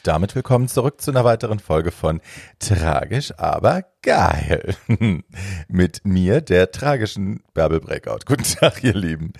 Und 0.00 0.06
damit 0.06 0.34
willkommen 0.34 0.66
zurück 0.66 1.02
zu 1.02 1.10
einer 1.10 1.24
weiteren 1.24 1.58
Folge 1.58 1.90
von 1.90 2.22
Tragisch, 2.58 3.34
aber 3.36 3.84
geil. 4.00 4.74
Mit 5.68 6.06
mir, 6.06 6.40
der 6.40 6.70
tragischen 6.70 7.42
Bärbel 7.52 7.80
Breakout. 7.80 8.20
Guten 8.24 8.44
Tag, 8.44 8.82
ihr 8.82 8.94
Lieben. 8.94 9.34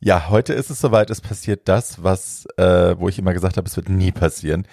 Ja, 0.00 0.28
heute 0.28 0.52
ist 0.52 0.68
es 0.68 0.80
soweit, 0.80 1.10
es 1.10 1.20
passiert 1.20 1.68
das, 1.68 2.02
was, 2.02 2.46
äh, 2.56 2.98
wo 2.98 3.08
ich 3.08 3.20
immer 3.20 3.34
gesagt 3.34 3.56
habe, 3.56 3.68
es 3.68 3.76
wird 3.76 3.88
nie 3.88 4.10
passieren. 4.10 4.66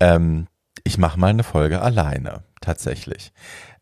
Ähm, 0.00 0.48
ich 0.82 0.98
mache 0.98 1.18
mal 1.18 1.28
eine 1.28 1.44
Folge 1.44 1.80
alleine, 1.80 2.42
tatsächlich. 2.60 3.32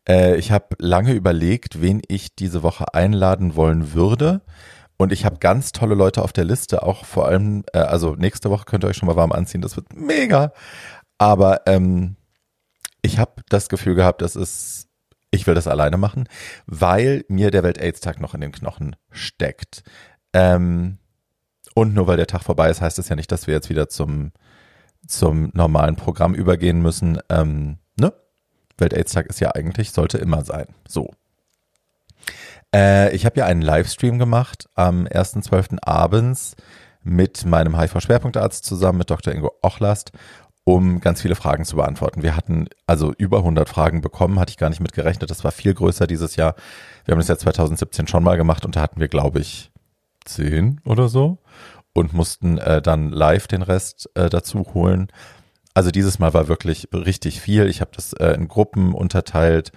Äh, 0.07 0.37
ich 0.37 0.53
habe 0.53 0.67
lange 0.79 1.11
überlegt, 1.11 1.81
wen 1.81 2.01
ich 2.07 2.33
diese 2.33 2.63
Woche 2.63 2.93
einladen 2.93 3.57
wollen 3.57 3.93
würde. 3.93 4.39
Und 4.97 5.11
ich 5.11 5.25
habe 5.25 5.37
ganz 5.37 5.71
tolle 5.71 5.95
Leute 5.95 6.21
auf 6.21 6.33
der 6.33 6.45
Liste, 6.45 6.83
auch 6.83 7.03
vor 7.03 7.27
allem, 7.27 7.63
äh, 7.73 7.79
also 7.79 8.15
nächste 8.15 8.49
Woche 8.49 8.65
könnt 8.65 8.85
ihr 8.85 8.87
euch 8.87 8.97
schon 8.97 9.07
mal 9.07 9.15
warm 9.15 9.31
anziehen, 9.31 9.61
das 9.61 9.75
wird 9.75 9.93
mega. 9.93 10.53
Aber 11.23 11.61
ähm, 11.67 12.17
ich 13.01 13.17
habe 13.17 13.43
das 13.47 13.69
Gefühl 13.69 13.95
gehabt, 13.95 14.21
das 14.21 14.35
ist, 14.35 14.89
ich 15.31 15.47
will 15.47 15.55
das 15.55 15.67
alleine 15.67 15.95
machen, 15.95 16.27
weil 16.65 17.23
mir 17.29 17.49
der 17.49 17.63
Welt-Aids-Tag 17.63 18.19
noch 18.19 18.33
in 18.33 18.41
den 18.41 18.51
Knochen 18.51 18.97
steckt. 19.09 19.83
Ähm, 20.33 20.97
und 21.75 21.93
nur 21.93 22.07
weil 22.07 22.17
der 22.17 22.27
Tag 22.27 22.43
vorbei 22.43 22.69
ist, 22.69 22.81
heißt 22.81 22.99
es 22.99 23.07
ja 23.07 23.15
nicht, 23.15 23.31
dass 23.31 23.47
wir 23.47 23.53
jetzt 23.53 23.69
wieder 23.69 23.87
zum, 23.87 24.33
zum 25.07 25.49
normalen 25.53 25.95
Programm 25.95 26.35
übergehen 26.35 26.81
müssen. 26.81 27.19
Ähm, 27.29 27.77
ne? 27.97 28.11
Welt-Aids-Tag 28.77 29.27
ist 29.27 29.39
ja 29.39 29.55
eigentlich, 29.55 29.91
sollte 29.91 30.17
immer 30.17 30.43
sein. 30.43 30.67
So. 30.85 31.09
Äh, 32.75 33.15
ich 33.15 33.25
habe 33.25 33.39
ja 33.39 33.45
einen 33.45 33.61
Livestream 33.61 34.19
gemacht 34.19 34.67
am 34.75 35.05
1.12. 35.05 35.77
abends 35.83 36.57
mit 37.03 37.45
meinem 37.45 37.79
HIV-Schwerpunktarzt 37.79 38.65
zusammen, 38.65 38.99
mit 38.99 39.09
Dr. 39.09 39.33
Ingo 39.33 39.51
Ochlast, 39.61 40.11
um 40.63 41.01
ganz 41.01 41.21
viele 41.21 41.35
Fragen 41.35 41.65
zu 41.65 41.75
beantworten. 41.75 42.23
Wir 42.23 42.35
hatten 42.35 42.67
also 42.87 43.13
über 43.17 43.39
100 43.39 43.67
Fragen 43.67 44.01
bekommen, 44.01 44.39
hatte 44.39 44.51
ich 44.51 44.57
gar 44.57 44.69
nicht 44.69 44.79
mit 44.79 44.93
gerechnet. 44.93 45.29
Das 45.29 45.43
war 45.43 45.51
viel 45.51 45.73
größer 45.73 46.07
dieses 46.07 46.35
Jahr. 46.35 46.55
Wir 47.05 47.13
haben 47.13 47.19
das 47.19 47.27
ja 47.27 47.37
2017 47.37 48.07
schon 48.07 48.23
mal 48.23 48.37
gemacht 48.37 48.65
und 48.65 48.75
da 48.75 48.81
hatten 48.81 48.99
wir, 48.99 49.09
glaube 49.09 49.39
ich, 49.39 49.71
10 50.25 50.81
oder 50.85 51.09
so 51.09 51.39
und 51.93 52.13
mussten 52.13 52.57
äh, 52.57 52.81
dann 52.81 53.09
live 53.09 53.47
den 53.47 53.61
Rest 53.61 54.09
äh, 54.15 54.29
dazu 54.29 54.65
holen. 54.73 55.09
Also 55.73 55.91
dieses 55.91 56.19
Mal 56.19 56.33
war 56.33 56.47
wirklich 56.47 56.87
richtig 56.93 57.41
viel. 57.41 57.67
Ich 57.67 57.81
habe 57.81 57.91
das 57.93 58.13
äh, 58.13 58.33
in 58.33 58.47
Gruppen 58.47 58.93
unterteilt 58.93 59.71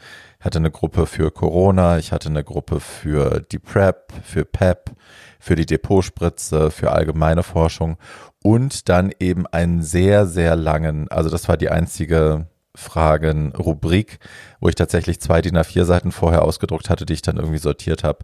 hatte 0.46 0.58
eine 0.58 0.70
Gruppe 0.70 1.06
für 1.06 1.30
Corona, 1.30 1.98
ich 1.98 2.12
hatte 2.12 2.28
eine 2.28 2.44
Gruppe 2.44 2.80
für 2.80 3.40
die 3.40 3.58
PrEP, 3.58 4.12
für 4.22 4.44
PEP, 4.44 4.92
für 5.38 5.56
die 5.56 5.66
Depotspritze, 5.66 6.70
für 6.70 6.92
allgemeine 6.92 7.42
Forschung 7.42 7.98
und 8.46 8.88
dann 8.88 9.10
eben 9.18 9.44
einen 9.48 9.82
sehr, 9.82 10.24
sehr 10.24 10.54
langen, 10.54 11.10
also 11.10 11.30
das 11.30 11.48
war 11.48 11.56
die 11.56 11.68
einzige 11.68 12.46
Fragen-Rubrik, 12.76 14.20
wo 14.60 14.68
ich 14.68 14.76
tatsächlich 14.76 15.20
zwei 15.20 15.42
DIN 15.42 15.58
A4 15.58 15.82
Seiten 15.84 16.12
vorher 16.12 16.42
ausgedruckt 16.42 16.88
hatte, 16.88 17.06
die 17.06 17.14
ich 17.14 17.22
dann 17.22 17.38
irgendwie 17.38 17.58
sortiert 17.58 18.04
habe, 18.04 18.20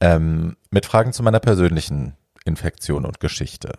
ähm, 0.00 0.56
mit 0.72 0.86
Fragen 0.86 1.12
zu 1.12 1.22
meiner 1.22 1.38
persönlichen 1.38 2.16
Infektion 2.44 3.06
und 3.06 3.20
Geschichte. 3.20 3.78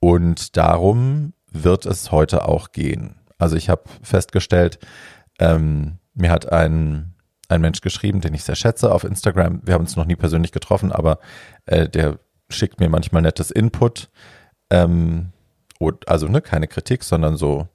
Und 0.00 0.56
darum 0.56 1.34
wird 1.52 1.86
es 1.86 2.10
heute 2.10 2.48
auch 2.48 2.72
gehen. 2.72 3.20
Also 3.38 3.54
ich 3.54 3.68
habe 3.70 3.84
festgestellt, 4.02 4.80
ähm, 5.38 5.98
mir 6.14 6.32
hat 6.32 6.50
ein 6.50 7.14
ein 7.48 7.60
Mensch 7.60 7.80
geschrieben, 7.80 8.22
den 8.22 8.34
ich 8.34 8.42
sehr 8.42 8.56
schätze 8.56 8.90
auf 8.90 9.04
Instagram. 9.04 9.60
Wir 9.62 9.74
haben 9.74 9.82
uns 9.82 9.94
noch 9.94 10.06
nie 10.06 10.16
persönlich 10.16 10.50
getroffen, 10.50 10.90
aber 10.90 11.18
äh, 11.66 11.88
der 11.88 12.18
schickt 12.48 12.80
mir 12.80 12.88
manchmal 12.88 13.22
nettes 13.22 13.52
Input. 13.52 14.10
Ähm, 14.72 15.32
also 16.06 16.28
ne, 16.28 16.40
keine 16.40 16.66
Kritik, 16.66 17.04
sondern 17.04 17.36
so 17.36 17.68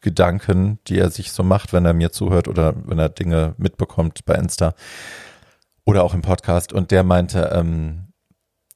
Gedanken, 0.00 0.78
die 0.86 0.98
er 0.98 1.10
sich 1.10 1.32
so 1.32 1.42
macht, 1.42 1.72
wenn 1.72 1.84
er 1.84 1.92
mir 1.92 2.10
zuhört 2.10 2.48
oder 2.48 2.74
wenn 2.86 2.98
er 2.98 3.10
Dinge 3.10 3.54
mitbekommt 3.58 4.24
bei 4.24 4.34
Insta 4.34 4.74
oder 5.84 6.02
auch 6.02 6.14
im 6.14 6.22
Podcast. 6.22 6.72
Und 6.72 6.90
der 6.90 7.04
meinte, 7.04 7.50
ähm, 7.54 8.12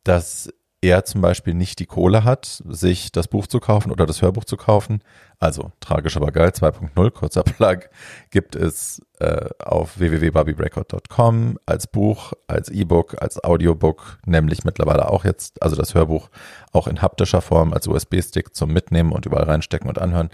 dass 0.04 0.52
er 0.84 1.04
zum 1.04 1.22
Beispiel 1.22 1.54
nicht 1.54 1.78
die 1.78 1.86
Kohle 1.86 2.24
hat, 2.24 2.62
sich 2.68 3.10
das 3.10 3.28
Buch 3.28 3.46
zu 3.46 3.58
kaufen 3.58 3.90
oder 3.90 4.04
das 4.04 4.20
Hörbuch 4.20 4.44
zu 4.44 4.56
kaufen, 4.56 5.02
also 5.38 5.72
tragisch 5.80 6.16
aber 6.16 6.30
geil 6.30 6.50
2.0, 6.50 7.10
kurzer 7.10 7.42
Plug, 7.44 7.88
gibt 8.30 8.54
es 8.54 9.00
äh, 9.18 9.48
auf 9.58 9.98
www.barbierecord.com 9.98 11.58
als 11.64 11.86
Buch, 11.86 12.34
als 12.46 12.68
E-Book, 12.68 13.16
als 13.20 13.42
Audiobook, 13.42 14.18
nämlich 14.26 14.64
mittlerweile 14.64 15.10
auch 15.10 15.24
jetzt, 15.24 15.62
also 15.62 15.74
das 15.74 15.94
Hörbuch 15.94 16.28
auch 16.72 16.86
in 16.86 17.00
haptischer 17.00 17.40
Form 17.40 17.72
als 17.72 17.88
USB-Stick 17.88 18.54
zum 18.54 18.70
Mitnehmen 18.70 19.12
und 19.12 19.24
überall 19.24 19.44
reinstecken 19.44 19.88
und 19.88 19.98
anhören. 19.98 20.30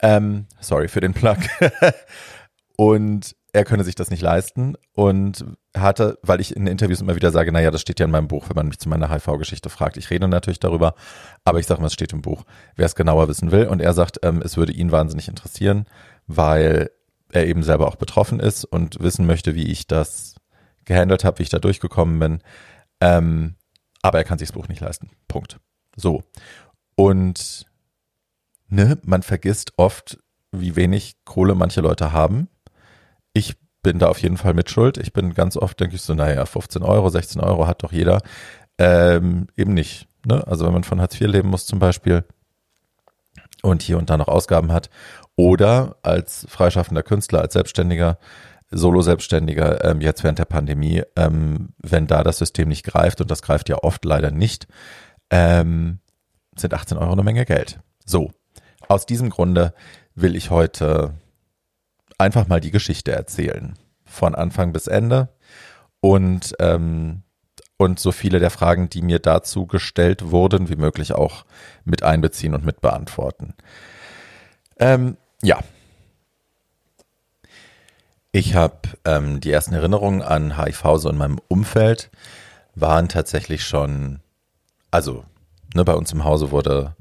Ähm, 0.00 0.46
sorry 0.60 0.88
für 0.88 1.00
den 1.00 1.12
Plug. 1.12 1.38
und 2.76 3.34
er 3.52 3.64
könne 3.64 3.84
sich 3.84 3.94
das 3.94 4.10
nicht 4.10 4.22
leisten 4.22 4.76
und 4.94 5.44
hatte, 5.76 6.18
weil 6.22 6.40
ich 6.40 6.56
in 6.56 6.66
Interviews 6.66 7.02
immer 7.02 7.16
wieder 7.16 7.30
sage, 7.30 7.52
naja, 7.52 7.70
das 7.70 7.82
steht 7.82 8.00
ja 8.00 8.06
in 8.06 8.10
meinem 8.10 8.28
Buch, 8.28 8.48
wenn 8.48 8.56
man 8.56 8.68
mich 8.68 8.78
zu 8.78 8.88
meiner 8.88 9.10
HIV-Geschichte 9.10 9.68
fragt. 9.68 9.98
Ich 9.98 10.08
rede 10.08 10.26
natürlich 10.26 10.60
darüber, 10.60 10.94
aber 11.44 11.58
ich 11.58 11.66
sage 11.66 11.80
mal, 11.80 11.88
es 11.88 11.92
steht 11.92 12.14
im 12.14 12.22
Buch, 12.22 12.44
wer 12.76 12.86
es 12.86 12.94
genauer 12.94 13.28
wissen 13.28 13.50
will. 13.50 13.66
Und 13.66 13.80
er 13.80 13.92
sagt, 13.92 14.20
ähm, 14.22 14.40
es 14.42 14.56
würde 14.56 14.72
ihn 14.72 14.90
wahnsinnig 14.90 15.28
interessieren, 15.28 15.84
weil 16.26 16.90
er 17.30 17.46
eben 17.46 17.62
selber 17.62 17.88
auch 17.88 17.96
betroffen 17.96 18.40
ist 18.40 18.64
und 18.64 19.00
wissen 19.00 19.26
möchte, 19.26 19.54
wie 19.54 19.70
ich 19.70 19.86
das 19.86 20.36
gehandelt 20.86 21.24
habe, 21.24 21.38
wie 21.38 21.42
ich 21.44 21.50
da 21.50 21.58
durchgekommen 21.58 22.18
bin. 22.18 22.38
Ähm, 23.00 23.56
aber 24.00 24.18
er 24.18 24.24
kann 24.24 24.38
sich 24.38 24.48
das 24.48 24.54
Buch 24.54 24.68
nicht 24.68 24.80
leisten. 24.80 25.10
Punkt. 25.28 25.58
So. 25.94 26.22
Und 26.94 27.66
ne, 28.68 28.98
man 29.04 29.22
vergisst 29.22 29.72
oft, 29.76 30.18
wie 30.52 30.74
wenig 30.74 31.16
Kohle 31.24 31.54
manche 31.54 31.82
Leute 31.82 32.12
haben 32.12 32.48
ich 33.32 33.56
bin 33.82 33.98
da 33.98 34.08
auf 34.08 34.18
jeden 34.18 34.36
Fall 34.36 34.54
mit 34.54 34.70
Schuld. 34.70 34.96
Ich 34.98 35.12
bin 35.12 35.34
ganz 35.34 35.56
oft, 35.56 35.78
denke 35.80 35.96
ich 35.96 36.02
so, 36.02 36.14
naja, 36.14 36.46
15 36.46 36.82
Euro, 36.82 37.08
16 37.08 37.40
Euro 37.40 37.66
hat 37.66 37.82
doch 37.82 37.92
jeder. 37.92 38.22
Ähm, 38.78 39.48
eben 39.56 39.74
nicht. 39.74 40.06
Ne? 40.24 40.46
Also 40.46 40.64
wenn 40.66 40.72
man 40.72 40.84
von 40.84 41.00
Hartz 41.00 41.20
IV 41.20 41.28
leben 41.28 41.48
muss 41.48 41.66
zum 41.66 41.78
Beispiel 41.78 42.24
und 43.62 43.82
hier 43.82 43.98
und 43.98 44.10
da 44.10 44.16
noch 44.16 44.28
Ausgaben 44.28 44.72
hat 44.72 44.88
oder 45.36 45.96
als 46.02 46.46
freischaffender 46.48 47.02
Künstler, 47.02 47.40
als 47.40 47.54
Selbstständiger, 47.54 48.18
Solo-Selbstständiger, 48.70 49.84
ähm, 49.84 50.00
jetzt 50.00 50.22
während 50.22 50.38
der 50.38 50.44
Pandemie, 50.46 51.02
ähm, 51.16 51.70
wenn 51.78 52.06
da 52.06 52.22
das 52.22 52.38
System 52.38 52.68
nicht 52.68 52.84
greift 52.84 53.20
und 53.20 53.30
das 53.30 53.42
greift 53.42 53.68
ja 53.68 53.76
oft 53.82 54.04
leider 54.04 54.30
nicht, 54.30 54.66
ähm, 55.30 55.98
sind 56.56 56.72
18 56.72 56.98
Euro 56.98 57.12
eine 57.12 57.22
Menge 57.22 57.44
Geld. 57.44 57.80
So, 58.06 58.30
aus 58.88 59.06
diesem 59.06 59.30
Grunde 59.30 59.74
will 60.14 60.36
ich 60.36 60.50
heute 60.50 61.14
einfach 62.22 62.48
mal 62.48 62.60
die 62.60 62.70
Geschichte 62.70 63.12
erzählen. 63.12 63.74
Von 64.04 64.34
Anfang 64.34 64.72
bis 64.72 64.86
Ende. 64.86 65.28
Und, 66.00 66.54
ähm, 66.58 67.22
und 67.76 67.98
so 67.98 68.12
viele 68.12 68.38
der 68.38 68.50
Fragen, 68.50 68.88
die 68.88 69.02
mir 69.02 69.18
dazu 69.18 69.66
gestellt 69.66 70.30
wurden, 70.30 70.68
wie 70.68 70.76
möglich 70.76 71.12
auch 71.12 71.44
mit 71.84 72.02
einbeziehen 72.02 72.54
und 72.54 72.64
mit 72.64 72.80
beantworten. 72.80 73.54
Ähm, 74.78 75.16
ja. 75.42 75.60
Ich 78.30 78.54
habe 78.54 78.78
ähm, 79.04 79.40
die 79.40 79.52
ersten 79.52 79.74
Erinnerungen 79.74 80.22
an 80.22 80.56
HIV 80.56 80.96
so 80.96 81.10
in 81.10 81.18
meinem 81.18 81.38
Umfeld 81.48 82.10
waren 82.74 83.08
tatsächlich 83.08 83.64
schon, 83.64 84.20
also 84.90 85.24
ne, 85.74 85.84
bei 85.84 85.94
uns 85.94 86.12
im 86.12 86.24
Hause 86.24 86.50
wurde 86.50 86.96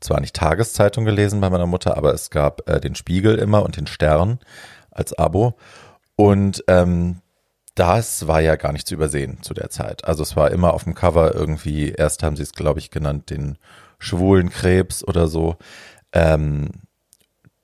zwar 0.00 0.20
nicht 0.20 0.36
Tageszeitung 0.36 1.04
gelesen 1.04 1.40
bei 1.40 1.50
meiner 1.50 1.66
Mutter, 1.66 1.96
aber 1.96 2.14
es 2.14 2.30
gab 2.30 2.68
äh, 2.68 2.80
den 2.80 2.94
Spiegel 2.94 3.38
immer 3.38 3.62
und 3.62 3.76
den 3.76 3.86
Stern 3.86 4.38
als 4.90 5.12
Abo. 5.12 5.56
Und 6.16 6.64
ähm, 6.68 7.20
das 7.74 8.26
war 8.26 8.40
ja 8.40 8.56
gar 8.56 8.72
nicht 8.72 8.88
zu 8.88 8.94
übersehen 8.94 9.42
zu 9.42 9.52
der 9.52 9.68
Zeit. 9.68 10.04
Also 10.04 10.22
es 10.22 10.34
war 10.34 10.50
immer 10.50 10.72
auf 10.72 10.84
dem 10.84 10.94
Cover 10.94 11.34
irgendwie, 11.34 11.90
erst 11.90 12.22
haben 12.22 12.36
sie 12.36 12.42
es, 12.42 12.52
glaube 12.52 12.80
ich, 12.80 12.90
genannt, 12.90 13.30
den 13.30 13.58
schwulen 13.98 14.48
Krebs 14.50 15.04
oder 15.04 15.28
so, 15.28 15.56
ähm, 16.12 16.70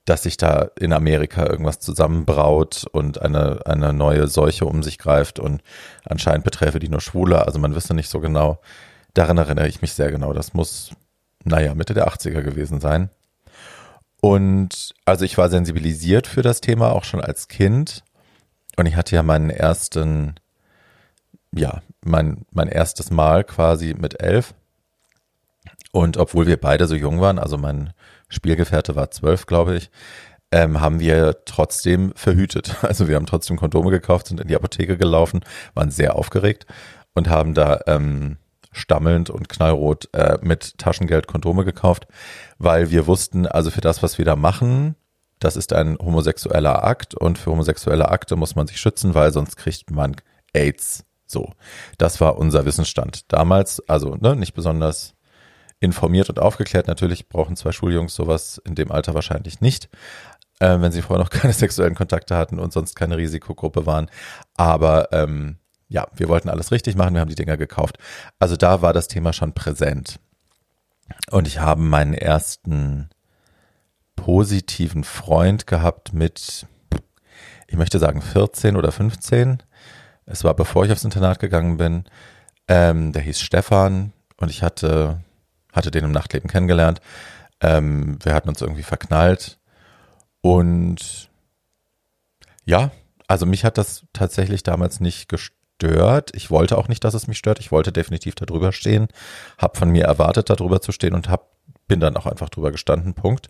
dass 0.05 0.23
sich 0.23 0.37
da 0.37 0.69
in 0.77 0.93
Amerika 0.93 1.47
irgendwas 1.47 1.79
zusammenbraut 1.79 2.85
und 2.91 3.21
eine, 3.21 3.65
eine 3.65 3.93
neue 3.93 4.27
Seuche 4.27 4.65
um 4.65 4.83
sich 4.83 4.99
greift 4.99 5.39
und 5.39 5.63
anscheinend 6.05 6.43
beträfe 6.43 6.79
die 6.79 6.89
nur 6.89 7.01
Schwule. 7.01 7.45
Also 7.45 7.57
man 7.57 7.73
wüsste 7.73 7.93
nicht 7.93 8.09
so 8.09 8.19
genau. 8.19 8.59
Daran 9.13 9.37
erinnere 9.37 9.67
ich 9.67 9.81
mich 9.81 9.93
sehr 9.93 10.11
genau. 10.11 10.33
Das 10.33 10.53
muss 10.53 10.91
naja, 11.43 11.73
Mitte 11.75 11.93
der 11.93 12.07
80er 12.07 12.41
gewesen 12.41 12.79
sein. 12.79 13.09
Und 14.21 14.93
also 15.05 15.25
ich 15.25 15.37
war 15.37 15.49
sensibilisiert 15.49 16.27
für 16.27 16.41
das 16.41 16.61
Thema 16.61 16.93
auch 16.93 17.03
schon 17.03 17.21
als 17.21 17.47
Kind. 17.49 18.03
Und 18.77 18.85
ich 18.85 18.95
hatte 18.95 19.15
ja 19.15 19.23
meinen 19.23 19.49
ersten, 19.49 20.35
ja, 21.53 21.81
mein, 22.03 22.45
mein 22.51 22.69
erstes 22.69 23.11
Mal 23.11 23.43
quasi 23.43 23.93
mit 23.97 24.21
elf. 24.21 24.53
Und 25.91 26.17
obwohl 26.17 26.47
wir 26.47 26.57
beide 26.57 26.87
so 26.87 26.95
jung 26.95 27.21
waren, 27.21 27.37
also 27.37 27.57
mein 27.57 27.93
Spielgefährte 28.29 28.95
war 28.95 29.11
zwölf, 29.11 29.45
glaube 29.45 29.75
ich, 29.75 29.91
ähm, 30.51 30.79
haben 30.81 30.99
wir 30.99 31.43
trotzdem 31.45 32.13
verhütet. 32.15 32.77
Also 32.83 33.07
wir 33.07 33.15
haben 33.15 33.25
trotzdem 33.25 33.57
Kondome 33.57 33.91
gekauft, 33.91 34.27
sind 34.27 34.39
in 34.39 34.47
die 34.47 34.55
Apotheke 34.55 34.97
gelaufen, 34.97 35.41
waren 35.73 35.91
sehr 35.91 36.15
aufgeregt 36.15 36.65
und 37.13 37.27
haben 37.27 37.53
da 37.53 37.81
ähm, 37.87 38.37
stammelnd 38.73 39.29
und 39.29 39.49
knallrot 39.49 40.09
äh, 40.13 40.37
mit 40.41 40.77
Taschengeld 40.77 41.27
Kondome 41.27 41.63
gekauft, 41.63 42.07
weil 42.57 42.91
wir 42.91 43.07
wussten, 43.07 43.47
also 43.47 43.71
für 43.71 43.81
das, 43.81 44.03
was 44.03 44.17
wir 44.17 44.25
da 44.25 44.35
machen, 44.35 44.95
das 45.39 45.55
ist 45.55 45.73
ein 45.73 45.97
homosexueller 45.97 46.83
Akt 46.83 47.15
und 47.15 47.37
für 47.37 47.51
homosexuelle 47.51 48.09
Akte 48.09 48.35
muss 48.35 48.55
man 48.55 48.67
sich 48.67 48.79
schützen, 48.79 49.13
weil 49.13 49.31
sonst 49.33 49.57
kriegt 49.57 49.91
man 49.91 50.15
AIDS. 50.53 51.05
So, 51.25 51.51
das 51.97 52.21
war 52.21 52.37
unser 52.37 52.65
Wissensstand 52.65 53.31
damals, 53.31 53.81
also 53.89 54.15
ne, 54.15 54.35
nicht 54.35 54.53
besonders 54.53 55.15
informiert 55.79 56.29
und 56.29 56.39
aufgeklärt. 56.39 56.87
Natürlich 56.87 57.27
brauchen 57.27 57.55
zwei 57.55 57.71
Schuljungs 57.71 58.15
sowas 58.15 58.61
in 58.65 58.75
dem 58.75 58.91
Alter 58.91 59.13
wahrscheinlich 59.13 59.59
nicht, 59.59 59.89
äh, 60.59 60.79
wenn 60.79 60.91
sie 60.91 61.01
vorher 61.01 61.23
noch 61.23 61.29
keine 61.41 61.53
sexuellen 61.53 61.95
Kontakte 61.95 62.37
hatten 62.37 62.59
und 62.59 62.71
sonst 62.71 62.95
keine 62.95 63.17
Risikogruppe 63.17 63.85
waren. 63.85 64.09
Aber 64.55 65.11
ähm, 65.11 65.57
ja, 65.93 66.07
wir 66.15 66.27
wollten 66.27 66.49
alles 66.49 66.71
richtig 66.71 66.95
machen, 66.95 67.13
wir 67.13 67.21
haben 67.21 67.29
die 67.29 67.35
Dinger 67.35 67.55
gekauft. 67.55 67.99
Also 68.39 68.57
da 68.57 68.81
war 68.81 68.93
das 68.93 69.07
Thema 69.07 69.31
schon 69.31 69.53
präsent. 69.53 70.19
Und 71.29 71.47
ich 71.47 71.59
habe 71.59 71.81
meinen 71.81 72.15
ersten 72.15 73.09
positiven 74.15 75.03
Freund 75.03 75.67
gehabt 75.67 76.11
mit, 76.11 76.65
ich 77.67 77.77
möchte 77.77 77.99
sagen 77.99 78.23
14 78.23 78.75
oder 78.75 78.91
15. 78.91 79.61
Es 80.25 80.43
war 80.43 80.55
bevor 80.55 80.83
ich 80.83 80.91
aufs 80.91 81.03
Internat 81.03 81.39
gegangen 81.39 81.77
bin. 81.77 82.05
Ähm, 82.67 83.11
der 83.11 83.21
hieß 83.21 83.39
Stefan 83.39 84.13
und 84.37 84.49
ich 84.49 84.63
hatte, 84.63 85.21
hatte 85.71 85.91
den 85.91 86.05
im 86.05 86.11
Nachtleben 86.11 86.49
kennengelernt. 86.49 87.01
Ähm, 87.61 88.17
wir 88.23 88.33
hatten 88.33 88.49
uns 88.49 88.61
irgendwie 88.61 88.83
verknallt 88.83 89.59
und 90.41 91.29
ja, 92.65 92.89
also 93.27 93.45
mich 93.45 93.63
hat 93.63 93.77
das 93.77 94.05
tatsächlich 94.11 94.63
damals 94.63 94.99
nicht 94.99 95.29
gestört. 95.29 95.62
Ich 96.33 96.49
wollte 96.49 96.77
auch 96.77 96.87
nicht, 96.87 97.03
dass 97.03 97.13
es 97.13 97.27
mich 97.27 97.37
stört. 97.37 97.59
Ich 97.59 97.71
wollte 97.71 97.91
definitiv 97.91 98.35
darüber 98.35 98.71
stehen, 98.71 99.07
habe 99.57 99.77
von 99.77 99.89
mir 99.89 100.05
erwartet, 100.05 100.49
darüber 100.49 100.81
zu 100.81 100.91
stehen 100.91 101.13
und 101.13 101.29
hab, 101.29 101.49
bin 101.87 101.99
dann 101.99 102.15
auch 102.15 102.25
einfach 102.25 102.49
drüber 102.49 102.71
gestanden. 102.71 103.13
Punkt. 103.13 103.49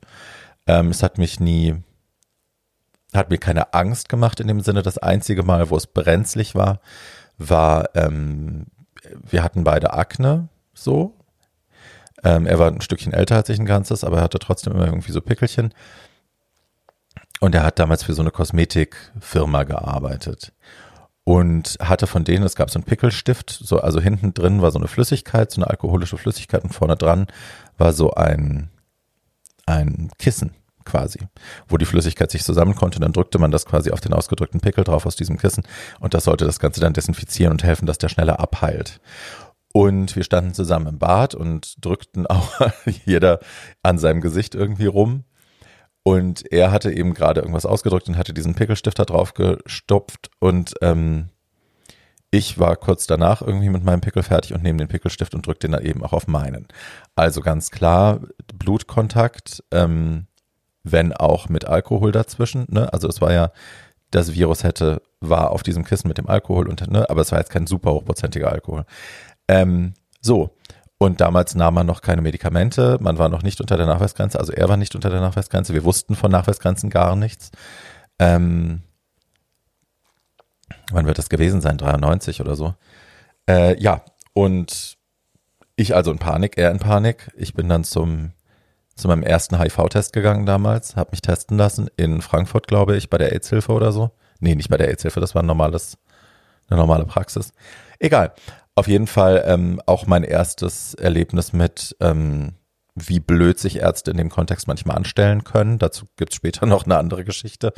Ähm, 0.66 0.90
es 0.90 1.04
hat 1.04 1.18
mich 1.18 1.40
nie, 1.40 1.76
hat 3.14 3.30
mir 3.30 3.38
keine 3.38 3.74
Angst 3.74 4.10
gemacht 4.10 4.40
in 4.40 4.48
dem 4.48 4.62
Sinne. 4.62 4.82
Das 4.82 4.98
einzige 4.98 5.44
Mal, 5.44 5.70
wo 5.70 5.78
es 5.78 5.88
brenzlig 5.88 6.56
war, 6.56 6.80
war, 7.38 7.90
ähm, 7.96 8.66
wir 9.30 9.44
hatten 9.44 9.64
beide 9.64 9.94
Akne, 9.94 10.50
so. 10.74 11.16
Ähm, 12.24 12.48
er 12.48 12.58
war 12.58 12.72
ein 12.72 12.82
Stückchen 12.82 13.14
älter 13.14 13.36
als 13.36 13.50
ich 13.50 13.60
ein 13.60 13.66
ganzes, 13.66 14.04
aber 14.04 14.18
er 14.18 14.24
hatte 14.24 14.40
trotzdem 14.40 14.74
immer 14.74 14.86
irgendwie 14.86 15.12
so 15.12 15.22
Pickelchen. 15.22 15.74
Und 17.42 17.54
er 17.54 17.64
hat 17.64 17.78
damals 17.78 18.04
für 18.04 18.14
so 18.14 18.22
eine 18.22 18.32
Kosmetikfirma 18.32 19.64
gearbeitet 19.66 20.54
und 21.24 21.78
hatte 21.80 22.08
von 22.08 22.24
denen, 22.24 22.44
es 22.44 22.56
gab 22.56 22.70
so 22.70 22.80
einen 22.80 22.86
Pickelstift, 22.86 23.50
so, 23.50 23.80
also 23.80 24.02
hinten 24.02 24.34
drin 24.34 24.62
war 24.62 24.72
so 24.72 24.80
eine 24.80 24.88
Flüssigkeit, 24.88 25.52
so 25.52 25.62
eine 25.62 25.70
alkoholische 25.70 26.18
Flüssigkeit 26.18 26.64
und 26.64 26.74
vorne 26.74 26.96
dran 26.96 27.28
war 27.78 27.94
so 27.94 28.12
ein 28.14 28.70
ein 29.66 30.10
Kissen 30.20 30.54
quasi, 30.86 31.20
wo 31.68 31.78
die 31.78 31.86
Flüssigkeit 31.86 32.30
sich 32.30 32.44
zusammen 32.44 32.76
konnte. 32.76 33.00
Dann 33.00 33.14
drückte 33.14 33.40
man 33.40 33.52
das 33.52 33.66
quasi 33.66 33.92
auf 33.92 34.02
den 34.02 34.14
ausgedrückten 34.14 34.60
Pickel 34.60 34.84
drauf 34.84 35.06
aus 35.06 35.16
diesem 35.16 35.38
Kissen 35.38 35.64
und 36.00 36.14
das 36.14 36.26
sollte 36.26 36.46
das 36.46 36.60
Ganze 36.60 36.82
dann 36.82 36.94
desinfizieren 36.94 37.52
und 37.52 37.64
helfen, 37.64 37.86
dass 37.86 37.98
der 37.98 38.10
schneller 38.10 38.40
abheilt. 38.40 39.00
Und 39.72 40.16
wir 40.16 40.24
standen 40.24 40.54
zusammen 40.54 40.88
im 40.88 41.00
Bad 41.00 41.34
und 41.34 41.84
drückten 41.84 42.28
auch 42.28 42.52
jeder 43.06 43.40
an 43.82 43.98
seinem 43.98 44.22
Gesicht 44.22 44.54
irgendwie 44.54 44.86
rum. 44.86 45.24
Und 46.04 46.52
er 46.52 46.72
hatte 46.72 46.92
eben 46.92 47.14
gerade 47.14 47.40
irgendwas 47.40 47.66
ausgedrückt 47.66 48.10
und 48.10 48.18
hatte 48.18 48.34
diesen 48.34 48.56
Pickelstifter 48.56 49.06
drauf 49.06 49.34
gestopft 49.34 50.30
und 50.40 50.74
ähm, 50.82 51.30
ich 52.34 52.58
war 52.58 52.76
kurz 52.78 53.06
danach 53.06 53.44
irgendwie 53.44 53.70
mit 53.70 53.84
meinem 53.84 54.02
Pickel 54.02 54.24
fertig 54.24 54.56
und 54.56 54.64
nehme 54.64 54.80
den 54.80 54.88
Pickelstift 54.88 55.36
und 55.36 55.46
drücke 55.46 55.60
den 55.60 55.74
dann 55.74 55.86
eben 55.86 56.04
auch 56.04 56.14
auf 56.14 56.26
meinen. 56.26 56.68
Also 57.16 57.42
ganz 57.42 57.70
klar, 57.70 58.22
Blutkontakt, 58.56 59.64
ähm, 59.70 60.26
wenn 60.84 61.14
auch 61.14 61.48
mit 61.48 61.66
Alkohol 61.66 62.12
dazwischen. 62.12 62.66
Ne? 62.70 62.92
Also 62.92 63.08
es 63.08 63.22
war 63.22 63.32
ja, 63.32 63.52
das 64.10 64.34
Virus 64.34 64.64
hätte, 64.64 65.04
war 65.20 65.52
auf 65.52 65.62
diesem 65.62 65.86
Kissen 65.86 66.08
mit 66.08 66.18
dem 66.18 66.28
Alkohol 66.28 66.68
und, 66.68 66.90
ne? 66.90 67.08
aber 67.08 67.22
es 67.22 67.32
war 67.32 67.38
jetzt 67.38 67.52
kein 67.52 67.68
super 67.68 67.94
hochprozentiger 67.94 68.52
Alkohol. 68.52 68.86
Ähm, 69.48 69.94
so. 70.20 70.56
Und 71.04 71.20
damals 71.20 71.54
nahm 71.54 71.74
man 71.74 71.86
noch 71.86 72.02
keine 72.02 72.22
Medikamente, 72.22 72.98
man 73.02 73.18
war 73.18 73.28
noch 73.28 73.44
nicht 73.44 73.60
unter 73.60 73.76
der 73.76 73.88
Nachweisgrenze, 73.88 74.40
also 74.40 74.54
er 74.54 74.70
war 74.70 74.78
nicht 74.78 74.96
unter 74.96 75.10
der 75.10 75.20
Nachweisgrenze, 75.20 75.74
wir 75.74 75.84
wussten 75.84 76.16
von 76.16 76.32
Nachweisgrenzen 76.32 76.90
gar 76.90 77.18
nichts. 77.18 77.52
Ähm, 78.20 78.84
wann 80.94 81.06
wird 81.06 81.18
das 81.18 81.28
gewesen 81.28 81.60
sein? 81.60 81.78
93 81.78 82.40
oder 82.40 82.56
so. 82.56 82.76
Äh, 83.50 83.78
ja, 83.82 84.06
und 84.32 84.98
ich 85.76 85.94
also 85.94 86.10
in 86.10 86.20
Panik, 86.20 86.58
er 86.58 86.72
in 86.72 86.80
Panik. 86.80 87.32
Ich 87.36 87.54
bin 87.54 87.68
dann 87.68 87.84
zum, 87.84 88.32
zu 88.96 89.10
meinem 89.10 89.24
ersten 89.24 89.60
HIV-Test 89.60 90.14
gegangen 90.14 90.46
damals, 90.46 90.96
habe 90.96 91.12
mich 91.12 91.22
testen 91.22 91.58
lassen 91.58 91.90
in 91.98 92.22
Frankfurt, 92.22 92.66
glaube 92.70 92.96
ich, 92.96 93.10
bei 93.10 93.18
der 93.18 93.34
AIDS-Hilfe 93.34 93.74
oder 93.74 93.92
so. 93.92 94.12
Nee, 94.40 94.56
nicht 94.56 94.70
bei 94.70 94.78
der 94.78 94.88
AIDS-Hilfe, 94.88 95.20
das 95.20 95.36
war 95.36 95.44
ein 95.44 95.48
normales, 95.48 95.98
eine 96.70 96.80
normale 96.80 97.04
Praxis. 97.04 97.52
Egal. 98.00 98.32
Auf 98.76 98.88
jeden 98.88 99.08
Fall 99.08 99.44
ähm, 99.46 99.82
auch 99.86 100.08
mein 100.08 100.24
erstes 100.24 100.96
Erlebnis 100.96 101.54
mit, 101.54 101.96
ähm, 102.00 102.54
wie 102.96 103.20
blöd 103.20 103.60
sich 103.60 103.78
Ärzte 103.78 104.12
in 104.12 104.18
dem 104.18 104.30
Kontext 104.30 104.68
manchmal 104.68 104.98
anstellen 104.98 105.44
können. 105.44 105.78
Dazu 105.80 106.06
gibt's 106.18 106.36
später 106.36 106.66
noch 106.68 106.86
eine 106.86 106.98
andere 106.98 107.24
Geschichte. 107.24 107.74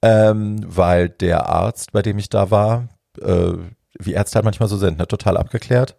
Ähm, 0.00 0.60
weil 0.64 1.08
der 1.08 1.48
Arzt, 1.48 1.92
bei 1.92 2.02
dem 2.02 2.18
ich 2.18 2.28
da 2.28 2.50
war, 2.50 2.88
äh, 3.20 3.52
wie 3.98 4.12
Ärzte 4.12 4.36
halt 4.36 4.44
manchmal 4.44 4.68
so 4.68 4.76
sind, 4.76 4.98
ne, 4.98 5.08
total 5.08 5.36
abgeklärt, 5.36 5.96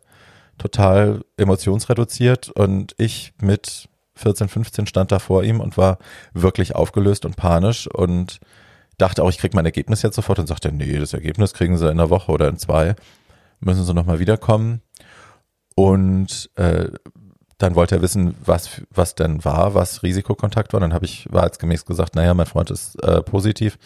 total 0.58 1.22
emotionsreduziert. 1.38 2.50
Und 2.50 2.96
ich 2.98 3.34
mit 3.42 3.90
14, 4.16 4.48
15 4.48 4.88
stand 4.88 5.12
da 5.12 5.20
vor 5.20 5.44
ihm 5.44 5.60
und 5.60 5.78
war 5.78 5.98
wirklich 6.34 6.76
aufgelöst 6.76 7.26
und 7.26 7.36
panisch 7.36 7.88
und 7.88 8.40
dachte 8.98 9.24
auch, 9.24 9.30
ich 9.30 9.38
krieg 9.38 9.54
mein 9.54 9.66
Ergebnis 9.66 10.02
jetzt 10.02 10.16
sofort 10.16 10.40
und 10.40 10.48
sagte, 10.48 10.72
nee, 10.72 10.98
das 10.98 11.14
Ergebnis 11.14 11.54
kriegen 11.54 11.78
sie 11.78 11.86
in 11.86 11.92
einer 11.92 12.10
Woche 12.10 12.32
oder 12.32 12.48
in 12.48 12.58
zwei, 12.58 12.96
müssen 13.60 13.84
sie 13.84 13.94
nochmal 13.94 14.20
wiederkommen. 14.20 14.82
Und 15.76 16.50
äh, 16.56 16.90
dann 17.58 17.76
wollte 17.76 17.96
er 17.96 18.02
wissen, 18.02 18.36
was, 18.44 18.82
was 18.90 19.16
denn 19.16 19.44
war, 19.46 19.74
was 19.74 20.02
Risikokontakt 20.02 20.74
war. 20.74 20.80
Dann 20.80 20.94
habe 20.94 21.06
ich 21.06 21.28
wahrheitsgemäß 21.32 21.86
gesagt, 21.86 22.16
naja, 22.16 22.34
mein 22.34 22.46
Freund 22.46 22.72
ist 22.72 23.02
äh, 23.04 23.22
positiv. 23.22 23.78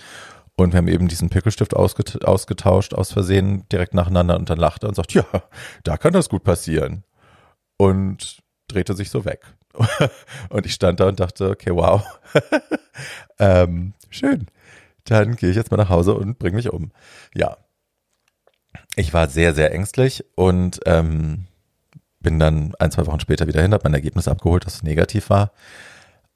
Und 0.56 0.74
wir 0.74 0.78
haben 0.78 0.88
eben 0.88 1.08
diesen 1.08 1.30
Pickelstift 1.30 1.76
ausget 1.76 2.24
ausgetauscht 2.26 2.94
aus 2.94 3.12
Versehen 3.12 3.68
direkt 3.72 3.96
nacheinander 3.96 4.38
und 4.38 4.50
dann 4.50 4.60
lachte 4.60 4.88
und 4.88 4.96
sagt, 4.96 5.14
ja, 5.14 5.26
da 5.84 5.98
kann 5.98 6.14
das 6.14 6.30
gut 6.30 6.44
passieren. 6.44 7.04
Und 7.78 8.44
drehte 8.68 8.94
sich 8.94 9.10
so 9.10 9.26
weg. 9.26 9.42
und 10.50 10.66
ich 10.68 10.74
stand 10.74 11.00
da 11.00 11.08
und 11.08 11.20
dachte, 11.20 11.50
okay, 11.50 11.72
wow. 11.74 12.04
ähm, 13.40 13.94
schön. 14.10 14.48
Dann 15.06 15.36
gehe 15.36 15.50
ich 15.50 15.56
jetzt 15.56 15.72
mal 15.72 15.78
nach 15.78 15.90
Hause 15.90 16.14
und 16.14 16.38
bringe 16.38 16.56
mich 16.56 16.72
um. 16.72 16.92
Ja. 17.34 17.58
Ich 18.96 19.14
war 19.14 19.28
sehr, 19.28 19.54
sehr 19.54 19.74
ängstlich 19.74 20.24
und 20.36 20.80
ähm, 20.86 21.48
bin 22.20 22.40
dann 22.40 22.74
ein, 22.80 22.92
zwei 22.92 23.06
Wochen 23.06 23.20
später 23.20 23.48
wieder 23.48 23.62
hin, 23.62 23.74
habe 23.74 23.84
mein 23.84 23.94
Ergebnis 23.94 24.28
abgeholt, 24.28 24.66
dass 24.66 24.76
es 24.76 24.84
negativ 24.84 25.30
war. 25.30 25.52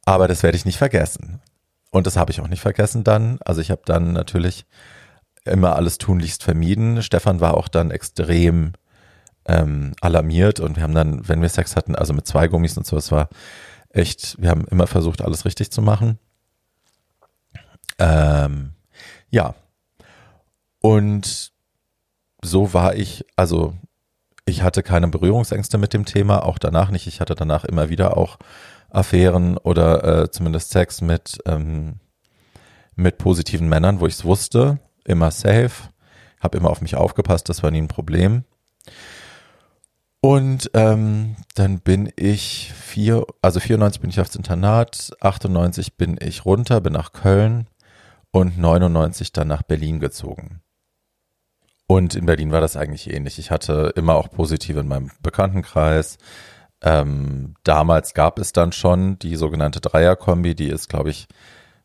Aber 0.05 0.27
das 0.27 0.43
werde 0.43 0.57
ich 0.57 0.65
nicht 0.65 0.77
vergessen. 0.77 1.41
Und 1.91 2.07
das 2.07 2.17
habe 2.17 2.31
ich 2.31 2.41
auch 2.41 2.47
nicht 2.47 2.61
vergessen 2.61 3.03
dann. 3.03 3.39
Also 3.43 3.61
ich 3.61 3.71
habe 3.71 3.81
dann 3.85 4.13
natürlich 4.13 4.65
immer 5.45 5.75
alles 5.75 5.97
tunlichst 5.97 6.43
vermieden. 6.43 7.01
Stefan 7.01 7.39
war 7.39 7.55
auch 7.55 7.67
dann 7.67 7.91
extrem 7.91 8.73
ähm, 9.45 9.93
alarmiert 10.01 10.59
und 10.59 10.75
wir 10.75 10.83
haben 10.83 10.93
dann, 10.93 11.27
wenn 11.27 11.41
wir 11.41 11.49
Sex 11.49 11.75
hatten, 11.75 11.95
also 11.95 12.13
mit 12.13 12.27
zwei 12.27 12.47
Gummis 12.47 12.77
und 12.77 12.85
so, 12.85 12.97
es 12.97 13.11
war 13.11 13.29
echt, 13.89 14.35
wir 14.41 14.49
haben 14.49 14.65
immer 14.67 14.87
versucht, 14.87 15.21
alles 15.21 15.45
richtig 15.45 15.71
zu 15.71 15.81
machen. 15.81 16.19
Ähm, 17.97 18.73
ja. 19.29 19.55
Und 20.81 21.51
so 22.47 22.73
war 22.73 22.95
ich, 22.95 23.25
also 23.35 23.73
ich 24.45 24.63
hatte 24.63 24.81
keine 24.81 25.07
Berührungsängste 25.09 25.77
mit 25.77 25.93
dem 25.93 26.05
Thema, 26.05 26.43
auch 26.43 26.57
danach 26.57 26.89
nicht. 26.89 27.05
Ich 27.07 27.19
hatte 27.19 27.35
danach 27.35 27.65
immer 27.65 27.89
wieder 27.89 28.17
auch 28.17 28.37
Affären 28.89 29.57
oder 29.57 30.23
äh, 30.23 30.31
zumindest 30.31 30.71
Sex 30.71 31.01
mit, 31.01 31.37
ähm, 31.45 31.95
mit 32.95 33.17
positiven 33.17 33.67
Männern, 33.67 33.99
wo 33.99 34.07
ich 34.07 34.13
es 34.13 34.25
wusste, 34.25 34.79
immer 35.03 35.31
safe, 35.31 35.89
habe 36.39 36.57
immer 36.57 36.69
auf 36.69 36.81
mich 36.81 36.95
aufgepasst, 36.95 37.49
das 37.49 37.61
war 37.61 37.71
nie 37.71 37.81
ein 37.81 37.89
Problem. 37.89 38.45
Und 40.21 40.71
ähm, 40.73 41.35
dann 41.55 41.79
bin 41.79 42.11
ich 42.15 42.73
vier, 42.73 43.25
also 43.41 43.59
94 43.59 44.01
bin 44.01 44.09
ich 44.09 44.19
aufs 44.19 44.35
Internat, 44.35 45.11
98 45.19 45.95
bin 45.95 46.17
ich 46.19 46.45
runter, 46.45 46.81
bin 46.81 46.93
nach 46.93 47.11
Köln 47.11 47.67
und 48.31 48.57
99 48.57 49.31
dann 49.31 49.47
nach 49.47 49.63
Berlin 49.63 49.99
gezogen. 49.99 50.61
Und 51.87 52.15
in 52.15 52.25
Berlin 52.25 52.51
war 52.51 52.61
das 52.61 52.75
eigentlich 52.75 53.11
ähnlich. 53.11 53.39
Ich 53.39 53.49
hatte 53.49 53.93
immer 53.95 54.15
auch 54.15 54.29
positive 54.29 54.79
in 54.79 54.87
meinem 54.87 55.11
Bekanntenkreis. 55.21 56.17
Ähm, 56.81 57.55
damals 57.63 58.13
gab 58.13 58.39
es 58.39 58.51
dann 58.51 58.71
schon 58.71 59.17
die 59.19 59.35
sogenannte 59.35 59.79
Dreierkombi, 59.79 60.53
die 60.53 60.67
ist, 60.67 60.89
glaube 60.89 61.09
ich, 61.09 61.27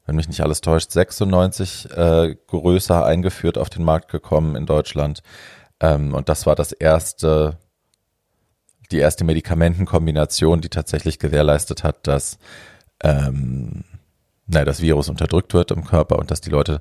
wenn 0.05 0.17
mich 0.17 0.29
nicht 0.29 0.41
alles 0.41 0.61
täuscht, 0.61 0.91
96 0.91 1.91
äh, 1.97 2.37
größer 2.49 3.07
eingeführt 3.07 3.57
auf 3.57 3.71
den 3.71 3.85
Markt 3.85 4.11
gekommen 4.11 4.57
in 4.57 4.67
Deutschland. 4.67 5.23
Ähm, 5.81 6.13
und 6.13 6.29
das 6.29 6.47
war 6.47 6.57
das 6.57 6.73
erste 6.73 7.59
die 8.93 8.99
erste 8.99 9.25
Medikamentenkombination, 9.25 10.61
die 10.61 10.69
tatsächlich 10.69 11.19
gewährleistet 11.19 11.83
hat, 11.83 12.07
dass 12.07 12.39
ähm, 13.03 13.85
naja, 14.47 14.65
das 14.65 14.83
Virus 14.83 15.09
unterdrückt 15.09 15.55
wird 15.55 15.71
im 15.71 15.85
Körper 15.85 16.19
und 16.19 16.31
dass 16.31 16.41
die 16.41 16.51
Leute 16.51 16.81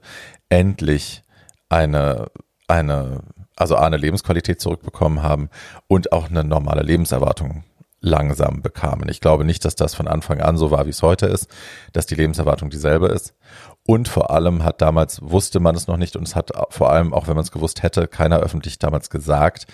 endlich 0.49 1.23
eine, 1.69 2.29
eine, 2.71 3.19
also 3.55 3.75
eine 3.75 3.97
Lebensqualität 3.97 4.59
zurückbekommen 4.59 5.21
haben 5.21 5.49
und 5.87 6.11
auch 6.11 6.29
eine 6.29 6.43
normale 6.43 6.81
Lebenserwartung 6.81 7.63
langsam 7.99 8.63
bekamen. 8.63 9.09
Ich 9.09 9.21
glaube 9.21 9.45
nicht, 9.45 9.63
dass 9.63 9.75
das 9.75 9.93
von 9.93 10.07
Anfang 10.07 10.41
an 10.41 10.57
so 10.57 10.71
war, 10.71 10.87
wie 10.87 10.89
es 10.89 11.03
heute 11.03 11.27
ist, 11.27 11.47
dass 11.93 12.07
die 12.07 12.15
Lebenserwartung 12.15 12.71
dieselbe 12.71 13.07
ist. 13.07 13.35
Und 13.85 14.07
vor 14.07 14.31
allem 14.31 14.63
hat 14.63 14.81
damals, 14.81 15.21
wusste 15.21 15.59
man 15.59 15.75
es 15.75 15.87
noch 15.87 15.97
nicht 15.97 16.15
und 16.15 16.27
es 16.27 16.35
hat 16.35 16.51
vor 16.69 16.91
allem, 16.91 17.13
auch 17.13 17.27
wenn 17.27 17.35
man 17.35 17.43
es 17.43 17.51
gewusst 17.51 17.83
hätte, 17.83 18.07
keiner 18.07 18.39
öffentlich 18.39 18.79
damals 18.79 19.11
gesagt, 19.11 19.67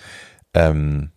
ähm, 0.52 1.10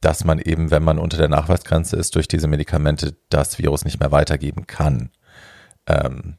dass 0.00 0.24
man 0.24 0.38
eben, 0.38 0.70
wenn 0.70 0.82
man 0.82 0.98
unter 0.98 1.16
der 1.16 1.28
Nachweisgrenze 1.28 1.96
ist, 1.96 2.14
durch 2.14 2.28
diese 2.28 2.48
Medikamente 2.48 3.16
das 3.28 3.58
Virus 3.58 3.84
nicht 3.84 4.00
mehr 4.00 4.12
weitergeben 4.12 4.66
kann. 4.66 5.10
Ähm, 5.86 6.38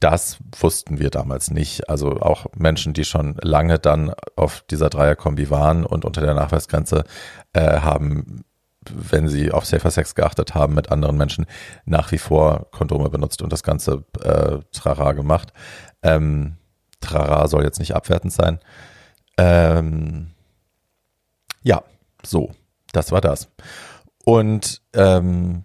das 0.00 0.38
wussten 0.58 0.98
wir 0.98 1.10
damals 1.10 1.50
nicht. 1.50 1.88
Also 1.88 2.20
auch 2.20 2.46
Menschen, 2.56 2.94
die 2.94 3.04
schon 3.04 3.36
lange 3.42 3.78
dann 3.78 4.12
auf 4.34 4.64
dieser 4.70 4.88
Dreierkombi 4.88 5.50
waren 5.50 5.84
und 5.84 6.04
unter 6.04 6.22
der 6.22 6.34
Nachweisgrenze 6.34 7.04
äh, 7.52 7.80
haben, 7.80 8.44
wenn 8.88 9.28
sie 9.28 9.52
auf 9.52 9.66
Safer 9.66 9.90
Sex 9.90 10.14
geachtet 10.14 10.54
haben, 10.54 10.74
mit 10.74 10.90
anderen 10.90 11.18
Menschen 11.18 11.46
nach 11.84 12.12
wie 12.12 12.18
vor 12.18 12.70
Kondome 12.70 13.10
benutzt 13.10 13.42
und 13.42 13.52
das 13.52 13.62
Ganze 13.62 14.04
äh, 14.22 14.58
Trara 14.72 15.12
gemacht. 15.12 15.52
Ähm, 16.02 16.56
Trara 17.00 17.46
soll 17.48 17.64
jetzt 17.64 17.78
nicht 17.78 17.94
abwertend 17.94 18.32
sein. 18.32 18.58
Ähm, 19.36 20.30
ja, 21.62 21.82
so, 22.22 22.52
das 22.92 23.12
war 23.12 23.20
das. 23.20 23.48
Und 24.24 24.80
ähm, 24.94 25.64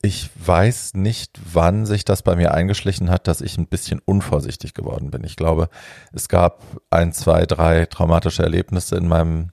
ich 0.00 0.30
weiß 0.36 0.94
nicht, 0.94 1.38
wann 1.52 1.84
sich 1.84 2.04
das 2.04 2.22
bei 2.22 2.36
mir 2.36 2.54
eingeschlichen 2.54 3.10
hat, 3.10 3.26
dass 3.26 3.40
ich 3.40 3.58
ein 3.58 3.66
bisschen 3.66 4.00
unvorsichtig 4.04 4.72
geworden 4.74 5.10
bin. 5.10 5.24
Ich 5.24 5.34
glaube, 5.34 5.68
es 6.12 6.28
gab 6.28 6.62
ein, 6.90 7.12
zwei, 7.12 7.46
drei 7.46 7.86
traumatische 7.86 8.44
Erlebnisse 8.44 8.96
in 8.96 9.08
meinem 9.08 9.50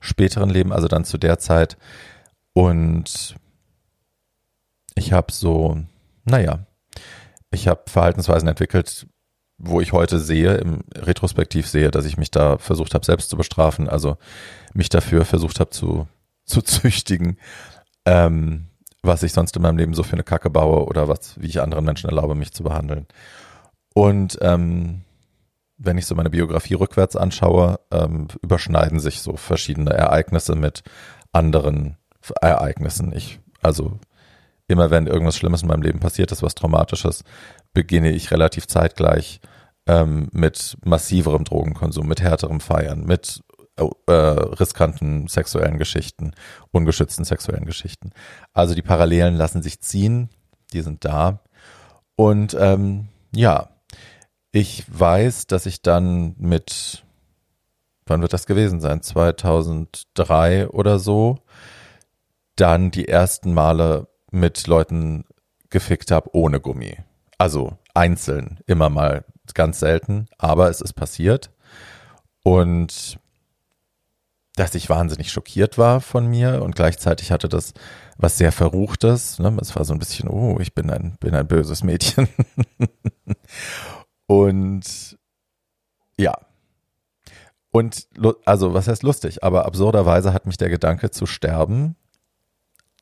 späteren 0.00 0.50
Leben, 0.50 0.72
also 0.72 0.86
dann 0.86 1.06
zu 1.06 1.16
der 1.16 1.38
Zeit. 1.38 1.78
Und 2.52 3.36
ich 4.94 5.12
habe 5.12 5.32
so, 5.32 5.78
naja, 6.24 6.66
ich 7.50 7.66
habe 7.66 7.82
Verhaltensweisen 7.86 8.48
entwickelt, 8.48 9.06
wo 9.58 9.80
ich 9.80 9.92
heute 9.92 10.18
sehe, 10.18 10.56
im 10.56 10.84
Retrospektiv 10.94 11.66
sehe, 11.66 11.90
dass 11.90 12.04
ich 12.04 12.18
mich 12.18 12.30
da 12.30 12.58
versucht 12.58 12.92
habe, 12.92 13.06
selbst 13.06 13.30
zu 13.30 13.38
bestrafen, 13.38 13.88
also 13.88 14.18
mich 14.74 14.90
dafür 14.90 15.24
versucht 15.24 15.58
habe 15.58 15.70
zu, 15.70 16.06
zu 16.44 16.60
züchtigen. 16.62 17.38
Ähm, 18.04 18.68
was 19.06 19.22
ich 19.22 19.32
sonst 19.32 19.56
in 19.56 19.62
meinem 19.62 19.78
Leben 19.78 19.94
so 19.94 20.02
für 20.02 20.14
eine 20.14 20.24
Kacke 20.24 20.50
baue 20.50 20.86
oder 20.86 21.08
was, 21.08 21.40
wie 21.40 21.46
ich 21.46 21.60
anderen 21.62 21.84
Menschen 21.84 22.08
erlaube, 22.08 22.34
mich 22.34 22.52
zu 22.52 22.64
behandeln. 22.64 23.06
Und 23.94 24.38
ähm, 24.42 25.02
wenn 25.78 25.98
ich 25.98 26.06
so 26.06 26.14
meine 26.14 26.30
Biografie 26.30 26.74
rückwärts 26.74 27.16
anschaue, 27.16 27.80
ähm, 27.90 28.28
überschneiden 28.42 29.00
sich 29.00 29.20
so 29.20 29.36
verschiedene 29.36 29.92
Ereignisse 29.92 30.54
mit 30.54 30.82
anderen 31.32 31.96
Ereignissen. 32.40 33.12
Ich, 33.14 33.40
also 33.62 33.98
immer 34.68 34.90
wenn 34.90 35.06
irgendwas 35.06 35.36
Schlimmes 35.36 35.62
in 35.62 35.68
meinem 35.68 35.82
Leben 35.82 36.00
passiert 36.00 36.32
ist, 36.32 36.42
was 36.42 36.54
Traumatisches, 36.54 37.24
beginne 37.72 38.10
ich 38.10 38.30
relativ 38.30 38.66
zeitgleich 38.66 39.40
ähm, 39.86 40.28
mit 40.32 40.76
massiverem 40.84 41.44
Drogenkonsum, 41.44 42.06
mit 42.08 42.20
härterem 42.20 42.60
Feiern, 42.60 43.04
mit 43.04 43.42
äh, 43.76 44.12
riskanten 44.12 45.28
sexuellen 45.28 45.78
Geschichten, 45.78 46.32
ungeschützten 46.72 47.24
sexuellen 47.24 47.66
Geschichten. 47.66 48.10
Also 48.52 48.74
die 48.74 48.82
Parallelen 48.82 49.36
lassen 49.36 49.62
sich 49.62 49.80
ziehen, 49.80 50.30
die 50.72 50.82
sind 50.82 51.04
da. 51.04 51.40
Und 52.16 52.56
ähm, 52.58 53.08
ja, 53.34 53.68
ich 54.52 54.84
weiß, 54.88 55.46
dass 55.46 55.66
ich 55.66 55.82
dann 55.82 56.34
mit, 56.38 57.04
wann 58.06 58.22
wird 58.22 58.32
das 58.32 58.46
gewesen 58.46 58.80
sein? 58.80 59.02
2003 59.02 60.68
oder 60.68 60.98
so, 60.98 61.38
dann 62.56 62.90
die 62.90 63.08
ersten 63.08 63.52
Male 63.52 64.08
mit 64.30 64.66
Leuten 64.66 65.24
gefickt 65.68 66.10
habe 66.10 66.30
ohne 66.32 66.60
Gummi. 66.60 66.96
Also 67.36 67.76
einzeln, 67.92 68.60
immer 68.66 68.88
mal 68.88 69.24
ganz 69.52 69.80
selten, 69.80 70.26
aber 70.38 70.70
es 70.70 70.80
ist 70.80 70.94
passiert. 70.94 71.50
Und 72.42 73.18
dass 74.56 74.74
ich 74.74 74.88
wahnsinnig 74.88 75.30
schockiert 75.30 75.78
war 75.78 76.00
von 76.00 76.26
mir 76.26 76.62
und 76.62 76.74
gleichzeitig 76.74 77.30
hatte 77.30 77.48
das 77.48 77.74
was 78.18 78.38
sehr 78.38 78.50
Verruchtes. 78.50 79.38
Ne? 79.38 79.56
Es 79.60 79.76
war 79.76 79.84
so 79.84 79.92
ein 79.92 79.98
bisschen, 79.98 80.28
oh, 80.28 80.58
ich 80.58 80.74
bin 80.74 80.90
ein, 80.90 81.16
bin 81.20 81.34
ein 81.34 81.46
böses 81.46 81.84
Mädchen. 81.84 82.28
und 84.26 85.18
ja. 86.18 86.38
Und 87.70 88.08
also, 88.46 88.72
was 88.72 88.88
heißt 88.88 89.02
lustig? 89.02 89.44
Aber 89.44 89.66
absurderweise 89.66 90.32
hat 90.32 90.46
mich 90.46 90.56
der 90.56 90.70
Gedanke 90.70 91.10
zu 91.10 91.26
sterben 91.26 91.94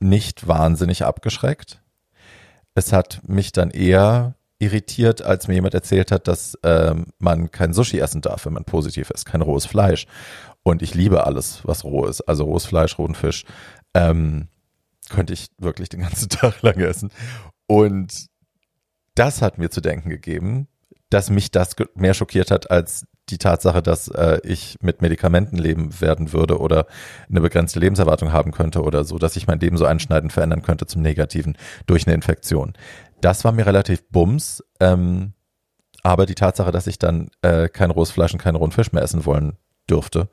nicht 0.01 0.49
wahnsinnig 0.49 1.05
abgeschreckt. 1.05 1.81
Es 2.75 2.93
hat 2.93 3.21
mich 3.27 3.53
dann 3.53 3.71
eher 3.71 4.35
irritiert, 4.59 5.23
als 5.23 5.49
mir 5.49 5.55
jemand 5.55 5.75
erzählt 5.75 6.11
hat, 6.11 6.27
dass 6.27 6.59
ähm, 6.63 7.07
man 7.19 7.51
kein 7.51 7.73
Sushi 7.73 7.99
essen 7.99 8.21
darf, 8.21 8.47
wenn 8.47 8.53
man 8.53 8.65
positiv 8.65 9.11
ist, 9.11 9.25
kein 9.25 9.43
rohes 9.43 9.67
Fleisch. 9.67 10.07
Und 10.65 10.83
ich 10.83 10.95
liebe 10.95 11.27
alles, 11.27 11.61
was 11.65 11.85
roh 11.85 12.07
ist. 12.07 12.23
Also 12.23 12.45
rohes 12.45 12.65
Fleisch, 12.65 12.99
rohen 12.99 13.15
Fisch. 13.15 13.45
Ähm, 13.93 14.49
könnte 15.11 15.33
ich 15.33 15.49
wirklich 15.59 15.91
den 15.91 16.01
ganzen 16.01 16.29
Tag 16.31 16.63
lang 16.63 16.81
essen. 16.81 17.11
Und 17.67 18.27
das 19.15 19.43
hat 19.43 19.59
mir 19.59 19.71
zu 19.71 19.81
denken 19.81 20.09
gegeben, 20.09 20.67
dass 21.11 21.31
mich 21.31 21.53
das 21.53 21.77
mehr 21.95 22.15
schockiert 22.15 22.51
hat 22.51 22.71
als 22.71 23.07
die 23.31 23.39
Tatsache, 23.39 23.83
dass 23.83 24.09
äh, 24.09 24.41
ich 24.43 24.79
mit 24.83 25.01
Medikamenten 25.01 25.57
leben 25.57 26.01
werden 26.01 26.33
würde 26.33 26.59
oder 26.59 26.87
eine 27.29 27.41
begrenzte 27.41 27.79
Lebenserwartung 27.79 28.33
haben 28.33 28.51
könnte 28.51 28.83
oder 28.83 29.05
so, 29.05 29.19
dass 29.19 29.37
ich 29.37 29.47
mein 29.47 29.61
Leben 29.61 29.77
so 29.77 29.87
einschneidend 29.87 30.33
verändern 30.33 30.63
könnte 30.63 30.87
zum 30.87 31.03
Negativen 31.03 31.57
durch 31.87 32.07
eine 32.07 32.15
Infektion. 32.15 32.75
Das 33.21 33.45
war 33.45 33.53
mir 33.53 33.67
relativ 33.67 34.07
bums. 34.09 34.63
Ähm, 34.81 35.35
aber 36.03 36.27
die 36.27 36.35
Tatsache, 36.35 36.71
dass 36.71 36.87
ich 36.87 36.99
dann 36.99 37.31
äh, 37.41 37.69
kein 37.69 37.91
rohes 37.91 38.11
Fleisch 38.11 38.35
und 38.35 38.43
keinen 38.43 38.57
rohen 38.57 38.73
Fisch 38.73 38.93
mehr 38.93 39.03
essen 39.03 39.25
wollen 39.25 39.57
dürfte, 39.89 40.29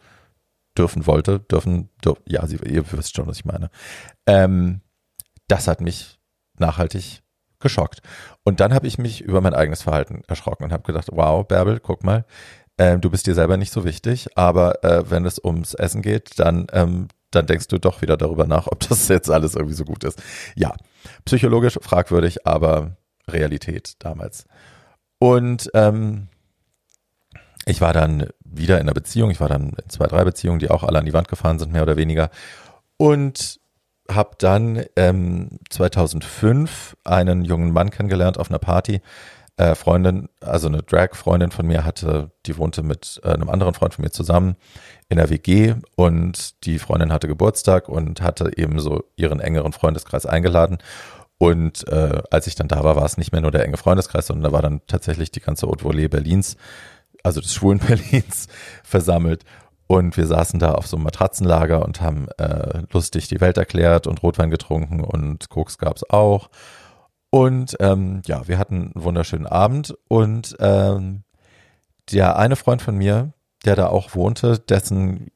dürfen 0.78 1.06
wollte, 1.06 1.40
dürfen, 1.40 1.90
dürf, 2.04 2.20
ja, 2.25 2.46
sie, 2.48 2.58
ihr 2.58 2.90
wisst 2.92 3.16
schon, 3.16 3.28
was 3.28 3.38
ich 3.38 3.46
meine. 3.46 3.70
Ähm, 4.25 4.82
das 5.48 5.68
hat 5.68 5.82
mich 5.82 6.20
nachhaltig 6.58 7.22
geschockt. 7.60 8.01
Und 8.44 8.60
dann 8.60 8.74
habe 8.74 8.88
ich 8.88 8.98
mich 8.98 9.22
über 9.22 9.42
mein 9.42 9.54
eigenes 9.54 9.84
Verhalten 9.84 10.24
erschrocken 10.28 10.63
und 10.63 10.74
habe 10.74 10.84
gedacht, 10.84 11.10
wow, 11.12 11.46
Bärbel, 11.46 11.80
guck 11.80 12.04
mal, 12.04 12.25
äh, 12.78 12.98
du 12.98 13.10
bist 13.10 13.28
dir 13.28 13.36
selber 13.36 13.58
nicht 13.58 13.72
so 13.72 13.84
wichtig, 13.84 14.38
aber 14.38 14.84
äh, 14.84 15.10
wenn 15.10 15.25
es 15.25 15.44
ums 15.44 15.74
Essen 15.74 16.01
geht, 16.01 16.40
dann, 16.40 16.68
ähm, 16.72 17.08
dann 17.30 17.46
denkst 17.46 17.68
du 17.68 17.78
doch 17.78 18.01
wieder 18.01 18.18
darüber 18.18 18.48
nach, 18.48 18.68
ob 18.68 18.80
das 18.90 19.08
jetzt 19.08 19.30
alles 19.30 19.56
irgendwie 19.56 19.75
so 19.75 19.86
gut 19.86 20.04
ist. 20.04 20.22
Ja, 20.56 20.74
psychologisch 21.25 21.78
fragwürdig, 21.82 22.48
aber 22.48 22.98
Realität 23.28 23.94
damals. 24.00 24.46
Und 25.20 25.70
ähm, 25.74 26.28
ich 27.66 27.80
war 27.82 27.94
dann 27.94 28.28
wieder 28.51 28.75
in 28.75 28.81
einer 28.81 28.93
Beziehung. 28.93 29.31
Ich 29.31 29.39
war 29.39 29.50
dann 29.50 29.74
in 29.84 29.89
zwei, 29.89 30.08
drei 30.08 30.24
Beziehungen, 30.24 30.60
die 30.60 30.70
auch 30.70 30.84
alle 30.84 31.00
an 31.00 31.05
die 31.05 31.13
Wand 31.13 31.27
gefahren 31.27 31.60
sind, 31.60 31.72
mehr 31.72 31.84
oder 31.84 31.98
weniger. 31.98 32.29
Und 32.98 33.60
habe 34.10 34.31
dann 34.38 34.84
ähm, 34.96 35.60
2005 35.70 36.98
einen 37.03 37.46
jungen 37.46 37.72
Mann 37.72 37.89
kennengelernt 37.89 38.38
auf 38.38 38.50
einer 38.50 38.60
Party. 38.60 39.01
Äh, 39.58 39.75
Freundin, 39.75 40.29
also 40.39 40.67
eine 40.67 40.81
Drag-Freundin 40.81 41.51
von 41.51 41.67
mir 41.67 41.86
hatte, 41.86 42.31
die 42.46 42.58
wohnte 42.58 42.84
mit 42.84 43.22
äh, 43.24 43.29
einem 43.29 43.50
anderen 43.50 43.74
Freund 43.74 43.93
von 43.93 44.03
mir 44.03 44.12
zusammen 44.12 44.55
in 45.10 45.17
der 45.17 45.29
WG 45.29 45.75
und 45.96 46.63
die 46.65 46.79
Freundin 46.79 47.12
hatte 47.12 47.27
Geburtstag 47.27 47.89
und 47.89 48.22
hatte 48.22 48.51
eben 48.58 48.79
so 48.79 49.03
ihren 49.17 49.39
engeren 49.39 49.74
Freundeskreis 49.74 50.25
eingeladen. 50.25 50.77
Und 51.38 51.88
äh, 51.88 52.22
als 52.29 52.48
ich 52.48 52.55
dann 52.55 52.67
da 52.67 52.84
war, 52.84 52.96
war 52.96 53.05
es 53.05 53.17
nicht 53.17 53.31
mehr 53.31 53.41
nur 53.41 53.51
der 53.51 53.65
enge 53.65 53.77
Freundeskreis, 53.77 54.27
sondern 54.27 54.51
da 54.51 54.55
war 54.55 54.62
dann 54.62 54.81
tatsächlich 54.88 55.31
die 55.31 55.41
ganze 55.41 55.67
Haute 55.67 55.84
Volée 55.84 56.08
Berlins 56.08 56.55
also 57.24 57.42
des 57.42 57.54
Schwulen 57.54 57.80
Berlins, 57.88 58.48
versammelt. 58.84 59.44
Und 59.88 60.16
wir 60.16 60.25
saßen 60.25 60.60
da 60.60 60.74
auf 60.74 60.88
so 60.88 60.96
einem 60.96 61.04
Matratzenlager 61.04 61.84
und 61.84 62.00
haben 62.00 62.30
äh, 62.38 62.84
lustig 62.94 63.28
die 63.28 63.42
Welt 63.42 63.58
erklärt 63.58 64.08
und 64.08 64.24
Rotwein 64.24 64.50
getrunken 64.50 65.01
und 65.01 65.50
Koks 65.50 65.78
gab's 65.78 66.10
auch. 66.10 66.50
Und 67.30 67.78
ähm, 67.80 68.22
ja, 68.25 68.48
wir 68.48 68.58
hatten 68.58 68.92
einen 68.94 69.04
wunderschönen 69.04 69.48
Abend. 69.48 69.96
Und 70.08 70.56
ähm, 70.60 71.24
der 72.12 72.38
eine 72.38 72.56
Freund 72.56 72.82
von 72.82 72.96
mir, 72.96 73.34
der 73.66 73.75
da 73.75 73.88
auch 73.88 74.16
wohnte, 74.16 74.60
dessen 74.60 75.32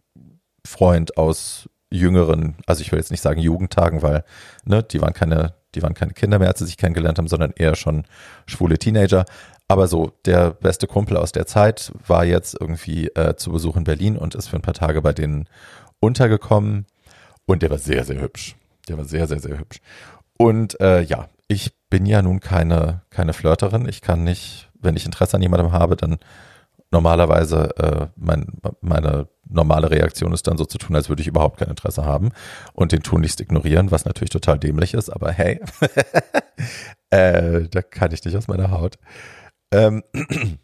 Freund 0.66 1.18
aus 1.18 1.70
jüngeren, 1.90 2.56
also 2.66 2.82
ich 2.82 2.92
will 2.92 3.00
jetzt 3.00 3.12
nicht 3.12 3.22
sagen 3.22 3.40
Jugendtagen, 3.40 4.02
weil 4.02 4.24
ne, 4.66 4.84
die 4.84 5.02
waren 5.02 5.14
keine, 5.14 5.54
die 5.74 5.82
waren 5.82 5.94
keine 5.94 6.14
Kinder 6.14 6.40
mehr, 6.40 6.50
als 6.50 6.60
sie 6.60 6.66
sich 6.66 6.78
kennengelernt 6.78 7.18
haben, 7.18 7.28
sondern 7.28 7.54
eher 7.56 7.76
schon 7.76 8.06
schwule 8.46 8.78
Teenager. 8.78 9.26
Aber 9.68 9.88
so, 9.88 10.12
der 10.26 10.52
beste 10.52 10.88
Kumpel 10.88 11.18
aus 11.18 11.32
der 11.32 11.48
Zeit 11.48 11.92
war 12.08 12.24
jetzt 12.24 12.56
irgendwie 12.60 13.08
äh, 13.08 13.36
zu 13.36 13.52
Besuch 13.52 13.76
in 13.76 13.84
Berlin 13.84 14.18
und 14.18 14.36
ist 14.36 14.48
für 14.48 14.58
ein 14.58 14.62
paar 14.62 14.76
Tage 14.76 15.02
bei 15.02 15.12
denen 15.12 15.50
untergekommen. 16.00 16.86
Und 17.46 17.62
der 17.62 17.72
war 17.72 17.80
sehr, 17.80 18.04
sehr 18.04 18.22
hübsch. 18.22 18.56
Der 18.88 18.98
war 18.98 19.06
sehr, 19.06 19.28
sehr, 19.28 19.40
sehr 19.40 19.58
hübsch. 19.58 19.80
Und 20.38 20.80
äh, 20.80 21.02
ja, 21.02 21.30
ich 21.48 21.74
bin 21.90 22.06
ja 22.06 22.22
nun 22.22 22.40
keine, 22.40 23.02
keine 23.10 23.34
Flirterin. 23.34 23.88
Ich 23.88 24.02
kann 24.02 24.24
nicht, 24.24 24.70
wenn 24.80 24.96
ich 24.96 25.06
Interesse 25.06 25.36
an 25.38 25.42
jemandem 25.42 25.72
habe, 25.72 25.96
dann 25.96 26.18
normalerweise 26.92 27.76
äh, 27.78 28.08
mein, 28.16 28.46
meine 28.82 29.28
normale 29.48 29.92
Reaktion 29.92 30.34
ist 30.34 30.48
dann 30.48 30.58
so 30.58 30.66
zu 30.66 30.78
tun, 30.78 30.96
als 30.96 31.10
würde 31.10 31.22
ich 31.22 31.28
überhaupt 31.28 31.60
kein 31.60 31.70
Interesse 31.70 32.06
haben 32.06 32.30
und 32.74 32.92
den 32.92 33.04
tunlichst 33.04 33.42
ignorieren, 33.42 33.92
was 33.92 34.06
natürlich 34.06 34.30
total 34.30 34.60
dämlich 34.60 34.94
ist, 34.94 35.10
aber 35.10 35.32
hey, 35.32 35.60
äh, 37.10 37.68
da 37.70 37.82
kann 37.82 38.12
ich 38.12 38.24
nicht 38.24 38.36
aus 38.36 38.48
meiner 38.48 38.72
Haut. 38.72 38.98
Ähm, 39.76 40.04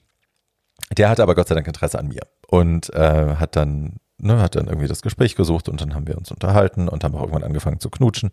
der 0.98 1.10
hatte 1.10 1.24
aber 1.24 1.36
Gott 1.36 1.48
sei 1.48 1.56
Dank 1.56 1.68
Interesse 1.68 2.00
an 2.00 2.08
mir 2.08 2.22
und 2.48 2.94
äh, 2.94 3.36
hat 3.36 3.56
dann 3.56 3.98
ne, 4.22 4.42
hat 4.42 4.56
dann 4.56 4.68
irgendwie 4.68 4.88
das 4.88 5.02
Gespräch 5.02 5.36
gesucht 5.36 5.70
und 5.70 5.82
dann 5.82 5.94
haben 5.96 6.08
wir 6.08 6.18
uns 6.18 6.32
unterhalten 6.32 6.88
und 6.88 7.04
haben 7.04 7.16
auch 7.16 7.22
irgendwann 7.22 7.44
angefangen 7.44 7.80
zu 7.80 7.90
knutschen. 7.90 8.32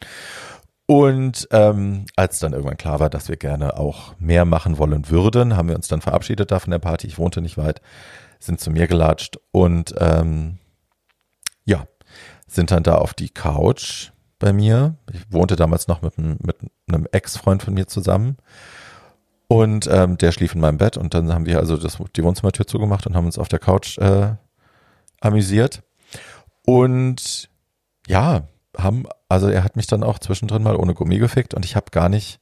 Und 0.86 1.48
ähm, 1.50 2.06
als 2.16 2.38
dann 2.38 2.52
irgendwann 2.52 2.78
klar 2.78 2.98
war, 2.98 3.10
dass 3.10 3.28
wir 3.28 3.36
gerne 3.36 3.76
auch 3.76 4.14
mehr 4.18 4.46
machen 4.46 4.78
wollen 4.78 5.10
würden, 5.10 5.56
haben 5.56 5.68
wir 5.68 5.76
uns 5.76 5.88
dann 5.88 6.00
verabschiedet 6.00 6.50
da 6.50 6.60
von 6.60 6.70
der 6.70 6.78
Party. 6.78 7.06
Ich 7.06 7.18
wohnte 7.18 7.42
nicht 7.42 7.58
weit, 7.58 7.82
sind 8.40 8.60
zu 8.60 8.70
mir 8.70 8.86
gelatscht 8.86 9.38
und 9.50 9.94
ähm, 9.98 10.58
ja, 11.64 11.86
sind 12.46 12.70
dann 12.70 12.84
da 12.84 12.94
auf 12.94 13.12
die 13.12 13.28
Couch 13.28 14.12
bei 14.38 14.54
mir. 14.54 14.94
Ich 15.12 15.30
wohnte 15.30 15.56
damals 15.56 15.88
noch 15.88 16.00
mit, 16.00 16.16
mit 16.16 16.56
einem 16.88 17.06
Ex-Freund 17.12 17.62
von 17.62 17.74
mir 17.74 17.86
zusammen. 17.86 18.38
Und 19.48 19.88
ähm, 19.90 20.18
der 20.18 20.32
schlief 20.32 20.54
in 20.54 20.60
meinem 20.60 20.76
Bett 20.76 20.98
und 20.98 21.14
dann 21.14 21.32
haben 21.32 21.46
wir 21.46 21.58
also 21.58 21.78
das, 21.78 21.98
die 22.14 22.22
Wohnzimmertür 22.22 22.66
zugemacht 22.66 23.06
und 23.06 23.16
haben 23.16 23.24
uns 23.24 23.38
auf 23.38 23.48
der 23.48 23.58
Couch 23.58 23.96
äh, 23.98 24.34
amüsiert. 25.20 25.82
Und 26.66 27.48
ja, 28.06 28.42
haben, 28.76 29.06
also 29.28 29.48
er 29.48 29.64
hat 29.64 29.76
mich 29.76 29.86
dann 29.86 30.02
auch 30.02 30.18
zwischendrin 30.18 30.62
mal 30.62 30.76
ohne 30.76 30.94
Gummi 30.94 31.18
gefickt 31.18 31.54
und 31.54 31.64
ich 31.64 31.76
habe 31.76 31.90
gar 31.90 32.10
nicht, 32.10 32.40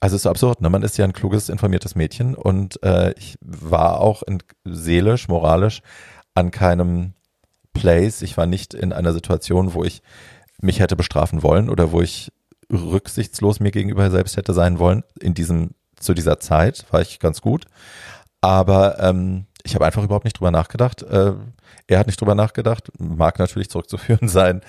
also 0.00 0.14
es 0.14 0.20
ist 0.20 0.24
so 0.24 0.30
absurd, 0.30 0.60
ne? 0.60 0.68
Man 0.68 0.82
ist 0.82 0.98
ja 0.98 1.04
ein 1.06 1.14
kluges, 1.14 1.48
informiertes 1.48 1.94
Mädchen 1.94 2.34
und 2.34 2.82
äh, 2.82 3.12
ich 3.16 3.38
war 3.40 4.00
auch 4.00 4.22
in, 4.22 4.42
seelisch, 4.64 5.28
moralisch 5.28 5.80
an 6.34 6.50
keinem 6.50 7.14
Place. 7.72 8.22
Ich 8.22 8.36
war 8.36 8.46
nicht 8.46 8.74
in 8.74 8.92
einer 8.92 9.12
Situation, 9.12 9.74
wo 9.74 9.82
ich 9.84 10.02
mich 10.60 10.80
hätte 10.80 10.96
bestrafen 10.96 11.42
wollen 11.42 11.70
oder 11.70 11.92
wo 11.92 12.02
ich 12.02 12.32
rücksichtslos 12.70 13.60
mir 13.60 13.70
gegenüber 13.70 14.10
selbst 14.10 14.36
hätte 14.36 14.54
sein 14.54 14.78
wollen. 14.78 15.04
In 15.20 15.34
diesem, 15.34 15.70
zu 16.02 16.14
dieser 16.14 16.40
Zeit 16.40 16.84
war 16.90 17.00
ich 17.00 17.18
ganz 17.18 17.40
gut. 17.40 17.66
Aber 18.40 18.98
ähm, 19.00 19.46
ich 19.64 19.74
habe 19.74 19.86
einfach 19.86 20.02
überhaupt 20.02 20.24
nicht 20.24 20.38
drüber 20.38 20.50
nachgedacht. 20.50 21.02
Äh, 21.02 21.34
er 21.86 21.98
hat 21.98 22.06
nicht 22.06 22.20
drüber 22.20 22.34
nachgedacht. 22.34 22.90
Mag 22.98 23.38
natürlich 23.38 23.70
zurückzuführen 23.70 24.28
sein 24.28 24.60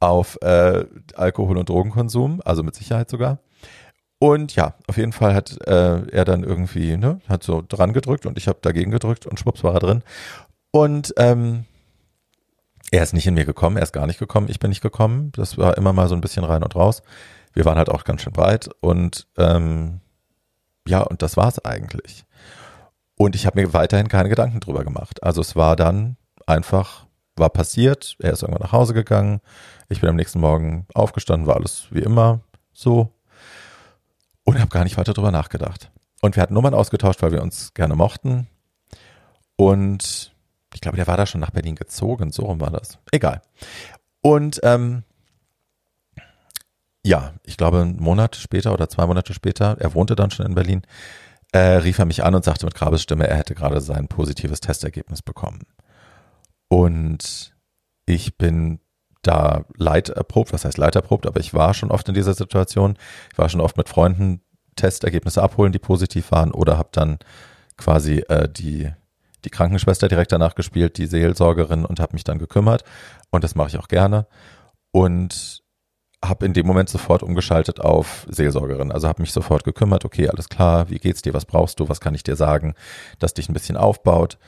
auf 0.00 0.36
äh, 0.42 0.84
Alkohol- 1.14 1.58
und 1.58 1.68
Drogenkonsum, 1.68 2.42
also 2.44 2.64
mit 2.64 2.74
Sicherheit 2.74 3.08
sogar. 3.08 3.38
Und 4.18 4.54
ja, 4.54 4.74
auf 4.86 4.96
jeden 4.96 5.12
Fall 5.12 5.34
hat 5.34 5.60
äh, 5.66 6.06
er 6.08 6.24
dann 6.24 6.44
irgendwie, 6.44 6.96
ne, 6.96 7.20
hat 7.28 7.42
so 7.42 7.62
dran 7.66 7.92
gedrückt 7.92 8.26
und 8.26 8.38
ich 8.38 8.48
habe 8.48 8.58
dagegen 8.62 8.90
gedrückt 8.90 9.26
und 9.26 9.38
schwupps 9.38 9.64
war 9.64 9.74
er 9.74 9.80
drin. 9.80 10.02
Und 10.72 11.14
ähm, 11.16 11.64
er 12.92 13.02
ist 13.02 13.14
nicht 13.14 13.26
in 13.26 13.34
mir 13.34 13.44
gekommen, 13.44 13.76
er 13.76 13.82
ist 13.82 13.92
gar 13.92 14.06
nicht 14.06 14.18
gekommen, 14.18 14.48
ich 14.48 14.60
bin 14.60 14.68
nicht 14.68 14.80
gekommen. 14.80 15.32
Das 15.32 15.56
war 15.58 15.76
immer 15.76 15.92
mal 15.92 16.08
so 16.08 16.14
ein 16.14 16.20
bisschen 16.20 16.44
rein 16.44 16.62
und 16.62 16.76
raus. 16.76 17.02
Wir 17.52 17.64
waren 17.64 17.78
halt 17.78 17.88
auch 17.88 18.04
ganz 18.04 18.22
schön 18.22 18.32
breit 18.32 18.70
und 18.80 19.26
ähm, 19.38 20.01
ja, 20.86 21.00
und 21.00 21.22
das 21.22 21.36
war's 21.36 21.64
eigentlich. 21.64 22.24
Und 23.16 23.36
ich 23.36 23.46
habe 23.46 23.60
mir 23.60 23.72
weiterhin 23.72 24.08
keine 24.08 24.28
Gedanken 24.28 24.60
drüber 24.60 24.84
gemacht. 24.84 25.22
Also 25.22 25.40
es 25.40 25.54
war 25.54 25.76
dann 25.76 26.16
einfach, 26.46 27.06
war 27.36 27.50
passiert, 27.50 28.16
er 28.18 28.32
ist 28.32 28.42
irgendwann 28.42 28.62
nach 28.62 28.72
Hause 28.72 28.94
gegangen, 28.94 29.40
ich 29.88 30.00
bin 30.00 30.10
am 30.10 30.16
nächsten 30.16 30.40
Morgen 30.40 30.86
aufgestanden, 30.94 31.46
war 31.46 31.56
alles 31.56 31.86
wie 31.90 32.00
immer 32.00 32.40
so 32.72 33.12
und 34.44 34.58
habe 34.58 34.70
gar 34.70 34.84
nicht 34.84 34.96
weiter 34.96 35.12
drüber 35.12 35.30
nachgedacht. 35.30 35.90
Und 36.20 36.36
wir 36.36 36.42
hatten 36.42 36.54
Nummern 36.54 36.74
ausgetauscht, 36.74 37.22
weil 37.22 37.32
wir 37.32 37.42
uns 37.42 37.74
gerne 37.74 37.94
mochten. 37.94 38.48
Und 39.56 40.32
ich 40.74 40.80
glaube, 40.80 40.96
der 40.96 41.06
war 41.06 41.16
da 41.16 41.26
schon 41.26 41.40
nach 41.40 41.50
Berlin 41.50 41.74
gezogen, 41.74 42.32
so 42.32 42.44
rum 42.44 42.60
war 42.60 42.70
das. 42.70 42.98
Egal. 43.10 43.42
Und 44.20 44.60
ähm, 44.62 45.04
ja, 47.04 47.32
ich 47.44 47.56
glaube, 47.56 47.80
einen 47.80 48.00
Monat 48.00 48.36
später 48.36 48.72
oder 48.72 48.88
zwei 48.88 49.06
Monate 49.06 49.34
später, 49.34 49.76
er 49.78 49.94
wohnte 49.94 50.14
dann 50.14 50.30
schon 50.30 50.46
in 50.46 50.54
Berlin, 50.54 50.82
äh, 51.52 51.58
rief 51.58 51.98
er 51.98 52.04
mich 52.04 52.24
an 52.24 52.34
und 52.34 52.44
sagte 52.44 52.64
mit 52.64 52.74
Grabesstimme, 52.74 53.26
er 53.26 53.36
hätte 53.36 53.54
gerade 53.54 53.80
sein 53.80 54.08
positives 54.08 54.60
Testergebnis 54.60 55.22
bekommen. 55.22 55.66
Und 56.68 57.54
ich 58.06 58.38
bin 58.38 58.80
da 59.22 59.64
leid 59.76 60.08
erprobt, 60.08 60.52
was 60.52 60.64
heißt 60.64 60.78
leid 60.78 60.96
erprobt, 60.96 61.26
aber 61.26 61.40
ich 61.40 61.54
war 61.54 61.74
schon 61.74 61.90
oft 61.90 62.08
in 62.08 62.14
dieser 62.14 62.34
Situation. 62.34 62.96
Ich 63.32 63.38
war 63.38 63.48
schon 63.48 63.60
oft 63.60 63.76
mit 63.76 63.88
Freunden 63.88 64.40
Testergebnisse 64.76 65.42
abholen, 65.42 65.72
die 65.72 65.78
positiv 65.78 66.32
waren 66.32 66.50
oder 66.50 66.78
habe 66.78 66.88
dann 66.92 67.18
quasi 67.76 68.18
äh, 68.28 68.48
die 68.48 68.90
die 69.44 69.50
Krankenschwester 69.50 70.06
direkt 70.06 70.30
danach 70.30 70.54
gespielt, 70.54 70.98
die 70.98 71.06
Seelsorgerin 71.06 71.84
und 71.84 71.98
habe 71.98 72.12
mich 72.14 72.22
dann 72.22 72.38
gekümmert 72.38 72.84
und 73.30 73.42
das 73.42 73.56
mache 73.56 73.68
ich 73.68 73.76
auch 73.76 73.88
gerne 73.88 74.26
und 74.92 75.61
habe 76.24 76.46
in 76.46 76.52
dem 76.52 76.66
Moment 76.66 76.88
sofort 76.88 77.22
umgeschaltet 77.22 77.80
auf 77.80 78.26
Seelsorgerin. 78.28 78.92
Also 78.92 79.08
habe 79.08 79.22
mich 79.22 79.32
sofort 79.32 79.64
gekümmert, 79.64 80.04
okay, 80.04 80.28
alles 80.28 80.48
klar, 80.48 80.88
wie 80.88 80.98
geht's 80.98 81.22
dir, 81.22 81.34
was 81.34 81.44
brauchst 81.44 81.80
du, 81.80 81.88
was 81.88 82.00
kann 82.00 82.14
ich 82.14 82.22
dir 82.22 82.36
sagen, 82.36 82.74
dass 83.18 83.34
dich 83.34 83.48
ein 83.48 83.54
bisschen 83.54 83.76
aufbaut. 83.76 84.38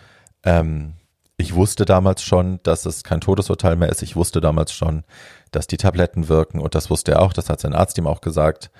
Ähm, 0.44 0.94
ich 1.36 1.54
wusste 1.54 1.84
damals 1.84 2.22
schon, 2.22 2.60
dass 2.62 2.86
es 2.86 3.02
kein 3.02 3.20
Todesurteil 3.20 3.76
mehr 3.76 3.88
ist. 3.88 4.02
Ich 4.02 4.14
wusste 4.14 4.40
damals 4.40 4.72
schon, 4.72 5.02
dass 5.50 5.66
die 5.66 5.76
Tabletten 5.76 6.28
wirken 6.28 6.60
und 6.60 6.74
das 6.74 6.90
wusste 6.90 7.12
er 7.12 7.22
auch. 7.22 7.32
Das 7.32 7.50
hat 7.50 7.60
sein 7.60 7.74
Arzt 7.74 7.98
ihm 7.98 8.06
auch 8.06 8.20
gesagt. 8.20 8.70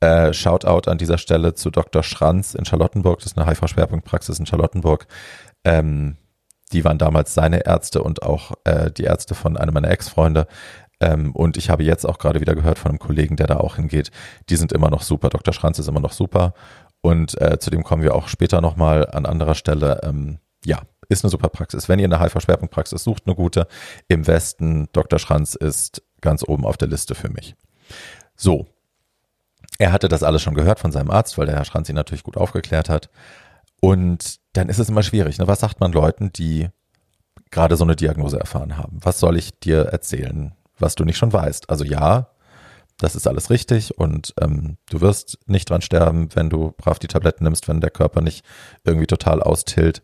Äh, 0.00 0.32
Shoutout 0.32 0.90
an 0.90 0.98
dieser 0.98 1.18
Stelle 1.18 1.54
zu 1.54 1.70
Dr. 1.70 2.02
Schranz 2.02 2.54
in 2.54 2.64
Charlottenburg. 2.64 3.20
Das 3.20 3.32
ist 3.32 3.38
eine 3.38 3.48
HIV-Schwerpunktpraxis 3.48 4.38
in 4.38 4.46
Charlottenburg. 4.46 5.06
Ähm, 5.62 6.16
die 6.72 6.84
waren 6.84 6.98
damals 6.98 7.34
seine 7.34 7.66
Ärzte 7.66 8.02
und 8.02 8.22
auch 8.22 8.52
äh, 8.64 8.90
die 8.90 9.04
Ärzte 9.04 9.34
von 9.34 9.56
einem 9.56 9.74
meiner 9.74 9.90
Ex-Freunde. 9.90 10.46
Ähm, 11.00 11.32
und 11.32 11.56
ich 11.56 11.70
habe 11.70 11.82
jetzt 11.82 12.04
auch 12.04 12.18
gerade 12.18 12.40
wieder 12.40 12.54
gehört 12.54 12.78
von 12.78 12.90
einem 12.90 12.98
Kollegen, 12.98 13.36
der 13.36 13.46
da 13.46 13.56
auch 13.56 13.76
hingeht. 13.76 14.10
Die 14.48 14.56
sind 14.56 14.72
immer 14.72 14.90
noch 14.90 15.02
super. 15.02 15.30
Dr. 15.30 15.54
Schranz 15.54 15.78
ist 15.78 15.88
immer 15.88 16.00
noch 16.00 16.12
super. 16.12 16.54
Und 17.00 17.40
äh, 17.40 17.58
zu 17.58 17.70
kommen 17.82 18.02
wir 18.02 18.14
auch 18.14 18.28
später 18.28 18.60
nochmal 18.60 19.06
an 19.06 19.26
anderer 19.26 19.54
Stelle. 19.54 20.00
Ähm, 20.02 20.38
ja, 20.64 20.82
ist 21.08 21.24
eine 21.24 21.30
super 21.30 21.48
Praxis. 21.48 21.88
Wenn 21.88 21.98
ihr 21.98 22.04
eine 22.04 22.20
HIV-Schwerpunktpraxis 22.20 23.02
sucht, 23.02 23.24
eine 23.26 23.34
gute, 23.34 23.66
im 24.08 24.26
Westen, 24.26 24.88
Dr. 24.92 25.18
Schranz 25.18 25.54
ist 25.54 26.02
ganz 26.20 26.42
oben 26.46 26.66
auf 26.66 26.76
der 26.76 26.88
Liste 26.88 27.14
für 27.14 27.30
mich. 27.30 27.56
So. 28.36 28.66
Er 29.78 29.92
hatte 29.92 30.08
das 30.08 30.22
alles 30.22 30.42
schon 30.42 30.54
gehört 30.54 30.78
von 30.78 30.92
seinem 30.92 31.10
Arzt, 31.10 31.38
weil 31.38 31.46
der 31.46 31.56
Herr 31.56 31.64
Schranz 31.64 31.88
ihn 31.88 31.94
natürlich 31.94 32.22
gut 32.22 32.36
aufgeklärt 32.36 32.90
hat. 32.90 33.08
Und 33.80 34.40
dann 34.52 34.68
ist 34.68 34.78
es 34.78 34.90
immer 34.90 35.02
schwierig. 35.02 35.38
Ne? 35.38 35.48
Was 35.48 35.60
sagt 35.60 35.80
man 35.80 35.92
Leuten, 35.92 36.32
die 36.32 36.68
gerade 37.50 37.76
so 37.76 37.84
eine 37.84 37.96
Diagnose 37.96 38.38
erfahren 38.38 38.76
haben? 38.76 38.98
Was 39.02 39.18
soll 39.20 39.38
ich 39.38 39.58
dir 39.58 39.86
erzählen, 39.86 40.52
was 40.80 40.94
du 40.94 41.04
nicht 41.04 41.18
schon 41.18 41.32
weißt? 41.32 41.70
Also 41.70 41.84
ja, 41.84 42.28
das 42.98 43.16
ist 43.16 43.26
alles 43.26 43.50
richtig 43.50 43.98
und 43.98 44.34
ähm, 44.40 44.76
du 44.90 45.00
wirst 45.00 45.38
nicht 45.46 45.70
dran 45.70 45.82
sterben, 45.82 46.28
wenn 46.34 46.50
du 46.50 46.72
brav 46.76 46.98
die 46.98 47.08
Tabletten 47.08 47.44
nimmst, 47.44 47.68
wenn 47.68 47.80
der 47.80 47.90
Körper 47.90 48.20
nicht 48.20 48.44
irgendwie 48.84 49.06
total 49.06 49.42
austillt 49.42 50.02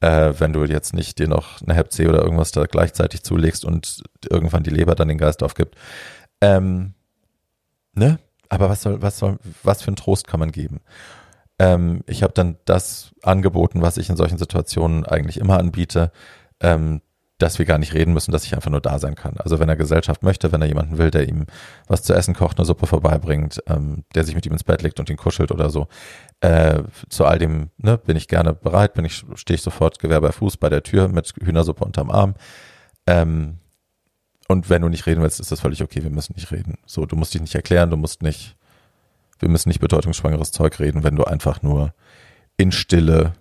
äh, 0.00 0.32
wenn 0.38 0.52
du 0.52 0.64
jetzt 0.64 0.94
nicht 0.94 1.18
dir 1.18 1.28
noch 1.28 1.60
eine 1.62 1.74
Hep 1.74 1.92
C 1.92 2.08
oder 2.08 2.22
irgendwas 2.22 2.52
da 2.52 2.64
gleichzeitig 2.64 3.22
zulegst 3.22 3.64
und 3.64 4.02
irgendwann 4.28 4.62
die 4.62 4.70
Leber 4.70 4.94
dann 4.94 5.08
den 5.08 5.18
Geist 5.18 5.42
aufgibt. 5.42 5.76
Ähm, 6.40 6.94
ne? 7.94 8.18
Aber 8.48 8.68
was 8.68 8.82
soll, 8.82 9.00
was 9.02 9.18
soll, 9.18 9.38
was 9.62 9.82
für 9.82 9.92
ein 9.92 9.96
Trost 9.96 10.26
kann 10.26 10.40
man 10.40 10.52
geben? 10.52 10.80
Ähm, 11.58 12.02
ich 12.06 12.22
habe 12.22 12.32
dann 12.32 12.56
das 12.64 13.10
angeboten, 13.22 13.82
was 13.82 13.98
ich 13.98 14.08
in 14.08 14.16
solchen 14.16 14.38
Situationen 14.38 15.04
eigentlich 15.04 15.38
immer 15.38 15.58
anbiete, 15.58 16.10
ähm, 16.60 17.02
dass 17.42 17.58
wir 17.58 17.66
gar 17.66 17.78
nicht 17.78 17.94
reden 17.94 18.12
müssen, 18.12 18.32
dass 18.32 18.44
ich 18.44 18.54
einfach 18.54 18.70
nur 18.70 18.80
da 18.80 18.98
sein 18.98 19.14
kann. 19.14 19.36
Also 19.38 19.58
wenn 19.58 19.68
er 19.68 19.76
Gesellschaft 19.76 20.22
möchte, 20.22 20.52
wenn 20.52 20.60
er 20.60 20.68
jemanden 20.68 20.98
will, 20.98 21.10
der 21.10 21.28
ihm 21.28 21.46
was 21.86 22.02
zu 22.02 22.14
essen 22.14 22.34
kocht, 22.34 22.58
eine 22.58 22.66
Suppe 22.66 22.86
vorbeibringt, 22.86 23.62
ähm, 23.66 24.04
der 24.14 24.24
sich 24.24 24.34
mit 24.34 24.46
ihm 24.46 24.52
ins 24.52 24.64
Bett 24.64 24.82
legt 24.82 25.00
und 25.00 25.08
ihn 25.08 25.16
kuschelt 25.16 25.50
oder 25.50 25.70
so, 25.70 25.88
äh, 26.40 26.82
zu 27.08 27.24
all 27.24 27.38
dem 27.38 27.70
ne, 27.78 27.98
bin 27.98 28.16
ich 28.16 28.28
gerne 28.28 28.52
bereit, 28.52 28.94
bin 28.94 29.04
ich 29.04 29.24
stehe 29.34 29.54
ich 29.54 29.62
sofort 29.62 29.98
Gewehr 29.98 30.20
bei 30.20 30.32
Fuß 30.32 30.58
bei 30.58 30.68
der 30.68 30.82
Tür 30.82 31.08
mit 31.08 31.32
Hühnersuppe 31.42 31.84
unterm 31.84 32.10
Arm. 32.10 32.34
Ähm, 33.06 33.58
und 34.48 34.68
wenn 34.68 34.82
du 34.82 34.88
nicht 34.88 35.06
reden 35.06 35.22
willst, 35.22 35.40
ist 35.40 35.52
das 35.52 35.60
völlig 35.60 35.82
okay. 35.82 36.02
Wir 36.02 36.10
müssen 36.10 36.34
nicht 36.34 36.50
reden. 36.50 36.76
So, 36.84 37.06
du 37.06 37.16
musst 37.16 37.32
dich 37.32 37.40
nicht 37.40 37.54
erklären, 37.54 37.90
du 37.90 37.96
musst 37.96 38.22
nicht, 38.22 38.56
wir 39.38 39.48
müssen 39.48 39.68
nicht 39.68 39.80
bedeutungsschwangeres 39.80 40.50
Zeug 40.50 40.78
reden, 40.80 41.04
wenn 41.04 41.16
du 41.16 41.24
einfach 41.24 41.62
nur 41.62 41.94
in 42.56 42.72
Stille 42.72 43.32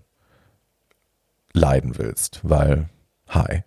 leiden 1.52 1.98
willst, 1.98 2.42
weil, 2.44 2.90
hi, 3.28 3.64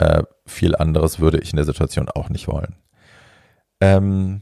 äh, 0.00 0.22
viel 0.46 0.74
anderes 0.74 1.20
würde 1.20 1.38
ich 1.38 1.50
in 1.52 1.56
der 1.56 1.66
Situation 1.66 2.08
auch 2.08 2.30
nicht 2.30 2.48
wollen. 2.48 2.76
Ähm, 3.80 4.40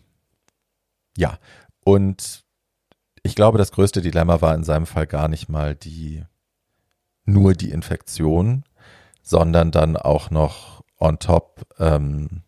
ja, 1.17 1.39
und 1.85 2.45
ich 3.25 3.35
glaube, 3.35 3.59
das 3.59 3.73
größte 3.73 4.01
Dilemma 4.01 4.41
war 4.41 4.55
in 4.55 4.63
seinem 4.63 4.87
Fall 4.87 5.09
gar 5.09 5.27
nicht 5.27 5.49
mal 5.49 5.75
die 5.75 6.25
nur 7.25 7.55
die 7.55 7.73
Infektion, 7.73 8.65
sondern 9.23 9.71
dann 9.73 9.97
auch 9.97 10.31
noch 10.31 10.85
on 10.99 11.19
top 11.19 11.67
ähm, 11.79 12.43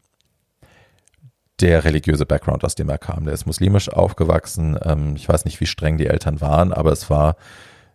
der 1.61 1.85
religiöse 1.85 2.25
Background, 2.25 2.65
aus 2.65 2.77
dem 2.77 2.89
er 2.89 2.99
kam. 2.99 3.25
Der 3.25 3.35
ist 3.35 3.45
muslimisch 3.45 3.91
aufgewachsen. 3.91 4.79
Ähm, 4.83 5.17
ich 5.17 5.29
weiß 5.29 5.45
nicht, 5.45 5.61
wie 5.61 5.67
streng 5.67 5.99
die 5.99 6.07
Eltern 6.07 6.41
waren, 6.41 6.73
aber 6.73 6.93
es 6.93 7.11
war, 7.11 7.37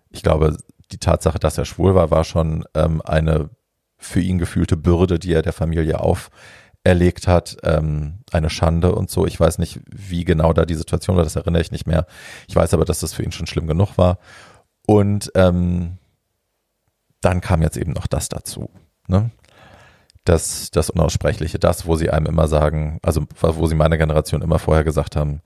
ich 0.10 0.22
glaube, 0.22 0.58
die 0.92 1.00
Tatsache, 1.00 1.40
dass 1.40 1.58
er 1.58 1.66
schwul 1.66 1.96
war, 1.96 2.12
war 2.12 2.26
schon 2.26 2.66
ähm, 2.76 3.02
eine 3.02 3.50
für 4.06 4.22
ihn 4.22 4.38
gefühlte 4.38 4.78
Bürde, 4.78 5.20
die 5.20 5.34
er 5.34 5.42
der 5.42 5.54
Familie 5.54 6.00
auferlegt 6.00 7.28
hat, 7.28 7.58
ähm, 7.64 8.20
eine 8.32 8.50
Schande 8.50 8.94
und 8.94 9.10
so. 9.10 9.26
Ich 9.26 9.40
weiß 9.40 9.58
nicht, 9.58 9.80
wie 9.90 10.24
genau 10.24 10.54
da 10.54 10.66
die 10.66 10.76
Situation 10.76 11.18
war, 11.18 11.24
das 11.24 11.36
erinnere 11.36 11.62
ich 11.62 11.72
nicht 11.72 11.88
mehr. 11.88 12.06
Ich 12.48 12.56
weiß 12.56 12.74
aber, 12.74 12.86
dass 12.86 13.00
das 13.00 13.14
für 13.14 13.24
ihn 13.24 13.32
schon 13.32 13.48
schlimm 13.48 13.68
genug 13.68 13.98
war. 13.98 14.20
Und 14.88 15.32
ähm, 15.36 15.98
dann 17.22 17.42
kam 17.42 17.62
jetzt 17.62 17.78
eben 17.78 17.92
noch 17.92 18.08
das 18.08 18.30
dazu. 18.30 18.70
Ne? 19.08 19.32
Das, 20.24 20.70
das 20.72 20.90
Unaussprechliche, 20.90 21.60
das, 21.60 21.86
wo 21.88 21.96
sie 21.96 22.12
einem 22.12 22.28
immer 22.28 22.48
sagen, 22.48 23.00
also 23.02 23.26
wo 23.42 23.68
sie 23.68 23.76
meiner 23.76 23.98
Generation 23.98 24.42
immer 24.42 24.60
vorher 24.60 24.84
gesagt 24.84 25.16
haben, 25.16 25.42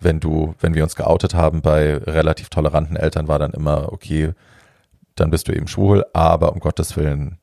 wenn 0.00 0.20
du, 0.20 0.54
wenn 0.60 0.74
wir 0.74 0.84
uns 0.84 0.96
geoutet 0.96 1.34
haben 1.34 1.60
bei 1.60 1.96
relativ 1.96 2.48
toleranten 2.48 2.96
Eltern, 2.96 3.28
war 3.28 3.38
dann 3.38 3.52
immer, 3.52 3.92
okay, 3.92 4.32
dann 5.16 5.30
bist 5.30 5.48
du 5.48 5.52
eben 5.52 5.66
schwul, 5.66 6.04
aber 6.12 6.52
um 6.52 6.60
Gottes 6.60 6.96
Willen, 6.96 7.38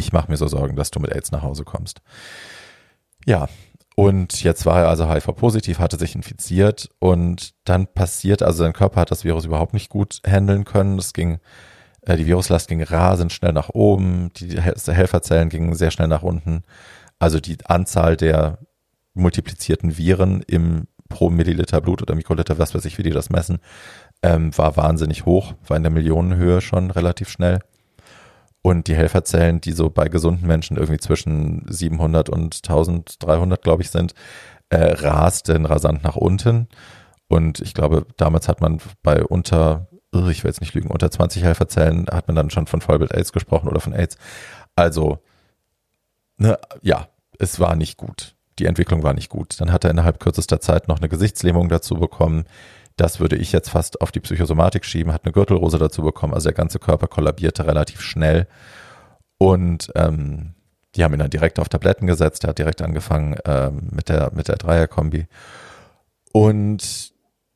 ich 0.00 0.12
mache 0.12 0.30
mir 0.30 0.36
so 0.36 0.48
Sorgen, 0.48 0.76
dass 0.76 0.90
du 0.90 1.00
mit 1.00 1.12
AIDS 1.12 1.30
nach 1.30 1.42
Hause 1.42 1.64
kommst. 1.64 2.00
Ja, 3.26 3.48
und 3.96 4.42
jetzt 4.42 4.64
war 4.66 4.80
er 4.80 4.88
also 4.88 5.12
HIV-positiv, 5.12 5.78
hatte 5.78 5.98
sich 5.98 6.14
infiziert 6.14 6.88
und 7.00 7.52
dann 7.64 7.86
passiert, 7.86 8.42
also 8.42 8.64
sein 8.64 8.72
Körper 8.72 9.02
hat 9.02 9.10
das 9.10 9.24
Virus 9.24 9.44
überhaupt 9.44 9.74
nicht 9.74 9.90
gut 9.90 10.22
handeln 10.26 10.64
können. 10.64 10.98
Es 10.98 11.12
ging, 11.12 11.38
äh, 12.02 12.16
die 12.16 12.26
Viruslast 12.26 12.68
ging 12.68 12.82
rasend 12.82 13.32
schnell 13.32 13.52
nach 13.52 13.68
oben, 13.68 14.32
die 14.34 14.60
Helferzellen 14.60 15.50
gingen 15.50 15.74
sehr 15.74 15.90
schnell 15.90 16.08
nach 16.08 16.22
unten. 16.22 16.62
Also 17.18 17.40
die 17.40 17.58
Anzahl 17.66 18.16
der 18.16 18.58
multiplizierten 19.12 19.98
Viren 19.98 20.42
im 20.46 20.86
pro 21.10 21.28
Milliliter 21.28 21.82
Blut 21.82 22.00
oder 22.00 22.14
Mikroliter, 22.14 22.58
was 22.58 22.74
weiß 22.74 22.86
ich, 22.86 22.96
wie 22.96 23.02
die 23.02 23.10
das 23.10 23.28
messen, 23.28 23.58
ähm, 24.22 24.56
war 24.56 24.78
wahnsinnig 24.78 25.26
hoch, 25.26 25.52
war 25.66 25.76
in 25.76 25.82
der 25.82 25.92
Millionenhöhe 25.92 26.62
schon 26.62 26.90
relativ 26.90 27.28
schnell. 27.28 27.58
Und 28.62 28.88
die 28.88 28.94
Helferzellen, 28.94 29.60
die 29.60 29.72
so 29.72 29.88
bei 29.88 30.08
gesunden 30.08 30.46
Menschen 30.46 30.76
irgendwie 30.76 30.98
zwischen 30.98 31.64
700 31.68 32.28
und 32.28 32.56
1300, 32.56 33.62
glaube 33.62 33.82
ich, 33.82 33.90
sind, 33.90 34.14
äh, 34.68 34.92
rasten 34.92 35.66
rasant 35.66 36.04
nach 36.04 36.16
unten. 36.16 36.68
Und 37.28 37.60
ich 37.60 37.74
glaube, 37.74 38.06
damals 38.16 38.48
hat 38.48 38.60
man 38.60 38.80
bei 39.02 39.24
unter, 39.24 39.88
ich 40.12 40.44
will 40.44 40.50
jetzt 40.50 40.60
nicht 40.60 40.74
lügen, 40.74 40.90
unter 40.90 41.10
20 41.10 41.42
Helferzellen 41.42 42.06
hat 42.10 42.26
man 42.26 42.36
dann 42.36 42.50
schon 42.50 42.66
von 42.66 42.80
Vollbild 42.80 43.14
AIDS 43.14 43.32
gesprochen 43.32 43.68
oder 43.68 43.80
von 43.80 43.94
AIDS. 43.94 44.18
Also, 44.76 45.18
ne, 46.36 46.58
ja, 46.82 47.08
es 47.38 47.60
war 47.60 47.76
nicht 47.76 47.96
gut. 47.96 48.34
Die 48.58 48.66
Entwicklung 48.66 49.02
war 49.02 49.14
nicht 49.14 49.30
gut. 49.30 49.60
Dann 49.60 49.72
hat 49.72 49.84
er 49.84 49.90
innerhalb 49.90 50.20
kürzester 50.20 50.60
Zeit 50.60 50.88
noch 50.88 50.98
eine 50.98 51.08
Gesichtslähmung 51.08 51.68
dazu 51.68 51.94
bekommen. 51.94 52.44
Das 52.96 53.20
würde 53.20 53.36
ich 53.36 53.52
jetzt 53.52 53.70
fast 53.70 54.00
auf 54.00 54.12
die 54.12 54.20
Psychosomatik 54.20 54.84
schieben, 54.84 55.12
hat 55.12 55.24
eine 55.24 55.32
Gürtelrose 55.32 55.78
dazu 55.78 56.02
bekommen, 56.02 56.34
also 56.34 56.48
der 56.48 56.54
ganze 56.54 56.78
Körper 56.78 57.06
kollabierte 57.06 57.66
relativ 57.66 58.00
schnell. 58.00 58.46
Und 59.38 59.90
ähm, 59.94 60.54
die 60.94 61.04
haben 61.04 61.14
ihn 61.14 61.20
dann 61.20 61.30
direkt 61.30 61.58
auf 61.58 61.68
Tabletten 61.68 62.06
gesetzt, 62.06 62.44
er 62.44 62.50
hat 62.50 62.58
direkt 62.58 62.82
angefangen 62.82 63.36
ähm, 63.44 63.88
mit 63.90 64.08
der, 64.08 64.32
mit 64.34 64.48
der 64.48 64.56
Dreierkombi. 64.56 65.26
Und 66.32 67.12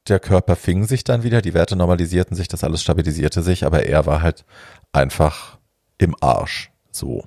der 0.09 0.21
Körper 0.21 0.57
fing 0.57 0.85
sich 0.85 1.05
dann 1.05 1.23
wieder, 1.23 1.43
die 1.43 1.55
Werte 1.55 1.77
normalisierten 1.77 2.37
sich, 2.37 2.49
das 2.49 2.65
alles 2.65 2.83
stabilisierte 2.83 3.43
sich, 3.43 3.65
aber 3.65 3.85
er 3.85 4.07
war 4.07 4.23
halt 4.23 4.45
einfach 4.93 5.59
im 5.99 6.15
Arsch. 6.21 6.71
So. 6.91 7.25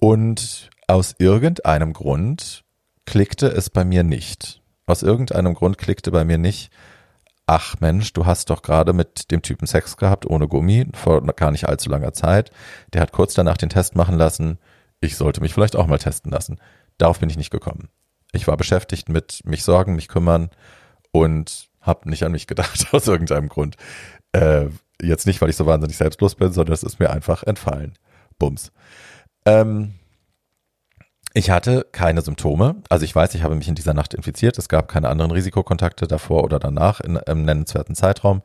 Und 0.00 0.70
aus 0.88 1.14
irgendeinem 1.18 1.92
Grund 1.92 2.64
klickte 3.06 3.46
es 3.46 3.70
bei 3.70 3.84
mir 3.84 4.02
nicht. 4.02 4.61
Aus 4.86 5.02
irgendeinem 5.02 5.54
Grund 5.54 5.78
klickte 5.78 6.10
bei 6.10 6.24
mir 6.24 6.38
nicht, 6.38 6.70
ach 7.46 7.76
Mensch, 7.80 8.12
du 8.12 8.26
hast 8.26 8.50
doch 8.50 8.62
gerade 8.62 8.92
mit 8.92 9.30
dem 9.30 9.42
Typen 9.42 9.66
Sex 9.66 9.96
gehabt 9.96 10.26
ohne 10.26 10.48
Gummi 10.48 10.86
vor 10.94 11.22
gar 11.22 11.50
nicht 11.50 11.68
allzu 11.68 11.90
langer 11.90 12.12
Zeit. 12.12 12.50
Der 12.92 13.00
hat 13.00 13.12
kurz 13.12 13.34
danach 13.34 13.56
den 13.56 13.68
Test 13.68 13.94
machen 13.96 14.16
lassen. 14.16 14.58
Ich 15.00 15.16
sollte 15.16 15.40
mich 15.40 15.54
vielleicht 15.54 15.76
auch 15.76 15.86
mal 15.86 15.98
testen 15.98 16.30
lassen. 16.30 16.60
Darauf 16.98 17.20
bin 17.20 17.30
ich 17.30 17.36
nicht 17.36 17.50
gekommen. 17.50 17.88
Ich 18.32 18.46
war 18.48 18.56
beschäftigt 18.56 19.08
mit 19.08 19.40
mich 19.44 19.64
sorgen, 19.64 19.94
mich 19.94 20.08
kümmern 20.08 20.50
und 21.10 21.68
habe 21.80 22.08
nicht 22.08 22.22
an 22.22 22.32
mich 22.32 22.46
gedacht 22.46 22.86
aus 22.92 23.06
irgendeinem 23.06 23.48
Grund. 23.48 23.76
Äh, 24.32 24.68
jetzt 25.00 25.26
nicht, 25.26 25.40
weil 25.40 25.50
ich 25.50 25.56
so 25.56 25.66
wahnsinnig 25.66 25.96
selbstlos 25.96 26.34
bin, 26.34 26.52
sondern 26.52 26.72
es 26.72 26.82
ist 26.82 26.98
mir 26.98 27.10
einfach 27.10 27.42
entfallen. 27.42 27.94
Bums. 28.38 28.72
Ähm, 29.44 29.94
ich 31.34 31.50
hatte 31.50 31.86
keine 31.92 32.22
Symptome. 32.22 32.76
Also 32.88 33.04
ich 33.04 33.14
weiß, 33.14 33.34
ich 33.34 33.42
habe 33.42 33.54
mich 33.54 33.68
in 33.68 33.74
dieser 33.74 33.94
Nacht 33.94 34.14
infiziert. 34.14 34.58
Es 34.58 34.68
gab 34.68 34.88
keine 34.88 35.08
anderen 35.08 35.30
Risikokontakte 35.30 36.06
davor 36.06 36.44
oder 36.44 36.58
danach 36.58 37.00
in 37.00 37.16
einem 37.16 37.44
nennenswerten 37.44 37.94
Zeitraum. 37.94 38.42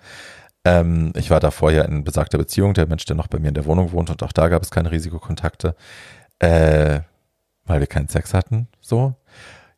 Ähm, 0.64 1.12
ich 1.16 1.30
war 1.30 1.40
davor 1.40 1.72
ja 1.72 1.84
in 1.84 2.04
besagter 2.04 2.38
Beziehung, 2.38 2.74
der 2.74 2.88
Mensch, 2.88 3.06
der 3.06 3.16
noch 3.16 3.28
bei 3.28 3.40
mir 3.40 3.50
in 3.50 3.54
der 3.54 3.66
Wohnung 3.66 3.92
wohnt 3.92 4.10
und 4.10 4.24
auch 4.24 4.32
da 4.32 4.48
gab 4.50 4.64
es 4.64 4.72
keine 4.72 4.92
Risikokontakte, 4.92 5.76
äh, 6.40 7.02
weil 7.66 7.80
wir 7.80 7.88
keinen 7.88 8.08
Sex 8.08 8.34
hatten. 8.34 8.68
So, 8.82 9.16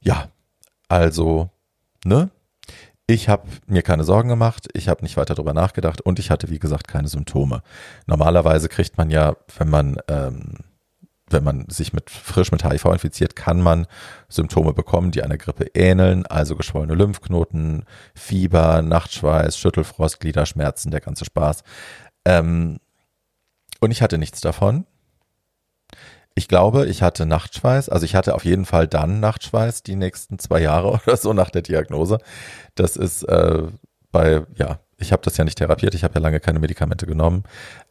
ja, 0.02 0.30
also, 0.88 1.50
ne? 2.06 2.30
Ich 3.08 3.28
habe 3.28 3.48
mir 3.66 3.82
keine 3.82 4.04
Sorgen 4.04 4.30
gemacht, 4.30 4.68
ich 4.74 4.88
habe 4.88 5.02
nicht 5.02 5.18
weiter 5.18 5.34
darüber 5.34 5.54
nachgedacht 5.54 6.00
und 6.02 6.20
ich 6.20 6.30
hatte, 6.30 6.50
wie 6.50 6.60
gesagt, 6.60 6.88
keine 6.88 7.08
Symptome. 7.08 7.64
Normalerweise 8.06 8.70
kriegt 8.70 9.00
man 9.00 9.10
ja, 9.10 9.36
wenn 9.58 9.70
man 9.70 9.98
ähm, 10.08 10.58
wenn 11.32 11.44
man 11.44 11.70
sich 11.70 11.94
mit 11.94 12.10
frisch 12.10 12.52
mit 12.52 12.64
HIV 12.64 12.86
infiziert, 12.86 13.36
kann 13.36 13.62
man 13.62 13.88
Symptome 14.28 14.74
bekommen, 14.74 15.12
die 15.12 15.24
einer 15.24 15.38
Grippe 15.38 15.68
ähneln, 15.74 16.26
also 16.26 16.56
geschwollene 16.56 16.96
Lymphknoten, 16.96 17.86
Fieber, 18.14 18.82
Nachtschweiß, 18.82 19.58
Schüttelfrost, 19.58 20.20
Gliederschmerzen, 20.20 20.92
der 20.92 21.02
ganze 21.02 21.26
Spaß. 21.26 21.64
Ähm, 22.26 22.80
und 23.80 23.92
ich 23.92 24.02
hatte 24.02 24.18
nichts 24.18 24.42
davon. 24.42 24.86
Ich 26.36 26.48
glaube, 26.48 26.86
ich 26.86 27.02
hatte 27.02 27.26
Nachtschweiß, 27.26 27.90
also 27.90 28.06
ich 28.06 28.16
hatte 28.16 28.34
auf 28.34 28.46
jeden 28.46 28.66
Fall 28.66 28.88
dann 28.88 29.20
Nachtschweiß 29.20 29.84
die 29.84 29.96
nächsten 29.96 30.40
zwei 30.40 30.62
Jahre 30.62 30.88
oder 31.06 31.18
so 31.18 31.34
nach 31.34 31.50
der 31.50 31.62
Diagnose. 31.62 32.20
Das 32.76 32.96
ist 32.96 33.24
äh, 33.24 33.64
bei, 34.12 34.46
ja, 34.56 34.80
ich 35.00 35.12
habe 35.12 35.22
das 35.24 35.38
ja 35.38 35.46
nicht 35.46 35.58
therapiert, 35.58 35.96
ich 35.96 36.04
habe 36.04 36.16
ja 36.16 36.22
lange 36.22 36.40
keine 36.40 36.60
Medikamente 36.60 37.06
genommen, 37.06 37.44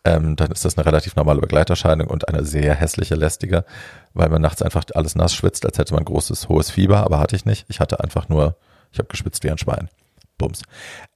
ähm, 0.04 0.36
dann 0.36 0.50
ist 0.50 0.64
das 0.64 0.76
eine 0.76 0.86
relativ 0.86 1.16
normale 1.16 1.40
Begleiterscheinung 1.40 2.08
und 2.08 2.28
eine 2.28 2.44
sehr 2.44 2.74
hässliche, 2.74 3.14
lästige, 3.14 3.64
weil 4.14 4.28
man 4.28 4.42
nachts 4.42 4.62
einfach 4.62 4.84
alles 4.94 5.14
nass 5.14 5.34
schwitzt, 5.34 5.64
als 5.66 5.78
hätte 5.78 5.94
man 5.94 6.04
großes, 6.04 6.48
hohes 6.48 6.70
Fieber, 6.70 7.04
aber 7.04 7.18
hatte 7.18 7.36
ich 7.36 7.44
nicht. 7.44 7.66
Ich 7.68 7.80
hatte 7.80 8.00
einfach 8.00 8.28
nur, 8.28 8.56
ich 8.92 8.98
habe 8.98 9.08
geschwitzt 9.08 9.44
wie 9.44 9.50
ein 9.50 9.58
Schwein. 9.58 9.88
Bums. 10.36 10.62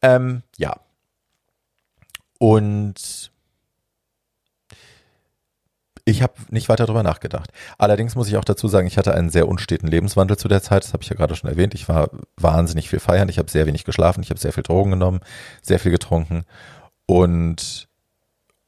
Ähm, 0.03 0.43
ja. 0.59 0.77
Und 2.39 3.32
ich 6.05 6.23
habe 6.23 6.35
nicht 6.51 6.69
weiter 6.69 6.87
darüber 6.87 7.03
nachgedacht. 7.03 7.51
Allerdings 7.79 8.17
muss 8.17 8.29
ich 8.29 8.37
auch 8.37 8.45
dazu 8.45 8.67
sagen, 8.67 8.87
ich 8.87 8.99
hatte 8.99 9.15
einen 9.15 9.31
sehr 9.31 9.47
unsteten 9.47 9.87
Lebenswandel 9.87 10.37
zu 10.37 10.49
der 10.49 10.63
Zeit. 10.63 10.83
Das 10.85 10.93
habe 10.93 11.03
ich 11.03 11.09
ja 11.09 11.17
gerade 11.17 11.37
schon 11.37 11.49
erwähnt. 11.49 11.75
Ich 11.75 11.89
war 11.89 12.11
wahnsinnig 12.37 12.89
viel 12.89 12.99
feiern. 12.99 13.29
Ich 13.29 13.39
habe 13.39 13.51
sehr 13.51 13.67
wenig 13.67 13.85
geschlafen. 13.85 14.23
Ich 14.23 14.31
habe 14.31 14.41
sehr 14.41 14.53
viel 14.53 14.65
Drogen 14.65 14.91
genommen, 14.91 15.21
sehr 15.63 15.79
viel 15.79 15.93
getrunken. 15.93 16.45
Und 17.07 17.89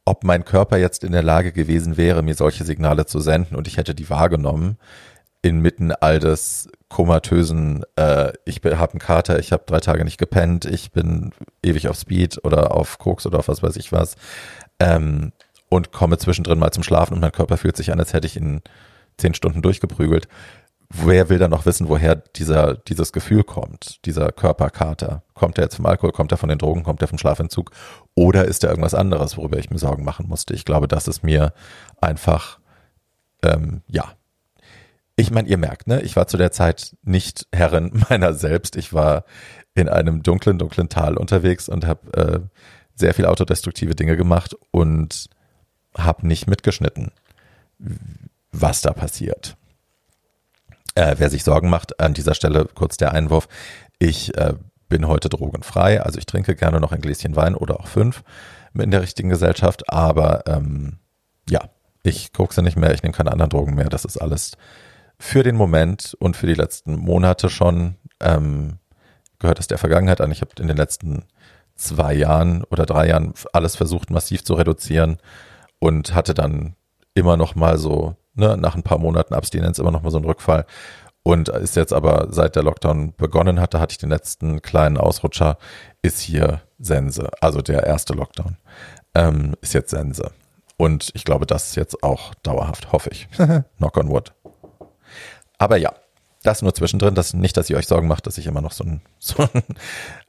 ob 0.05 0.23
mein 0.23 0.45
Körper 0.45 0.77
jetzt 0.77 1.03
in 1.03 1.11
der 1.11 1.23
Lage 1.23 1.51
gewesen 1.51 1.97
wäre, 1.97 2.21
mir 2.21 2.35
solche 2.35 2.63
Signale 2.63 3.05
zu 3.05 3.19
senden 3.19 3.55
und 3.55 3.67
ich 3.67 3.77
hätte 3.77 3.95
die 3.95 4.09
wahrgenommen, 4.09 4.77
inmitten 5.41 5.91
all 5.91 6.19
des 6.19 6.69
komatösen, 6.89 7.83
äh, 7.95 8.31
ich 8.45 8.61
habe 8.63 8.91
einen 8.93 8.99
Kater, 8.99 9.39
ich 9.39 9.51
habe 9.51 9.63
drei 9.65 9.79
Tage 9.79 10.05
nicht 10.05 10.17
gepennt, 10.17 10.65
ich 10.65 10.91
bin 10.91 11.31
ewig 11.63 11.87
auf 11.87 11.97
Speed 11.97 12.43
oder 12.43 12.71
auf 12.71 12.97
Koks 12.99 13.25
oder 13.25 13.39
auf 13.39 13.47
was 13.47 13.61
weiß 13.61 13.75
ich 13.77 13.91
was. 13.91 14.15
Ähm, 14.79 15.31
und 15.69 15.91
komme 15.91 16.17
zwischendrin 16.17 16.59
mal 16.59 16.71
zum 16.71 16.83
Schlafen 16.83 17.13
und 17.13 17.19
mein 17.19 17.31
Körper 17.31 17.57
fühlt 17.57 17.77
sich 17.77 17.91
an, 17.91 17.99
als 17.99 18.13
hätte 18.13 18.27
ich 18.27 18.37
ihn 18.37 18.61
zehn 19.17 19.33
Stunden 19.33 19.61
durchgeprügelt. 19.61 20.27
Wer 20.89 21.29
will 21.29 21.39
dann 21.39 21.51
noch 21.51 21.65
wissen, 21.65 21.89
woher 21.89 22.15
dieser, 22.15 22.75
dieses 22.75 23.11
Gefühl 23.11 23.43
kommt, 23.43 24.05
dieser 24.05 24.31
Körperkater? 24.31 25.23
Kommt 25.33 25.57
er 25.57 25.63
jetzt 25.63 25.75
vom 25.75 25.87
Alkohol, 25.87 26.11
kommt 26.11 26.31
er 26.31 26.37
von 26.37 26.49
den 26.49 26.59
Drogen, 26.59 26.83
kommt 26.83 27.01
er 27.01 27.07
vom 27.07 27.17
Schlafentzug 27.17 27.71
oder 28.13 28.45
ist 28.45 28.63
er 28.63 28.69
irgendwas 28.69 28.93
anderes, 28.93 29.35
worüber 29.35 29.57
ich 29.57 29.71
mir 29.71 29.79
Sorgen 29.79 30.03
machen 30.03 30.27
musste? 30.27 30.53
Ich 30.53 30.63
glaube, 30.63 30.87
das 30.87 31.07
ist 31.07 31.23
mir 31.23 31.53
einfach, 31.99 32.59
ähm, 33.43 33.81
ja. 33.87 34.13
Ich 35.15 35.31
meine, 35.31 35.47
ihr 35.47 35.57
merkt, 35.57 35.87
ne, 35.87 36.01
ich 36.01 36.15
war 36.15 36.27
zu 36.27 36.37
der 36.37 36.51
Zeit 36.51 36.95
nicht 37.03 37.47
Herrin 37.51 38.03
meiner 38.09 38.33
selbst. 38.33 38.75
Ich 38.75 38.93
war 38.93 39.23
in 39.73 39.89
einem 39.89 40.23
dunklen, 40.23 40.59
dunklen 40.59 40.89
Tal 40.89 41.17
unterwegs 41.17 41.67
und 41.67 41.85
habe 41.85 42.13
äh, 42.13 42.39
sehr 42.95 43.13
viel 43.13 43.25
autodestruktive 43.25 43.95
Dinge 43.95 44.17
gemacht 44.17 44.55
und 44.71 45.29
habe 45.97 46.27
nicht 46.27 46.47
mitgeschnitten, 46.47 47.11
was 48.51 48.81
da 48.81 48.93
passiert. 48.93 49.57
Äh, 50.95 51.15
wer 51.17 51.29
sich 51.29 51.43
Sorgen 51.43 51.69
macht, 51.69 51.99
an 51.99 52.13
dieser 52.13 52.35
Stelle 52.35 52.67
kurz 52.73 52.97
der 52.97 53.13
Einwurf. 53.13 53.47
Ich 53.99 54.35
äh, 54.37 54.53
bin 54.87 55.07
heute 55.07 55.29
drogenfrei, 55.29 56.01
also 56.01 56.19
ich 56.19 56.25
trinke 56.25 56.55
gerne 56.55 56.79
noch 56.79 56.91
ein 56.91 57.01
Gläschen 57.01 57.35
Wein 57.35 57.55
oder 57.55 57.79
auch 57.79 57.87
fünf 57.87 58.23
in 58.73 58.91
der 58.91 59.01
richtigen 59.01 59.29
Gesellschaft, 59.29 59.89
aber 59.89 60.43
ähm, 60.47 60.99
ja, 61.49 61.69
ich 62.03 62.33
kokse 62.33 62.61
nicht 62.61 62.77
mehr, 62.77 62.93
ich 62.93 63.03
nehme 63.03 63.15
keine 63.15 63.31
anderen 63.31 63.49
Drogen 63.49 63.75
mehr, 63.75 63.89
das 63.89 64.05
ist 64.05 64.17
alles 64.17 64.57
für 65.17 65.43
den 65.43 65.55
Moment 65.55 66.15
und 66.19 66.35
für 66.35 66.47
die 66.47 66.53
letzten 66.53 66.97
Monate 66.97 67.49
schon 67.49 67.95
ähm, 68.19 68.79
gehört 69.39 69.59
es 69.59 69.67
der 69.67 69.77
Vergangenheit 69.77 70.21
an. 70.21 70.31
Ich 70.31 70.41
habe 70.41 70.51
in 70.59 70.67
den 70.67 70.77
letzten 70.77 71.23
zwei 71.75 72.13
Jahren 72.13 72.63
oder 72.65 72.85
drei 72.85 73.07
Jahren 73.07 73.33
alles 73.53 73.75
versucht, 73.75 74.09
massiv 74.09 74.43
zu 74.43 74.53
reduzieren 74.55 75.17
und 75.85 76.15
hatte 76.15 76.33
dann 76.33 76.73
immer 77.13 77.37
noch 77.37 77.53
mal 77.53 77.77
so, 77.77 78.15
ne, 78.33 78.57
nach 78.57 78.73
ein 78.73 78.81
paar 78.81 78.97
Monaten 78.97 79.35
Abstinenz 79.35 79.77
immer 79.77 79.91
noch 79.91 80.01
mal 80.01 80.09
so 80.09 80.17
einen 80.17 80.25
Rückfall. 80.25 80.65
Und 81.21 81.49
ist 81.49 81.75
jetzt 81.75 81.93
aber, 81.93 82.29
seit 82.31 82.55
der 82.55 82.63
Lockdown 82.63 83.13
begonnen 83.15 83.59
hatte, 83.59 83.79
hatte 83.79 83.91
ich 83.91 83.99
den 83.99 84.09
letzten 84.09 84.63
kleinen 84.63 84.97
Ausrutscher, 84.97 85.59
ist 86.01 86.21
hier 86.21 86.61
Sense. 86.79 87.29
Also 87.39 87.61
der 87.61 87.83
erste 87.83 88.13
Lockdown 88.13 88.57
ähm, 89.13 89.53
ist 89.61 89.75
jetzt 89.75 89.91
Sense. 89.91 90.31
Und 90.75 91.11
ich 91.13 91.23
glaube, 91.23 91.45
das 91.45 91.69
ist 91.69 91.75
jetzt 91.75 92.01
auch 92.01 92.33
dauerhaft, 92.41 92.91
hoffe 92.91 93.11
ich. 93.11 93.27
Knock 93.77 93.97
on 93.97 94.09
wood. 94.09 94.33
Aber 95.59 95.77
ja, 95.77 95.93
das 96.41 96.63
nur 96.63 96.73
zwischendrin. 96.73 97.13
Das 97.13 97.35
nicht, 97.35 97.57
dass 97.57 97.69
ihr 97.69 97.77
euch 97.77 97.85
Sorgen 97.85 98.07
macht, 98.07 98.25
dass 98.25 98.39
ich 98.39 98.47
immer 98.47 98.61
noch 98.61 98.71
so 98.71 98.85
ein, 98.85 99.01
so 99.19 99.47
ein 99.53 99.63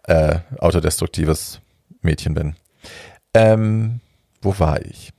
äh, 0.02 0.40
autodestruktives 0.58 1.62
Mädchen 2.02 2.34
bin. 2.34 2.56
Ähm, 3.32 4.00
wo 4.42 4.58
war 4.58 4.84
ich? 4.84 5.15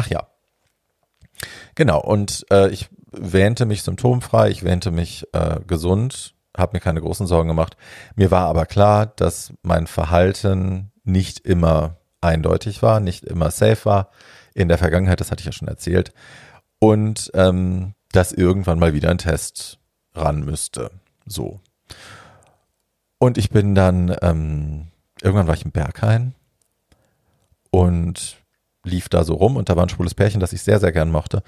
Ach 0.00 0.08
ja. 0.08 0.26
Genau, 1.74 2.00
und 2.00 2.46
äh, 2.50 2.70
ich 2.70 2.88
wähnte 3.12 3.66
mich 3.66 3.82
symptomfrei, 3.82 4.48
ich 4.48 4.62
wähnte 4.62 4.90
mich 4.90 5.26
äh, 5.34 5.60
gesund, 5.66 6.34
habe 6.56 6.74
mir 6.74 6.80
keine 6.80 7.02
großen 7.02 7.26
Sorgen 7.26 7.48
gemacht. 7.48 7.76
Mir 8.16 8.30
war 8.30 8.46
aber 8.46 8.64
klar, 8.64 9.04
dass 9.04 9.52
mein 9.60 9.86
Verhalten 9.86 10.90
nicht 11.04 11.40
immer 11.40 11.98
eindeutig 12.22 12.82
war, 12.82 13.00
nicht 13.00 13.24
immer 13.24 13.50
safe 13.50 13.84
war. 13.84 14.10
In 14.54 14.68
der 14.68 14.78
Vergangenheit, 14.78 15.20
das 15.20 15.30
hatte 15.30 15.40
ich 15.40 15.46
ja 15.46 15.52
schon 15.52 15.68
erzählt. 15.68 16.14
Und 16.78 17.30
ähm, 17.34 17.92
dass 18.12 18.32
irgendwann 18.32 18.78
mal 18.78 18.94
wieder 18.94 19.10
ein 19.10 19.18
Test 19.18 19.78
ran 20.14 20.40
müsste. 20.46 20.90
So. 21.26 21.60
Und 23.18 23.36
ich 23.36 23.50
bin 23.50 23.74
dann, 23.74 24.16
ähm, 24.22 24.88
irgendwann 25.20 25.46
war 25.46 25.54
ich 25.54 25.64
im 25.66 25.72
Berghain 25.72 26.34
und 27.70 28.39
lief 28.90 29.08
da 29.08 29.24
so 29.24 29.34
rum 29.34 29.56
und 29.56 29.68
da 29.68 29.76
war 29.76 29.84
ein 29.84 29.88
schwules 29.88 30.14
Pärchen, 30.14 30.40
das 30.40 30.52
ich 30.52 30.62
sehr, 30.62 30.80
sehr 30.80 30.92
gern 30.92 31.10
mochte. 31.10 31.42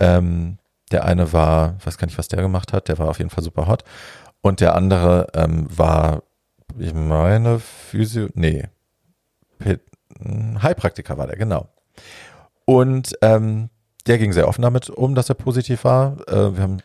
Ähm, 0.00 0.58
der 0.90 1.04
eine 1.04 1.32
war, 1.32 1.76
weiß 1.84 1.98
gar 1.98 2.06
nicht, 2.06 2.18
was 2.18 2.28
der 2.28 2.42
gemacht 2.42 2.72
hat, 2.72 2.88
der 2.88 2.98
war 2.98 3.08
auf 3.08 3.18
jeden 3.18 3.30
Fall 3.30 3.44
super 3.44 3.66
hot. 3.66 3.84
Und 4.40 4.60
der 4.60 4.74
andere 4.74 5.28
ähm, 5.34 5.66
war, 5.68 6.22
ich 6.78 6.94
meine, 6.94 7.58
Physio, 7.58 8.28
nee, 8.34 8.68
Heilpraktiker 10.62 11.18
war 11.18 11.26
der, 11.26 11.36
genau. 11.36 11.68
Und 12.64 13.16
ähm, 13.22 13.70
der 14.06 14.18
ging 14.18 14.32
sehr 14.32 14.48
offen 14.48 14.62
damit 14.62 14.90
um, 14.90 15.14
dass 15.14 15.28
er 15.28 15.34
positiv 15.34 15.84
war. 15.84 16.16
Äh, 16.28 16.56
wir 16.56 16.62
haben, 16.62 16.78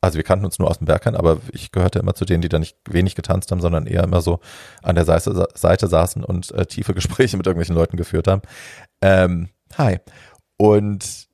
also 0.00 0.16
wir 0.16 0.22
kannten 0.22 0.44
uns 0.44 0.58
nur 0.58 0.68
aus 0.68 0.78
dem 0.78 0.86
Berghain, 0.86 1.16
aber 1.16 1.38
ich 1.52 1.72
gehörte 1.72 1.98
immer 1.98 2.14
zu 2.14 2.24
denen, 2.24 2.42
die 2.42 2.48
da 2.48 2.58
nicht 2.58 2.76
wenig 2.88 3.14
getanzt 3.14 3.50
haben, 3.50 3.60
sondern 3.60 3.86
eher 3.86 4.04
immer 4.04 4.20
so 4.20 4.40
an 4.82 4.94
der 4.94 5.04
Seite, 5.04 5.48
Seite 5.54 5.88
saßen 5.88 6.22
und 6.24 6.52
äh, 6.52 6.66
tiefe 6.66 6.94
Gespräche 6.94 7.36
mit 7.36 7.46
irgendwelchen 7.46 7.74
Leuten 7.74 7.96
geführt 7.96 8.28
haben. 8.28 8.42
Ähm, 9.02 9.48
hi. 9.76 9.98
Und 10.56 11.28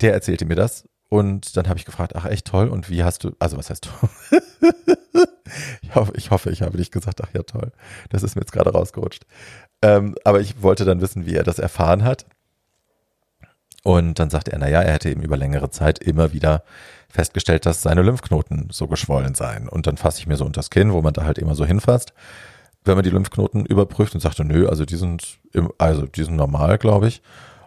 der 0.00 0.12
erzählte 0.12 0.44
mir 0.44 0.56
das 0.56 0.88
und 1.08 1.56
dann 1.56 1.68
habe 1.68 1.78
ich 1.78 1.84
gefragt, 1.84 2.14
ach 2.16 2.24
echt 2.24 2.46
toll, 2.46 2.68
und 2.68 2.88
wie 2.88 3.04
hast 3.04 3.24
du, 3.24 3.32
also 3.38 3.56
was 3.56 3.70
heißt 3.70 3.84
toll? 3.84 4.10
ich, 5.82 5.94
hoffe, 5.94 6.12
ich 6.16 6.30
hoffe, 6.30 6.50
ich 6.50 6.62
habe 6.62 6.76
nicht 6.76 6.92
gesagt, 6.92 7.20
ach 7.22 7.34
ja 7.34 7.42
toll, 7.42 7.72
das 8.10 8.22
ist 8.22 8.34
mir 8.34 8.42
jetzt 8.42 8.52
gerade 8.52 8.70
rausgerutscht. 8.70 9.26
Ähm, 9.82 10.14
aber 10.24 10.40
ich 10.40 10.62
wollte 10.62 10.84
dann 10.84 11.00
wissen, 11.00 11.26
wie 11.26 11.34
er 11.34 11.44
das 11.44 11.58
erfahren 11.58 12.04
hat. 12.04 12.26
Und 13.84 14.20
dann 14.20 14.30
sagte 14.30 14.52
er, 14.52 14.58
naja, 14.58 14.80
er 14.80 14.92
hätte 14.92 15.10
eben 15.10 15.22
über 15.22 15.36
längere 15.36 15.70
Zeit 15.70 15.98
immer 15.98 16.32
wieder 16.32 16.62
festgestellt, 17.12 17.66
dass 17.66 17.82
seine 17.82 18.02
Lymphknoten 18.02 18.68
so 18.72 18.88
geschwollen 18.88 19.34
seien. 19.34 19.68
Und 19.68 19.86
dann 19.86 19.96
fasse 19.96 20.18
ich 20.18 20.26
mir 20.26 20.36
so 20.36 20.44
unter 20.44 20.58
das 20.58 20.70
Kinn, 20.70 20.92
wo 20.92 21.02
man 21.02 21.12
da 21.12 21.24
halt 21.24 21.38
immer 21.38 21.54
so 21.54 21.64
hinfasst, 21.64 22.14
wenn 22.84 22.94
man 22.94 23.04
die 23.04 23.10
Lymphknoten 23.10 23.66
überprüft 23.66 24.14
und 24.14 24.20
sagte, 24.20 24.44
nö, 24.44 24.66
also 24.66 24.84
die 24.84 24.96
sind, 24.96 25.38
im, 25.52 25.70
also 25.78 26.06
die 26.06 26.24
sind 26.24 26.36
normal, 26.36 26.78
glaube 26.78 27.08
ich. 27.08 27.22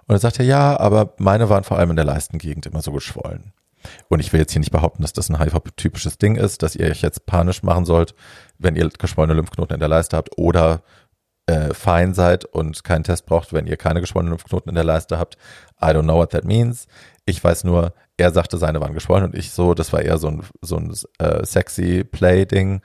Und 0.08 0.13
dann 0.13 0.19
sagt 0.19 0.39
er, 0.39 0.45
ja, 0.45 0.79
aber 0.79 1.13
meine 1.17 1.49
waren 1.49 1.63
vor 1.63 1.77
allem 1.77 1.91
in 1.91 1.95
der 1.95 2.05
Leistengegend 2.05 2.65
immer 2.65 2.81
so 2.81 2.91
geschwollen. 2.91 3.53
Und 4.10 4.19
ich 4.19 4.34
will 4.34 4.39
jetzt 4.39 4.51
hier 4.51 4.60
nicht 4.60 4.71
behaupten, 4.71 5.03
dass 5.03 5.13
das 5.13 5.29
ein 5.29 5.39
HIV-typisches 5.39 6.17
Ding 6.17 6.36
ist, 6.36 6.63
dass 6.63 6.75
ihr 6.75 6.88
euch 6.88 7.01
jetzt 7.01 7.27
panisch 7.27 7.62
machen 7.62 7.86
sollt, 7.86 8.15
wenn 8.58 8.75
ihr 8.75 8.89
geschwollene 8.89 9.36
Lymphknoten 9.36 9.75
in 9.75 9.79
der 9.79 9.89
Leiste 9.89 10.17
habt 10.17 10.38
oder 10.38 10.81
äh, 11.47 11.73
fein 11.73 12.13
seid 12.13 12.45
und 12.45 12.84
keinen 12.84 13.03
Test 13.03 13.25
braucht, 13.25 13.53
wenn 13.53 13.67
ihr 13.67 13.77
keine 13.77 14.01
geschwollenen 14.01 14.31
Lymphknoten 14.31 14.69
in 14.69 14.75
der 14.75 14.84
Leiste 14.84 15.19
habt. 15.19 15.38
I 15.81 15.88
don't 15.88 16.03
know 16.03 16.17
what 16.17 16.31
that 16.31 16.45
means. 16.45 16.88
Ich 17.25 17.43
weiß 17.43 17.63
nur, 17.63 17.93
er 18.17 18.31
sagte, 18.31 18.58
seine 18.58 18.81
waren 18.81 18.93
geschwollen 18.93 19.25
und 19.25 19.36
ich 19.36 19.51
so, 19.51 19.73
das 19.73 19.91
war 19.93 20.01
eher 20.01 20.17
so 20.17 20.27
ein, 20.27 20.43
so 20.62 20.77
ein 20.77 20.93
äh, 21.19 21.45
sexy 21.45 22.03
Play-Ding. 22.03 22.81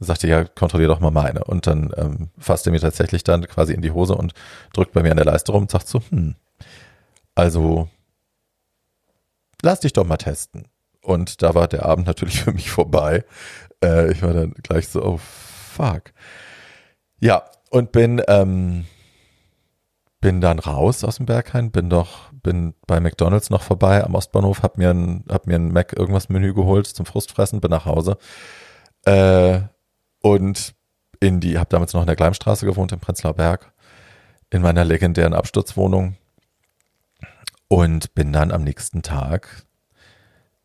Sagte, 0.00 0.28
ja, 0.28 0.44
kontrollier 0.44 0.88
doch 0.88 1.00
mal 1.00 1.10
meine. 1.10 1.44
Und 1.44 1.66
dann 1.66 1.92
ähm, 1.96 2.30
fasst 2.38 2.66
er 2.66 2.72
mir 2.72 2.80
tatsächlich 2.80 3.24
dann 3.24 3.46
quasi 3.46 3.72
in 3.72 3.80
die 3.80 3.92
Hose 3.92 4.14
und 4.14 4.34
drückt 4.72 4.92
bei 4.92 5.02
mir 5.02 5.12
an 5.12 5.16
der 5.16 5.26
Leiste 5.26 5.52
rum 5.52 5.62
und 5.62 5.70
sagt 5.70 5.88
so, 5.88 6.00
hm, 6.10 6.34
also, 7.34 7.88
lass 9.62 9.80
dich 9.80 9.92
doch 9.92 10.04
mal 10.04 10.16
testen. 10.18 10.68
Und 11.00 11.42
da 11.42 11.54
war 11.54 11.68
der 11.68 11.84
Abend 11.84 12.06
natürlich 12.06 12.42
für 12.44 12.52
mich 12.52 12.70
vorbei. 12.70 13.24
Äh, 13.82 14.12
ich 14.12 14.22
war 14.22 14.32
dann 14.32 14.52
gleich 14.62 14.88
so, 14.88 15.02
oh 15.02 15.18
fuck. 15.18 16.12
Ja, 17.20 17.44
und 17.74 17.90
bin, 17.90 18.22
ähm, 18.28 18.84
bin 20.20 20.40
dann 20.40 20.60
raus 20.60 21.02
aus 21.02 21.16
dem 21.16 21.26
Berghain, 21.26 21.72
bin 21.72 21.90
doch, 21.90 22.32
bin 22.32 22.74
bei 22.86 23.00
McDonalds 23.00 23.50
noch 23.50 23.62
vorbei 23.62 24.04
am 24.04 24.14
Ostbahnhof, 24.14 24.62
hab 24.62 24.78
mir 24.78 24.90
ein, 24.90 25.24
hab 25.28 25.48
mir 25.48 25.56
ein 25.56 25.72
Mac 25.72 25.92
irgendwas 25.92 26.28
Menü 26.28 26.54
geholt 26.54 26.86
zum 26.86 27.04
Frustfressen, 27.04 27.60
bin 27.60 27.72
nach 27.72 27.84
Hause. 27.84 28.16
Äh, 29.04 29.58
und 30.22 30.76
in 31.18 31.40
die, 31.40 31.58
hab 31.58 31.68
damals 31.68 31.92
noch 31.94 32.02
in 32.02 32.06
der 32.06 32.14
Gleimstraße 32.14 32.64
gewohnt, 32.64 32.92
im 32.92 33.00
Prenzlauer 33.00 33.34
Berg, 33.34 33.72
in 34.50 34.62
meiner 34.62 34.84
legendären 34.84 35.34
Absturzwohnung 35.34 36.14
und 37.66 38.14
bin 38.14 38.32
dann 38.32 38.52
am 38.52 38.62
nächsten 38.62 39.02
Tag 39.02 39.64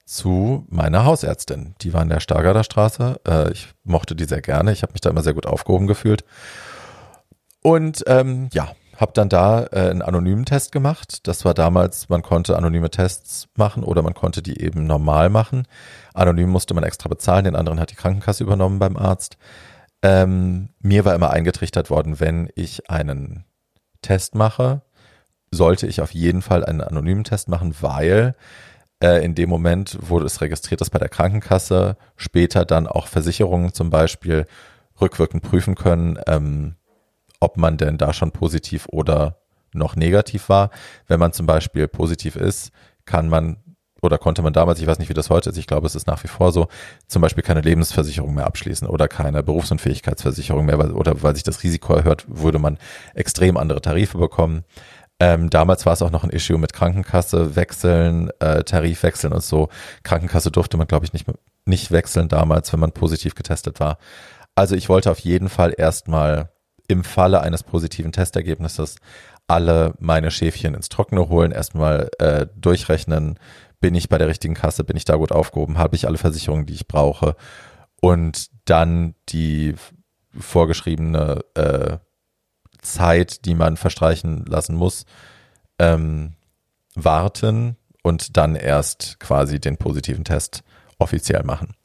zu 0.05 0.63
meiner 0.69 1.05
Hausärztin. 1.05 1.73
Die 1.81 1.91
war 1.91 2.03
in 2.03 2.09
der 2.09 2.19
Stargarder 2.19 2.63
Straße. 2.63 3.19
Äh, 3.27 3.51
ich 3.51 3.69
mochte 3.83 4.15
die 4.15 4.25
sehr 4.25 4.41
gerne. 4.41 4.71
Ich 4.73 4.83
habe 4.83 4.93
mich 4.93 5.01
da 5.01 5.09
immer 5.09 5.23
sehr 5.23 5.33
gut 5.33 5.47
aufgehoben 5.47 5.87
gefühlt. 5.87 6.23
Und 7.69 8.03
ähm, 8.07 8.49
ja, 8.51 8.71
habe 8.97 9.11
dann 9.13 9.29
da 9.29 9.63
äh, 9.71 9.91
einen 9.91 10.01
anonymen 10.01 10.45
Test 10.45 10.71
gemacht. 10.71 11.27
Das 11.27 11.45
war 11.45 11.53
damals, 11.53 12.09
man 12.09 12.23
konnte 12.23 12.57
anonyme 12.57 12.89
Tests 12.89 13.47
machen 13.55 13.83
oder 13.83 14.01
man 14.01 14.15
konnte 14.15 14.41
die 14.41 14.59
eben 14.59 14.87
normal 14.87 15.29
machen. 15.29 15.67
Anonym 16.15 16.49
musste 16.49 16.73
man 16.73 16.83
extra 16.83 17.07
bezahlen, 17.09 17.45
den 17.45 17.55
anderen 17.55 17.79
hat 17.79 17.91
die 17.91 17.95
Krankenkasse 17.95 18.43
übernommen 18.43 18.79
beim 18.79 18.97
Arzt. 18.97 19.37
Ähm, 20.01 20.69
mir 20.81 21.05
war 21.05 21.13
immer 21.13 21.29
eingetrichtert 21.29 21.91
worden, 21.91 22.19
wenn 22.19 22.49
ich 22.55 22.89
einen 22.89 23.45
Test 24.01 24.33
mache, 24.33 24.81
sollte 25.51 25.85
ich 25.85 26.01
auf 26.01 26.11
jeden 26.11 26.41
Fall 26.41 26.65
einen 26.65 26.81
anonymen 26.81 27.23
Test 27.23 27.49
machen, 27.49 27.75
weil 27.81 28.35
äh, 29.03 29.23
in 29.23 29.35
dem 29.35 29.49
Moment, 29.49 29.97
wo 30.01 30.19
es 30.19 30.41
registriert 30.41 30.81
ist 30.81 30.89
bei 30.89 30.99
der 30.99 31.09
Krankenkasse, 31.09 31.97
später 32.15 32.65
dann 32.65 32.87
auch 32.87 33.07
Versicherungen 33.07 33.73
zum 33.73 33.91
Beispiel 33.91 34.47
rückwirkend 34.99 35.43
prüfen 35.43 35.75
können, 35.75 36.19
ähm, 36.27 36.75
ob 37.39 37.57
man 37.57 37.77
denn 37.77 37.97
da 37.97 38.13
schon 38.13 38.31
positiv 38.31 38.87
oder 38.89 39.37
noch 39.73 39.95
negativ 39.95 40.49
war. 40.49 40.71
Wenn 41.07 41.19
man 41.19 41.33
zum 41.33 41.45
Beispiel 41.45 41.87
positiv 41.87 42.35
ist, 42.35 42.71
kann 43.05 43.29
man 43.29 43.57
oder 44.01 44.17
konnte 44.17 44.41
man 44.41 44.53
damals, 44.53 44.79
ich 44.79 44.87
weiß 44.87 44.99
nicht, 44.99 45.09
wie 45.09 45.13
das 45.13 45.29
heute 45.29 45.49
ist, 45.49 45.57
ich 45.57 45.67
glaube, 45.67 45.85
es 45.85 45.95
ist 45.95 46.07
nach 46.07 46.23
wie 46.23 46.29
vor 46.29 46.51
so, 46.51 46.67
zum 47.07 47.21
Beispiel 47.21 47.43
keine 47.43 47.61
Lebensversicherung 47.61 48.33
mehr 48.33 48.45
abschließen 48.45 48.87
oder 48.87 49.07
keine 49.07 49.43
Berufsunfähigkeitsversicherung 49.43 50.65
mehr, 50.65 50.79
weil, 50.79 50.91
oder 50.91 51.21
weil 51.21 51.35
sich 51.35 51.43
das 51.43 51.63
Risiko 51.63 51.93
erhöht, 51.93 52.23
würde 52.27 52.59
man 52.59 52.77
extrem 53.13 53.57
andere 53.57 53.81
Tarife 53.81 54.17
bekommen. 54.17 54.63
Ähm, 55.19 55.49
damals 55.49 55.85
war 55.85 55.93
es 55.93 56.01
auch 56.01 56.11
noch 56.11 56.23
ein 56.23 56.29
Issue 56.29 56.57
mit 56.57 56.71
Krankenkasse 56.71 57.57
wechseln, 57.57 58.29
äh, 58.39 58.63
Tarif 58.63 59.03
wechseln 59.03 59.33
und 59.33 59.43
so. 59.43 59.67
Krankenkasse 60.03 60.49
durfte 60.49 60.77
man, 60.77 60.87
glaube 60.87 61.05
ich, 61.05 61.11
nicht, 61.11 61.25
nicht 61.65 61.91
wechseln 61.91 62.29
damals, 62.29 62.71
wenn 62.71 62.79
man 62.79 62.93
positiv 62.93 63.35
getestet 63.35 63.81
war. 63.81 63.97
Also 64.55 64.75
ich 64.75 64.87
wollte 64.87 65.11
auf 65.11 65.19
jeden 65.19 65.49
Fall 65.49 65.73
erstmal 65.77 66.51
im 66.89 67.03
Falle 67.03 67.41
eines 67.41 67.63
positiven 67.63 68.11
Testergebnisses 68.11 68.97
alle 69.47 69.93
meine 69.99 70.31
Schäfchen 70.31 70.73
ins 70.73 70.89
Trockene 70.89 71.29
holen, 71.29 71.51
erstmal 71.51 72.09
äh, 72.19 72.47
durchrechnen, 72.55 73.39
bin 73.79 73.95
ich 73.95 74.09
bei 74.09 74.17
der 74.17 74.27
richtigen 74.27 74.55
Kasse, 74.55 74.83
bin 74.83 74.97
ich 74.97 75.05
da 75.05 75.15
gut 75.15 75.31
aufgehoben, 75.31 75.77
habe 75.77 75.95
ich 75.95 76.05
alle 76.07 76.17
Versicherungen, 76.17 76.65
die 76.65 76.73
ich 76.73 76.87
brauche 76.87 77.35
und 78.01 78.49
dann 78.65 79.15
die 79.29 79.75
vorgeschriebene 80.37 81.43
äh, 81.53 81.97
Zeit, 82.81 83.45
die 83.45 83.55
man 83.55 83.77
verstreichen 83.77 84.45
lassen 84.45 84.75
muss, 84.75 85.05
ähm, 85.79 86.33
warten 86.95 87.77
und 88.03 88.37
dann 88.37 88.55
erst 88.55 89.19
quasi 89.19 89.59
den 89.59 89.77
positiven 89.77 90.23
Test 90.23 90.63
offiziell 90.97 91.43
machen. 91.43 91.75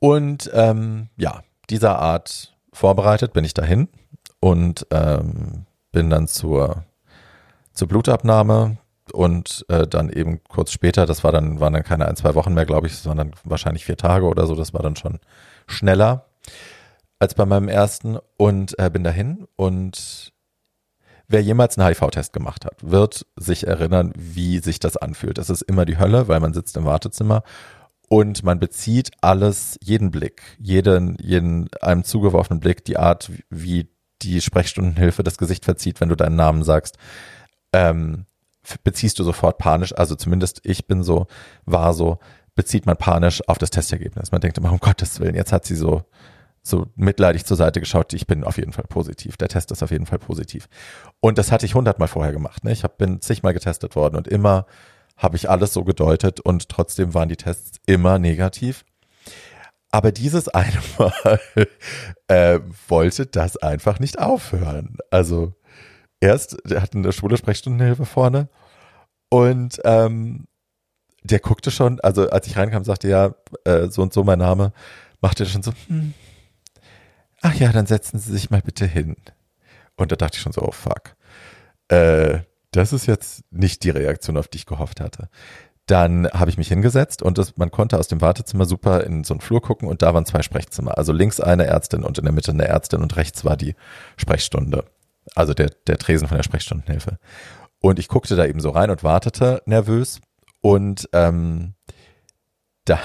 Und 0.00 0.50
ähm, 0.54 1.08
ja, 1.16 1.42
dieser 1.68 1.98
Art 1.98 2.56
vorbereitet 2.72 3.32
bin 3.32 3.44
ich 3.44 3.54
dahin 3.54 3.88
und 4.40 4.86
ähm, 4.90 5.66
bin 5.92 6.10
dann 6.10 6.28
zur, 6.28 6.84
zur 7.72 7.88
Blutabnahme 7.88 8.78
und 9.12 9.64
äh, 9.68 9.86
dann 9.86 10.10
eben 10.10 10.40
kurz 10.44 10.72
später, 10.72 11.06
das 11.06 11.24
war 11.24 11.32
dann, 11.32 11.60
waren 11.60 11.72
dann 11.72 11.82
keine 11.82 12.06
ein, 12.06 12.16
zwei 12.16 12.34
Wochen 12.34 12.54
mehr, 12.54 12.66
glaube 12.66 12.86
ich, 12.86 12.96
sondern 12.96 13.32
wahrscheinlich 13.44 13.84
vier 13.84 13.96
Tage 13.96 14.26
oder 14.26 14.46
so, 14.46 14.54
das 14.54 14.72
war 14.72 14.82
dann 14.82 14.96
schon 14.96 15.18
schneller 15.66 16.26
als 17.18 17.34
bei 17.34 17.44
meinem 17.44 17.68
ersten 17.68 18.18
und 18.36 18.78
äh, 18.78 18.88
bin 18.90 19.04
dahin 19.04 19.46
und 19.56 20.32
wer 21.28 21.42
jemals 21.42 21.78
einen 21.78 21.88
HIV-Test 21.88 22.32
gemacht 22.32 22.64
hat, 22.64 22.76
wird 22.82 23.26
sich 23.36 23.66
erinnern, 23.66 24.12
wie 24.16 24.58
sich 24.58 24.80
das 24.80 24.96
anfühlt. 24.96 25.38
Es 25.38 25.50
ist 25.50 25.62
immer 25.62 25.84
die 25.84 25.98
Hölle, 25.98 26.28
weil 26.28 26.40
man 26.40 26.54
sitzt 26.54 26.76
im 26.76 26.86
Wartezimmer 26.86 27.42
und 28.12 28.42
man 28.42 28.58
bezieht 28.58 29.12
alles, 29.20 29.78
jeden 29.80 30.10
Blick, 30.10 30.42
jeden, 30.58 31.16
jeden 31.20 31.70
einem 31.80 32.02
zugeworfenen 32.02 32.58
Blick, 32.58 32.84
die 32.84 32.96
Art, 32.96 33.30
wie 33.50 33.88
die 34.22 34.40
Sprechstundenhilfe 34.40 35.22
das 35.22 35.38
Gesicht 35.38 35.64
verzieht, 35.64 36.00
wenn 36.00 36.08
du 36.08 36.16
deinen 36.16 36.34
Namen 36.34 36.64
sagst, 36.64 36.98
ähm, 37.72 38.26
beziehst 38.82 39.20
du 39.20 39.22
sofort 39.22 39.58
panisch, 39.58 39.94
also 39.96 40.16
zumindest 40.16 40.60
ich 40.64 40.88
bin 40.88 41.04
so, 41.04 41.28
war 41.66 41.94
so, 41.94 42.18
bezieht 42.56 42.84
man 42.84 42.96
panisch 42.96 43.48
auf 43.48 43.58
das 43.58 43.70
Testergebnis. 43.70 44.32
Man 44.32 44.40
denkt 44.40 44.58
immer, 44.58 44.72
um 44.72 44.80
Gottes 44.80 45.20
Willen, 45.20 45.36
jetzt 45.36 45.52
hat 45.52 45.64
sie 45.64 45.76
so, 45.76 46.02
so 46.64 46.88
mitleidig 46.96 47.44
zur 47.46 47.56
Seite 47.56 47.78
geschaut, 47.78 48.12
ich 48.12 48.26
bin 48.26 48.42
auf 48.42 48.56
jeden 48.56 48.72
Fall 48.72 48.86
positiv. 48.88 49.36
Der 49.36 49.48
Test 49.48 49.70
ist 49.70 49.84
auf 49.84 49.92
jeden 49.92 50.06
Fall 50.06 50.18
positiv. 50.18 50.68
Und 51.20 51.38
das 51.38 51.52
hatte 51.52 51.64
ich 51.64 51.76
hundertmal 51.76 52.08
vorher 52.08 52.32
gemacht. 52.32 52.64
Ne? 52.64 52.72
Ich 52.72 52.82
hab, 52.82 52.98
bin 52.98 53.20
zigmal 53.20 53.54
getestet 53.54 53.94
worden 53.94 54.16
und 54.16 54.26
immer 54.26 54.66
habe 55.20 55.36
ich 55.36 55.50
alles 55.50 55.74
so 55.74 55.84
gedeutet 55.84 56.40
und 56.40 56.68
trotzdem 56.68 57.12
waren 57.14 57.28
die 57.28 57.36
Tests 57.36 57.78
immer 57.86 58.18
negativ. 58.18 58.84
Aber 59.90 60.12
dieses 60.12 60.48
eine 60.54 60.80
Mal 60.98 61.40
äh, 62.28 62.58
wollte 62.88 63.26
das 63.26 63.56
einfach 63.58 64.00
nicht 64.00 64.18
aufhören. 64.18 64.96
Also 65.10 65.52
erst, 66.20 66.56
der 66.64 66.82
hat 66.82 66.94
eine 66.94 67.12
Schule 67.12 67.36
Sprechstundenhilfe 67.36 68.06
vorne 68.06 68.48
und 69.28 69.80
ähm, 69.84 70.46
der 71.22 71.38
guckte 71.38 71.70
schon, 71.70 72.00
also 72.00 72.30
als 72.30 72.46
ich 72.46 72.56
reinkam, 72.56 72.82
sagte 72.82 73.08
ja, 73.08 73.34
äh, 73.64 73.88
so 73.88 74.00
und 74.00 74.14
so 74.14 74.24
mein 74.24 74.38
Name, 74.38 74.72
machte 75.20 75.44
er 75.44 75.50
schon 75.50 75.62
so, 75.62 75.72
hm, 75.88 76.14
ach 77.42 77.54
ja, 77.54 77.72
dann 77.72 77.86
setzen 77.86 78.18
Sie 78.18 78.32
sich 78.32 78.48
mal 78.48 78.62
bitte 78.62 78.86
hin. 78.86 79.16
Und 79.96 80.12
da 80.12 80.16
dachte 80.16 80.36
ich 80.36 80.42
schon 80.42 80.52
so, 80.52 80.62
oh 80.62 80.72
fuck. 80.72 81.14
Äh, 81.88 82.40
das 82.70 82.92
ist 82.92 83.06
jetzt 83.06 83.44
nicht 83.50 83.84
die 83.84 83.90
Reaktion, 83.90 84.36
auf 84.36 84.48
die 84.48 84.58
ich 84.58 84.66
gehofft 84.66 85.00
hatte. 85.00 85.28
Dann 85.86 86.28
habe 86.28 86.50
ich 86.50 86.58
mich 86.58 86.68
hingesetzt 86.68 87.20
und 87.20 87.36
das, 87.36 87.56
man 87.56 87.70
konnte 87.70 87.98
aus 87.98 88.06
dem 88.06 88.20
Wartezimmer 88.20 88.64
super 88.64 89.02
in 89.04 89.24
so 89.24 89.34
einen 89.34 89.40
Flur 89.40 89.60
gucken 89.60 89.88
und 89.88 90.02
da 90.02 90.14
waren 90.14 90.24
zwei 90.24 90.42
Sprechzimmer. 90.42 90.96
Also 90.96 91.12
links 91.12 91.40
eine 91.40 91.66
Ärztin 91.66 92.04
und 92.04 92.18
in 92.18 92.24
der 92.24 92.32
Mitte 92.32 92.52
eine 92.52 92.68
Ärztin 92.68 93.02
und 93.02 93.16
rechts 93.16 93.44
war 93.44 93.56
die 93.56 93.74
Sprechstunde. 94.16 94.84
Also 95.34 95.52
der, 95.52 95.70
der 95.86 95.98
Tresen 95.98 96.28
von 96.28 96.36
der 96.36 96.44
Sprechstundenhilfe. 96.44 97.18
Und 97.80 97.98
ich 97.98 98.08
guckte 98.08 98.36
da 98.36 98.46
eben 98.46 98.60
so 98.60 98.70
rein 98.70 98.90
und 98.90 99.02
wartete 99.02 99.62
nervös 99.66 100.20
und 100.60 101.08
ähm, 101.12 101.74
da, 102.90 103.00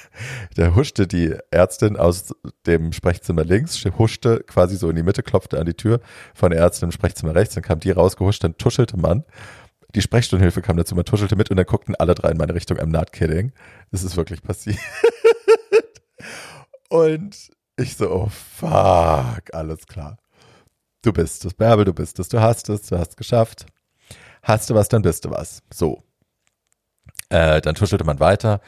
da 0.56 0.74
huschte 0.74 1.06
die 1.06 1.34
Ärztin 1.50 1.96
aus 1.96 2.34
dem 2.66 2.92
Sprechzimmer 2.92 3.44
links, 3.44 3.82
huschte 3.98 4.40
quasi 4.46 4.76
so 4.76 4.90
in 4.90 4.96
die 4.96 5.02
Mitte, 5.02 5.22
klopfte 5.22 5.58
an 5.58 5.66
die 5.66 5.74
Tür 5.74 6.00
von 6.34 6.50
der 6.50 6.60
Ärztin 6.60 6.88
im 6.88 6.92
Sprechzimmer 6.92 7.34
rechts, 7.34 7.54
dann 7.54 7.64
kam 7.64 7.80
die 7.80 7.90
rausgehuscht, 7.90 8.44
dann 8.44 8.58
tuschelte 8.58 8.96
man. 8.96 9.24
Die 9.94 10.02
Sprechstundenhilfe 10.02 10.62
kam 10.62 10.76
dazu, 10.76 10.94
man 10.94 11.04
tuschelte 11.04 11.36
mit 11.36 11.50
und 11.50 11.56
dann 11.56 11.66
guckten 11.66 11.94
alle 11.96 12.14
drei 12.14 12.30
in 12.30 12.38
meine 12.38 12.54
Richtung. 12.54 12.78
I'm 12.78 12.86
not 12.86 13.12
kidding. 13.12 13.52
Das 13.90 14.02
ist 14.02 14.16
wirklich 14.16 14.42
passiert. 14.42 14.78
und 16.88 17.36
ich 17.76 17.96
so, 17.96 18.10
oh 18.10 18.28
fuck, 18.28 19.52
alles 19.52 19.86
klar. 19.86 20.18
Du 21.02 21.12
bist 21.12 21.44
es, 21.44 21.54
Bärbel, 21.54 21.84
du 21.84 21.92
bist 21.92 22.18
es, 22.20 22.28
du 22.28 22.40
hast 22.40 22.68
es, 22.68 22.82
du 22.82 22.98
hast 22.98 23.10
es 23.10 23.16
geschafft. 23.16 23.66
Hast 24.42 24.70
du 24.70 24.74
was, 24.74 24.88
dann 24.88 25.02
bist 25.02 25.24
du 25.24 25.30
was. 25.30 25.62
So. 25.72 26.02
Äh, 27.28 27.60
dann 27.60 27.74
tuschelte 27.74 28.04
man 28.04 28.20
weiter 28.20 28.60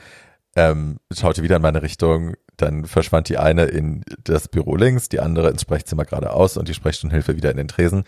ähm, 0.57 0.99
schaute 1.13 1.43
wieder 1.43 1.57
in 1.57 1.63
meine 1.63 1.83
Richtung, 1.83 2.35
dann 2.57 2.85
verschwand 2.85 3.29
die 3.29 3.39
eine 3.39 3.65
in 3.65 4.05
das 4.23 4.49
Büro 4.49 4.77
links, 4.77 5.09
die 5.09 5.21
andere 5.21 5.51
ins 5.51 5.63
Sprechzimmer 5.63 6.05
geradeaus 6.05 6.57
und 6.57 6.69
die 6.69 6.75
Sprechstundenhilfe 6.75 7.37
wieder 7.37 7.51
in 7.51 7.57
den 7.57 7.69
Tresen 7.69 8.05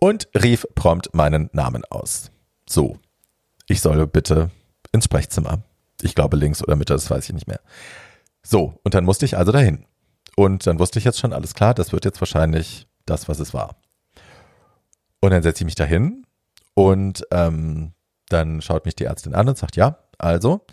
und 0.00 0.28
rief 0.34 0.66
prompt 0.74 1.14
meinen 1.14 1.48
Namen 1.52 1.84
aus. 1.84 2.30
So, 2.68 2.98
ich 3.66 3.80
soll 3.80 4.06
bitte 4.06 4.50
ins 4.92 5.04
Sprechzimmer. 5.04 5.62
Ich 6.02 6.14
glaube 6.14 6.36
links 6.36 6.62
oder 6.62 6.76
Mitte, 6.76 6.94
das 6.94 7.10
weiß 7.10 7.24
ich 7.24 7.34
nicht 7.34 7.46
mehr. 7.46 7.60
So, 8.42 8.78
und 8.82 8.94
dann 8.94 9.04
musste 9.04 9.24
ich 9.24 9.36
also 9.36 9.52
dahin. 9.52 9.86
Und 10.36 10.66
dann 10.66 10.78
wusste 10.78 10.98
ich 10.98 11.04
jetzt 11.04 11.18
schon, 11.18 11.32
alles 11.32 11.54
klar, 11.54 11.72
das 11.72 11.92
wird 11.92 12.04
jetzt 12.04 12.20
wahrscheinlich 12.20 12.86
das, 13.06 13.28
was 13.28 13.40
es 13.40 13.54
war. 13.54 13.76
Und 15.20 15.30
dann 15.30 15.42
setze 15.42 15.62
ich 15.62 15.64
mich 15.64 15.74
dahin 15.74 16.26
und 16.74 17.26
ähm, 17.30 17.92
dann 18.28 18.60
schaut 18.60 18.84
mich 18.84 18.94
die 18.94 19.04
Ärztin 19.04 19.34
an 19.34 19.48
und 19.48 19.56
sagt, 19.56 19.76
ja, 19.76 19.98
also, 20.18 20.66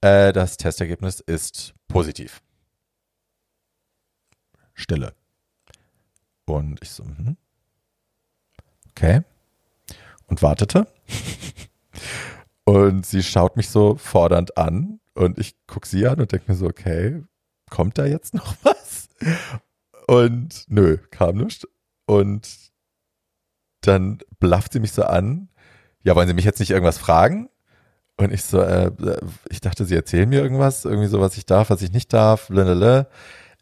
äh, 0.00 0.32
das 0.32 0.56
Testergebnis 0.56 1.20
ist 1.20 1.74
positiv. 1.88 2.42
Stille. 4.74 5.14
Und 6.46 6.78
ich 6.82 6.90
so, 6.90 7.04
mhm. 7.04 7.36
okay. 8.90 9.22
Und 10.26 10.42
wartete. 10.42 10.86
und 12.64 13.06
sie 13.06 13.22
schaut 13.22 13.56
mich 13.56 13.68
so 13.68 13.96
fordernd 13.96 14.56
an 14.56 15.00
und 15.14 15.38
ich 15.38 15.56
gucke 15.66 15.88
sie 15.88 16.06
an 16.06 16.20
und 16.20 16.30
denke 16.32 16.50
mir 16.50 16.56
so, 16.56 16.66
okay, 16.66 17.22
kommt 17.70 17.98
da 17.98 18.06
jetzt 18.06 18.34
noch 18.34 18.54
was? 18.62 19.08
Und 20.06 20.64
nö, 20.68 20.98
kam 21.10 21.36
nichts. 21.36 21.66
Und 22.06 22.48
dann 23.82 24.18
blafft 24.38 24.72
sie 24.72 24.80
mich 24.80 24.92
so 24.92 25.02
an. 25.02 25.48
Ja, 26.02 26.14
wollen 26.14 26.28
Sie 26.28 26.34
mich 26.34 26.44
jetzt 26.44 26.60
nicht 26.60 26.70
irgendwas 26.70 26.98
fragen? 26.98 27.50
Und 28.18 28.32
ich 28.32 28.42
so, 28.42 28.60
äh, 28.60 28.90
ich 29.48 29.60
dachte, 29.60 29.84
sie 29.84 29.94
erzählen 29.94 30.28
mir 30.28 30.42
irgendwas, 30.42 30.84
irgendwie 30.84 31.06
so, 31.06 31.20
was 31.20 31.36
ich 31.38 31.46
darf, 31.46 31.70
was 31.70 31.82
ich 31.82 31.92
nicht 31.92 32.12
darf, 32.12 32.48
blablabla. 32.48 33.06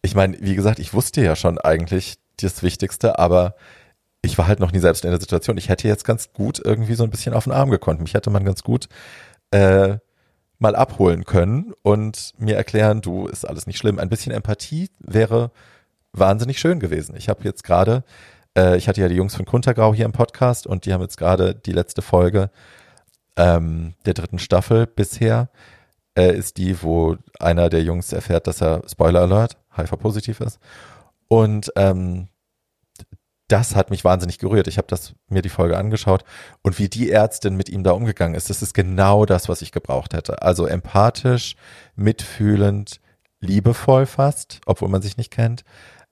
Ich 0.02 0.14
meine, 0.14 0.38
wie 0.40 0.54
gesagt, 0.54 0.78
ich 0.78 0.94
wusste 0.94 1.22
ja 1.22 1.36
schon 1.36 1.58
eigentlich 1.58 2.16
das 2.40 2.62
Wichtigste, 2.62 3.18
aber 3.18 3.54
ich 4.22 4.38
war 4.38 4.46
halt 4.46 4.60
noch 4.60 4.72
nie 4.72 4.78
selbst 4.78 5.04
in 5.04 5.10
der 5.10 5.20
Situation. 5.20 5.58
Ich 5.58 5.68
hätte 5.68 5.88
jetzt 5.88 6.04
ganz 6.04 6.32
gut 6.32 6.60
irgendwie 6.64 6.94
so 6.94 7.04
ein 7.04 7.10
bisschen 7.10 7.34
auf 7.34 7.44
den 7.44 7.52
Arm 7.52 7.70
gekonnt. 7.70 8.00
Mich 8.00 8.14
hätte 8.14 8.30
man 8.30 8.44
ganz 8.44 8.62
gut 8.62 8.88
äh, 9.50 9.98
mal 10.58 10.74
abholen 10.74 11.24
können 11.24 11.74
und 11.82 12.32
mir 12.38 12.56
erklären, 12.56 13.02
du, 13.02 13.26
ist 13.26 13.46
alles 13.46 13.66
nicht 13.66 13.78
schlimm. 13.78 13.98
Ein 13.98 14.08
bisschen 14.08 14.32
Empathie 14.32 14.88
wäre 15.00 15.50
wahnsinnig 16.12 16.58
schön 16.58 16.80
gewesen. 16.80 17.14
Ich 17.16 17.28
habe 17.28 17.44
jetzt 17.44 17.62
gerade, 17.62 18.04
äh, 18.56 18.78
ich 18.78 18.88
hatte 18.88 19.02
ja 19.02 19.08
die 19.08 19.16
Jungs 19.16 19.36
von 19.36 19.44
Kuntergrau 19.44 19.92
hier 19.92 20.06
im 20.06 20.12
Podcast 20.12 20.66
und 20.66 20.86
die 20.86 20.94
haben 20.94 21.02
jetzt 21.02 21.18
gerade 21.18 21.54
die 21.54 21.72
letzte 21.72 22.00
Folge 22.00 22.50
ähm, 23.36 23.94
der 24.04 24.14
dritten 24.14 24.38
Staffel 24.38 24.86
bisher 24.86 25.48
äh, 26.16 26.34
ist 26.36 26.56
die, 26.56 26.82
wo 26.82 27.16
einer 27.38 27.68
der 27.68 27.82
Jungs 27.82 28.12
erfährt, 28.12 28.46
dass 28.46 28.62
er, 28.62 28.82
Spoiler 28.88 29.22
Alert, 29.22 29.56
HIV-positiv 29.76 30.40
ist. 30.40 30.58
Und 31.28 31.72
ähm, 31.76 32.28
das 33.48 33.76
hat 33.76 33.90
mich 33.90 34.04
wahnsinnig 34.04 34.38
gerührt. 34.38 34.66
Ich 34.66 34.78
habe 34.78 34.88
das 34.88 35.14
mir 35.28 35.42
die 35.42 35.48
Folge 35.48 35.76
angeschaut 35.76 36.24
und 36.62 36.78
wie 36.78 36.88
die 36.88 37.10
Ärztin 37.10 37.56
mit 37.56 37.68
ihm 37.68 37.84
da 37.84 37.92
umgegangen 37.92 38.34
ist, 38.34 38.50
das 38.50 38.62
ist 38.62 38.74
genau 38.74 39.24
das, 39.24 39.48
was 39.48 39.62
ich 39.62 39.70
gebraucht 39.70 40.14
hätte. 40.14 40.42
Also 40.42 40.66
empathisch, 40.66 41.54
mitfühlend, 41.94 43.00
liebevoll 43.40 44.06
fast, 44.06 44.60
obwohl 44.66 44.88
man 44.88 45.02
sich 45.02 45.16
nicht 45.16 45.30
kennt, 45.30 45.64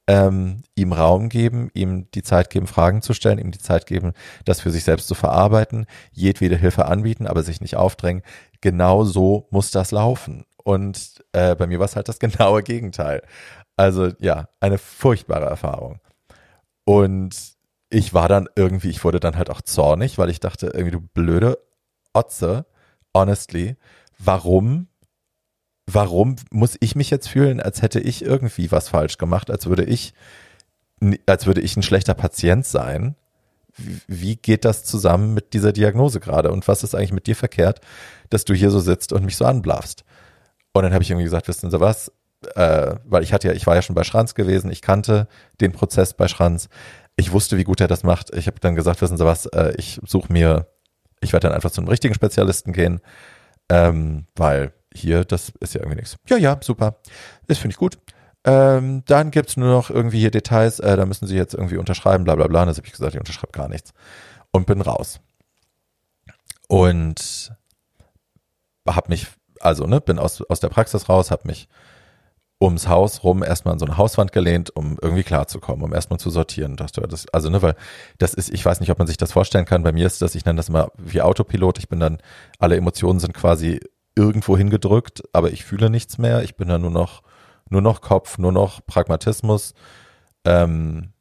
ähm, 0.06 0.62
ihm 0.74 0.92
Raum 0.92 1.28
geben, 1.28 1.70
ihm 1.74 2.10
die 2.12 2.22
Zeit 2.22 2.50
geben, 2.50 2.66
Fragen 2.66 3.02
zu 3.02 3.14
stellen, 3.14 3.38
ihm 3.38 3.50
die 3.50 3.58
Zeit 3.58 3.86
geben, 3.86 4.12
das 4.44 4.60
für 4.60 4.70
sich 4.70 4.84
selbst 4.84 5.08
zu 5.08 5.14
verarbeiten, 5.14 5.86
jedwede 6.12 6.56
Hilfe 6.56 6.86
anbieten, 6.86 7.26
aber 7.26 7.42
sich 7.42 7.60
nicht 7.60 7.76
aufdrängen. 7.76 8.22
Genau 8.60 9.04
so 9.04 9.48
muss 9.50 9.70
das 9.70 9.92
laufen. 9.92 10.44
Und 10.62 11.24
äh, 11.32 11.54
bei 11.54 11.66
mir 11.66 11.78
war 11.78 11.86
es 11.86 11.96
halt 11.96 12.08
das 12.08 12.18
genaue 12.20 12.62
Gegenteil. 12.62 13.22
Also 13.76 14.10
ja, 14.18 14.48
eine 14.60 14.78
furchtbare 14.78 15.46
Erfahrung. 15.46 16.00
Und 16.84 17.54
ich 17.90 18.12
war 18.12 18.28
dann 18.28 18.48
irgendwie, 18.56 18.90
ich 18.90 19.04
wurde 19.04 19.20
dann 19.20 19.36
halt 19.36 19.50
auch 19.50 19.62
zornig, 19.62 20.18
weil 20.18 20.30
ich 20.30 20.40
dachte, 20.40 20.66
irgendwie 20.66 20.92
du 20.92 21.00
blöde 21.00 21.58
Otze, 22.12 22.66
honestly, 23.16 23.76
warum 24.18 24.88
warum 25.86 26.36
muss 26.50 26.76
ich 26.80 26.96
mich 26.96 27.10
jetzt 27.10 27.28
fühlen, 27.28 27.60
als 27.60 27.82
hätte 27.82 28.00
ich 28.00 28.24
irgendwie 28.24 28.70
was 28.70 28.88
falsch 28.88 29.18
gemacht, 29.18 29.50
als 29.50 29.66
würde 29.66 29.84
ich, 29.84 30.14
als 31.26 31.46
würde 31.46 31.60
ich 31.60 31.76
ein 31.76 31.82
schlechter 31.82 32.14
Patient 32.14 32.66
sein? 32.66 33.16
Wie 33.76 34.36
geht 34.36 34.64
das 34.64 34.84
zusammen 34.84 35.34
mit 35.34 35.52
dieser 35.52 35.72
Diagnose 35.72 36.20
gerade? 36.20 36.52
Und 36.52 36.68
was 36.68 36.84
ist 36.84 36.94
eigentlich 36.94 37.12
mit 37.12 37.26
dir 37.26 37.36
verkehrt, 37.36 37.80
dass 38.30 38.44
du 38.44 38.54
hier 38.54 38.70
so 38.70 38.78
sitzt 38.78 39.12
und 39.12 39.24
mich 39.24 39.36
so 39.36 39.44
anblaffst? 39.44 40.04
Und 40.72 40.84
dann 40.84 40.92
habe 40.92 41.02
ich 41.02 41.10
irgendwie 41.10 41.24
gesagt, 41.24 41.48
wissen 41.48 41.70
Sie 41.70 41.80
was? 41.80 42.12
Äh, 42.54 42.96
weil 43.04 43.22
ich 43.22 43.32
hatte 43.32 43.48
ja, 43.48 43.54
ich 43.54 43.66
war 43.66 43.74
ja 43.74 43.82
schon 43.82 43.94
bei 43.94 44.04
Schranz 44.04 44.34
gewesen, 44.34 44.70
ich 44.70 44.82
kannte 44.82 45.28
den 45.60 45.72
Prozess 45.72 46.14
bei 46.14 46.28
Schranz. 46.28 46.68
Ich 47.16 47.32
wusste, 47.32 47.56
wie 47.56 47.64
gut 47.64 47.80
er 47.80 47.88
das 47.88 48.02
macht. 48.02 48.34
Ich 48.34 48.46
habe 48.46 48.60
dann 48.60 48.74
gesagt, 48.74 49.00
wissen 49.00 49.16
Sie 49.16 49.24
was, 49.24 49.46
äh, 49.46 49.74
ich 49.76 50.00
suche 50.04 50.32
mir, 50.32 50.66
ich 51.20 51.32
werde 51.32 51.48
dann 51.48 51.54
einfach 51.54 51.70
zu 51.70 51.80
einem 51.80 51.88
richtigen 51.88 52.14
Spezialisten 52.14 52.72
gehen, 52.72 53.00
ähm, 53.70 54.26
weil 54.36 54.72
hier, 54.94 55.24
das 55.24 55.52
ist 55.60 55.74
ja 55.74 55.80
irgendwie 55.80 55.96
nichts. 55.96 56.16
Ja, 56.28 56.36
ja, 56.36 56.58
super. 56.60 56.96
Das 57.46 57.58
finde 57.58 57.72
ich 57.72 57.78
gut. 57.78 57.98
Ähm, 58.44 59.02
dann 59.06 59.30
gibt's 59.30 59.56
nur 59.56 59.70
noch 59.70 59.90
irgendwie 59.90 60.20
hier 60.20 60.30
Details, 60.30 60.78
äh, 60.78 60.96
da 60.96 61.06
müssen 61.06 61.26
Sie 61.26 61.36
jetzt 61.36 61.54
irgendwie 61.54 61.78
unterschreiben, 61.78 62.24
bla 62.24 62.34
bla 62.34 62.46
bla. 62.46 62.62
Und 62.62 62.68
das 62.68 62.76
habe 62.76 62.86
ich 62.86 62.92
gesagt, 62.92 63.14
ich 63.14 63.20
unterschreibe 63.20 63.52
gar 63.52 63.68
nichts. 63.68 63.92
Und 64.52 64.66
bin 64.66 64.80
raus. 64.80 65.20
Und 66.68 67.52
habe 68.86 69.08
mich, 69.08 69.26
also 69.60 69.86
ne, 69.86 70.00
bin 70.00 70.18
aus, 70.18 70.42
aus 70.42 70.60
der 70.60 70.68
Praxis 70.68 71.08
raus, 71.08 71.30
habe 71.30 71.46
mich 71.46 71.68
ums 72.60 72.88
Haus 72.88 73.24
rum 73.24 73.42
erstmal 73.42 73.72
an 73.72 73.78
so 73.78 73.86
eine 73.86 73.96
Hauswand 73.96 74.32
gelehnt, 74.32 74.74
um 74.74 74.98
irgendwie 75.00 75.22
klarzukommen, 75.22 75.84
um 75.84 75.92
erstmal 75.92 76.18
zu 76.18 76.30
sortieren. 76.30 76.76
Dachte, 76.76 77.02
das, 77.02 77.26
also 77.32 77.50
ne, 77.50 77.62
weil 77.62 77.74
das 78.18 78.34
ist, 78.34 78.50
ich 78.52 78.64
weiß 78.64 78.80
nicht, 78.80 78.90
ob 78.90 78.98
man 78.98 79.06
sich 79.06 79.16
das 79.16 79.32
vorstellen 79.32 79.64
kann. 79.64 79.82
Bei 79.82 79.92
mir 79.92 80.06
ist 80.06 80.22
das, 80.22 80.34
ich 80.34 80.44
nenne 80.44 80.58
das 80.58 80.68
immer 80.68 80.90
wie 80.96 81.22
Autopilot. 81.22 81.78
Ich 81.78 81.88
bin 81.88 82.00
dann, 82.00 82.18
alle 82.58 82.76
Emotionen 82.76 83.20
sind 83.20 83.34
quasi 83.34 83.80
irgendwo 84.14 84.56
hingedrückt, 84.56 85.22
aber 85.32 85.52
ich 85.52 85.64
fühle 85.64 85.90
nichts 85.90 86.18
mehr. 86.18 86.42
Ich 86.42 86.56
bin 86.56 86.68
dann 86.68 86.82
nur 86.82 86.90
noch, 86.90 87.22
nur 87.68 87.82
noch 87.82 88.00
Kopf, 88.00 88.38
nur 88.38 88.52
noch 88.52 88.84
Pragmatismus. 88.86 89.74
Ähm, 90.44 91.12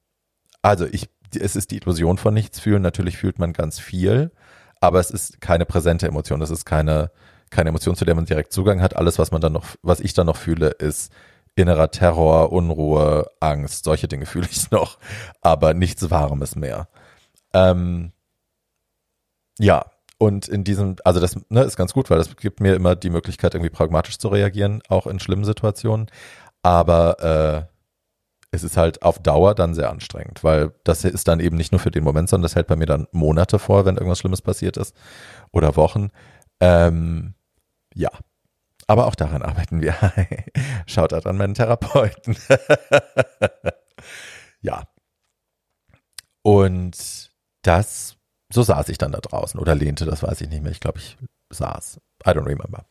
also 0.62 0.86
ich, 0.86 1.10
es 1.40 1.56
ist 1.56 1.72
die 1.72 1.78
Illusion 1.78 2.18
von 2.18 2.34
nichts 2.34 2.60
fühlen. 2.60 2.82
Natürlich 2.82 3.18
fühlt 3.18 3.40
man 3.40 3.54
ganz 3.54 3.80
viel, 3.80 4.32
aber 4.80 5.00
es 5.00 5.12
ist 5.12 5.42
keine 5.42 5.66
präsente 5.66 6.08
Emotion. 6.08 6.42
Es 6.42 6.50
ist 6.50 6.66
keine, 6.66 7.12
keine 7.50 7.70
Emotion, 7.70 7.96
zu 7.96 8.06
der 8.06 8.16
man 8.16 8.26
direkt 8.26 8.54
Zugang 8.54 8.82
hat. 8.82 8.96
Alles, 8.96 9.18
was 9.20 9.32
man 9.32 9.42
dann 9.42 9.54
noch, 9.54 9.66
was 9.82 10.00
ich 10.00 10.14
dann 10.14 10.28
noch 10.28 10.38
fühle, 10.38 10.70
ist 10.70 11.12
innerer 11.56 11.92
Terror, 11.92 12.52
Unruhe, 12.52 13.28
Angst. 13.40 13.86
Solche 13.86 14.08
Dinge 14.08 14.26
fühle 14.28 14.48
ich 14.50 14.72
noch, 14.72 15.00
aber 15.42 15.74
nichts 15.74 16.10
Warmes 16.10 16.56
mehr. 16.56 16.88
Ähm, 17.54 18.12
ja, 19.60 19.86
und 20.24 20.48
in 20.48 20.64
diesem, 20.64 20.96
also 21.04 21.20
das 21.20 21.38
ne, 21.50 21.64
ist 21.64 21.76
ganz 21.76 21.92
gut, 21.94 22.10
weil 22.10 22.18
das 22.18 22.34
gibt 22.38 22.62
mir 22.62 22.76
immer 22.76 22.96
die 22.96 23.10
Möglichkeit, 23.10 23.56
irgendwie 23.56 23.70
pragmatisch 23.70 24.18
zu 24.18 24.30
reagieren, 24.30 24.82
auch 24.88 25.06
in 25.06 25.20
schlimmen 25.20 25.44
Situationen. 25.44 26.08
Aber 26.62 27.68
äh, 27.68 27.74
es 28.52 28.64
ist 28.64 28.78
halt 28.78 29.02
auf 29.02 29.20
Dauer 29.20 29.54
dann 29.54 29.74
sehr 29.74 29.90
anstrengend, 29.90 30.42
weil 30.42 30.72
das 30.86 31.04
ist 31.04 31.28
dann 31.28 31.42
eben 31.42 31.58
nicht 31.58 31.74
nur 31.74 31.80
für 31.80 31.92
den 31.92 32.06
Moment, 32.06 32.30
sondern 32.30 32.44
das 32.44 32.56
hält 32.56 32.68
bei 32.68 32.78
mir 32.78 32.86
dann 32.86 33.08
Monate 33.12 33.60
vor, 33.60 33.84
wenn 33.84 33.98
irgendwas 33.98 34.20
Schlimmes 34.20 34.42
passiert 34.42 34.78
ist 34.78 34.96
oder 35.52 35.76
Wochen. 35.76 36.10
Ähm, 36.62 37.34
ja, 37.94 38.10
aber 38.88 39.08
auch 39.08 39.16
daran 39.16 39.42
arbeiten 39.42 39.82
wir. 39.82 39.94
Schaut 40.86 41.12
an 41.12 41.36
meinen 41.36 41.54
Therapeuten. 41.54 42.38
ja. 44.62 44.88
Und 46.44 47.30
das, 47.64 48.16
so 48.54 48.64
saß 48.64 48.90
ich 48.90 48.98
dann 48.98 49.12
da 49.12 49.20
draußen 49.20 49.60
oder 49.60 49.76
lehnte, 49.76 50.06
das 50.06 50.24
weiß 50.24 50.42
ich 50.42 50.50
nicht 50.50 50.64
mehr. 50.64 50.72
Ich 50.72 50.80
glaube, 50.80 51.00
ich 51.00 51.18
saß. 51.50 52.00
I 52.26 52.30
don't 52.30 52.46
remember. 52.46 52.86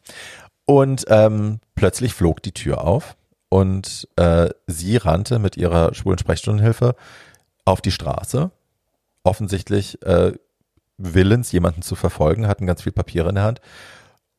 Und 0.64 1.04
ähm, 1.08 1.60
plötzlich 1.74 2.14
flog 2.14 2.42
die 2.42 2.52
Tür 2.52 2.84
auf 2.84 3.16
und 3.48 4.08
äh, 4.16 4.50
sie 4.66 4.96
rannte 4.96 5.38
mit 5.38 5.56
ihrer 5.56 5.94
schwulen 5.94 6.18
Sprechstundenhilfe 6.18 6.94
auf 7.64 7.80
die 7.80 7.90
Straße. 7.90 8.50
Offensichtlich 9.24 10.02
äh, 10.02 10.32
willens, 10.98 11.52
jemanden 11.52 11.82
zu 11.82 11.94
verfolgen, 11.94 12.46
hatten 12.46 12.66
ganz 12.66 12.82
viel 12.82 12.92
Papiere 12.92 13.28
in 13.28 13.36
der 13.36 13.44
Hand 13.44 13.60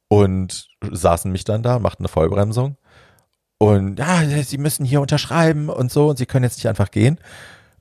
und 0.08 0.68
saßen 0.82 1.32
mich 1.32 1.44
dann 1.44 1.64
da, 1.64 1.80
machten 1.80 2.04
eine 2.04 2.10
Vollbremsung 2.10 2.78
und 3.64 3.98
ja, 3.98 4.22
sie 4.44 4.58
müssen 4.58 4.86
hier 4.86 5.00
unterschreiben 5.00 5.70
und 5.70 5.90
so 5.90 6.10
und 6.10 6.18
sie 6.18 6.26
können 6.26 6.44
jetzt 6.44 6.58
nicht 6.58 6.68
einfach 6.68 6.92
gehen. 6.92 7.18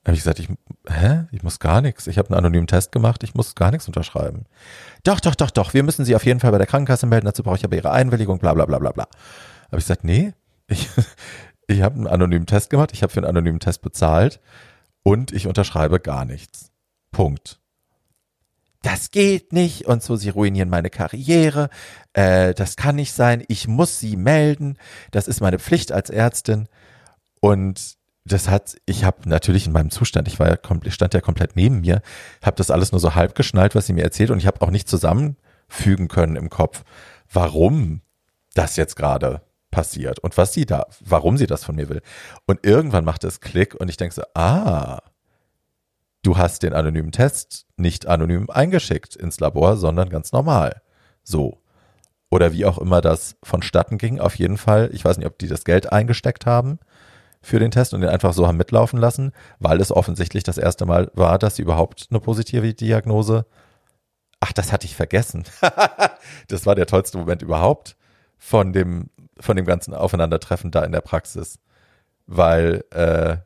Habe 0.05 0.17
ich 0.17 0.23
gesagt, 0.23 0.39
ich, 0.39 0.49
hä? 0.89 1.25
Ich 1.31 1.43
muss 1.43 1.59
gar 1.59 1.81
nichts. 1.81 2.07
Ich 2.07 2.17
habe 2.17 2.29
einen 2.29 2.37
anonymen 2.37 2.67
Test 2.67 2.91
gemacht, 2.91 3.23
ich 3.23 3.35
muss 3.35 3.55
gar 3.55 3.71
nichts 3.71 3.87
unterschreiben. 3.87 4.45
Doch, 5.03 5.21
doch, 5.21 5.35
doch, 5.35 5.49
doch, 5.49 5.73
wir 5.73 5.83
müssen 5.83 6.03
sie 6.03 6.15
auf 6.15 6.25
jeden 6.25 6.41
Fall 6.41 6.51
bei 6.51 6.57
der 6.57 6.67
Krankenkasse 6.67 7.05
melden, 7.05 7.25
dazu 7.25 7.43
brauche 7.43 7.55
ich 7.55 7.63
aber 7.63 7.75
ihre 7.75 7.91
Einwilligung, 7.91 8.39
bla 8.39 8.53
bla 8.53 8.65
bla 8.65 8.79
bla 8.79 8.91
bla. 8.91 9.07
Habe 9.67 9.77
ich 9.77 9.85
gesagt, 9.85 10.03
nee, 10.03 10.33
ich, 10.67 10.89
ich 11.67 11.81
habe 11.81 11.95
einen 11.95 12.07
anonymen 12.07 12.45
Test 12.45 12.69
gemacht, 12.69 12.91
ich 12.93 13.01
habe 13.01 13.13
für 13.13 13.19
einen 13.19 13.29
anonymen 13.29 13.61
Test 13.61 13.81
bezahlt 13.81 14.41
und 15.03 15.31
ich 15.31 15.47
unterschreibe 15.47 15.99
gar 16.01 16.25
nichts. 16.25 16.71
Punkt. 17.11 17.59
Das 18.81 19.11
geht 19.11 19.53
nicht 19.53 19.85
und 19.85 20.03
so, 20.03 20.17
sie 20.17 20.29
ruinieren 20.29 20.69
meine 20.69 20.89
Karriere, 20.89 21.69
äh, 22.11 22.53
das 22.53 22.75
kann 22.75 22.97
nicht 22.97 23.13
sein, 23.13 23.41
ich 23.47 23.69
muss 23.69 24.01
sie 24.01 24.17
melden, 24.17 24.77
das 25.11 25.29
ist 25.29 25.39
meine 25.39 25.59
Pflicht 25.59 25.93
als 25.93 26.09
Ärztin 26.09 26.67
und 27.39 27.95
das 28.25 28.47
hat, 28.47 28.75
ich 28.85 29.03
habe 29.03 29.27
natürlich 29.27 29.67
in 29.67 29.73
meinem 29.73 29.91
Zustand, 29.91 30.27
ich 30.27 30.39
war 30.39 30.47
ja 30.47 30.55
komplett, 30.55 30.93
stand 30.93 31.13
ja 31.13 31.21
komplett 31.21 31.55
neben 31.55 31.81
mir, 31.81 32.01
habe 32.41 32.55
das 32.55 32.71
alles 32.71 32.91
nur 32.91 33.01
so 33.01 33.15
halb 33.15 33.35
geschnallt, 33.35 33.75
was 33.75 33.85
sie 33.85 33.93
mir 33.93 34.03
erzählt 34.03 34.31
und 34.31 34.37
ich 34.37 34.47
habe 34.47 34.61
auch 34.61 34.71
nicht 34.71 34.87
zusammenfügen 34.87 36.07
können 36.07 36.35
im 36.35 36.49
Kopf, 36.49 36.83
warum 37.31 38.01
das 38.53 38.75
jetzt 38.75 38.95
gerade 38.95 39.41
passiert 39.71 40.19
und 40.19 40.37
was 40.37 40.53
sie 40.53 40.65
da, 40.65 40.85
warum 41.01 41.37
sie 41.37 41.47
das 41.47 41.63
von 41.63 41.75
mir 41.75 41.89
will. 41.89 42.01
Und 42.45 42.65
irgendwann 42.65 43.03
macht 43.03 43.23
es 43.23 43.41
Klick 43.41 43.75
und 43.75 43.89
ich 43.89 43.97
denke 43.97 44.15
so, 44.15 44.23
ah, 44.35 45.01
du 46.21 46.37
hast 46.37 46.63
den 46.63 46.73
anonymen 46.73 47.11
Test 47.11 47.65
nicht 47.75 48.07
anonym 48.07 48.49
eingeschickt 48.49 49.15
ins 49.15 49.39
Labor, 49.39 49.75
sondern 49.75 50.09
ganz 50.09 50.31
normal. 50.31 50.81
So. 51.23 51.59
Oder 52.29 52.53
wie 52.53 52.65
auch 52.65 52.77
immer 52.77 53.01
das 53.01 53.35
vonstatten 53.43 53.97
ging. 53.97 54.19
Auf 54.19 54.35
jeden 54.35 54.57
Fall, 54.57 54.89
ich 54.93 55.03
weiß 55.03 55.17
nicht, 55.17 55.27
ob 55.27 55.37
die 55.37 55.47
das 55.47 55.65
Geld 55.65 55.91
eingesteckt 55.91 56.45
haben 56.45 56.79
für 57.43 57.59
den 57.59 57.71
Test 57.71 57.93
und 57.93 58.01
den 58.01 58.09
einfach 58.09 58.33
so 58.33 58.47
haben 58.47 58.57
mitlaufen 58.57 58.97
lassen, 58.97 59.33
weil 59.59 59.81
es 59.81 59.91
offensichtlich 59.91 60.43
das 60.43 60.57
erste 60.57 60.85
Mal 60.85 61.11
war, 61.13 61.37
dass 61.37 61.57
sie 61.57 61.61
überhaupt 61.61 62.07
eine 62.09 62.21
positive 62.21 62.73
Diagnose. 62.73 63.45
Ach, 64.39 64.53
das 64.53 64.71
hatte 64.71 64.85
ich 64.85 64.95
vergessen. 64.95 65.43
das 66.47 66.65
war 66.65 66.73
der 66.73 66.87
tollste 66.87 67.17
Moment 67.17 67.41
überhaupt 67.41 67.97
von 68.37 68.73
dem 68.73 69.09
von 69.39 69.57
dem 69.57 69.65
ganzen 69.65 69.93
Aufeinandertreffen 69.93 70.71
da 70.71 70.83
in 70.83 70.91
der 70.91 71.01
Praxis, 71.01 71.59
weil 72.27 72.85
äh, 72.91 73.37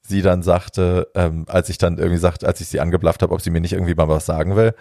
sie 0.00 0.22
dann 0.22 0.42
sagte, 0.42 1.08
ähm, 1.14 1.44
als 1.46 1.68
ich 1.68 1.78
dann 1.78 1.98
irgendwie 1.98 2.18
sagte, 2.18 2.46
als 2.46 2.60
ich 2.60 2.68
sie 2.68 2.80
angeblafft 2.80 3.22
habe, 3.22 3.34
ob 3.34 3.42
sie 3.42 3.50
mir 3.50 3.60
nicht 3.60 3.74
irgendwie 3.74 3.94
mal 3.94 4.08
was 4.08 4.26
sagen 4.26 4.56
will 4.56 4.74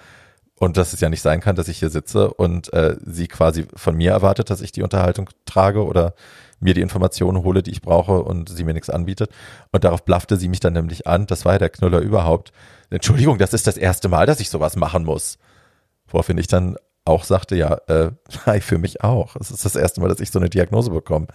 und 0.55 0.77
dass 0.77 0.93
es 0.93 1.01
ja 1.01 1.09
nicht 1.09 1.21
sein 1.21 1.41
kann, 1.41 1.55
dass 1.55 1.67
ich 1.67 1.79
hier 1.79 1.89
sitze 1.89 2.33
und 2.33 2.73
äh, 2.73 2.95
sie 3.05 3.27
quasi 3.27 3.67
von 3.75 3.95
mir 3.95 4.11
erwartet, 4.11 4.49
dass 4.49 4.61
ich 4.61 4.71
die 4.71 4.81
Unterhaltung 4.81 5.29
trage 5.45 5.85
oder 5.85 6.15
mir 6.61 6.73
die 6.73 6.81
Informationen 6.81 7.43
hole, 7.43 7.63
die 7.63 7.71
ich 7.71 7.81
brauche 7.81 8.21
und 8.23 8.49
sie 8.49 8.63
mir 8.63 8.73
nichts 8.73 8.89
anbietet. 8.89 9.31
Und 9.71 9.83
darauf 9.83 10.05
blaffte 10.05 10.37
sie 10.37 10.47
mich 10.47 10.59
dann 10.59 10.73
nämlich 10.73 11.07
an. 11.07 11.27
Das 11.27 11.45
war 11.45 11.53
ja 11.53 11.59
der 11.59 11.69
Knüller 11.69 11.99
überhaupt. 11.99 12.51
Entschuldigung, 12.89 13.37
das 13.37 13.53
ist 13.53 13.67
das 13.67 13.77
erste 13.77 14.09
Mal, 14.09 14.25
dass 14.25 14.39
ich 14.39 14.49
sowas 14.49 14.75
machen 14.75 15.03
muss. 15.03 15.37
Woraufhin 16.07 16.37
ich 16.37 16.47
dann 16.47 16.77
auch 17.05 17.23
sagte, 17.23 17.55
ja, 17.55 17.77
äh, 17.87 18.11
für 18.61 18.77
mich 18.77 19.03
auch. 19.03 19.35
Es 19.35 19.51
ist 19.51 19.65
das 19.65 19.75
erste 19.75 20.01
Mal, 20.01 20.07
dass 20.07 20.19
ich 20.19 20.31
so 20.31 20.39
eine 20.39 20.49
Diagnose 20.49 20.91
bekomme. 20.91 21.27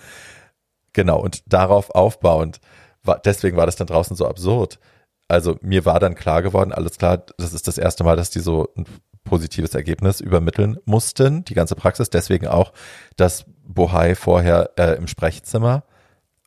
Genau, 0.93 1.20
und 1.20 1.43
darauf 1.53 1.91
aufbauend, 1.91 2.61
war, 3.03 3.18
deswegen 3.18 3.57
war 3.57 3.66
das 3.66 3.77
dann 3.77 3.87
draußen 3.87 4.16
so 4.16 4.27
absurd. 4.27 4.79
Also 5.29 5.57
mir 5.61 5.85
war 5.85 6.01
dann 6.01 6.14
klar 6.14 6.43
geworden, 6.43 6.72
alles 6.72 6.99
klar, 6.99 7.24
das 7.37 7.53
ist 7.53 7.66
das 7.66 7.79
erste 7.79 8.05
Mal, 8.05 8.16
dass 8.16 8.31
die 8.31 8.41
so 8.41 8.68
ein 8.77 8.87
positives 9.27 9.74
Ergebnis 9.74 10.20
übermitteln 10.20 10.79
mussten, 10.87 11.45
die 11.45 11.55
ganze 11.55 11.74
Praxis. 11.74 12.09
Deswegen 12.09 12.47
auch 12.47 12.72
das 13.16 13.45
Bohai 13.66 14.14
vorher 14.14 14.70
äh, 14.79 14.97
im 14.97 15.07
Sprechzimmer, 15.07 15.85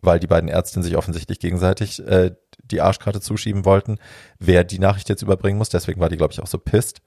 weil 0.01 0.19
die 0.19 0.27
beiden 0.27 0.49
Ärztinnen 0.49 0.83
sich 0.83 0.97
offensichtlich 0.97 1.39
gegenseitig 1.39 2.05
äh, 2.07 2.31
die 2.63 2.81
Arschkarte 2.81 3.21
zuschieben 3.21 3.65
wollten, 3.65 3.99
wer 4.39 4.63
die 4.63 4.79
Nachricht 4.79 5.09
jetzt 5.09 5.21
überbringen 5.21 5.59
muss. 5.59 5.69
Deswegen 5.69 5.99
war 5.99 6.09
die, 6.09 6.17
glaube 6.17 6.33
ich, 6.33 6.41
auch 6.41 6.47
so 6.47 6.57
pisst. 6.57 7.01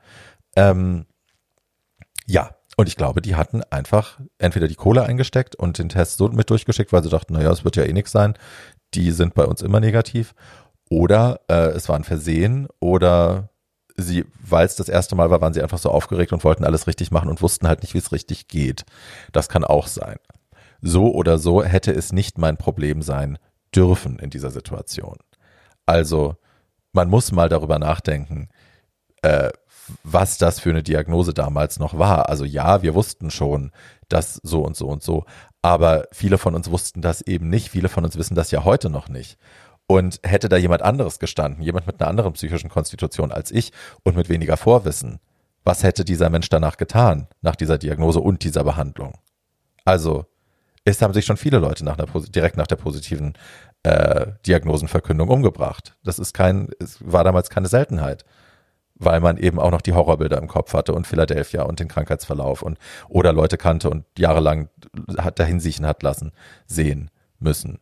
Ähm, 0.54 1.06
ja, 2.26 2.54
und 2.76 2.88
ich 2.88 2.96
glaube, 2.96 3.20
die 3.20 3.34
hatten 3.34 3.62
einfach 3.70 4.20
entweder 4.38 4.68
die 4.68 4.74
Kohle 4.74 5.04
eingesteckt 5.04 5.56
und 5.56 5.78
den 5.78 5.88
Test 5.88 6.16
so 6.16 6.28
mit 6.28 6.50
durchgeschickt, 6.50 6.92
weil 6.92 7.02
sie 7.02 7.10
dachten, 7.10 7.34
naja, 7.34 7.50
es 7.50 7.64
wird 7.64 7.76
ja 7.76 7.84
eh 7.84 7.92
nichts 7.92 8.12
sein. 8.12 8.34
Die 8.94 9.10
sind 9.10 9.34
bei 9.34 9.44
uns 9.44 9.62
immer 9.62 9.80
negativ. 9.80 10.34
Oder 10.90 11.40
äh, 11.48 11.70
es 11.70 11.88
war 11.88 11.96
ein 11.96 12.04
Versehen 12.04 12.68
oder 12.78 13.51
sie, 13.97 14.24
weil 14.40 14.66
es 14.66 14.76
das 14.76 14.88
erste 14.88 15.14
Mal 15.14 15.30
war, 15.30 15.40
waren 15.40 15.55
sie 15.55 15.62
einfach 15.62 15.78
so 15.78 15.90
aufgeregt 15.90 16.32
und 16.32 16.45
wollten 16.45 16.64
alles 16.64 16.86
richtig 16.86 17.11
machen 17.11 17.28
und 17.28 17.43
wussten 17.43 17.68
halt 17.68 17.82
nicht, 17.82 17.95
wie 17.95 17.99
es 17.99 18.12
richtig 18.12 18.49
geht. 18.49 18.84
Das 19.32 19.49
kann 19.49 19.64
auch 19.64 19.86
sein. 19.86 20.16
So 20.80 21.12
oder 21.12 21.38
so 21.38 21.62
hätte 21.62 21.93
es 21.93 22.12
nicht 22.12 22.38
mein 22.38 22.57
Problem 22.57 23.03
sein 23.03 23.38
dürfen 23.74 24.18
in 24.18 24.30
dieser 24.30 24.51
Situation. 24.51 25.16
Also 25.86 26.36
man 26.93 27.09
muss 27.09 27.32
mal 27.32 27.49
darüber 27.49 27.78
nachdenken, 27.78 28.49
äh, 29.22 29.51
was 30.05 30.38
das 30.38 30.61
für 30.61 30.70
eine 30.70 30.82
Diagnose 30.82 31.34
damals 31.34 31.78
noch 31.78 31.99
war. 31.99 32.28
Also 32.28 32.45
ja, 32.45 32.82
wir 32.82 32.95
wussten 32.95 33.30
schon, 33.30 33.72
dass 34.09 34.40
so 34.43 34.62
und 34.62 34.76
so 34.76 34.88
und 34.88 35.03
so, 35.03 35.24
aber 35.62 36.07
viele 36.12 36.38
von 36.38 36.55
uns 36.55 36.70
wussten 36.70 37.03
das 37.03 37.22
eben 37.22 37.49
nicht. 37.49 37.70
Viele 37.70 37.88
von 37.88 38.05
uns 38.05 38.16
wissen 38.16 38.34
das 38.34 38.51
ja 38.51 38.64
heute 38.64 38.90
noch 38.90 39.09
nicht. 39.09 39.38
Und 39.93 40.20
hätte 40.22 40.49
da 40.49 40.57
jemand 40.57 40.80
anderes 40.80 41.18
gestanden, 41.18 41.62
jemand 41.62 41.86
mit 41.86 42.01
einer 42.01 42.09
anderen 42.09 42.32
psychischen 42.32 42.70
Konstitution 42.70 43.30
als 43.30 43.51
ich 43.51 43.72
und 44.05 44.16
mit 44.16 44.30
weniger 44.30 44.57
Vorwissen, 44.57 45.20
was 45.64 45.82
hätte 45.82 46.07
dieser 46.07 46.30
Mensch 46.30 46.49
danach 46.49 46.78
getan, 46.78 47.28
nach 47.43 47.57
dieser 47.57 47.76
Diagnose 47.76 48.18
und 48.18 48.43
dieser 48.43 48.64
Behandlung? 48.64 49.18
Also, 49.84 50.24
es 50.86 51.03
haben 51.03 51.12
sich 51.12 51.26
schon 51.26 51.36
viele 51.36 51.59
Leute 51.59 51.84
nach 51.84 51.99
einer, 51.99 52.07
direkt 52.22 52.57
nach 52.57 52.66
der 52.66 52.76
positiven 52.76 53.34
äh, 53.82 54.28
Diagnosenverkündung 54.47 55.28
umgebracht. 55.28 55.95
Das 56.03 56.18
ist 56.18 56.32
kein, 56.32 56.70
es 56.80 56.97
war 57.01 57.22
damals 57.22 57.51
keine 57.51 57.68
Seltenheit 57.68 58.24
weil 58.95 59.18
man 59.18 59.36
eben 59.36 59.59
auch 59.59 59.72
noch 59.72 59.80
die 59.80 59.95
Horrorbilder 59.95 60.38
im 60.38 60.47
Kopf 60.47 60.74
hatte 60.74 60.93
und 60.93 61.09
Philadelphia 61.09 61.62
und 61.62 61.80
den 61.80 61.88
Krankheitsverlauf 61.88 62.62
und 62.62 62.78
oder 63.09 63.32
Leute 63.32 63.57
kannte 63.57 63.90
und 63.90 64.05
jahrelang 64.16 64.68
hat 65.18 65.40
dahin 65.40 65.59
siechen 65.59 65.86
hat 65.86 66.05
lassen, 66.05 66.30
sehen 66.66 67.11
müssen. 67.40 67.80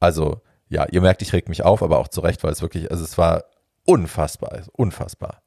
Also, 0.00 0.42
ja, 0.70 0.86
ihr 0.88 1.00
merkt, 1.00 1.20
ich 1.20 1.32
reg 1.32 1.48
mich 1.48 1.64
auf, 1.64 1.82
aber 1.82 1.98
auch 1.98 2.08
zurecht, 2.08 2.42
weil 2.44 2.52
es 2.52 2.62
wirklich, 2.62 2.90
also 2.90 3.04
es 3.04 3.18
war 3.18 3.44
unfassbar, 3.84 4.62
unfassbar. 4.72 5.42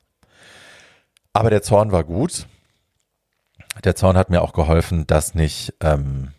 Aber 1.31 1.49
der 1.49 1.63
Zorn 1.63 1.91
war 1.91 2.03
gut. 2.03 2.45
Der 3.83 3.95
Zorn 3.95 4.17
hat 4.17 4.29
mir 4.29 4.41
auch 4.41 4.53
geholfen, 4.53 5.07
dass 5.07 5.33
nicht 5.33 5.73
ähm, 5.79 6.33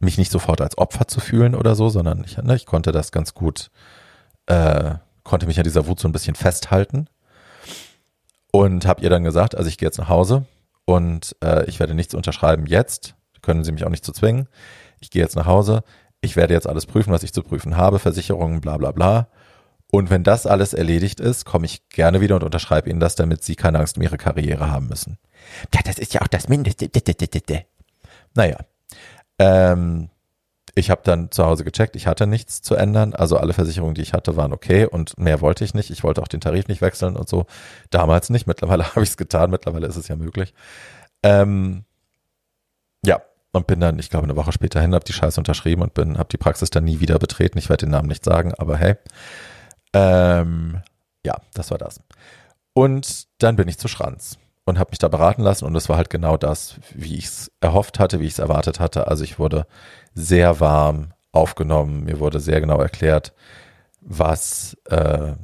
mich 0.00 0.18
nicht 0.18 0.32
sofort 0.32 0.60
als 0.60 0.76
Opfer 0.76 1.06
zu 1.06 1.20
fühlen 1.20 1.54
oder 1.54 1.74
so, 1.74 1.88
sondern 1.88 2.24
ich, 2.24 2.36
ne, 2.36 2.56
ich 2.56 2.66
konnte 2.66 2.90
das 2.90 3.12
ganz 3.12 3.34
gut, 3.34 3.70
äh, 4.46 4.94
konnte 5.22 5.46
mich 5.46 5.58
an 5.58 5.64
dieser 5.64 5.86
Wut 5.86 6.00
so 6.00 6.08
ein 6.08 6.12
bisschen 6.12 6.34
festhalten 6.34 7.06
und 8.50 8.84
habe 8.84 9.02
ihr 9.02 9.10
dann 9.10 9.24
gesagt, 9.24 9.54
also 9.54 9.68
ich 9.68 9.78
gehe 9.78 9.86
jetzt 9.86 9.98
nach 9.98 10.08
Hause 10.08 10.44
und 10.86 11.36
äh, 11.42 11.64
ich 11.66 11.78
werde 11.78 11.94
nichts 11.94 12.14
unterschreiben 12.14 12.66
jetzt, 12.66 13.14
können 13.42 13.62
Sie 13.62 13.72
mich 13.72 13.84
auch 13.84 13.90
nicht 13.90 14.04
zu 14.04 14.12
zwingen. 14.12 14.48
Ich 15.00 15.10
gehe 15.10 15.22
jetzt 15.22 15.36
nach 15.36 15.46
Hause, 15.46 15.82
ich 16.20 16.36
werde 16.36 16.54
jetzt 16.54 16.68
alles 16.68 16.86
prüfen, 16.86 17.12
was 17.12 17.22
ich 17.22 17.32
zu 17.32 17.42
prüfen 17.42 17.76
habe, 17.76 17.98
Versicherungen, 17.98 18.60
bla 18.60 18.76
bla 18.76 18.92
bla. 18.92 19.28
Und 19.90 20.08
wenn 20.10 20.22
das 20.22 20.46
alles 20.46 20.72
erledigt 20.72 21.18
ist, 21.18 21.44
komme 21.44 21.66
ich 21.66 21.88
gerne 21.88 22.20
wieder 22.20 22.36
und 22.36 22.44
unterschreibe 22.44 22.88
Ihnen 22.88 23.00
das, 23.00 23.16
damit 23.16 23.42
Sie 23.42 23.56
keine 23.56 23.80
Angst 23.80 23.96
um 23.96 24.02
Ihre 24.02 24.18
Karriere 24.18 24.70
haben 24.70 24.86
müssen. 24.86 25.18
Ja, 25.74 25.80
das 25.84 25.98
ist 25.98 26.14
ja 26.14 26.22
auch 26.22 26.28
das 26.28 26.48
Mindeste. 26.48 26.88
Naja, 28.34 28.58
ähm, 29.38 30.10
ich 30.76 30.90
habe 30.90 31.00
dann 31.04 31.32
zu 31.32 31.44
Hause 31.44 31.64
gecheckt, 31.64 31.96
ich 31.96 32.06
hatte 32.06 32.28
nichts 32.28 32.62
zu 32.62 32.76
ändern. 32.76 33.14
Also 33.14 33.36
alle 33.36 33.52
Versicherungen, 33.52 33.94
die 33.94 34.02
ich 34.02 34.12
hatte, 34.12 34.36
waren 34.36 34.52
okay 34.52 34.86
und 34.86 35.18
mehr 35.18 35.40
wollte 35.40 35.64
ich 35.64 35.74
nicht. 35.74 35.90
Ich 35.90 36.04
wollte 36.04 36.22
auch 36.22 36.28
den 36.28 36.40
Tarif 36.40 36.68
nicht 36.68 36.82
wechseln 36.82 37.16
und 37.16 37.28
so. 37.28 37.46
Damals 37.90 38.30
nicht. 38.30 38.46
Mittlerweile 38.46 38.84
habe 38.94 39.02
ich 39.02 39.10
es 39.10 39.16
getan. 39.16 39.50
Mittlerweile 39.50 39.88
ist 39.88 39.96
es 39.96 40.06
ja 40.06 40.14
möglich. 40.14 40.54
Ähm, 41.22 41.84
und 43.52 43.66
bin 43.66 43.80
dann, 43.80 43.98
ich 43.98 44.10
glaube, 44.10 44.24
eine 44.24 44.36
Woche 44.36 44.52
später 44.52 44.80
hin, 44.80 44.94
habe 44.94 45.04
die 45.04 45.12
Scheiße 45.12 45.40
unterschrieben 45.40 45.82
und 45.82 45.94
bin, 45.94 46.18
habe 46.18 46.28
die 46.28 46.38
Praxis 46.38 46.70
dann 46.70 46.84
nie 46.84 47.00
wieder 47.00 47.18
betreten. 47.18 47.58
Ich 47.58 47.68
werde 47.68 47.86
den 47.86 47.90
Namen 47.90 48.08
nicht 48.08 48.24
sagen, 48.24 48.54
aber 48.56 48.76
hey. 48.76 48.96
Ähm, 49.92 50.82
ja, 51.24 51.36
das 51.54 51.70
war 51.70 51.78
das. 51.78 52.00
Und 52.74 53.26
dann 53.38 53.56
bin 53.56 53.68
ich 53.68 53.78
zu 53.78 53.88
Schranz 53.88 54.38
und 54.64 54.78
habe 54.78 54.90
mich 54.90 54.98
da 54.98 55.08
beraten 55.08 55.42
lassen 55.42 55.64
und 55.64 55.74
es 55.74 55.88
war 55.88 55.96
halt 55.96 56.10
genau 56.10 56.36
das, 56.36 56.76
wie 56.94 57.16
ich 57.16 57.26
es 57.26 57.50
erhofft 57.60 57.98
hatte, 57.98 58.20
wie 58.20 58.26
ich 58.26 58.34
es 58.34 58.38
erwartet 58.38 58.78
hatte. 58.78 59.08
Also 59.08 59.24
ich 59.24 59.38
wurde 59.38 59.66
sehr 60.14 60.60
warm 60.60 61.12
aufgenommen, 61.32 62.04
mir 62.04 62.20
wurde 62.20 62.40
sehr 62.40 62.60
genau 62.60 62.80
erklärt, 62.80 63.32
was, 64.00 64.76
äh, 64.86 65.34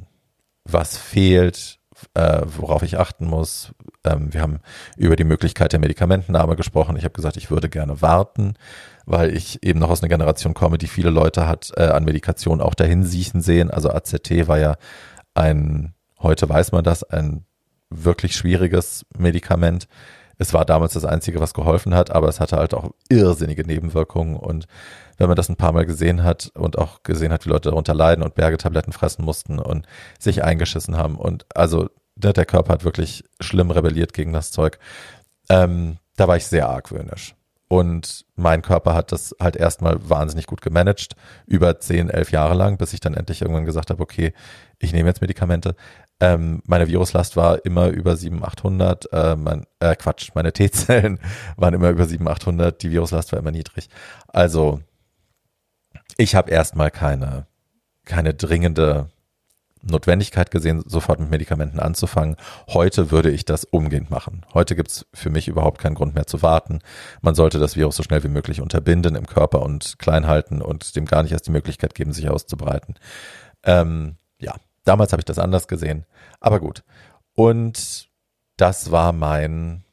was 0.63 0.97
fehlt, 0.97 1.76
äh, 2.13 2.41
worauf 2.45 2.83
ich 2.83 2.99
achten 2.99 3.25
muss. 3.25 3.73
Ähm, 4.03 4.33
wir 4.33 4.41
haben 4.41 4.59
über 4.95 5.15
die 5.15 5.23
Möglichkeit 5.23 5.73
der 5.73 5.79
Medikamentennahme 5.79 6.55
gesprochen. 6.55 6.95
Ich 6.97 7.03
habe 7.03 7.13
gesagt, 7.13 7.37
ich 7.37 7.51
würde 7.51 7.69
gerne 7.69 8.01
warten, 8.01 8.55
weil 9.05 9.35
ich 9.35 9.63
eben 9.63 9.79
noch 9.79 9.89
aus 9.89 10.01
einer 10.01 10.09
Generation 10.09 10.53
komme, 10.53 10.77
die 10.77 10.87
viele 10.87 11.09
Leute 11.09 11.47
hat 11.47 11.71
äh, 11.75 11.83
an 11.83 12.05
Medikation 12.05 12.61
auch 12.61 12.75
dahin 12.75 13.03
siechen 13.03 13.41
sehen. 13.41 13.71
Also 13.71 13.89
AZT 13.89 14.47
war 14.47 14.59
ja 14.59 14.75
ein, 15.33 15.93
heute 16.19 16.47
weiß 16.47 16.71
man 16.71 16.83
das, 16.83 17.03
ein 17.03 17.45
wirklich 17.89 18.35
schwieriges 18.35 19.05
Medikament. 19.17 19.87
Es 20.37 20.53
war 20.53 20.65
damals 20.65 20.93
das 20.93 21.05
Einzige, 21.05 21.39
was 21.39 21.53
geholfen 21.53 21.95
hat, 21.95 22.11
aber 22.11 22.27
es 22.27 22.39
hatte 22.39 22.57
halt 22.57 22.73
auch 22.73 22.91
irrsinnige 23.09 23.63
Nebenwirkungen. 23.63 24.35
Und 24.35 24.67
wenn 25.17 25.27
man 25.27 25.35
das 25.35 25.49
ein 25.49 25.55
paar 25.55 25.71
Mal 25.71 25.85
gesehen 25.85 26.23
hat 26.23 26.51
und 26.53 26.77
auch 26.77 27.03
gesehen 27.03 27.31
hat, 27.31 27.45
wie 27.45 27.49
Leute 27.49 27.69
darunter 27.69 27.93
leiden 27.93 28.23
und 28.23 28.35
Bergetabletten 28.35 28.93
fressen 28.93 29.25
mussten 29.25 29.59
und 29.59 29.87
sich 30.19 30.43
eingeschissen 30.43 30.97
haben 30.97 31.15
und 31.15 31.45
also 31.55 31.89
der 32.15 32.45
Körper 32.45 32.73
hat 32.73 32.83
wirklich 32.83 33.23
schlimm 33.39 33.71
rebelliert 33.71 34.13
gegen 34.13 34.33
das 34.33 34.51
Zeug, 34.51 34.79
ähm, 35.49 35.97
da 36.15 36.27
war 36.27 36.37
ich 36.37 36.47
sehr 36.47 36.67
argwöhnisch. 36.67 37.36
Und 37.69 38.25
mein 38.35 38.61
Körper 38.61 38.93
hat 38.93 39.11
das 39.11 39.35
halt 39.41 39.57
erstmal 39.57 39.97
wahnsinnig 40.09 40.45
gut 40.47 40.61
gemanagt, 40.61 41.15
über 41.45 41.79
10, 41.79 42.09
11 42.09 42.31
Jahre 42.31 42.53
lang, 42.53 42.77
bis 42.77 42.93
ich 42.93 43.01
dann 43.01 43.13
endlich 43.13 43.41
irgendwann 43.41 43.65
gesagt 43.65 43.89
habe, 43.89 44.01
okay, 44.01 44.33
ich 44.79 44.93
nehme 44.93 45.09
jetzt 45.09 45.21
Medikamente. 45.21 45.75
Ähm, 46.19 46.61
meine 46.65 46.87
Viruslast 46.87 47.35
war 47.35 47.65
immer 47.65 47.87
über 47.87 48.15
700, 48.15 48.47
800, 48.47 49.13
äh, 49.13 49.35
mein, 49.35 49.65
äh, 49.79 49.95
Quatsch, 49.95 50.29
meine 50.33 50.53
T-Zellen 50.53 51.19
waren 51.57 51.73
immer 51.73 51.89
über 51.89 52.05
700, 52.05 52.37
800, 52.41 52.81
die 52.81 52.91
Viruslast 52.91 53.33
war 53.33 53.39
immer 53.39 53.51
niedrig. 53.51 53.89
Also 54.29 54.79
ich 56.15 56.35
habe 56.35 56.51
erstmal 56.51 56.89
keine, 56.89 57.47
keine 58.05 58.33
dringende 58.33 59.09
Notwendigkeit 59.81 60.51
gesehen, 60.51 60.83
sofort 60.85 61.19
mit 61.19 61.29
Medikamenten 61.29 61.79
anzufangen. 61.79 62.35
Heute 62.67 63.11
würde 63.11 63.29
ich 63.29 63.45
das 63.45 63.63
umgehend 63.63 64.09
machen. 64.09 64.45
Heute 64.53 64.75
gibt's 64.75 65.05
für 65.13 65.29
mich 65.29 65.47
überhaupt 65.47 65.79
keinen 65.79 65.95
Grund 65.95 66.15
mehr 66.15 66.27
zu 66.27 66.41
warten. 66.41 66.79
Man 67.21 67.35
sollte 67.35 67.59
das 67.59 67.75
Virus 67.75 67.95
so 67.95 68.03
schnell 68.03 68.23
wie 68.23 68.29
möglich 68.29 68.61
unterbinden 68.61 69.15
im 69.15 69.27
Körper 69.27 69.61
und 69.61 69.99
klein 69.99 70.27
halten 70.27 70.61
und 70.61 70.95
dem 70.95 71.05
gar 71.05 71.23
nicht 71.23 71.31
erst 71.31 71.47
die 71.47 71.51
Möglichkeit 71.51 71.95
geben, 71.95 72.13
sich 72.13 72.29
auszubreiten. 72.29 72.95
Ähm, 73.63 74.15
ja, 74.39 74.53
Damals 74.87 75.11
habe 75.11 75.19
ich 75.19 75.25
das 75.25 75.37
anders 75.37 75.67
gesehen, 75.67 76.05
aber 76.39 76.61
gut. 76.61 76.85
Und 77.33 78.07
das 78.55 78.89
war 78.89 79.11
mein, 79.11 79.83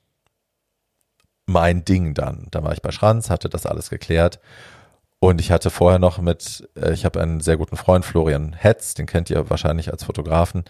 mein 1.46 1.84
Ding 1.84 2.14
dann. 2.14 2.46
Da 2.52 2.62
war 2.62 2.72
ich 2.72 2.80
bei 2.80 2.92
Schranz, 2.92 3.28
hatte 3.28 3.48
das 3.48 3.66
alles 3.66 3.90
geklärt. 3.90 4.38
Und 5.24 5.40
ich 5.40 5.50
hatte 5.50 5.70
vorher 5.70 5.98
noch 5.98 6.18
mit, 6.18 6.68
äh, 6.76 6.92
ich 6.92 7.06
habe 7.06 7.18
einen 7.18 7.40
sehr 7.40 7.56
guten 7.56 7.78
Freund, 7.78 8.04
Florian 8.04 8.52
Hetz, 8.52 8.92
den 8.92 9.06
kennt 9.06 9.30
ihr 9.30 9.48
wahrscheinlich 9.48 9.90
als 9.90 10.04
Fotografen. 10.04 10.64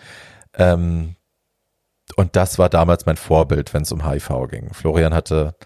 Ähm, 0.56 1.16
und 2.14 2.36
das 2.36 2.56
war 2.56 2.68
damals 2.68 3.04
mein 3.04 3.16
Vorbild, 3.16 3.74
wenn 3.74 3.82
es 3.82 3.90
um 3.90 4.08
HIV 4.08 4.30
ging. 4.48 4.72
Florian 4.72 5.12
hatte, 5.12 5.56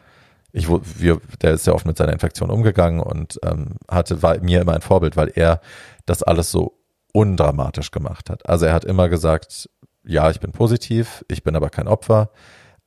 ich, 0.53 0.71
wir, 0.71 1.21
der 1.43 1.53
ist 1.53 1.67
ja 1.67 1.75
oft 1.75 1.85
mit 1.85 1.99
seiner 1.99 2.15
Infektion 2.15 2.49
umgegangen 2.49 3.01
und 3.01 3.39
ähm, 3.43 3.75
hatte, 3.91 4.23
war 4.23 4.39
mir 4.41 4.63
immer 4.63 4.73
ein 4.73 4.81
Vorbild, 4.81 5.19
weil 5.19 5.33
er 5.35 5.61
das 6.07 6.23
alles 6.23 6.51
so 6.51 6.79
undramatisch 7.13 7.91
gemacht 7.91 8.31
hat. 8.31 8.49
Also 8.49 8.65
er 8.65 8.73
hat 8.73 8.87
immer 8.87 9.11
gesagt, 9.11 9.69
ja, 10.03 10.31
ich 10.31 10.41
bin 10.41 10.53
positiv, 10.53 11.27
ich 11.29 11.43
bin 11.43 11.57
aber 11.57 11.69
kein 11.69 11.89
Opfer, 11.89 12.31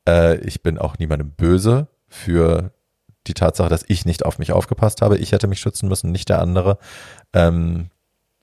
äh, 0.10 0.38
ich 0.38 0.64
bin 0.64 0.80
auch 0.80 0.98
niemandem 0.98 1.30
böse 1.30 1.90
für 2.08 2.74
die 3.28 3.34
Tatsache, 3.34 3.70
dass 3.70 3.86
ich 3.88 4.06
nicht 4.06 4.26
auf 4.26 4.40
mich 4.40 4.52
aufgepasst 4.52 5.02
habe. 5.02 5.18
Ich 5.18 5.32
hätte 5.32 5.48
mich 5.48 5.60
schützen 5.60 5.88
müssen, 5.88 6.12
nicht 6.12 6.30
der 6.30 6.42
andere. 6.42 6.78
Ähm, 7.34 7.90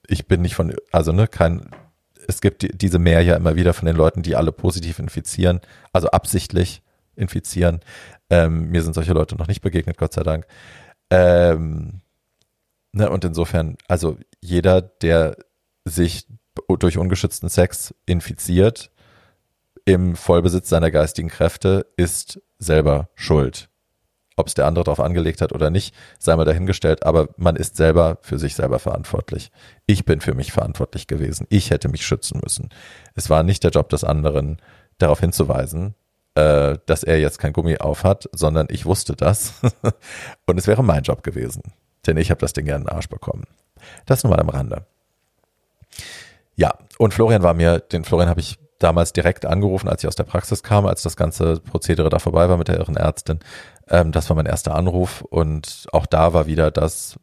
ich 0.06 0.26
bin 0.26 0.42
nicht 0.42 0.54
von, 0.54 0.74
also 0.92 1.12
ne, 1.12 1.26
kein, 1.26 1.68
es 2.26 2.40
gibt 2.40 2.62
die, 2.62 2.68
diese 2.68 2.98
Mehr 2.98 3.22
ja 3.22 3.36
immer 3.36 3.56
wieder 3.56 3.74
von 3.74 3.86
den 3.86 3.96
Leuten, 3.96 4.22
die 4.22 4.36
alle 4.36 4.52
positiv 4.52 4.98
infizieren, 4.98 5.60
also 5.92 6.08
absichtlich 6.08 6.82
infizieren. 7.16 7.80
Ähm, 8.30 8.70
mir 8.70 8.82
sind 8.82 8.94
solche 8.94 9.12
Leute 9.12 9.36
noch 9.36 9.48
nicht 9.48 9.60
begegnet, 9.60 9.98
Gott 9.98 10.12
sei 10.14 10.22
Dank. 10.22 10.46
Ähm, 11.10 12.00
ne, 12.92 13.10
und 13.10 13.24
insofern, 13.24 13.76
also 13.88 14.16
jeder, 14.40 14.80
der 14.80 15.36
sich 15.84 16.26
durch 16.78 16.98
ungeschützten 16.98 17.48
Sex 17.48 17.94
infiziert, 18.06 18.90
im 19.84 20.16
Vollbesitz 20.16 20.68
seiner 20.68 20.90
geistigen 20.90 21.28
Kräfte, 21.28 21.86
ist 21.96 22.40
selber 22.58 23.08
schuld. 23.14 23.70
Ob 24.38 24.46
es 24.46 24.54
der 24.54 24.66
andere 24.66 24.84
darauf 24.84 25.00
angelegt 25.00 25.40
hat 25.40 25.52
oder 25.52 25.68
nicht, 25.68 25.94
sei 26.20 26.36
mal 26.36 26.44
dahingestellt, 26.44 27.04
aber 27.04 27.28
man 27.36 27.56
ist 27.56 27.76
selber 27.76 28.18
für 28.22 28.38
sich 28.38 28.54
selber 28.54 28.78
verantwortlich. 28.78 29.50
Ich 29.86 30.04
bin 30.04 30.20
für 30.20 30.32
mich 30.32 30.52
verantwortlich 30.52 31.08
gewesen. 31.08 31.48
Ich 31.50 31.70
hätte 31.70 31.88
mich 31.88 32.06
schützen 32.06 32.40
müssen. 32.40 32.68
Es 33.16 33.28
war 33.30 33.42
nicht 33.42 33.64
der 33.64 33.72
Job 33.72 33.88
des 33.88 34.04
anderen, 34.04 34.62
darauf 34.98 35.18
hinzuweisen, 35.18 35.96
äh, 36.36 36.78
dass 36.86 37.02
er 37.02 37.18
jetzt 37.18 37.38
kein 37.38 37.52
Gummi 37.52 37.78
auf 37.78 38.04
hat, 38.04 38.28
sondern 38.32 38.68
ich 38.70 38.86
wusste 38.86 39.16
das. 39.16 39.54
Und 40.46 40.56
es 40.56 40.68
wäre 40.68 40.84
mein 40.84 41.02
Job 41.02 41.24
gewesen. 41.24 41.62
Denn 42.06 42.16
ich 42.16 42.30
habe 42.30 42.40
das 42.40 42.52
Ding 42.52 42.64
gerne 42.64 42.82
in 42.82 42.86
den 42.86 42.94
Arsch 42.94 43.08
bekommen. 43.08 43.44
Das 44.06 44.22
nur 44.22 44.30
mal 44.30 44.40
am 44.40 44.50
Rande. 44.50 44.86
Ja, 46.54 46.74
und 46.98 47.12
Florian 47.12 47.42
war 47.42 47.54
mir, 47.54 47.80
den 47.80 48.04
Florian 48.04 48.28
habe 48.28 48.40
ich 48.40 48.58
damals 48.78 49.12
direkt 49.12 49.46
angerufen, 49.46 49.88
als 49.88 50.02
ich 50.02 50.08
aus 50.08 50.16
der 50.16 50.24
Praxis 50.24 50.62
kam, 50.62 50.86
als 50.86 51.02
das 51.02 51.16
ganze 51.16 51.60
Prozedere 51.60 52.08
da 52.08 52.18
vorbei 52.18 52.48
war 52.48 52.56
mit 52.56 52.68
der 52.68 52.78
irren 52.78 52.96
Ärztin. 52.96 53.40
Ähm, 53.88 54.12
das 54.12 54.28
war 54.28 54.36
mein 54.36 54.46
erster 54.46 54.74
Anruf 54.74 55.22
und 55.22 55.86
auch 55.92 56.06
da 56.06 56.32
war 56.32 56.46
wieder 56.46 56.70
das, 56.70 57.18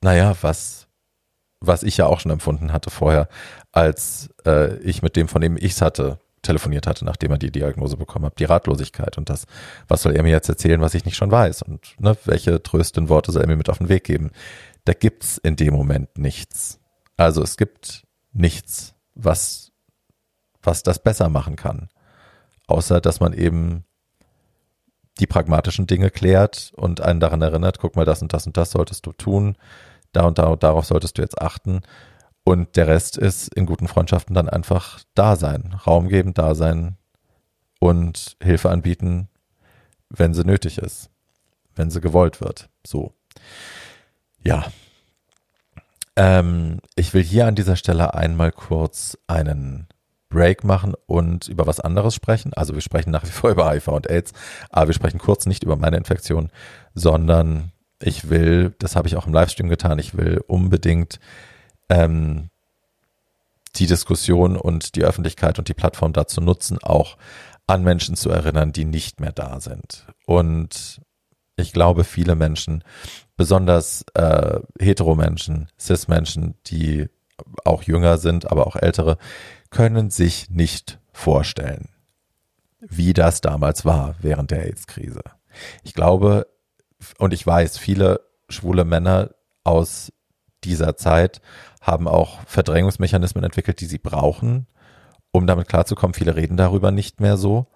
naja, 0.00 0.36
was, 0.42 0.88
was 1.60 1.82
ich 1.82 1.96
ja 1.96 2.06
auch 2.06 2.20
schon 2.20 2.32
empfunden 2.32 2.72
hatte 2.72 2.90
vorher, 2.90 3.28
als 3.72 4.30
äh, 4.46 4.76
ich 4.78 5.02
mit 5.02 5.16
dem, 5.16 5.28
von 5.28 5.40
dem 5.40 5.56
ich 5.56 5.72
es 5.72 5.82
hatte, 5.82 6.18
telefoniert 6.42 6.86
hatte, 6.86 7.04
nachdem 7.04 7.30
er 7.30 7.38
die 7.38 7.52
Diagnose 7.52 7.96
bekommen 7.96 8.26
hat, 8.26 8.38
die 8.38 8.44
Ratlosigkeit 8.44 9.16
und 9.16 9.30
das, 9.30 9.46
was 9.88 10.02
soll 10.02 10.16
er 10.16 10.24
mir 10.24 10.30
jetzt 10.30 10.48
erzählen, 10.48 10.80
was 10.80 10.94
ich 10.94 11.04
nicht 11.04 11.16
schon 11.16 11.30
weiß 11.30 11.62
und 11.62 11.94
ne, 12.00 12.16
welche 12.24 12.62
tröstenden 12.62 13.08
Worte 13.08 13.32
soll 13.32 13.42
er 13.42 13.48
mir 13.48 13.56
mit 13.56 13.70
auf 13.70 13.78
den 13.78 13.88
Weg 13.88 14.04
geben. 14.04 14.30
Da 14.84 14.92
gibt's 14.92 15.38
in 15.38 15.54
dem 15.54 15.72
Moment 15.72 16.18
nichts. 16.18 16.80
Also 17.16 17.42
es 17.42 17.56
gibt 17.56 18.02
nichts, 18.32 18.94
was, 19.14 19.70
was 20.62 20.82
das 20.82 21.00
besser 21.00 21.28
machen 21.28 21.54
kann. 21.54 21.88
Außer, 22.66 23.00
dass 23.00 23.20
man 23.20 23.32
eben 23.32 23.84
die 25.20 25.26
pragmatischen 25.26 25.86
Dinge 25.86 26.10
klärt 26.10 26.72
und 26.76 27.00
einen 27.00 27.20
daran 27.20 27.42
erinnert, 27.42 27.78
guck 27.78 27.96
mal, 27.96 28.04
das 28.04 28.22
und 28.22 28.32
das 28.32 28.46
und 28.46 28.56
das 28.56 28.70
solltest 28.70 29.06
du 29.06 29.12
tun, 29.12 29.56
da 30.12 30.24
und 30.24 30.38
da 30.38 30.44
und 30.44 30.62
darauf 30.62 30.84
solltest 30.84 31.18
du 31.18 31.22
jetzt 31.22 31.40
achten. 31.40 31.82
Und 32.44 32.76
der 32.76 32.88
Rest 32.88 33.18
ist 33.18 33.54
in 33.54 33.66
guten 33.66 33.88
Freundschaften 33.88 34.34
dann 34.34 34.48
einfach 34.48 35.00
da 35.14 35.36
sein, 35.36 35.74
Raum 35.86 36.08
geben, 36.08 36.34
da 36.34 36.54
sein 36.54 36.96
und 37.78 38.36
Hilfe 38.42 38.70
anbieten, 38.70 39.28
wenn 40.08 40.34
sie 40.34 40.44
nötig 40.44 40.78
ist, 40.78 41.10
wenn 41.74 41.90
sie 41.90 42.00
gewollt 42.00 42.40
wird. 42.40 42.68
So. 42.84 43.12
Ja, 44.42 44.64
ähm, 46.16 46.80
ich 46.94 47.14
will 47.14 47.22
hier 47.22 47.46
an 47.46 47.54
dieser 47.54 47.76
Stelle 47.76 48.14
einmal 48.14 48.52
kurz 48.52 49.18
einen 49.26 49.88
Break 50.32 50.64
machen 50.64 50.94
und 51.06 51.48
über 51.48 51.66
was 51.66 51.80
anderes 51.80 52.14
sprechen. 52.14 52.52
Also 52.54 52.74
wir 52.74 52.80
sprechen 52.80 53.10
nach 53.10 53.24
wie 53.24 53.30
vor 53.30 53.50
über 53.52 53.70
HIV 53.70 53.88
und 53.88 54.10
AIDS, 54.10 54.32
aber 54.70 54.88
wir 54.88 54.94
sprechen 54.94 55.18
kurz 55.18 55.46
nicht 55.46 55.62
über 55.62 55.76
meine 55.76 55.96
Infektion, 55.96 56.50
sondern 56.94 57.72
ich 58.00 58.28
will, 58.28 58.74
das 58.78 58.96
habe 58.96 59.08
ich 59.08 59.16
auch 59.16 59.26
im 59.26 59.32
Livestream 59.32 59.68
getan, 59.68 59.98
ich 59.98 60.16
will 60.16 60.42
unbedingt 60.46 61.20
ähm, 61.88 62.48
die 63.76 63.86
Diskussion 63.86 64.56
und 64.56 64.96
die 64.96 65.04
Öffentlichkeit 65.04 65.58
und 65.58 65.68
die 65.68 65.74
Plattform 65.74 66.12
dazu 66.12 66.40
nutzen, 66.40 66.78
auch 66.82 67.16
an 67.66 67.84
Menschen 67.84 68.16
zu 68.16 68.30
erinnern, 68.30 68.72
die 68.72 68.84
nicht 68.84 69.20
mehr 69.20 69.32
da 69.32 69.60
sind. 69.60 70.06
Und 70.26 71.00
ich 71.56 71.72
glaube, 71.72 72.04
viele 72.04 72.34
Menschen, 72.34 72.82
besonders 73.36 74.04
äh, 74.14 74.60
Hetero-Menschen, 74.78 75.68
Cis-Menschen, 75.78 76.54
die 76.66 77.08
auch 77.64 77.82
jünger 77.82 78.18
sind, 78.18 78.50
aber 78.50 78.66
auch 78.66 78.76
ältere, 78.76 79.16
können 79.72 80.10
sich 80.10 80.50
nicht 80.50 81.00
vorstellen, 81.12 81.88
wie 82.80 83.12
das 83.12 83.40
damals 83.40 83.84
war 83.84 84.14
während 84.20 84.50
der 84.50 84.66
AIDS-Krise. 84.66 85.22
Ich 85.82 85.94
glaube 85.94 86.46
und 87.18 87.32
ich 87.32 87.44
weiß, 87.44 87.78
viele 87.78 88.20
schwule 88.48 88.84
Männer 88.84 89.30
aus 89.64 90.12
dieser 90.62 90.96
Zeit 90.96 91.40
haben 91.80 92.06
auch 92.06 92.40
Verdrängungsmechanismen 92.46 93.42
entwickelt, 93.42 93.80
die 93.80 93.86
sie 93.86 93.98
brauchen, 93.98 94.66
um 95.32 95.46
damit 95.46 95.68
klarzukommen. 95.68 96.14
Viele 96.14 96.36
reden 96.36 96.56
darüber 96.56 96.90
nicht 96.90 97.20
mehr 97.20 97.36
so 97.36 97.66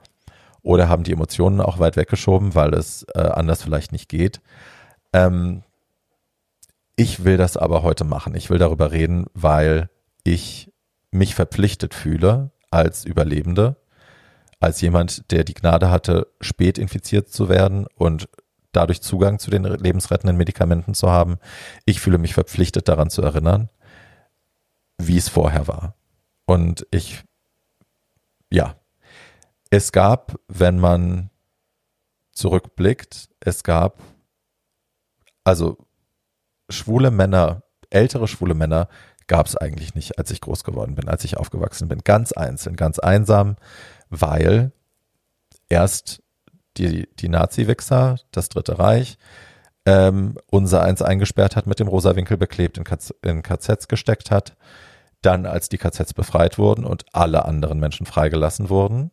oder 0.62 0.88
haben 0.88 1.02
die 1.02 1.12
Emotionen 1.12 1.60
auch 1.60 1.78
weit 1.78 1.96
weggeschoben, 1.96 2.54
weil 2.54 2.74
es 2.74 3.04
äh, 3.14 3.20
anders 3.20 3.62
vielleicht 3.62 3.90
nicht 3.92 4.08
geht. 4.08 4.40
Ähm, 5.12 5.62
ich 6.94 7.24
will 7.24 7.36
das 7.36 7.56
aber 7.56 7.82
heute 7.82 8.04
machen. 8.04 8.34
Ich 8.34 8.50
will 8.50 8.58
darüber 8.58 8.92
reden, 8.92 9.26
weil 9.34 9.90
ich 10.24 10.72
mich 11.16 11.34
verpflichtet 11.34 11.94
fühle 11.94 12.50
als 12.70 13.04
Überlebende, 13.04 13.76
als 14.60 14.80
jemand, 14.80 15.30
der 15.30 15.44
die 15.44 15.54
Gnade 15.54 15.90
hatte, 15.90 16.28
spät 16.40 16.78
infiziert 16.78 17.28
zu 17.28 17.48
werden 17.48 17.86
und 17.94 18.28
dadurch 18.72 19.00
Zugang 19.00 19.38
zu 19.38 19.50
den 19.50 19.64
lebensrettenden 19.64 20.36
Medikamenten 20.36 20.94
zu 20.94 21.10
haben. 21.10 21.38
Ich 21.84 22.00
fühle 22.00 22.18
mich 22.18 22.34
verpflichtet 22.34 22.88
daran 22.88 23.10
zu 23.10 23.22
erinnern, 23.22 23.70
wie 24.98 25.16
es 25.16 25.28
vorher 25.28 25.66
war. 25.66 25.94
Und 26.44 26.86
ich, 26.90 27.24
ja, 28.50 28.76
es 29.70 29.92
gab, 29.92 30.38
wenn 30.48 30.78
man 30.78 31.30
zurückblickt, 32.32 33.30
es 33.40 33.64
gab 33.64 34.02
also 35.44 35.78
schwule 36.68 37.10
Männer, 37.10 37.62
ältere 37.90 38.28
schwule 38.28 38.54
Männer 38.54 38.88
gab 39.26 39.46
es 39.46 39.56
eigentlich 39.56 39.94
nicht, 39.94 40.18
als 40.18 40.30
ich 40.30 40.40
groß 40.40 40.64
geworden 40.64 40.94
bin, 40.94 41.08
als 41.08 41.24
ich 41.24 41.36
aufgewachsen 41.36 41.88
bin. 41.88 42.00
Ganz 42.04 42.32
einzeln, 42.32 42.76
ganz 42.76 42.98
einsam, 42.98 43.56
weil 44.08 44.72
erst 45.68 46.22
die, 46.76 47.08
die 47.16 47.28
Nazi-Wichser, 47.28 48.16
das 48.30 48.48
Dritte 48.48 48.78
Reich, 48.78 49.18
ähm, 49.86 50.36
unser 50.50 50.82
eins 50.82 51.02
eingesperrt 51.02 51.56
hat, 51.56 51.66
mit 51.66 51.80
dem 51.80 51.88
rosa 51.88 52.16
Winkel 52.16 52.36
beklebt, 52.36 52.76
in, 52.76 52.84
KZ, 52.84 53.14
in 53.22 53.42
KZs 53.42 53.88
gesteckt 53.88 54.30
hat. 54.30 54.56
Dann, 55.22 55.46
als 55.46 55.68
die 55.68 55.78
KZs 55.78 56.12
befreit 56.12 56.58
wurden 56.58 56.84
und 56.84 57.06
alle 57.12 57.44
anderen 57.44 57.80
Menschen 57.80 58.06
freigelassen 58.06 58.68
wurden, 58.68 59.10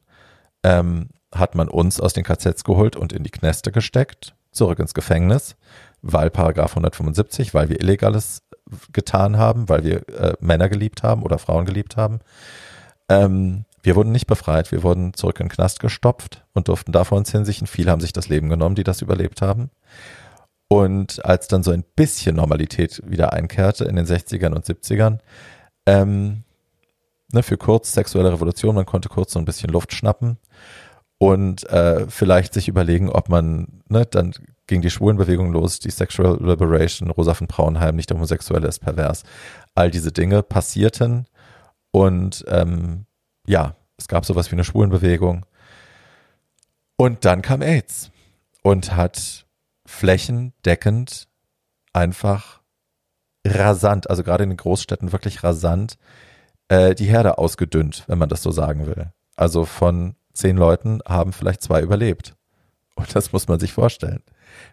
ähm, 0.63 1.09
hat 1.33 1.55
man 1.55 1.69
uns 1.69 1.99
aus 1.99 2.13
den 2.13 2.23
KZs 2.23 2.63
geholt 2.63 2.95
und 2.95 3.13
in 3.13 3.23
die 3.23 3.31
Kneste 3.31 3.71
gesteckt, 3.71 4.35
zurück 4.51 4.79
ins 4.79 4.93
Gefängnis, 4.93 5.55
weil 6.01 6.29
Paragraph 6.29 6.71
175, 6.71 7.53
weil 7.53 7.69
wir 7.69 7.79
Illegales 7.79 8.43
getan 8.91 9.37
haben, 9.37 9.69
weil 9.69 9.83
wir 9.83 10.09
äh, 10.09 10.33
Männer 10.39 10.69
geliebt 10.69 11.03
haben 11.03 11.23
oder 11.23 11.39
Frauen 11.39 11.65
geliebt 11.65 11.97
haben. 11.97 12.19
Ähm, 13.09 13.65
wir 13.81 13.95
wurden 13.95 14.11
nicht 14.11 14.27
befreit, 14.27 14.71
wir 14.71 14.81
wurden 14.83 15.13
zurück 15.13 15.39
in 15.39 15.47
den 15.47 15.51
Knast 15.51 15.79
gestopft 15.79 16.45
und 16.53 16.69
durften 16.69 16.93
da 16.93 17.03
vor 17.03 17.17
uns 17.17 17.31
hinsichen. 17.31 17.67
Viele 17.67 17.91
haben 17.91 18.01
sich 18.01 18.13
das 18.13 18.29
Leben 18.29 18.49
genommen, 18.49 18.75
die 18.75 18.85
das 18.85 19.01
überlebt 19.01 19.41
haben. 19.41 19.69
Und 20.69 21.23
als 21.25 21.47
dann 21.47 21.63
so 21.63 21.71
ein 21.71 21.83
bisschen 21.95 22.37
Normalität 22.37 23.01
wieder 23.05 23.33
einkehrte 23.33 23.83
in 23.83 23.95
den 23.95 24.05
60ern 24.05 24.53
und 24.53 24.65
70ern, 24.65 25.19
ähm, 25.85 26.43
ne, 27.31 27.43
für 27.43 27.57
kurz 27.57 27.91
sexuelle 27.91 28.31
Revolution, 28.31 28.73
man 28.73 28.85
konnte 28.85 29.09
kurz 29.09 29.33
so 29.33 29.39
ein 29.39 29.45
bisschen 29.45 29.69
Luft 29.69 29.93
schnappen 29.93 30.37
und 31.17 31.69
äh, 31.69 32.07
vielleicht 32.07 32.53
sich 32.53 32.69
überlegen, 32.69 33.09
ob 33.09 33.29
man, 33.29 33.83
ne, 33.89 34.05
dann 34.05 34.33
ging 34.67 34.81
die 34.81 34.89
Schwulenbewegung 34.89 35.51
los, 35.51 35.79
die 35.79 35.91
Sexual 35.91 36.37
Liberation, 36.41 37.11
Rosa 37.11 37.33
von 37.33 37.47
Braunheim, 37.47 37.95
nicht 37.95 38.11
homosexuelle 38.11 38.67
ist 38.67 38.79
pervers. 38.79 39.23
All 39.75 39.91
diese 39.91 40.11
Dinge 40.11 40.43
passierten 40.43 41.27
und 41.91 42.43
ähm, 42.47 43.05
ja, 43.45 43.75
es 43.97 44.07
gab 44.07 44.25
sowas 44.25 44.51
wie 44.51 44.55
eine 44.55 44.63
Schwulenbewegung. 44.63 45.45
Und 46.95 47.25
dann 47.25 47.41
kam 47.41 47.61
AIDS 47.61 48.11
und 48.61 48.95
hat 48.95 49.45
flächendeckend 49.85 51.27
einfach 51.91 52.61
rasant, 53.45 54.09
also 54.09 54.23
gerade 54.23 54.43
in 54.43 54.51
den 54.51 54.57
Großstädten 54.57 55.11
wirklich 55.11 55.43
rasant, 55.43 55.97
äh, 56.69 56.95
die 56.95 57.05
Herde 57.05 57.37
ausgedünnt, 57.37 58.05
wenn 58.07 58.17
man 58.17 58.29
das 58.29 58.41
so 58.41 58.51
sagen 58.51 58.87
will. 58.87 59.11
Also 59.35 59.65
von 59.65 60.15
zehn 60.33 60.57
Leuten 60.57 61.01
haben 61.07 61.33
vielleicht 61.33 61.61
zwei 61.61 61.81
überlebt. 61.81 62.35
Und 62.95 63.15
das 63.15 63.33
muss 63.33 63.47
man 63.47 63.59
sich 63.59 63.73
vorstellen. 63.73 64.23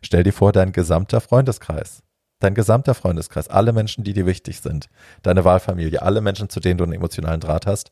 Stell 0.03 0.22
dir 0.22 0.33
vor, 0.33 0.53
dein 0.53 0.72
gesamter 0.72 1.20
Freundeskreis, 1.20 2.03
dein 2.39 2.55
gesamter 2.55 2.95
Freundeskreis, 2.95 3.49
alle 3.49 3.72
Menschen, 3.72 4.05
die 4.05 4.12
dir 4.12 4.26
wichtig 4.26 4.61
sind, 4.61 4.89
deine 5.22 5.45
Wahlfamilie, 5.45 6.03
alle 6.03 6.20
Menschen, 6.20 6.49
zu 6.49 6.61
denen 6.61 6.78
du 6.78 6.85
einen 6.85 6.95
emotionalen 6.95 7.41
Draht 7.41 7.66
hast, 7.66 7.91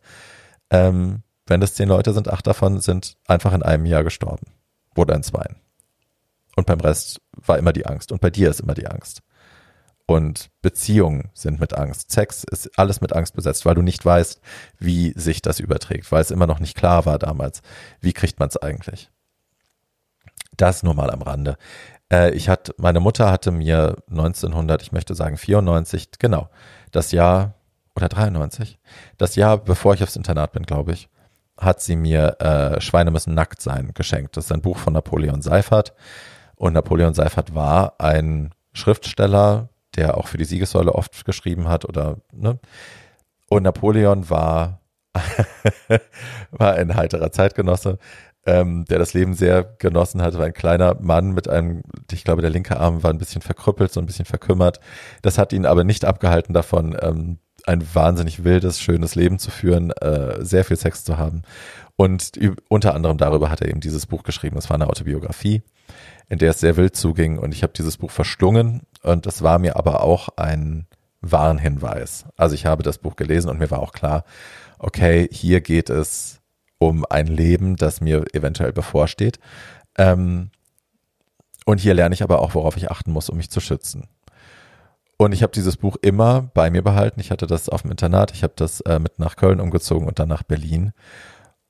ähm, 0.71 1.23
wenn 1.47 1.61
das 1.61 1.75
zehn 1.75 1.89
Leute 1.89 2.13
sind, 2.13 2.29
acht 2.29 2.47
davon 2.47 2.81
sind 2.81 3.17
einfach 3.27 3.53
in 3.55 3.63
einem 3.63 3.87
Jahr 3.87 4.05
gestorben. 4.05 4.53
Oder 4.97 5.15
in 5.15 5.23
zwei. 5.23 5.47
Und 6.57 6.67
beim 6.67 6.81
Rest 6.81 7.21
war 7.33 7.59
immer 7.59 7.73
die 7.73 7.87
Angst. 7.87 8.13
Und 8.13 8.21
bei 8.21 8.31
dir 8.31 8.51
ist 8.51 8.61
immer 8.61 8.75
die 8.75 8.87
Angst. 8.87 9.23
Und 10.07 10.51
Beziehungen 10.63 11.31
sind 11.35 11.61
mit 11.61 11.75
Angst. 11.75 12.11
Sex 12.11 12.43
ist 12.51 12.79
alles 12.79 13.01
mit 13.01 13.15
Angst 13.15 13.35
besetzt, 13.35 13.67
weil 13.67 13.75
du 13.75 13.83
nicht 13.83 14.05
weißt, 14.05 14.41
wie 14.79 15.13
sich 15.17 15.43
das 15.43 15.61
überträgt, 15.61 16.11
weil 16.11 16.23
es 16.23 16.31
immer 16.31 16.47
noch 16.47 16.61
nicht 16.61 16.77
klar 16.77 17.07
war 17.07 17.19
damals. 17.19 17.61
Wie 18.01 18.13
kriegt 18.13 18.41
man 18.41 18.49
es 18.49 18.57
eigentlich? 18.57 19.11
Das 20.59 20.83
nur 20.83 20.95
mal 20.95 21.11
am 21.11 21.23
Rande. 21.23 21.57
Äh, 22.13 22.33
ich 22.33 22.51
hatte, 22.51 22.75
meine 22.77 23.01
Mutter 23.01 23.31
hatte 23.31 23.51
mir 23.51 23.97
1900, 24.11 24.83
ich 24.83 24.93
möchte 24.93 25.15
sagen 25.15 25.39
94, 25.39 26.11
genau, 26.19 26.51
das 26.91 27.13
Jahr 27.13 27.55
oder 27.97 28.09
93, 28.09 28.79
das 29.17 29.37
Jahr 29.37 29.57
bevor 29.59 29.95
ich 29.95 30.03
aufs 30.03 30.17
Internat 30.17 30.53
bin, 30.53 30.65
glaube 30.65 30.93
ich, 30.93 31.09
hat 31.57 31.81
sie 31.81 31.97
mir 31.97 32.41
äh, 32.41 32.81
Schweine 32.81 33.11
müssen 33.11 33.35
nackt 33.35 33.61
sein 33.61 33.93
geschenkt. 33.95 34.37
Das 34.37 34.47
ist 34.47 34.53
ein 34.53 34.63
Buch 34.63 34.79
von 34.79 34.93
Napoleon 34.93 35.43
Seifert. 35.43 35.95
Und 36.55 36.73
Napoleon 36.73 37.15
Seifert 37.15 37.55
war 37.55 37.95
ein 37.99 38.55
Schriftsteller, 38.73 39.69
der 39.97 40.17
auch 40.17 40.29
für 40.29 40.39
die 40.39 40.45
Siegessäule 40.45 40.95
oft 40.95 41.25
geschrieben 41.25 41.69
hat 41.69 41.85
oder 41.85 42.19
ne? 42.33 42.59
Und 43.49 43.63
Napoleon 43.63 44.29
war 44.31 44.81
war 46.51 46.75
ein 46.75 46.95
heiterer 46.95 47.33
Zeitgenosse, 47.33 47.99
ähm, 48.49 48.87
der 48.87 48.99
das 48.99 49.13
Leben 49.13 49.35
sehr 49.35 49.63
genossen 49.63 50.23
hat, 50.23 50.39
war 50.39 50.47
ein 50.47 50.55
kleiner 50.55 50.97
Mann 51.01 51.33
mit 51.33 51.49
einem, 51.49 51.83
ich 52.11 52.25
glaube, 52.25 52.41
der 52.41 52.51
linke 52.51 52.81
Arm 52.81 53.03
war 53.03 53.11
ein 53.11 53.19
bisschen 53.19 53.43
verkrüppelt, 53.43 53.93
so 53.93 54.01
ein 54.01 54.07
bisschen 54.07 54.25
verkümmert. 54.25 54.81
Das 55.21 55.37
hat 55.37 55.53
ihn 55.53 55.67
aber 55.67 55.85
nicht 55.85 56.07
abgehalten 56.07 56.55
davon, 56.55 56.97
ähm, 56.99 57.39
ein 57.67 57.85
wahnsinnig 57.95 58.45
wildes, 58.45 58.81
schönes 58.81 59.15
Leben 59.17 59.39
zu 59.39 59.51
führen, 59.51 59.91
äh, 59.91 60.43
sehr 60.43 60.65
viel 60.65 60.79
Sex 60.79 61.05
zu 61.05 61.19
haben. 61.19 61.43
Und 61.97 62.39
unter 62.69 62.95
anderem 62.95 63.19
darüber 63.19 63.51
hat 63.51 63.61
er 63.61 63.69
eben 63.69 63.81
dieses 63.81 64.07
Buch 64.07 64.23
geschrieben. 64.23 64.57
Das 64.57 64.71
war 64.71 64.77
eine 64.77 64.87
Autobiografie, 64.87 65.63
in 66.31 66.39
der 66.39 66.53
es 66.53 66.61
sehr 66.61 66.77
wild 66.79 66.97
zuging. 66.97 67.39
Und 67.39 67.53
ich 67.53 67.63
habe 67.63 67.75
dieses 67.77 67.99
Buch 67.99 68.11
verschlungen. 68.11 68.83
Und 69.03 69.27
das 69.27 69.43
war 69.43 69.59
mir 69.59 69.77
aber 69.77 70.03
auch 70.03 70.31
ein 70.37 70.87
Warnhinweis. 71.21 72.25
Also 72.37 72.55
ich 72.55 72.65
habe 72.65 72.83
das 72.83 72.97
Buch 72.97 73.17
gelesen 73.17 73.51
und 73.51 73.59
mir 73.59 73.71
war 73.71 73.81
auch 73.81 73.93
klar, 73.93 74.25
okay, 74.79 75.29
hier 75.31 75.61
geht 75.61 75.91
es 75.91 76.38
um 76.79 77.05
ein 77.09 77.27
Leben, 77.27 77.77
das 77.77 78.01
mir 78.01 78.25
eventuell 78.33 78.73
bevorsteht. 78.73 79.39
Ähm, 79.97 80.51
und 81.65 81.81
hier 81.81 81.95
lerne 81.95 82.15
ich 82.15 82.23
aber 82.23 82.41
auch, 82.41 82.55
worauf 82.55 82.77
ich 82.77 82.91
achten 82.91 83.13
muss, 83.13 83.29
um 83.29 83.37
mich 83.37 83.51
zu 83.51 83.61
schützen. 83.61 84.09
Und 85.19 85.33
ich 85.33 85.43
habe 85.43 85.53
dieses 85.53 85.77
Buch 85.77 85.97
immer 86.01 86.43
bei 86.55 86.71
mir 86.71 86.83
behalten. 86.83 87.21
Ich 87.21 87.31
hatte 87.33 87.47
das 87.47 87.69
auf 87.69 87.83
dem 87.83 87.91
Internat, 87.91 88.33
ich 88.33 88.45
habe 88.45 88.53
das 88.57 88.81
äh, 88.83 89.01
mit 89.01 89.19
nach 89.19 89.37
Köln 89.37 89.61
umgezogen 89.61 90.07
und 90.07 90.19
dann 90.19 90.29
nach 90.29 90.45
Berlin. 90.45 90.93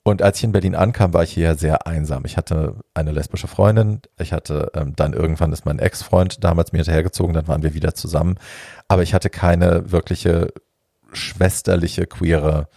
Und 0.03 0.23
als 0.23 0.39
ich 0.39 0.45
in 0.45 0.53
Berlin 0.53 0.75
ankam, 0.75 1.13
war 1.13 1.23
ich 1.23 1.33
hier 1.33 1.55
sehr 1.55 1.87
einsam. 1.87 2.25
Ich 2.25 2.37
hatte 2.37 2.77
eine 2.95 3.13
lesbische 3.13 3.49
Freundin. 3.49 4.01
Ich 4.19 4.33
hatte 4.33 4.71
ähm, 4.75 4.95
dann 4.97 5.13
irgendwann 5.13 5.53
ist 5.53 5.67
mein 5.67 5.79
Ex-Freund 5.79 6.45
damals 6.45 6.73
mir 6.73 6.79
hinterhergezogen, 6.79 7.35
dann 7.35 7.49
waren 7.49 7.63
wir 7.63 7.75
wieder 7.75 7.95
zusammen. 7.95 8.37
Aber 8.87 9.03
ich 9.03 9.15
hatte 9.15 9.31
keine 9.31 9.91
wirkliche 9.91 10.53
schwesterliche 11.13 12.07
queere 12.07 12.69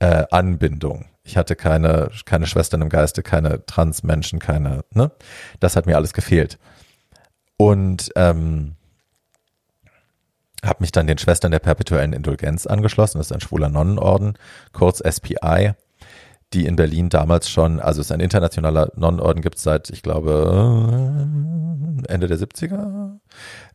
äh, 0.00 0.24
Anbindung. 0.30 1.06
Ich 1.28 1.36
hatte 1.36 1.56
keine 1.56 2.10
keine 2.24 2.46
Schwestern 2.46 2.80
im 2.80 2.88
Geiste, 2.88 3.22
keine 3.22 3.66
Transmenschen, 3.66 4.38
keine. 4.38 4.82
Ne, 4.94 5.10
das 5.60 5.76
hat 5.76 5.84
mir 5.84 5.96
alles 5.96 6.14
gefehlt. 6.14 6.58
Und 7.58 8.10
ähm, 8.16 8.76
habe 10.64 10.78
mich 10.80 10.90
dann 10.90 11.06
den 11.06 11.18
Schwestern 11.18 11.50
der 11.52 11.58
perpetuellen 11.58 12.14
Indulgenz 12.14 12.66
angeschlossen. 12.66 13.18
Das 13.18 13.26
ist 13.26 13.32
ein 13.32 13.42
schwuler 13.42 13.68
Nonnenorden, 13.68 14.38
kurz 14.72 15.02
SPI, 15.06 15.74
die 16.52 16.66
in 16.66 16.76
Berlin 16.76 17.10
damals 17.10 17.50
schon, 17.50 17.80
also 17.80 18.00
es 18.00 18.06
ist 18.06 18.12
ein 18.12 18.20
internationaler 18.20 18.90
Nonnenorden, 18.96 19.42
gibt 19.42 19.56
es 19.56 19.62
seit, 19.62 19.90
ich 19.90 20.02
glaube, 20.02 21.28
Ende 22.08 22.26
der 22.26 22.38
70er, 22.38 23.18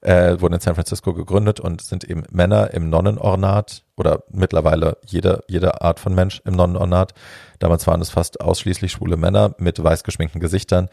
äh, 0.02 0.40
wurden 0.40 0.56
in 0.56 0.60
San 0.60 0.74
Francisco 0.74 1.14
gegründet 1.14 1.60
und 1.60 1.82
sind 1.82 2.04
eben 2.04 2.24
Männer 2.32 2.72
im 2.74 2.90
Nonnenornat 2.90 3.84
oder 3.96 4.24
mittlerweile 4.32 4.98
jede, 5.06 5.44
jede 5.48 5.82
Art 5.82 6.00
von 6.00 6.16
Mensch 6.16 6.42
im 6.46 6.56
Nonnenornat. 6.56 7.14
Damals 7.60 7.86
waren 7.86 8.02
es 8.02 8.10
fast 8.10 8.42
ausschließlich 8.42 8.92
schwule 8.92 9.18
Männer 9.18 9.54
mit 9.60 9.82
weiß 9.82 10.04
geschminkten 10.04 10.42
Gesichtern, 10.42 10.90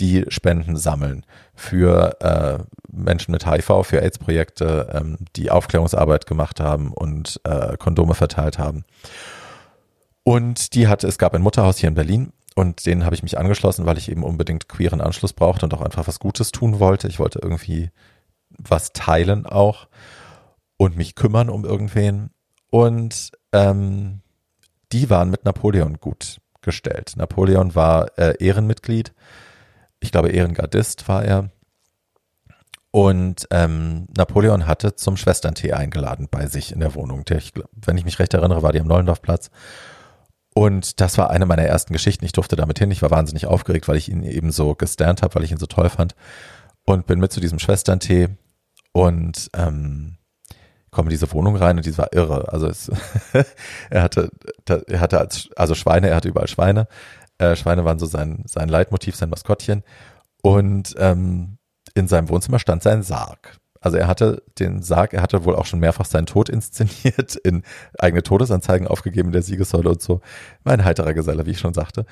die 0.00 0.24
Spenden 0.28 0.76
sammeln 0.76 1.24
für 1.54 2.20
äh, 2.20 2.58
Menschen 2.92 3.32
mit 3.32 3.46
HIV, 3.46 3.84
für 3.84 4.02
AIDS-Projekte, 4.02 4.90
ähm, 4.92 5.16
die 5.36 5.50
Aufklärungsarbeit 5.50 6.26
gemacht 6.26 6.60
haben 6.60 6.92
und 6.92 7.40
äh, 7.44 7.76
Kondome 7.78 8.14
verteilt 8.14 8.58
haben. 8.58 8.84
Und 10.24 10.74
die 10.74 10.88
hatte, 10.88 11.06
es 11.06 11.18
gab 11.18 11.34
ein 11.34 11.42
Mutterhaus 11.42 11.78
hier 11.78 11.88
in 11.88 11.94
Berlin 11.94 12.32
und 12.54 12.86
denen 12.86 13.04
habe 13.04 13.14
ich 13.14 13.22
mich 13.22 13.38
angeschlossen, 13.38 13.86
weil 13.86 13.98
ich 13.98 14.10
eben 14.10 14.22
unbedingt 14.22 14.68
queeren 14.68 15.00
Anschluss 15.00 15.32
brauchte 15.32 15.66
und 15.66 15.74
auch 15.74 15.80
einfach 15.80 16.06
was 16.06 16.20
Gutes 16.20 16.52
tun 16.52 16.78
wollte. 16.78 17.08
Ich 17.08 17.18
wollte 17.18 17.40
irgendwie 17.42 17.90
was 18.58 18.92
teilen 18.92 19.46
auch 19.46 19.88
und 20.76 20.96
mich 20.96 21.14
kümmern 21.14 21.48
um 21.48 21.64
irgendwen. 21.64 22.30
Und 22.70 23.32
ähm, 23.52 24.20
die 24.92 25.10
waren 25.10 25.30
mit 25.30 25.44
Napoleon 25.44 25.98
gut 25.98 26.40
gestellt. 26.60 27.14
Napoleon 27.16 27.74
war 27.74 28.16
äh, 28.18 28.34
Ehrenmitglied. 28.38 29.12
Ich 30.00 30.12
glaube, 30.12 30.30
Ehrengardist 30.30 31.08
war 31.08 31.24
er. 31.24 31.50
Und 32.90 33.48
ähm, 33.50 34.06
Napoleon 34.16 34.66
hatte 34.66 34.96
zum 34.96 35.16
Schwesterntee 35.16 35.72
eingeladen 35.72 36.28
bei 36.30 36.46
sich 36.46 36.72
in 36.72 36.80
der 36.80 36.94
Wohnung. 36.94 37.24
Der, 37.24 37.38
ich, 37.38 37.52
wenn 37.72 37.96
ich 37.96 38.04
mich 38.04 38.18
recht 38.18 38.34
erinnere, 38.34 38.62
war 38.62 38.72
die 38.72 38.80
am 38.80 38.86
Neulendorfplatz. 38.86 39.50
Und 40.54 41.00
das 41.00 41.16
war 41.18 41.30
eine 41.30 41.46
meiner 41.46 41.62
ersten 41.62 41.92
Geschichten. 41.92 42.24
Ich 42.24 42.32
durfte 42.32 42.56
damit 42.56 42.78
hin. 42.78 42.90
Ich 42.90 43.02
war 43.02 43.10
wahnsinnig 43.10 43.46
aufgeregt, 43.46 43.88
weil 43.88 43.96
ich 43.96 44.10
ihn 44.10 44.22
eben 44.22 44.52
so 44.52 44.74
gesternt 44.74 45.22
habe, 45.22 45.34
weil 45.34 45.44
ich 45.44 45.52
ihn 45.52 45.58
so 45.58 45.66
toll 45.66 45.88
fand. 45.88 46.14
Und 46.84 47.06
bin 47.06 47.20
mit 47.20 47.32
zu 47.32 47.40
diesem 47.40 47.58
Schwesterntee 47.58 48.28
und 48.92 49.50
ähm, 49.54 50.18
komme 50.90 51.06
in 51.06 51.10
diese 51.10 51.32
Wohnung 51.32 51.56
rein 51.56 51.76
und 51.76 51.86
die 51.86 51.96
war 51.96 52.12
irre. 52.12 52.52
Also 52.52 52.66
es, 52.66 52.90
er 53.90 54.02
hatte, 54.02 54.30
er 54.66 55.00
hatte 55.00 55.18
als, 55.18 55.48
also 55.56 55.74
Schweine, 55.74 56.08
er 56.08 56.16
hatte 56.16 56.28
überall 56.28 56.48
Schweine. 56.48 56.86
Äh, 57.38 57.56
Schweine 57.56 57.84
waren 57.84 57.98
so 57.98 58.06
sein, 58.06 58.42
sein 58.46 58.68
Leitmotiv, 58.68 59.16
sein 59.16 59.30
Maskottchen. 59.30 59.84
Und 60.42 60.94
ähm, 60.98 61.58
in 61.94 62.08
seinem 62.08 62.28
Wohnzimmer 62.28 62.58
stand 62.58 62.82
sein 62.82 63.02
Sarg. 63.02 63.58
Also 63.82 63.98
er 63.98 64.06
hatte 64.06 64.42
den 64.58 64.80
Sarg, 64.80 65.12
er 65.12 65.22
hatte 65.22 65.44
wohl 65.44 65.56
auch 65.56 65.66
schon 65.66 65.80
mehrfach 65.80 66.06
seinen 66.06 66.26
Tod 66.26 66.48
inszeniert, 66.48 67.36
in 67.44 67.62
eigene 67.98 68.22
Todesanzeigen 68.22 68.86
aufgegeben 68.86 69.32
der 69.32 69.42
Siegessäule 69.42 69.90
und 69.90 70.00
so. 70.00 70.20
Mein 70.64 70.84
heiterer 70.84 71.12
Geselle, 71.12 71.44
wie 71.44 71.50
ich 71.50 71.58
schon 71.58 71.74
sagte. 71.74 72.06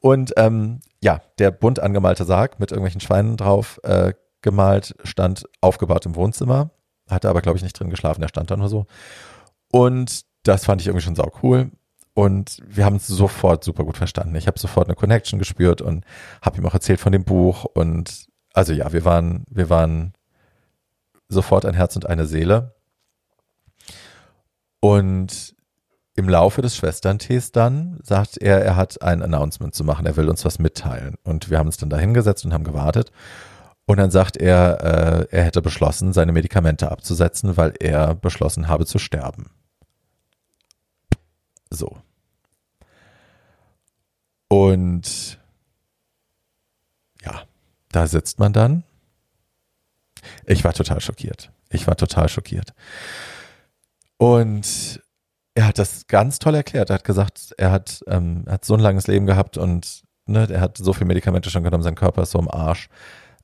Und 0.00 0.32
ähm, 0.36 0.80
ja, 1.02 1.20
der 1.38 1.50
bunt 1.50 1.80
angemalte 1.80 2.24
Sarg 2.24 2.60
mit 2.60 2.70
irgendwelchen 2.70 3.00
Schweinen 3.00 3.36
drauf 3.36 3.80
äh, 3.82 4.14
gemalt, 4.40 4.94
stand 5.02 5.44
aufgebaut 5.60 6.06
im 6.06 6.14
Wohnzimmer, 6.14 6.70
hatte 7.10 7.28
aber, 7.28 7.42
glaube 7.42 7.58
ich, 7.58 7.64
nicht 7.64 7.78
drin 7.78 7.90
geschlafen, 7.90 8.20
der 8.20 8.28
stand 8.28 8.50
da 8.50 8.56
nur 8.56 8.68
so. 8.68 8.86
Und 9.72 10.22
das 10.44 10.64
fand 10.64 10.80
ich 10.80 10.86
irgendwie 10.86 11.04
schon 11.04 11.16
sau 11.16 11.30
cool. 11.42 11.72
Und 12.14 12.62
wir 12.66 12.84
haben 12.84 12.96
es 12.96 13.06
sofort 13.06 13.62
super 13.62 13.84
gut 13.84 13.98
verstanden. 13.98 14.36
Ich 14.36 14.46
habe 14.46 14.58
sofort 14.58 14.88
eine 14.88 14.94
Connection 14.94 15.38
gespürt 15.38 15.82
und 15.82 16.04
habe 16.40 16.56
ihm 16.56 16.66
auch 16.66 16.72
erzählt 16.72 17.00
von 17.00 17.12
dem 17.12 17.24
Buch. 17.24 17.64
Und 17.64 18.28
also 18.54 18.72
ja, 18.72 18.92
wir 18.92 19.04
waren, 19.04 19.44
wir 19.50 19.68
waren 19.68 20.14
sofort 21.28 21.64
ein 21.64 21.74
Herz 21.74 21.96
und 21.96 22.06
eine 22.06 22.26
Seele. 22.26 22.74
Und 24.80 25.54
im 26.14 26.28
Laufe 26.28 26.62
des 26.62 26.76
Schwesterntees 26.76 27.52
dann 27.52 27.98
sagt 28.02 28.38
er, 28.38 28.64
er 28.64 28.76
hat 28.76 29.02
ein 29.02 29.22
Announcement 29.22 29.74
zu 29.74 29.84
machen, 29.84 30.06
er 30.06 30.16
will 30.16 30.28
uns 30.28 30.44
was 30.44 30.58
mitteilen. 30.58 31.16
Und 31.24 31.50
wir 31.50 31.58
haben 31.58 31.66
uns 31.66 31.76
dann 31.76 31.90
da 31.90 31.98
hingesetzt 31.98 32.44
und 32.44 32.54
haben 32.54 32.64
gewartet. 32.64 33.12
Und 33.84 33.98
dann 33.98 34.10
sagt 34.10 34.36
er, 34.36 35.28
äh, 35.30 35.36
er 35.36 35.44
hätte 35.44 35.62
beschlossen, 35.62 36.12
seine 36.12 36.32
Medikamente 36.32 36.90
abzusetzen, 36.90 37.56
weil 37.56 37.74
er 37.78 38.14
beschlossen 38.14 38.66
habe 38.66 38.86
zu 38.86 38.98
sterben. 38.98 39.50
So. 41.70 41.98
Und 44.48 45.38
ja, 47.22 47.42
da 47.92 48.06
sitzt 48.06 48.38
man 48.38 48.52
dann 48.52 48.84
ich 50.46 50.64
war 50.64 50.72
total 50.72 51.00
schockiert. 51.00 51.50
Ich 51.70 51.86
war 51.86 51.96
total 51.96 52.28
schockiert. 52.28 52.72
Und 54.18 55.02
er 55.54 55.66
hat 55.66 55.78
das 55.78 56.06
ganz 56.06 56.38
toll 56.38 56.54
erklärt. 56.54 56.90
Er 56.90 56.94
hat 56.94 57.04
gesagt, 57.04 57.54
er 57.56 57.70
hat, 57.70 58.02
ähm, 58.06 58.44
hat 58.48 58.64
so 58.64 58.74
ein 58.74 58.80
langes 58.80 59.06
Leben 59.06 59.26
gehabt 59.26 59.56
und 59.56 60.02
ne, 60.26 60.46
er 60.50 60.60
hat 60.60 60.78
so 60.78 60.92
viele 60.92 61.06
Medikamente 61.06 61.50
schon 61.50 61.64
genommen, 61.64 61.82
sein 61.82 61.94
Körper 61.94 62.22
ist 62.22 62.32
so 62.32 62.38
im 62.38 62.50
Arsch. 62.50 62.88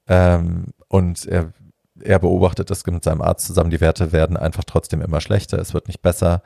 Ähm, 0.07 0.67
und 0.89 1.27
er, 1.27 1.53
er 2.01 2.19
beobachtet 2.19 2.71
das 2.71 2.85
mit 2.87 3.05
seinem 3.05 3.23
Arzt 3.23 3.47
zusammen. 3.47 3.71
Die 3.71 3.81
Werte 3.81 4.13
werden 4.13 4.37
einfach 4.37 4.65
trotzdem 4.65 5.01
immer 5.01 5.21
schlechter. 5.21 5.59
Es 5.59 5.75
wird 5.75 5.89
nicht 5.89 6.03
besser. 6.03 6.43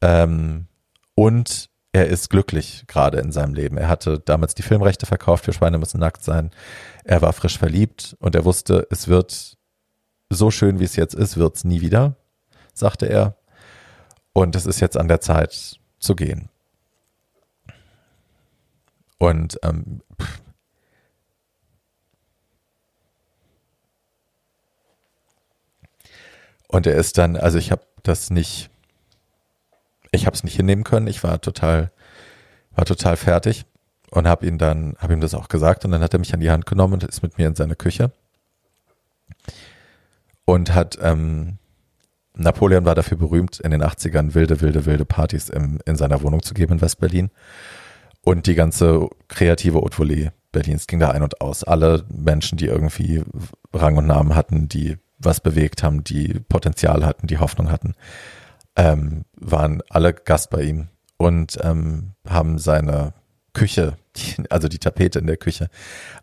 Ähm, 0.00 0.66
und 1.14 1.68
er 1.92 2.06
ist 2.06 2.30
glücklich 2.30 2.84
gerade 2.86 3.18
in 3.18 3.32
seinem 3.32 3.54
Leben. 3.54 3.76
Er 3.76 3.88
hatte 3.88 4.18
damals 4.18 4.54
die 4.54 4.62
Filmrechte 4.62 5.06
verkauft 5.06 5.44
für 5.44 5.52
Schweine 5.52 5.78
müssen 5.78 6.00
nackt 6.00 6.24
sein. 6.24 6.50
Er 7.04 7.20
war 7.22 7.32
frisch 7.32 7.58
verliebt 7.58 8.16
und 8.18 8.34
er 8.34 8.44
wusste, 8.44 8.86
es 8.90 9.08
wird 9.08 9.58
so 10.34 10.50
schön 10.50 10.80
wie 10.80 10.84
es 10.84 10.96
jetzt 10.96 11.14
ist, 11.14 11.36
wird 11.36 11.56
es 11.56 11.64
nie 11.64 11.80
wieder, 11.80 12.16
sagte 12.74 13.06
er. 13.06 13.36
Und 14.32 14.56
es 14.56 14.66
ist 14.66 14.80
jetzt 14.80 14.96
an 14.96 15.08
der 15.08 15.20
Zeit 15.20 15.78
zu 15.98 16.16
gehen. 16.16 16.48
Und 19.18 19.58
ähm, 19.62 20.02
und 26.68 26.86
er 26.86 26.96
ist 26.96 27.18
dann, 27.18 27.36
also 27.36 27.58
ich 27.58 27.70
habe 27.70 27.82
das 28.02 28.30
nicht, 28.30 28.70
ich 30.10 30.26
habe 30.26 30.34
es 30.34 30.42
nicht 30.42 30.56
hinnehmen 30.56 30.82
können. 30.82 31.06
Ich 31.06 31.22
war 31.22 31.40
total, 31.40 31.92
war 32.72 32.84
total 32.84 33.16
fertig 33.16 33.64
und 34.10 34.26
habe 34.26 34.46
ihn 34.46 34.58
dann, 34.58 34.96
habe 34.98 35.12
ihm 35.12 35.20
das 35.20 35.34
auch 35.34 35.48
gesagt 35.48 35.84
und 35.84 35.92
dann 35.92 36.02
hat 36.02 36.14
er 36.14 36.18
mich 36.18 36.34
an 36.34 36.40
die 36.40 36.50
Hand 36.50 36.66
genommen 36.66 36.94
und 36.94 37.04
ist 37.04 37.22
mit 37.22 37.38
mir 37.38 37.46
in 37.46 37.54
seine 37.54 37.76
Küche 37.76 38.12
und 40.44 40.74
hat 40.74 40.98
ähm, 41.00 41.58
Napoleon 42.34 42.84
war 42.84 42.94
dafür 42.94 43.18
berühmt, 43.18 43.60
in 43.60 43.70
den 43.70 43.82
80ern 43.82 44.34
wilde, 44.34 44.60
wilde, 44.60 44.86
wilde 44.86 45.04
Partys 45.04 45.48
im, 45.48 45.78
in 45.84 45.96
seiner 45.96 46.22
Wohnung 46.22 46.42
zu 46.42 46.54
geben 46.54 46.74
in 46.74 46.80
Westberlin. 46.80 47.30
Und 48.22 48.46
die 48.46 48.54
ganze 48.54 49.08
kreative 49.28 49.78
Haute 49.78 49.96
Volée 49.96 50.30
Berlins 50.52 50.86
ging 50.86 51.00
da 51.00 51.10
ein 51.10 51.22
und 51.22 51.40
aus. 51.40 51.64
Alle 51.64 52.04
Menschen, 52.08 52.58
die 52.58 52.66
irgendwie 52.66 53.22
Rang 53.72 53.96
und 53.96 54.06
Namen 54.06 54.34
hatten, 54.34 54.68
die 54.68 54.98
was 55.18 55.40
bewegt 55.40 55.82
haben, 55.82 56.04
die 56.04 56.40
Potenzial 56.48 57.04
hatten, 57.04 57.26
die 57.26 57.38
Hoffnung 57.38 57.70
hatten, 57.70 57.94
ähm, 58.76 59.24
waren 59.34 59.82
alle 59.88 60.12
Gast 60.12 60.50
bei 60.50 60.62
ihm 60.62 60.88
und 61.16 61.58
ähm, 61.62 62.12
haben 62.28 62.58
seine 62.58 63.14
Küche, 63.52 63.96
also 64.50 64.68
die 64.68 64.78
Tapete 64.78 65.18
in 65.18 65.26
der 65.26 65.36
Küche, 65.36 65.68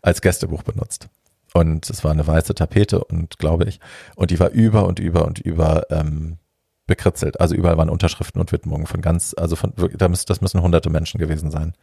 als 0.02 0.20
Gästebuch 0.20 0.62
benutzt. 0.62 1.08
Und 1.52 1.90
es 1.90 2.04
war 2.04 2.12
eine 2.12 2.26
weiße 2.26 2.54
Tapete 2.54 3.02
und 3.02 3.38
glaube 3.38 3.64
ich, 3.64 3.80
und 4.14 4.30
die 4.30 4.38
war 4.38 4.50
über 4.50 4.86
und 4.86 4.98
über 4.98 5.24
und 5.24 5.40
über 5.40 5.90
ähm, 5.90 6.38
bekritzelt. 6.86 7.40
Also 7.40 7.54
überall 7.54 7.78
waren 7.78 7.88
Unterschriften 7.88 8.40
und 8.40 8.52
Widmungen 8.52 8.86
von 8.86 9.00
ganz, 9.00 9.34
also 9.36 9.56
von, 9.56 9.72
das 9.96 10.40
müssen 10.40 10.60
hunderte 10.60 10.90
Menschen 10.90 11.18
gewesen 11.18 11.50
sein. 11.50 11.74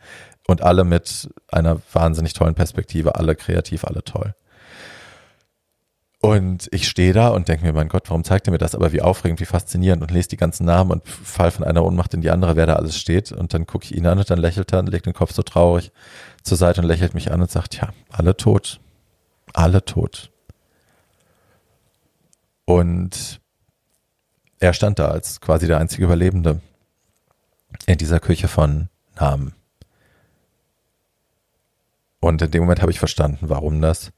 Und 0.47 0.61
alle 0.61 0.83
mit 0.83 1.29
einer 1.49 1.81
wahnsinnig 1.93 2.33
tollen 2.33 2.55
Perspektive, 2.55 3.15
alle 3.15 3.35
kreativ, 3.35 3.85
alle 3.85 4.03
toll. 4.03 4.35
Und 6.19 6.67
ich 6.71 6.87
stehe 6.87 7.13
da 7.13 7.29
und 7.29 7.47
denke 7.47 7.65
mir, 7.65 7.73
mein 7.73 7.89
Gott, 7.89 8.09
warum 8.09 8.23
zeigt 8.23 8.47
er 8.47 8.51
mir 8.51 8.57
das? 8.57 8.73
Aber 8.73 8.91
wie 8.91 9.01
aufregend, 9.01 9.39
wie 9.39 9.45
faszinierend 9.45 10.01
und 10.01 10.11
lese 10.11 10.29
die 10.29 10.37
ganzen 10.37 10.65
Namen 10.65 10.91
und 10.91 11.07
fall 11.07 11.51
von 11.51 11.63
einer 11.63 11.85
Ohnmacht 11.85 12.13
in 12.13 12.21
die 12.21 12.31
andere, 12.31 12.55
wer 12.55 12.65
da 12.65 12.75
alles 12.75 12.97
steht. 12.97 13.31
Und 13.31 13.53
dann 13.53 13.67
gucke 13.67 13.85
ich 13.85 13.95
ihn 13.95 14.07
an 14.07 14.17
und 14.17 14.29
dann 14.29 14.39
lächelt 14.39 14.73
er 14.73 14.79
und 14.79 14.89
legt 14.89 15.05
den 15.05 15.13
Kopf 15.13 15.31
so 15.31 15.43
traurig 15.43 15.91
zur 16.41 16.57
Seite 16.57 16.81
und 16.81 16.87
lächelt 16.87 17.13
mich 17.13 17.31
an 17.31 17.41
und 17.41 17.51
sagt, 17.51 17.77
ja, 17.77 17.89
alle 18.09 18.35
tot 18.35 18.79
alle 19.57 19.83
tot. 19.83 20.31
Und 22.65 23.41
er 24.59 24.73
stand 24.73 24.99
da 24.99 25.09
als 25.09 25.41
quasi 25.41 25.67
der 25.67 25.79
einzige 25.79 26.03
Überlebende 26.03 26.61
in 27.85 27.97
dieser 27.97 28.19
Küche 28.19 28.47
von 28.47 28.89
Namen. 29.15 29.55
Und 32.19 32.41
in 32.41 32.51
dem 32.51 32.63
Moment 32.63 32.81
habe 32.81 32.91
ich 32.91 32.99
verstanden, 32.99 33.49
warum 33.49 33.81
das. 33.81 34.11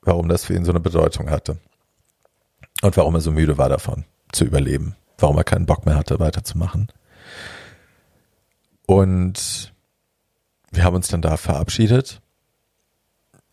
Warum 0.00 0.28
das 0.28 0.44
für 0.44 0.54
ihn 0.54 0.64
so 0.64 0.72
eine 0.72 0.80
Bedeutung 0.80 1.30
hatte. 1.30 1.58
Und 2.82 2.96
warum 2.96 3.14
er 3.14 3.20
so 3.20 3.30
müde 3.30 3.58
war 3.58 3.68
davon, 3.68 4.04
zu 4.32 4.44
überleben. 4.44 4.96
Warum 5.18 5.36
er 5.36 5.44
keinen 5.44 5.66
Bock 5.66 5.86
mehr 5.86 5.94
hatte, 5.94 6.18
weiterzumachen. 6.18 6.88
Und 8.92 9.72
wir 10.70 10.84
haben 10.84 10.96
uns 10.96 11.08
dann 11.08 11.22
da 11.22 11.38
verabschiedet. 11.38 12.20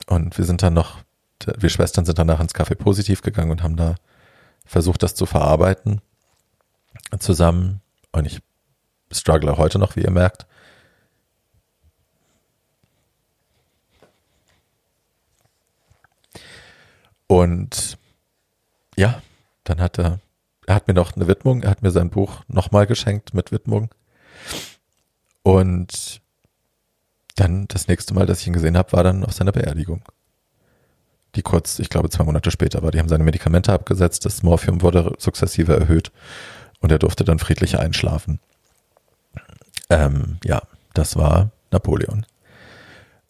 Und 0.05 0.37
wir 0.37 0.43
sind 0.43 0.61
dann 0.61 0.73
noch, 0.73 0.99
wir 1.45 1.69
Schwestern 1.69 2.03
sind 2.03 2.19
danach 2.19 2.41
ins 2.41 2.53
Café 2.53 2.75
Positiv 2.75 3.21
gegangen 3.21 3.49
und 3.49 3.63
haben 3.63 3.77
da 3.77 3.95
versucht, 4.65 5.01
das 5.01 5.15
zu 5.15 5.25
verarbeiten 5.25 6.01
zusammen. 7.19 7.79
Und 8.11 8.25
ich 8.25 8.41
struggle 9.13 9.55
heute 9.55 9.79
noch, 9.79 9.95
wie 9.95 10.01
ihr 10.01 10.11
merkt. 10.11 10.45
Und 17.27 17.97
ja, 18.97 19.21
dann 19.63 19.79
hat 19.79 19.99
er, 19.99 20.19
er 20.67 20.75
hat 20.75 20.89
mir 20.89 20.93
noch 20.93 21.15
eine 21.15 21.27
Widmung, 21.27 21.63
er 21.63 21.69
hat 21.69 21.81
mir 21.81 21.91
sein 21.91 22.09
Buch 22.09 22.41
nochmal 22.49 22.87
geschenkt 22.87 23.33
mit 23.33 23.53
Widmung. 23.53 23.89
Und 25.43 26.21
dann 27.35 27.67
das 27.67 27.87
nächste 27.87 28.13
Mal, 28.13 28.25
dass 28.25 28.41
ich 28.41 28.47
ihn 28.47 28.53
gesehen 28.53 28.77
habe, 28.77 28.91
war 28.93 29.03
dann 29.03 29.23
auf 29.23 29.33
seiner 29.33 29.51
Beerdigung. 29.51 30.01
Die 31.35 31.41
kurz, 31.41 31.79
ich 31.79 31.89
glaube, 31.89 32.09
zwei 32.09 32.23
Monate 32.23 32.51
später 32.51 32.81
war. 32.81 32.91
Die 32.91 32.99
haben 32.99 33.07
seine 33.07 33.23
Medikamente 33.23 33.71
abgesetzt, 33.71 34.25
das 34.25 34.43
Morphium 34.43 34.81
wurde 34.81 35.13
sukzessive 35.17 35.75
erhöht 35.79 36.11
und 36.79 36.91
er 36.91 36.99
durfte 36.99 37.23
dann 37.23 37.39
friedlich 37.39 37.79
einschlafen. 37.79 38.39
Ähm, 39.89 40.37
ja, 40.43 40.61
das 40.93 41.15
war 41.15 41.51
Napoleon. 41.71 42.25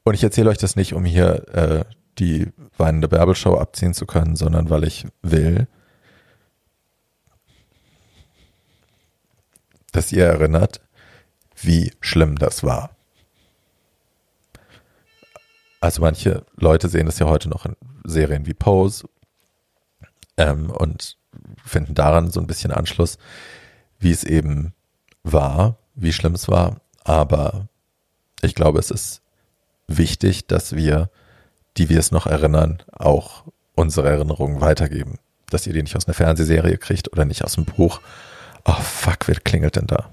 Und 0.03 0.13
ich 0.13 0.23
erzähle 0.23 0.49
euch 0.49 0.57
das 0.57 0.75
nicht, 0.75 0.93
um 0.93 1.05
hier 1.05 1.47
äh, 1.53 1.85
die 2.17 2.47
weinende 2.77 3.07
Bärbelshow 3.07 3.57
abziehen 3.57 3.93
zu 3.93 4.05
können, 4.05 4.35
sondern 4.35 4.69
weil 4.69 4.83
ich 4.85 5.05
will, 5.21 5.67
dass 9.91 10.11
ihr 10.11 10.25
erinnert, 10.25 10.81
wie 11.61 11.91
schlimm 12.01 12.37
das 12.37 12.63
war. 12.63 12.95
Also 15.81 16.01
manche 16.01 16.45
Leute 16.57 16.89
sehen 16.89 17.05
das 17.05 17.19
ja 17.19 17.27
heute 17.27 17.49
noch 17.49 17.65
in 17.65 17.75
Serien 18.03 18.45
wie 18.45 18.53
Pose 18.53 19.07
ähm, 20.37 20.69
und 20.69 21.17
finden 21.63 21.95
daran 21.95 22.31
so 22.31 22.39
ein 22.39 22.47
bisschen 22.47 22.71
Anschluss, 22.71 23.17
wie 23.99 24.11
es 24.11 24.23
eben 24.23 24.73
war, 25.23 25.77
wie 25.95 26.13
schlimm 26.13 26.33
es 26.33 26.47
war. 26.49 26.81
Aber 27.03 27.67
ich 28.41 28.55
glaube, 28.55 28.79
es 28.79 28.91
ist 28.91 29.21
wichtig, 29.87 30.47
dass 30.47 30.75
wir 30.75 31.09
die 31.79 31.89
wir 31.89 31.99
es 31.99 32.11
noch 32.11 32.27
erinnern, 32.27 32.83
auch 32.91 33.45
unsere 33.75 34.09
Erinnerungen 34.09 34.61
weitergeben. 34.61 35.17
Dass 35.49 35.65
ihr 35.65 35.73
die 35.73 35.81
nicht 35.81 35.95
aus 35.95 36.07
einer 36.07 36.13
Fernsehserie 36.13 36.77
kriegt 36.77 37.11
oder 37.11 37.25
nicht 37.25 37.43
aus 37.43 37.53
dem 37.53 37.65
Buch. 37.65 38.01
Oh 38.65 38.73
fuck, 38.73 39.27
wer 39.27 39.35
klingelt 39.35 39.77
denn 39.77 39.87
da? 39.87 40.11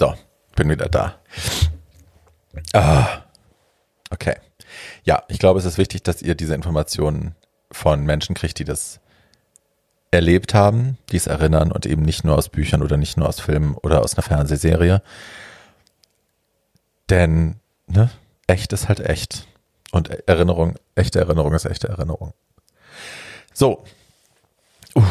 So, 0.00 0.14
bin 0.56 0.70
wieder 0.70 0.88
da. 0.88 1.16
Ah, 2.72 3.24
okay. 4.08 4.34
Ja, 5.04 5.24
ich 5.28 5.38
glaube, 5.38 5.58
es 5.58 5.66
ist 5.66 5.76
wichtig, 5.76 6.02
dass 6.02 6.22
ihr 6.22 6.34
diese 6.34 6.54
Informationen 6.54 7.34
von 7.70 8.06
Menschen 8.06 8.34
kriegt, 8.34 8.58
die 8.58 8.64
das 8.64 9.00
erlebt 10.10 10.54
haben, 10.54 10.96
die 11.12 11.18
es 11.18 11.26
erinnern 11.26 11.70
und 11.70 11.84
eben 11.84 12.00
nicht 12.00 12.24
nur 12.24 12.38
aus 12.38 12.48
Büchern 12.48 12.82
oder 12.82 12.96
nicht 12.96 13.18
nur 13.18 13.28
aus 13.28 13.40
Filmen 13.40 13.74
oder 13.74 14.00
aus 14.00 14.14
einer 14.14 14.22
Fernsehserie. 14.22 15.02
Denn, 17.10 17.60
ne, 17.86 18.08
echt 18.46 18.72
ist 18.72 18.88
halt 18.88 19.00
echt. 19.00 19.48
Und 19.92 20.08
Erinnerung, 20.26 20.76
echte 20.94 21.20
Erinnerung 21.20 21.52
ist 21.52 21.66
echte 21.66 21.88
Erinnerung. 21.88 22.32
So. 23.52 23.84
Uh. 24.96 25.02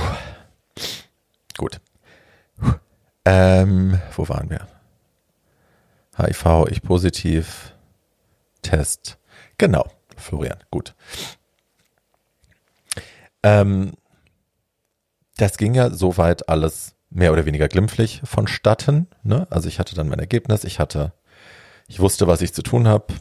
Gut. 1.57 1.79
Ähm, 3.23 4.01
wo 4.15 4.27
waren 4.27 4.49
wir? 4.49 4.78
HIV, 6.19 6.67
ich 6.69 6.81
positiv, 6.81 7.73
Test. 8.61 9.17
Genau, 9.57 9.85
Florian, 10.17 10.59
gut. 10.69 10.95
Ähm, 13.41 13.93
das 15.37 15.57
ging 15.57 15.73
ja 15.73 15.89
soweit 15.91 16.49
alles 16.49 16.95
mehr 17.09 17.31
oder 17.31 17.45
weniger 17.45 17.67
glimpflich 17.67 18.21
vonstatten. 18.23 19.07
Ne? 19.23 19.47
Also 19.49 19.67
ich 19.69 19.79
hatte 19.79 19.95
dann 19.95 20.09
mein 20.09 20.19
Ergebnis, 20.19 20.63
ich 20.65 20.79
hatte, 20.79 21.13
ich 21.87 21.99
wusste, 21.99 22.27
was 22.27 22.41
ich 22.41 22.53
zu 22.53 22.61
tun 22.61 22.87
habe, 22.87 23.13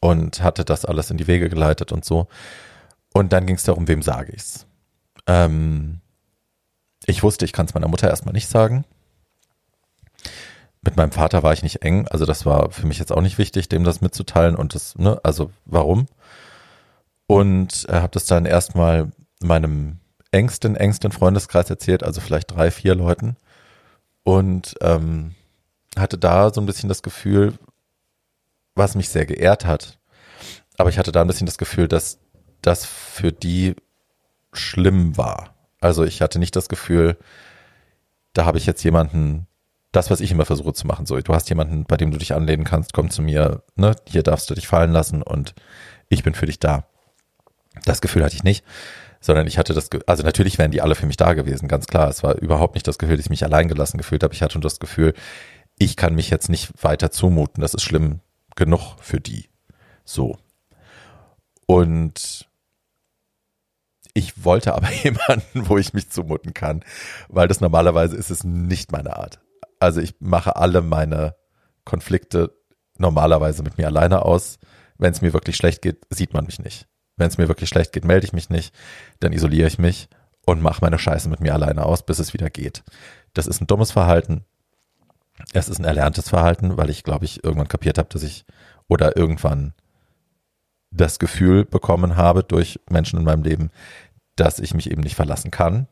und 0.00 0.42
hatte 0.42 0.64
das 0.64 0.84
alles 0.84 1.10
in 1.10 1.18
die 1.18 1.26
Wege 1.26 1.48
geleitet 1.48 1.92
und 1.92 2.04
so. 2.04 2.26
Und 3.12 3.32
dann 3.32 3.46
ging 3.46 3.56
es 3.56 3.64
darum, 3.64 3.86
wem 3.86 4.02
sage 4.02 4.32
ich's. 4.32 4.66
Ähm, 5.26 6.00
ich 7.06 7.22
wusste, 7.22 7.44
ich 7.44 7.52
kann 7.52 7.66
es 7.66 7.74
meiner 7.74 7.88
Mutter 7.88 8.08
erstmal 8.08 8.32
nicht 8.32 8.48
sagen. 8.48 8.84
Mit 10.82 10.96
meinem 10.96 11.12
Vater 11.12 11.42
war 11.42 11.52
ich 11.52 11.62
nicht 11.62 11.82
eng, 11.82 12.08
also 12.08 12.24
das 12.24 12.46
war 12.46 12.70
für 12.70 12.86
mich 12.86 12.98
jetzt 12.98 13.12
auch 13.12 13.20
nicht 13.20 13.36
wichtig, 13.36 13.68
dem 13.68 13.84
das 13.84 14.00
mitzuteilen 14.00 14.56
und 14.56 14.74
das, 14.74 14.96
ne, 14.96 15.20
also 15.22 15.50
warum? 15.66 16.06
Und 17.26 17.86
äh, 17.88 17.94
habe 17.94 18.12
das 18.12 18.24
dann 18.24 18.46
erstmal 18.46 19.10
meinem 19.42 20.00
engsten, 20.32 20.76
engsten 20.76 21.12
Freundeskreis 21.12 21.68
erzählt, 21.70 22.02
also 22.02 22.20
vielleicht 22.20 22.50
drei, 22.50 22.70
vier 22.70 22.94
Leuten. 22.94 23.36
Und 24.22 24.74
ähm, 24.80 25.34
hatte 25.98 26.18
da 26.18 26.52
so 26.52 26.60
ein 26.60 26.66
bisschen 26.66 26.88
das 26.88 27.02
Gefühl, 27.02 27.54
was 28.74 28.94
mich 28.94 29.08
sehr 29.08 29.26
geehrt 29.26 29.64
hat. 29.64 29.98
Aber 30.76 30.90
ich 30.90 30.98
hatte 30.98 31.12
da 31.12 31.20
ein 31.20 31.26
bisschen 31.26 31.46
das 31.46 31.58
Gefühl, 31.58 31.88
dass 31.88 32.18
das 32.62 32.84
für 32.86 33.32
die 33.32 33.74
schlimm 34.52 35.16
war. 35.16 35.54
Also 35.80 36.04
ich 36.04 36.22
hatte 36.22 36.38
nicht 36.38 36.56
das 36.56 36.68
Gefühl, 36.68 37.16
da 38.32 38.44
habe 38.44 38.58
ich 38.58 38.66
jetzt 38.66 38.82
jemanden, 38.82 39.46
das, 39.92 40.10
was 40.10 40.20
ich 40.20 40.30
immer 40.30 40.44
versuche 40.44 40.72
zu 40.72 40.86
machen, 40.86 41.06
so, 41.06 41.18
du 41.18 41.34
hast 41.34 41.48
jemanden, 41.48 41.84
bei 41.84 41.96
dem 41.96 42.10
du 42.10 42.18
dich 42.18 42.34
anlehnen 42.34 42.64
kannst, 42.64 42.92
komm 42.92 43.10
zu 43.10 43.22
mir, 43.22 43.62
ne, 43.76 43.96
hier 44.06 44.22
darfst 44.22 44.48
du 44.48 44.54
dich 44.54 44.68
fallen 44.68 44.92
lassen 44.92 45.22
und 45.22 45.54
ich 46.08 46.22
bin 46.22 46.34
für 46.34 46.46
dich 46.46 46.60
da. 46.60 46.86
Das 47.84 48.00
Gefühl 48.00 48.24
hatte 48.24 48.36
ich 48.36 48.44
nicht, 48.44 48.64
sondern 49.20 49.46
ich 49.46 49.58
hatte 49.58 49.74
das, 49.74 49.90
also 50.06 50.22
natürlich 50.22 50.58
wären 50.58 50.70
die 50.70 50.80
alle 50.80 50.94
für 50.94 51.06
mich 51.06 51.16
da 51.16 51.34
gewesen, 51.34 51.68
ganz 51.68 51.86
klar. 51.86 52.08
Es 52.08 52.22
war 52.22 52.36
überhaupt 52.36 52.74
nicht 52.74 52.86
das 52.86 52.98
Gefühl, 52.98 53.16
dass 53.16 53.26
ich 53.26 53.30
mich 53.30 53.44
allein 53.44 53.68
gelassen 53.68 53.98
gefühlt 53.98 54.22
habe. 54.22 54.34
Ich 54.34 54.42
hatte 54.42 54.58
das 54.60 54.80
Gefühl, 54.80 55.14
ich 55.78 55.96
kann 55.96 56.14
mich 56.14 56.30
jetzt 56.30 56.48
nicht 56.48 56.70
weiter 56.82 57.10
zumuten. 57.10 57.60
Das 57.60 57.74
ist 57.74 57.82
schlimm 57.82 58.20
genug 58.56 58.96
für 59.00 59.20
die. 59.20 59.48
So. 60.04 60.38
Und 61.66 62.48
ich 64.14 64.44
wollte 64.44 64.74
aber 64.74 64.90
jemanden, 65.02 65.68
wo 65.68 65.78
ich 65.78 65.92
mich 65.92 66.10
zumuten 66.10 66.54
kann, 66.54 66.84
weil 67.28 67.48
das 67.48 67.60
normalerweise 67.60 68.16
ist 68.16 68.30
es 68.30 68.44
nicht 68.44 68.92
meine 68.92 69.16
Art. 69.16 69.40
Also 69.80 70.00
ich 70.00 70.14
mache 70.20 70.56
alle 70.56 70.82
meine 70.82 71.34
Konflikte 71.84 72.54
normalerweise 72.98 73.62
mit 73.62 73.78
mir 73.78 73.86
alleine 73.86 74.24
aus. 74.24 74.58
Wenn 74.98 75.12
es 75.12 75.22
mir 75.22 75.32
wirklich 75.32 75.56
schlecht 75.56 75.82
geht, 75.82 76.06
sieht 76.10 76.34
man 76.34 76.44
mich 76.44 76.60
nicht. 76.60 76.86
Wenn 77.16 77.28
es 77.28 77.38
mir 77.38 77.48
wirklich 77.48 77.68
schlecht 77.68 77.92
geht, 77.92 78.04
melde 78.04 78.26
ich 78.26 78.32
mich 78.32 78.50
nicht, 78.50 78.74
dann 79.18 79.32
isoliere 79.32 79.66
ich 79.66 79.78
mich 79.78 80.08
und 80.46 80.62
mache 80.62 80.82
meine 80.82 80.98
Scheiße 80.98 81.28
mit 81.28 81.40
mir 81.40 81.54
alleine 81.54 81.84
aus, 81.84 82.04
bis 82.04 82.18
es 82.18 82.32
wieder 82.32 82.50
geht. 82.50 82.82
Das 83.34 83.46
ist 83.46 83.60
ein 83.60 83.66
dummes 83.66 83.90
Verhalten, 83.90 84.44
es 85.52 85.68
ist 85.68 85.78
ein 85.78 85.84
erlerntes 85.84 86.28
Verhalten, 86.28 86.76
weil 86.76 86.90
ich, 86.90 87.04
glaube 87.04 87.24
ich, 87.24 87.42
irgendwann 87.44 87.68
kapiert 87.68 87.98
habe, 87.98 88.08
dass 88.08 88.22
ich 88.22 88.44
oder 88.88 89.16
irgendwann 89.16 89.74
das 90.90 91.18
Gefühl 91.18 91.64
bekommen 91.64 92.16
habe 92.16 92.42
durch 92.42 92.80
Menschen 92.90 93.18
in 93.18 93.24
meinem 93.24 93.42
Leben, 93.42 93.70
dass 94.36 94.58
ich 94.58 94.74
mich 94.74 94.90
eben 94.90 95.02
nicht 95.02 95.14
verlassen 95.14 95.50
kann 95.50 95.86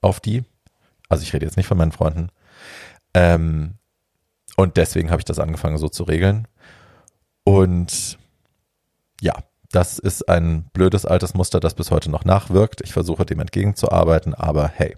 auf 0.00 0.20
die. 0.20 0.44
Also 1.08 1.22
ich 1.22 1.32
rede 1.32 1.46
jetzt 1.46 1.56
nicht 1.56 1.66
von 1.66 1.78
meinen 1.78 1.92
Freunden. 1.92 2.30
Ähm, 3.14 3.78
und 4.56 4.76
deswegen 4.76 5.10
habe 5.10 5.20
ich 5.20 5.24
das 5.24 5.38
angefangen 5.38 5.78
so 5.78 5.88
zu 5.88 6.04
regeln. 6.04 6.46
Und 7.44 8.18
ja, 9.20 9.34
das 9.70 9.98
ist 9.98 10.28
ein 10.28 10.64
blödes 10.72 11.04
altes 11.04 11.34
Muster, 11.34 11.58
das 11.60 11.74
bis 11.74 11.90
heute 11.90 12.10
noch 12.10 12.24
nachwirkt. 12.24 12.80
Ich 12.82 12.92
versuche 12.92 13.26
dem 13.26 13.40
entgegenzuarbeiten, 13.40 14.34
aber 14.34 14.68
hey, 14.68 14.96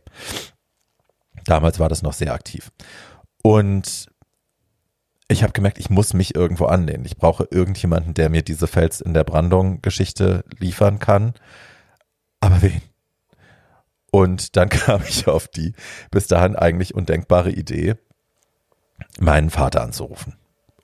damals 1.44 1.78
war 1.78 1.88
das 1.88 2.02
noch 2.02 2.12
sehr 2.12 2.34
aktiv. 2.34 2.70
Und 3.42 4.08
ich 5.28 5.42
habe 5.42 5.52
gemerkt, 5.52 5.78
ich 5.78 5.90
muss 5.90 6.14
mich 6.14 6.34
irgendwo 6.34 6.66
anlehnen. 6.66 7.04
Ich 7.04 7.16
brauche 7.16 7.48
irgendjemanden, 7.50 8.14
der 8.14 8.28
mir 8.28 8.42
diese 8.42 8.66
Fels 8.66 9.00
in 9.00 9.14
der 9.14 9.24
Brandung-Geschichte 9.24 10.44
liefern 10.58 10.98
kann. 10.98 11.34
Aber 12.40 12.62
wen? 12.62 12.82
Und 14.12 14.56
dann 14.56 14.68
kam 14.70 15.02
ich 15.08 15.26
auf 15.26 15.48
die 15.48 15.74
bis 16.10 16.26
dahin 16.26 16.54
eigentlich 16.54 16.94
undenkbare 16.94 17.50
Idee, 17.50 17.96
meinen 19.18 19.50
Vater 19.50 19.82
anzurufen 19.82 20.34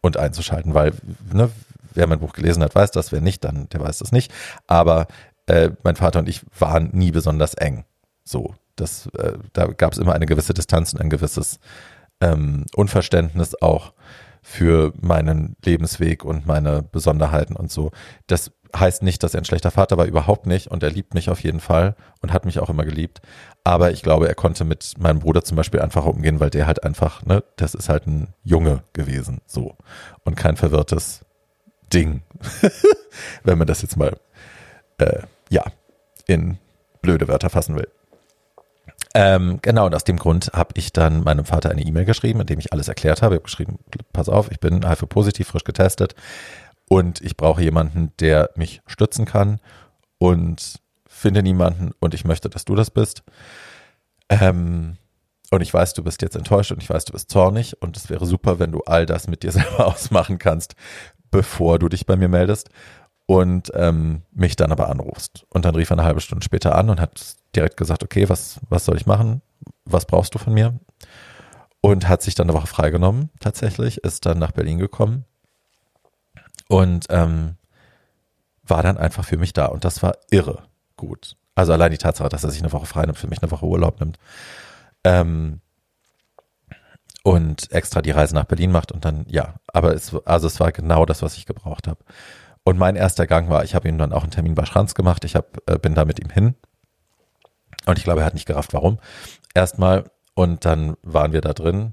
und 0.00 0.16
einzuschalten, 0.16 0.74
weil, 0.74 0.92
ne, 1.32 1.50
wer 1.94 2.06
mein 2.06 2.20
Buch 2.20 2.32
gelesen 2.32 2.62
hat, 2.62 2.74
weiß 2.74 2.90
das, 2.90 3.12
wer 3.12 3.20
nicht, 3.20 3.44
dann 3.44 3.68
der 3.68 3.80
weiß 3.80 3.98
das 3.98 4.12
nicht. 4.12 4.32
Aber 4.66 5.06
äh, 5.46 5.70
mein 5.82 5.96
Vater 5.96 6.20
und 6.20 6.28
ich 6.28 6.42
waren 6.58 6.90
nie 6.92 7.10
besonders 7.10 7.54
eng. 7.54 7.84
So, 8.24 8.54
das, 8.76 9.06
äh, 9.18 9.34
da 9.52 9.66
gab 9.66 9.92
es 9.92 9.98
immer 9.98 10.14
eine 10.14 10.26
gewisse 10.26 10.54
Distanz 10.54 10.92
und 10.92 11.00
ein 11.00 11.10
gewisses 11.10 11.58
ähm, 12.20 12.66
Unverständnis 12.74 13.54
auch 13.60 13.92
für 14.42 14.92
meinen 15.00 15.56
Lebensweg 15.64 16.24
und 16.24 16.46
meine 16.46 16.82
Besonderheiten 16.82 17.54
und 17.54 17.70
so. 17.70 17.92
Das 18.26 18.50
heißt 18.74 19.02
nicht, 19.02 19.22
dass 19.22 19.34
er 19.34 19.40
ein 19.40 19.44
schlechter 19.44 19.70
Vater 19.70 19.96
war, 19.98 20.06
überhaupt 20.06 20.46
nicht. 20.46 20.68
Und 20.68 20.82
er 20.82 20.90
liebt 20.90 21.14
mich 21.14 21.30
auf 21.30 21.42
jeden 21.42 21.60
Fall 21.60 21.94
und 22.20 22.32
hat 22.32 22.44
mich 22.44 22.58
auch 22.58 22.70
immer 22.70 22.84
geliebt. 22.84 23.20
Aber 23.64 23.92
ich 23.92 24.02
glaube, 24.02 24.28
er 24.28 24.34
konnte 24.34 24.64
mit 24.64 24.94
meinem 24.98 25.20
Bruder 25.20 25.44
zum 25.44 25.56
Beispiel 25.56 25.80
einfacher 25.80 26.08
umgehen, 26.08 26.40
weil 26.40 26.50
der 26.50 26.66
halt 26.66 26.82
einfach, 26.82 27.24
ne, 27.24 27.44
das 27.56 27.74
ist 27.74 27.88
halt 27.88 28.06
ein 28.06 28.28
Junge 28.42 28.82
gewesen, 28.92 29.40
so. 29.46 29.76
Und 30.24 30.36
kein 30.36 30.56
verwirrtes 30.56 31.24
Ding. 31.92 32.22
Wenn 33.44 33.58
man 33.58 33.66
das 33.66 33.82
jetzt 33.82 33.96
mal, 33.96 34.16
äh, 34.98 35.20
ja, 35.50 35.64
in 36.26 36.58
blöde 37.02 37.28
Wörter 37.28 37.50
fassen 37.50 37.76
will. 37.76 37.88
Ähm, 39.14 39.58
genau, 39.60 39.86
und 39.86 39.94
aus 39.94 40.04
dem 40.04 40.16
Grund 40.16 40.52
habe 40.54 40.70
ich 40.74 40.92
dann 40.92 41.22
meinem 41.22 41.44
Vater 41.44 41.70
eine 41.70 41.82
E-Mail 41.82 42.06
geschrieben, 42.06 42.40
in 42.40 42.46
dem 42.46 42.58
ich 42.58 42.72
alles 42.72 42.88
erklärt 42.88 43.20
habe. 43.20 43.34
Ich 43.34 43.38
habe 43.40 43.44
geschrieben, 43.44 43.78
pass 44.14 44.30
auf, 44.30 44.50
ich 44.50 44.58
bin 44.58 44.88
HIV-positiv, 44.88 45.48
frisch 45.48 45.64
getestet 45.64 46.14
und 46.88 47.20
ich 47.20 47.36
brauche 47.36 47.62
jemanden, 47.62 48.12
der 48.20 48.50
mich 48.54 48.82
stützen 48.86 49.24
kann 49.24 49.60
und 50.18 50.80
finde 51.08 51.42
niemanden 51.42 51.92
und 52.00 52.14
ich 52.14 52.24
möchte, 52.24 52.50
dass 52.50 52.64
du 52.64 52.74
das 52.74 52.90
bist. 52.90 53.22
Ähm, 54.28 54.96
und 55.50 55.60
ich 55.60 55.72
weiß, 55.72 55.94
du 55.94 56.02
bist 56.02 56.22
jetzt 56.22 56.36
enttäuscht 56.36 56.72
und 56.72 56.82
ich 56.82 56.88
weiß, 56.88 57.04
du 57.04 57.12
bist 57.12 57.30
zornig 57.30 57.80
und 57.82 57.96
es 57.96 58.08
wäre 58.08 58.24
super, 58.24 58.58
wenn 58.58 58.72
du 58.72 58.80
all 58.82 59.06
das 59.06 59.28
mit 59.28 59.42
dir 59.42 59.52
selber 59.52 59.86
ausmachen 59.86 60.38
kannst, 60.38 60.74
bevor 61.30 61.78
du 61.78 61.88
dich 61.88 62.06
bei 62.06 62.16
mir 62.16 62.28
meldest 62.28 62.70
und 63.26 63.70
ähm, 63.74 64.22
mich 64.32 64.56
dann 64.56 64.72
aber 64.72 64.88
anrufst. 64.88 65.44
Und 65.50 65.64
dann 65.64 65.74
rief 65.74 65.90
er 65.90 65.98
eine 65.98 66.04
halbe 66.04 66.20
Stunde 66.20 66.44
später 66.44 66.74
an 66.74 66.90
und 66.90 67.00
hat 67.00 67.36
direkt 67.54 67.76
gesagt, 67.76 68.02
okay, 68.02 68.28
was, 68.28 68.60
was 68.68 68.84
soll 68.84 68.96
ich 68.96 69.06
machen? 69.06 69.42
Was 69.84 70.06
brauchst 70.06 70.34
du 70.34 70.38
von 70.38 70.54
mir? 70.54 70.78
Und 71.80 72.08
hat 72.08 72.22
sich 72.22 72.34
dann 72.34 72.48
eine 72.48 72.58
Woche 72.58 72.66
freigenommen, 72.66 73.30
tatsächlich, 73.40 73.98
ist 74.04 74.24
dann 74.26 74.38
nach 74.38 74.52
Berlin 74.52 74.78
gekommen 74.78 75.24
und 76.72 77.04
ähm, 77.10 77.56
war 78.62 78.82
dann 78.82 78.96
einfach 78.96 79.26
für 79.26 79.36
mich 79.36 79.52
da. 79.52 79.66
Und 79.66 79.84
das 79.84 80.02
war 80.02 80.14
irre 80.30 80.62
gut. 80.96 81.36
Also 81.54 81.74
allein 81.74 81.90
die 81.90 81.98
Tatsache, 81.98 82.30
dass 82.30 82.44
er 82.44 82.50
sich 82.50 82.62
eine 82.62 82.72
Woche 82.72 82.86
frei 82.86 83.02
nimmt, 83.02 83.18
für 83.18 83.26
mich 83.26 83.42
eine 83.42 83.50
Woche 83.50 83.66
Urlaub 83.66 84.00
nimmt. 84.00 84.18
Ähm, 85.04 85.60
und 87.24 87.70
extra 87.72 88.00
die 88.00 88.10
Reise 88.10 88.34
nach 88.34 88.46
Berlin 88.46 88.72
macht 88.72 88.90
und 88.90 89.04
dann, 89.04 89.26
ja, 89.28 89.56
aber 89.66 89.94
es, 89.94 90.16
also 90.24 90.46
es 90.46 90.60
war 90.60 90.72
genau 90.72 91.04
das, 91.04 91.20
was 91.20 91.36
ich 91.36 91.44
gebraucht 91.44 91.88
habe. 91.88 92.00
Und 92.64 92.78
mein 92.78 92.96
erster 92.96 93.26
Gang 93.26 93.50
war, 93.50 93.64
ich 93.64 93.74
habe 93.74 93.86
ihm 93.90 93.98
dann 93.98 94.14
auch 94.14 94.22
einen 94.22 94.30
Termin 94.30 94.54
bei 94.54 94.64
Schranz 94.64 94.94
gemacht, 94.94 95.26
ich 95.26 95.36
hab, 95.36 95.58
äh, 95.68 95.78
bin 95.78 95.94
da 95.94 96.06
mit 96.06 96.20
ihm 96.20 96.30
hin 96.30 96.54
und 97.84 97.98
ich 97.98 98.04
glaube, 98.04 98.20
er 98.20 98.26
hat 98.26 98.34
nicht 98.34 98.46
gerafft, 98.46 98.72
warum. 98.72 98.98
Erstmal 99.52 100.04
und 100.32 100.64
dann 100.64 100.96
waren 101.02 101.34
wir 101.34 101.42
da 101.42 101.52
drin 101.52 101.92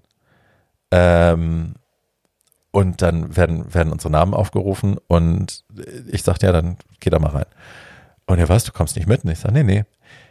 ähm, 0.91 1.75
und 2.71 3.01
dann 3.01 3.35
werden, 3.35 3.73
werden 3.73 3.91
unsere 3.91 4.11
Namen 4.11 4.33
aufgerufen 4.33 4.97
und 5.07 5.63
ich 6.11 6.23
sagte, 6.23 6.45
ja, 6.45 6.51
dann 6.51 6.77
geh 6.99 7.09
da 7.09 7.19
mal 7.19 7.31
rein. 7.31 7.45
Und 8.25 8.37
er 8.37 8.47
weiß, 8.47 8.63
du 8.63 8.71
kommst 8.71 8.95
nicht 8.95 9.07
mit. 9.07 9.23
Und 9.23 9.31
ich 9.31 9.39
sage, 9.39 9.53
nee, 9.55 9.63
nee, 9.63 9.85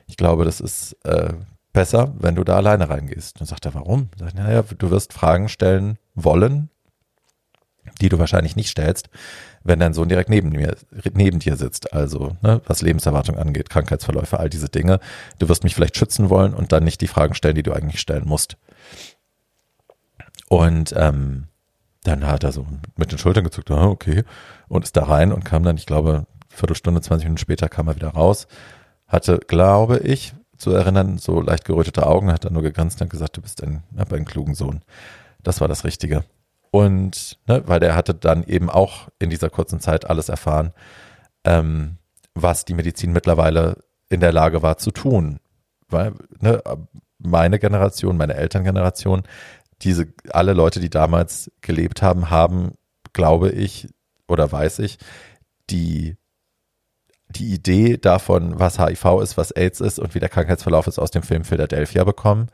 ich 0.06 0.16
glaube, 0.16 0.44
das 0.44 0.60
ist 0.60 0.96
äh, 1.04 1.32
besser, 1.72 2.14
wenn 2.16 2.36
du 2.36 2.44
da 2.44 2.56
alleine 2.56 2.88
reingehst. 2.88 3.40
Und 3.40 3.46
sagt 3.46 3.66
er, 3.66 3.74
warum? 3.74 4.08
Sagt, 4.16 4.36
naja, 4.36 4.62
du 4.62 4.90
wirst 4.90 5.12
Fragen 5.12 5.48
stellen 5.48 5.98
wollen, 6.14 6.70
die 8.00 8.08
du 8.08 8.20
wahrscheinlich 8.20 8.54
nicht 8.54 8.70
stellst, 8.70 9.10
wenn 9.64 9.80
dein 9.80 9.94
Sohn 9.94 10.08
direkt 10.08 10.30
neben 10.30 10.50
mir, 10.50 10.76
neben 11.12 11.40
dir 11.40 11.56
sitzt. 11.56 11.92
Also, 11.92 12.36
ne, 12.42 12.60
was 12.66 12.82
Lebenserwartung 12.82 13.36
angeht, 13.36 13.68
Krankheitsverläufe, 13.68 14.38
all 14.38 14.48
diese 14.48 14.68
Dinge. 14.68 15.00
Du 15.40 15.48
wirst 15.48 15.64
mich 15.64 15.74
vielleicht 15.74 15.96
schützen 15.96 16.30
wollen 16.30 16.54
und 16.54 16.70
dann 16.70 16.84
nicht 16.84 17.00
die 17.00 17.08
Fragen 17.08 17.34
stellen, 17.34 17.56
die 17.56 17.64
du 17.64 17.72
eigentlich 17.72 18.00
stellen 18.00 18.28
musst. 18.28 18.56
Und 20.48 20.94
ähm, 20.96 21.48
dann 22.08 22.26
hat 22.26 22.44
er 22.44 22.52
so 22.52 22.66
mit 22.96 23.12
den 23.12 23.18
Schultern 23.18 23.44
gezuckt, 23.44 23.70
ah, 23.70 23.86
okay, 23.86 24.24
und 24.68 24.84
ist 24.84 24.96
da 24.96 25.04
rein 25.04 25.32
und 25.32 25.44
kam 25.44 25.62
dann, 25.62 25.76
ich 25.76 25.86
glaube, 25.86 26.26
Viertelstunde, 26.48 27.00
20 27.00 27.26
Minuten 27.26 27.38
später 27.38 27.68
kam 27.68 27.88
er 27.88 27.96
wieder 27.96 28.08
raus, 28.08 28.48
hatte, 29.06 29.38
glaube 29.46 29.98
ich, 29.98 30.34
zu 30.56 30.72
erinnern, 30.72 31.18
so 31.18 31.40
leicht 31.40 31.64
gerötete 31.64 32.06
Augen, 32.06 32.32
hat 32.32 32.44
dann 32.44 32.52
nur 32.52 32.62
gegrinst 32.62 33.00
und 33.00 33.10
gesagt, 33.10 33.36
du 33.36 33.42
bist 33.42 33.62
ein, 33.62 33.82
ein 33.96 34.24
klugen 34.24 34.54
Sohn. 34.54 34.82
Das 35.42 35.60
war 35.60 35.68
das 35.68 35.84
Richtige. 35.84 36.24
Und, 36.70 37.38
ne, 37.46 37.62
weil 37.66 37.80
der 37.80 37.94
hatte 37.94 38.14
dann 38.14 38.44
eben 38.44 38.68
auch 38.68 39.08
in 39.18 39.30
dieser 39.30 39.50
kurzen 39.50 39.80
Zeit 39.80 40.10
alles 40.10 40.28
erfahren, 40.28 40.72
ähm, 41.44 41.96
was 42.34 42.64
die 42.64 42.74
Medizin 42.74 43.12
mittlerweile 43.12 43.78
in 44.10 44.20
der 44.20 44.32
Lage 44.32 44.62
war 44.62 44.78
zu 44.78 44.90
tun. 44.90 45.38
Weil, 45.88 46.12
ne, 46.40 46.62
meine 47.18 47.58
Generation, 47.58 48.16
meine 48.16 48.34
Elterngeneration, 48.34 49.22
diese, 49.82 50.12
alle 50.30 50.52
Leute, 50.52 50.80
die 50.80 50.90
damals 50.90 51.50
gelebt 51.60 52.02
haben, 52.02 52.30
haben, 52.30 52.72
glaube 53.12 53.50
ich, 53.50 53.88
oder 54.26 54.50
weiß 54.50 54.80
ich, 54.80 54.98
die 55.70 56.16
die 57.30 57.52
Idee 57.52 57.98
davon, 57.98 58.58
was 58.58 58.78
HIV 58.78 59.20
ist, 59.22 59.36
was 59.36 59.50
AIDS 59.50 59.80
ist 59.80 59.98
und 59.98 60.14
wie 60.14 60.20
der 60.20 60.30
Krankheitsverlauf 60.30 60.86
ist, 60.86 60.98
aus 60.98 61.10
dem 61.10 61.22
Film 61.22 61.44
Philadelphia 61.44 62.04
bekommen. 62.04 62.48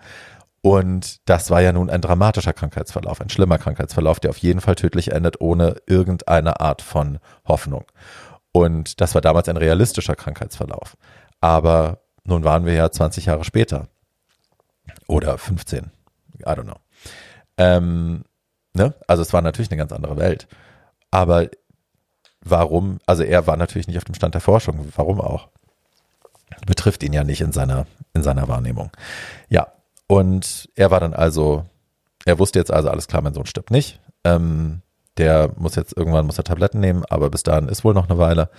Und 0.63 1.29
das 1.29 1.51
war 1.51 1.61
ja 1.61 1.73
nun 1.73 1.91
ein 1.91 2.01
dramatischer 2.01 2.55
Krankheitsverlauf, 2.55 3.21
ein 3.21 3.29
schlimmer 3.29 3.59
Krankheitsverlauf, 3.59 4.19
der 4.19 4.31
auf 4.31 4.39
jeden 4.39 4.61
Fall 4.61 4.75
tödlich 4.75 5.13
endet, 5.13 5.41
ohne 5.41 5.77
irgendeine 5.87 6.61
Art 6.61 6.83
von 6.83 7.19
Hoffnung. 7.47 7.85
Und 8.51 9.01
das 9.01 9.15
war 9.15 9.21
damals 9.21 9.49
ein 9.49 9.59
realistischer 9.59 10.17
Krankheitsverlauf. 10.17 10.97
Aber 11.41 12.01
nun 12.25 12.45
waren 12.45 12.65
wir 12.65 12.73
ja 12.73 12.91
20 12.91 13.27
Jahre 13.27 13.45
später. 13.45 13.89
Oder 15.07 15.37
15. 15.37 15.91
I 16.41 16.45
don't 16.45 16.63
know. 16.63 16.84
Ähm, 17.57 18.25
ne? 18.75 18.95
Also 19.07 19.23
es 19.23 19.33
war 19.33 19.43
natürlich 19.43 19.71
eine 19.71 19.79
ganz 19.79 19.93
andere 19.93 20.17
Welt. 20.17 20.49
Aber 21.11 21.49
warum, 22.41 22.99
also 23.07 23.23
er 23.23 23.47
war 23.47 23.57
natürlich 23.57 23.89
nicht 23.89 23.97
auf 23.97 24.05
dem 24.05 24.15
Stand 24.15 24.35
der 24.35 24.41
Forschung, 24.41 24.93
warum 24.97 25.21
auch? 25.21 25.49
Betrifft 26.67 27.03
ihn 27.03 27.13
ja 27.13 27.25
nicht 27.25 27.41
in 27.41 27.53
seiner, 27.53 27.87
in 28.13 28.23
seiner 28.23 28.49
Wahrnehmung. 28.49 28.91
Ja, 29.49 29.69
und 30.07 30.69
er 30.75 30.91
war 30.91 31.01
dann 31.01 31.15
also, 31.15 31.65
er 32.25 32.39
wusste 32.39 32.59
jetzt 32.59 32.73
also, 32.73 32.91
alles 32.91 33.09
klar, 33.09 33.23
mein 33.23 33.35
Sohn 33.35 33.47
stirbt 33.47 33.71
nicht. 33.71 34.01
Ähm, 34.25 34.83
der 35.17 35.51
muss 35.57 35.77
jetzt 35.77 35.97
irgendwann 35.97 36.27
muss 36.27 36.39
er 36.39 36.45
Tabletten 36.45 36.81
nehmen, 36.81 37.05
aber 37.09 37.31
bis 37.31 37.43
dahin 37.43 37.69
ist 37.69 37.85
wohl 37.85 37.95
noch 37.95 38.09
eine 38.09 38.19
Weile. 38.19 38.51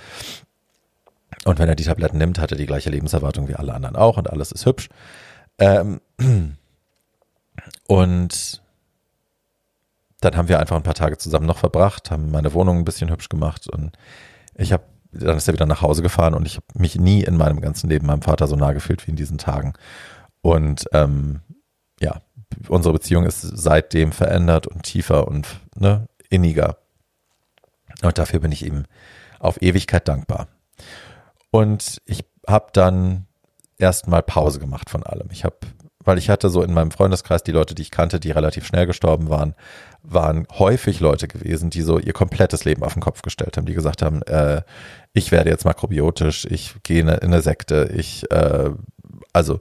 Und 1.43 1.59
wenn 1.59 1.69
er 1.69 1.75
die 1.75 1.83
Tabletten 1.83 2.17
nimmt, 2.17 2.39
hat 2.39 2.51
er 2.51 2.57
die 2.57 2.65
gleiche 2.65 2.89
Lebenserwartung 2.89 3.47
wie 3.47 3.55
alle 3.55 3.73
anderen 3.73 3.95
auch 3.95 4.17
und 4.17 4.29
alles 4.29 4.51
ist 4.51 4.65
hübsch. 4.65 4.89
Ähm, 5.59 6.01
und 7.87 8.61
dann 10.22 10.36
haben 10.36 10.49
wir 10.49 10.59
einfach 10.59 10.76
ein 10.76 10.84
paar 10.84 10.93
Tage 10.93 11.18
zusammen 11.18 11.45
noch 11.45 11.57
verbracht, 11.57 12.11
haben 12.11 12.32
meine 12.32 12.53
Wohnung 12.53 12.80
ein 12.80 12.86
bisschen 12.86 13.09
hübsch 13.09 13.30
gemacht 13.30 13.68
und 13.68 13.97
ich 14.55 14.72
habe, 14.72 14.84
dann 15.11 15.38
ist 15.38 15.47
er 15.47 15.53
wieder 15.53 15.66
nach 15.66 15.82
Hause 15.82 16.01
gefahren 16.01 16.34
und 16.34 16.45
ich 16.47 16.55
habe 16.55 16.66
mich 16.76 16.97
nie 16.97 17.24
in 17.24 17.38
meinem 17.38 17.61
ganzen 17.61 17.89
Leben 17.89 18.07
meinem 18.07 18.22
Vater 18.22 18.47
so 18.47 18.55
nah 18.55 18.74
gefühlt 18.74 19.05
wie 19.05 19.11
in 19.11 19.18
diesen 19.18 19.38
Tagen. 19.38 19.74
Und 20.41 20.86
ähm, 20.93 21.41
ja, 21.99 22.22
unsere 22.68 22.93
Beziehung 22.93 23.26
ist 23.26 23.41
seitdem 23.41 24.11
verändert 24.11 24.68
und 24.68 24.84
tiefer 24.84 25.28
und 25.28 25.47
ne, 25.76 26.07
inniger. 26.30 26.78
Und 28.01 28.18
dafür 28.18 28.39
bin 28.39 28.51
ich 28.51 28.66
ihm 28.66 28.84
auf 29.39 29.61
Ewigkeit 29.61 30.07
dankbar. 30.07 30.47
Und 31.51 32.01
ich 32.05 32.26
habe 32.47 32.68
dann 32.74 33.28
erstmal 33.78 34.22
Pause 34.24 34.59
gemacht 34.59 34.89
von 34.89 35.03
allem. 35.03 35.30
Ich 35.32 35.43
habe 35.43 35.57
weil 36.05 36.17
ich 36.17 36.29
hatte 36.29 36.49
so 36.49 36.61
in 36.61 36.73
meinem 36.73 36.91
Freundeskreis 36.91 37.43
die 37.43 37.51
Leute, 37.51 37.75
die 37.75 37.81
ich 37.81 37.91
kannte, 37.91 38.19
die 38.19 38.31
relativ 38.31 38.65
schnell 38.65 38.85
gestorben 38.85 39.29
waren, 39.29 39.55
waren 40.03 40.47
häufig 40.57 40.99
Leute 40.99 41.27
gewesen, 41.27 41.69
die 41.69 41.81
so 41.81 41.99
ihr 41.99 42.13
komplettes 42.13 42.63
Leben 42.63 42.83
auf 42.83 42.93
den 42.93 43.01
Kopf 43.01 43.21
gestellt 43.23 43.57
haben, 43.57 43.65
die 43.65 43.73
gesagt 43.73 44.01
haben, 44.01 44.21
äh, 44.23 44.61
ich 45.13 45.31
werde 45.31 45.49
jetzt 45.49 45.65
makrobiotisch, 45.65 46.45
ich 46.45 46.75
gehe 46.83 47.01
in 47.01 47.09
eine 47.09 47.41
Sekte, 47.41 47.89
ich, 47.93 48.29
äh, 48.31 48.69
also 49.33 49.59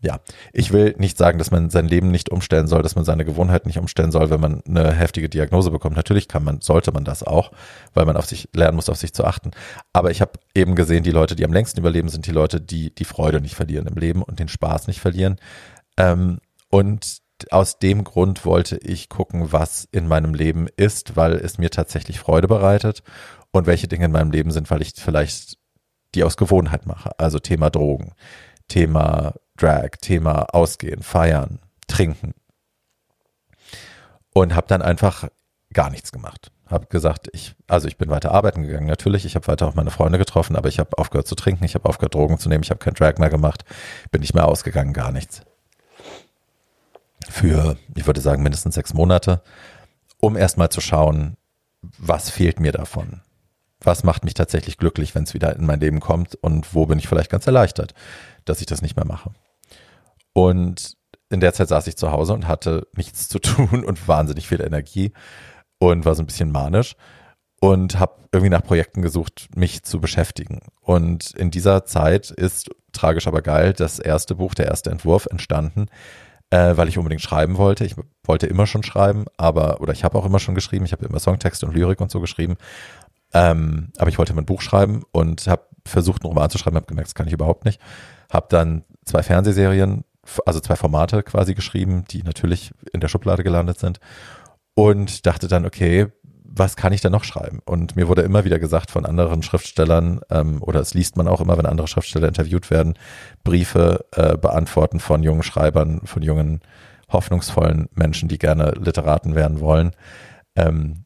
ja, 0.00 0.20
ich 0.52 0.72
will 0.72 0.94
nicht 0.98 1.18
sagen, 1.18 1.38
dass 1.38 1.50
man 1.50 1.70
sein 1.70 1.88
Leben 1.88 2.10
nicht 2.10 2.30
umstellen 2.30 2.68
soll, 2.68 2.82
dass 2.82 2.94
man 2.94 3.04
seine 3.04 3.24
Gewohnheiten 3.24 3.68
nicht 3.68 3.78
umstellen 3.78 4.12
soll, 4.12 4.30
wenn 4.30 4.40
man 4.40 4.62
eine 4.66 4.92
heftige 4.92 5.28
Diagnose 5.28 5.70
bekommt. 5.70 5.96
Natürlich 5.96 6.28
kann 6.28 6.44
man, 6.44 6.60
sollte 6.60 6.92
man 6.92 7.04
das 7.04 7.22
auch, 7.22 7.52
weil 7.94 8.06
man 8.06 8.16
auf 8.16 8.26
sich 8.26 8.48
lernen 8.54 8.76
muss, 8.76 8.88
auf 8.88 8.96
sich 8.96 9.12
zu 9.12 9.24
achten. 9.24 9.50
Aber 9.92 10.10
ich 10.10 10.20
habe 10.20 10.32
eben 10.54 10.74
gesehen, 10.74 11.02
die 11.02 11.10
Leute, 11.10 11.36
die 11.36 11.44
am 11.44 11.52
längsten 11.52 11.80
überleben, 11.80 12.08
sind 12.08 12.26
die 12.26 12.32
Leute, 12.32 12.60
die 12.60 12.94
die 12.94 13.04
Freude 13.04 13.40
nicht 13.40 13.54
verlieren 13.54 13.86
im 13.86 13.96
Leben 13.96 14.22
und 14.22 14.38
den 14.38 14.48
Spaß 14.48 14.86
nicht 14.86 15.00
verlieren. 15.00 15.36
Ähm, 15.96 16.38
und 16.70 17.18
aus 17.50 17.78
dem 17.78 18.04
Grund 18.04 18.44
wollte 18.44 18.76
ich 18.78 19.08
gucken, 19.08 19.52
was 19.52 19.88
in 19.92 20.08
meinem 20.08 20.34
Leben 20.34 20.66
ist, 20.76 21.16
weil 21.16 21.34
es 21.34 21.58
mir 21.58 21.70
tatsächlich 21.70 22.18
Freude 22.18 22.48
bereitet 22.48 23.02
und 23.52 23.66
welche 23.66 23.88
Dinge 23.88 24.06
in 24.06 24.12
meinem 24.12 24.30
Leben 24.30 24.50
sind, 24.50 24.70
weil 24.70 24.82
ich 24.82 24.92
vielleicht 24.96 25.56
die 26.14 26.24
aus 26.24 26.36
Gewohnheit 26.36 26.86
mache. 26.86 27.10
Also 27.18 27.38
Thema 27.38 27.70
Drogen, 27.70 28.12
Thema 28.68 29.34
Drag, 29.56 29.90
Thema 30.00 30.42
Ausgehen, 30.54 31.02
Feiern, 31.02 31.58
Trinken. 31.86 32.34
Und 34.32 34.54
habe 34.54 34.68
dann 34.68 34.82
einfach 34.82 35.28
gar 35.72 35.90
nichts 35.90 36.12
gemacht. 36.12 36.52
Habe 36.66 36.86
gesagt, 36.86 37.28
ich, 37.32 37.54
also 37.66 37.88
ich 37.88 37.96
bin 37.96 38.10
weiter 38.10 38.30
arbeiten 38.30 38.62
gegangen, 38.62 38.86
natürlich. 38.86 39.24
Ich 39.24 39.34
habe 39.34 39.46
weiter 39.48 39.66
auch 39.66 39.74
meine 39.74 39.90
Freunde 39.90 40.18
getroffen, 40.18 40.54
aber 40.54 40.68
ich 40.68 40.78
habe 40.78 40.96
aufgehört 40.98 41.26
zu 41.26 41.34
trinken, 41.34 41.64
ich 41.64 41.74
habe 41.74 41.88
aufgehört 41.88 42.14
Drogen 42.14 42.38
zu 42.38 42.48
nehmen, 42.48 42.62
ich 42.62 42.70
habe 42.70 42.78
kein 42.78 42.94
Drag 42.94 43.18
mehr 43.18 43.30
gemacht, 43.30 43.64
bin 44.10 44.20
nicht 44.20 44.34
mehr 44.34 44.46
ausgegangen, 44.46 44.92
gar 44.92 45.10
nichts. 45.10 45.42
Für, 47.30 47.76
ich 47.94 48.06
würde 48.06 48.20
sagen, 48.20 48.42
mindestens 48.42 48.74
sechs 48.74 48.94
Monate, 48.94 49.42
um 50.20 50.36
erstmal 50.36 50.68
zu 50.68 50.80
schauen, 50.80 51.36
was 51.82 52.30
fehlt 52.30 52.60
mir 52.60 52.72
davon? 52.72 53.22
Was 53.80 54.04
macht 54.04 54.24
mich 54.24 54.34
tatsächlich 54.34 54.76
glücklich, 54.76 55.14
wenn 55.14 55.24
es 55.24 55.34
wieder 55.34 55.54
in 55.54 55.66
mein 55.66 55.80
Leben 55.80 56.00
kommt 56.00 56.34
und 56.36 56.74
wo 56.74 56.86
bin 56.86 56.98
ich 56.98 57.08
vielleicht 57.08 57.30
ganz 57.30 57.46
erleichtert, 57.46 57.94
dass 58.44 58.60
ich 58.60 58.66
das 58.66 58.82
nicht 58.82 58.96
mehr 58.96 59.06
mache? 59.06 59.30
Und 60.32 60.96
in 61.30 61.40
der 61.40 61.52
Zeit 61.52 61.68
saß 61.68 61.86
ich 61.86 61.96
zu 61.96 62.10
Hause 62.10 62.32
und 62.32 62.48
hatte 62.48 62.86
nichts 62.94 63.28
zu 63.28 63.38
tun 63.38 63.84
und 63.84 64.08
wahnsinnig 64.08 64.48
viel 64.48 64.60
Energie 64.60 65.12
und 65.78 66.04
war 66.04 66.14
so 66.14 66.22
ein 66.22 66.26
bisschen 66.26 66.50
manisch 66.50 66.96
und 67.60 67.98
habe 67.98 68.14
irgendwie 68.32 68.50
nach 68.50 68.62
Projekten 68.62 69.02
gesucht, 69.02 69.48
mich 69.54 69.82
zu 69.82 70.00
beschäftigen. 70.00 70.60
Und 70.80 71.32
in 71.32 71.50
dieser 71.50 71.84
Zeit 71.84 72.30
ist 72.30 72.70
tragisch 72.92 73.26
aber 73.26 73.42
geil 73.42 73.72
das 73.72 73.98
erste 73.98 74.34
Buch, 74.34 74.54
der 74.54 74.66
erste 74.66 74.90
Entwurf 74.90 75.26
entstanden, 75.26 75.86
äh, 76.50 76.76
weil 76.76 76.88
ich 76.88 76.98
unbedingt 76.98 77.22
schreiben 77.22 77.56
wollte. 77.56 77.84
Ich 77.84 77.94
wollte 78.24 78.46
immer 78.46 78.66
schon 78.66 78.82
schreiben, 78.82 79.24
aber 79.36 79.80
oder 79.80 79.92
ich 79.92 80.04
habe 80.04 80.18
auch 80.18 80.24
immer 80.24 80.38
schon 80.38 80.54
geschrieben. 80.54 80.84
Ich 80.84 80.92
habe 80.92 81.04
immer 81.04 81.18
Songtexte 81.18 81.66
und 81.66 81.74
Lyrik 81.74 82.00
und 82.00 82.10
so 82.10 82.20
geschrieben. 82.20 82.56
Ähm, 83.32 83.92
aber 83.98 84.08
ich 84.08 84.18
wollte 84.18 84.32
immer 84.32 84.42
ein 84.42 84.46
Buch 84.46 84.62
schreiben 84.62 85.02
und 85.12 85.46
habe 85.46 85.62
versucht, 85.84 86.22
einen 86.22 86.28
Roman 86.28 86.50
zu 86.50 86.58
schreiben, 86.58 86.76
habe 86.76 86.86
gemerkt, 86.86 87.08
das 87.08 87.14
kann 87.14 87.26
ich 87.26 87.32
überhaupt 87.32 87.64
nicht. 87.64 87.80
Habe 88.30 88.46
dann 88.50 88.84
zwei 89.04 89.22
Fernsehserien, 89.22 90.04
also 90.44 90.60
zwei 90.60 90.76
Formate 90.76 91.22
quasi 91.22 91.54
geschrieben, 91.54 92.04
die 92.10 92.22
natürlich 92.22 92.72
in 92.92 93.00
der 93.00 93.08
Schublade 93.08 93.42
gelandet 93.42 93.78
sind 93.78 94.00
und 94.74 95.26
dachte 95.26 95.48
dann, 95.48 95.66
okay, 95.66 96.08
was 96.58 96.76
kann 96.76 96.92
ich 96.92 97.00
denn 97.00 97.12
noch 97.12 97.24
schreiben? 97.24 97.60
Und 97.64 97.94
mir 97.94 98.08
wurde 98.08 98.22
immer 98.22 98.44
wieder 98.44 98.58
gesagt 98.58 98.90
von 98.90 99.06
anderen 99.06 99.42
Schriftstellern, 99.42 100.20
ähm, 100.30 100.62
oder 100.62 100.80
es 100.80 100.94
liest 100.94 101.16
man 101.16 101.28
auch 101.28 101.40
immer, 101.40 101.56
wenn 101.58 101.66
andere 101.66 101.88
Schriftsteller 101.88 102.26
interviewt 102.28 102.70
werden, 102.70 102.94
Briefe 103.44 104.06
äh, 104.12 104.36
beantworten 104.36 104.98
von 104.98 105.22
jungen 105.22 105.42
Schreibern, 105.42 106.00
von 106.04 106.22
jungen, 106.22 106.60
hoffnungsvollen 107.10 107.88
Menschen, 107.94 108.28
die 108.28 108.38
gerne 108.38 108.72
Literaten 108.72 109.34
werden 109.34 109.60
wollen. 109.60 109.92
Ähm, 110.56 111.04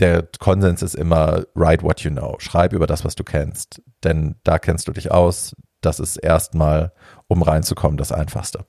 der 0.00 0.26
Konsens 0.38 0.82
ist 0.82 0.94
immer, 0.94 1.44
write 1.54 1.82
what 1.82 2.00
you 2.00 2.10
know. 2.10 2.36
Schreib 2.38 2.72
über 2.72 2.86
das, 2.86 3.04
was 3.04 3.14
du 3.14 3.24
kennst. 3.24 3.80
Denn 4.02 4.36
da 4.42 4.58
kennst 4.58 4.88
du 4.88 4.92
dich 4.92 5.10
aus. 5.10 5.54
Das 5.80 6.00
ist 6.00 6.16
erstmal, 6.16 6.92
um 7.28 7.42
reinzukommen, 7.42 7.96
das 7.96 8.10
Einfachste. 8.10 8.64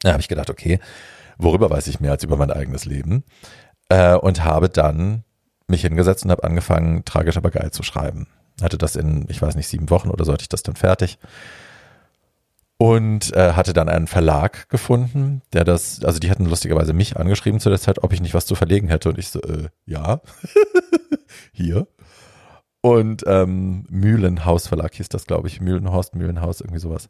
Da 0.00 0.12
habe 0.12 0.20
ich 0.20 0.28
gedacht, 0.28 0.50
okay, 0.50 0.80
worüber 1.38 1.70
weiß 1.70 1.86
ich 1.86 2.00
mehr 2.00 2.10
als 2.10 2.24
über 2.24 2.36
mein 2.36 2.50
eigenes 2.50 2.84
Leben? 2.84 3.24
Äh, 3.88 4.14
und 4.16 4.44
habe 4.44 4.68
dann 4.68 5.24
mich 5.66 5.82
hingesetzt 5.82 6.24
und 6.24 6.30
habe 6.30 6.44
angefangen, 6.44 7.04
tragisch 7.04 7.36
aber 7.36 7.50
geil 7.50 7.70
zu 7.70 7.82
schreiben. 7.82 8.26
Hatte 8.60 8.78
das 8.78 8.96
in, 8.96 9.26
ich 9.28 9.40
weiß 9.40 9.54
nicht, 9.54 9.68
sieben 9.68 9.90
Wochen 9.90 10.10
oder 10.10 10.24
so 10.24 10.32
hatte 10.32 10.42
ich 10.42 10.48
das 10.48 10.62
dann 10.62 10.76
fertig. 10.76 11.18
Und 12.82 13.32
äh, 13.36 13.52
hatte 13.52 13.74
dann 13.74 13.88
einen 13.88 14.08
Verlag 14.08 14.68
gefunden, 14.68 15.40
der 15.52 15.62
das, 15.62 16.02
also 16.02 16.18
die 16.18 16.32
hatten 16.32 16.46
lustigerweise 16.46 16.92
mich 16.92 17.16
angeschrieben 17.16 17.60
zu 17.60 17.68
der 17.68 17.78
Zeit, 17.78 18.02
ob 18.02 18.12
ich 18.12 18.20
nicht 18.20 18.34
was 18.34 18.44
zu 18.44 18.56
verlegen 18.56 18.88
hätte. 18.88 19.08
Und 19.10 19.18
ich 19.18 19.28
so, 19.28 19.40
äh, 19.40 19.68
ja, 19.86 20.20
hier. 21.52 21.86
Und 22.80 23.22
ähm, 23.28 23.86
Mühlenhaus 23.88 24.66
Verlag 24.66 24.94
hieß 24.94 25.10
das, 25.10 25.26
glaube 25.26 25.46
ich. 25.46 25.60
Mühlenhorst, 25.60 26.16
Mühlenhaus, 26.16 26.60
irgendwie 26.60 26.80
sowas. 26.80 27.08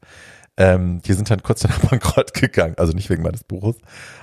Ähm, 0.59 1.01
die 1.01 1.15
sind 1.15 1.31
dann 1.31 1.43
kurz 1.43 1.61
danach 1.61 1.79
bankrott 1.89 2.35
gegangen. 2.35 2.75
Also 2.77 2.93
nicht 2.93 3.09
wegen 3.09 3.23
meines 3.23 3.43
Buches, 3.43 3.79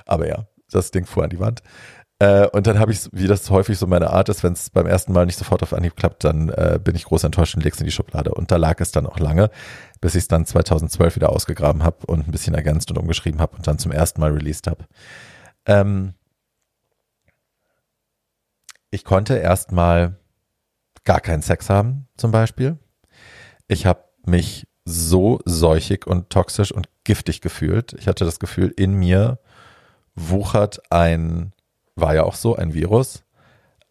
aber 0.06 0.28
ja, 0.28 0.46
das 0.70 0.92
Ding 0.92 1.04
fuhr 1.04 1.24
an 1.24 1.30
die 1.30 1.40
Wand. 1.40 1.64
Äh, 2.20 2.46
und 2.48 2.66
dann 2.66 2.78
habe 2.78 2.92
ich, 2.92 3.08
wie 3.12 3.26
das 3.26 3.48
häufig 3.48 3.78
so 3.78 3.86
meine 3.86 4.10
Art 4.10 4.28
ist, 4.28 4.42
wenn 4.42 4.52
es 4.52 4.68
beim 4.68 4.86
ersten 4.86 5.12
Mal 5.12 5.24
nicht 5.24 5.38
sofort 5.38 5.62
auf 5.62 5.72
Anhieb 5.72 5.96
klappt, 5.96 6.22
dann 6.22 6.50
äh, 6.50 6.78
bin 6.82 6.94
ich 6.94 7.04
groß 7.06 7.24
enttäuscht 7.24 7.54
und 7.56 7.64
leg's 7.64 7.80
in 7.80 7.86
die 7.86 7.92
Schublade. 7.92 8.34
Und 8.34 8.50
da 8.50 8.56
lag 8.56 8.78
es 8.80 8.92
dann 8.92 9.06
auch 9.06 9.18
lange, 9.18 9.50
bis 10.02 10.14
ich 10.14 10.22
es 10.24 10.28
dann 10.28 10.44
2012 10.44 11.16
wieder 11.16 11.30
ausgegraben 11.30 11.82
habe 11.82 12.06
und 12.06 12.28
ein 12.28 12.30
bisschen 12.30 12.54
ergänzt 12.54 12.90
und 12.90 12.98
umgeschrieben 12.98 13.40
habe 13.40 13.56
und 13.56 13.66
dann 13.66 13.78
zum 13.78 13.90
ersten 13.90 14.20
Mal 14.20 14.32
released 14.32 14.66
habe. 14.66 14.84
Ähm, 15.64 16.12
ich 18.90 19.04
konnte 19.04 19.36
erstmal 19.36 20.16
gar 21.04 21.20
keinen 21.20 21.42
Sex 21.42 21.70
haben, 21.70 22.06
zum 22.18 22.32
Beispiel. 22.32 22.78
Ich 23.66 23.86
habe 23.86 24.04
mich 24.26 24.66
so 24.84 25.40
seuchig 25.46 26.06
und 26.06 26.28
toxisch 26.28 26.70
und 26.70 26.90
giftig 27.04 27.40
gefühlt. 27.40 27.94
Ich 27.94 28.08
hatte 28.08 28.26
das 28.26 28.40
Gefühl, 28.40 28.74
in 28.76 28.92
mir 28.92 29.38
wuchert 30.14 30.82
ein 30.90 31.52
war 32.00 32.14
ja 32.14 32.24
auch 32.24 32.34
so, 32.34 32.56
ein 32.56 32.74
Virus, 32.74 33.22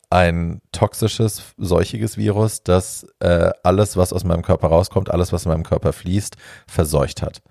ein 0.09 0.61
toxisches, 0.71 1.53
seuchiges 1.57 2.17
Virus, 2.17 2.63
das 2.63 3.05
äh, 3.19 3.51
alles, 3.63 3.95
was 3.95 4.11
aus 4.11 4.23
meinem 4.23 4.41
Körper 4.41 4.67
rauskommt, 4.67 5.11
alles, 5.11 5.31
was 5.31 5.45
in 5.45 5.51
meinem 5.51 5.63
Körper 5.63 5.93
fließt, 5.93 6.35
verseucht 6.67 7.21
hat. 7.21 7.41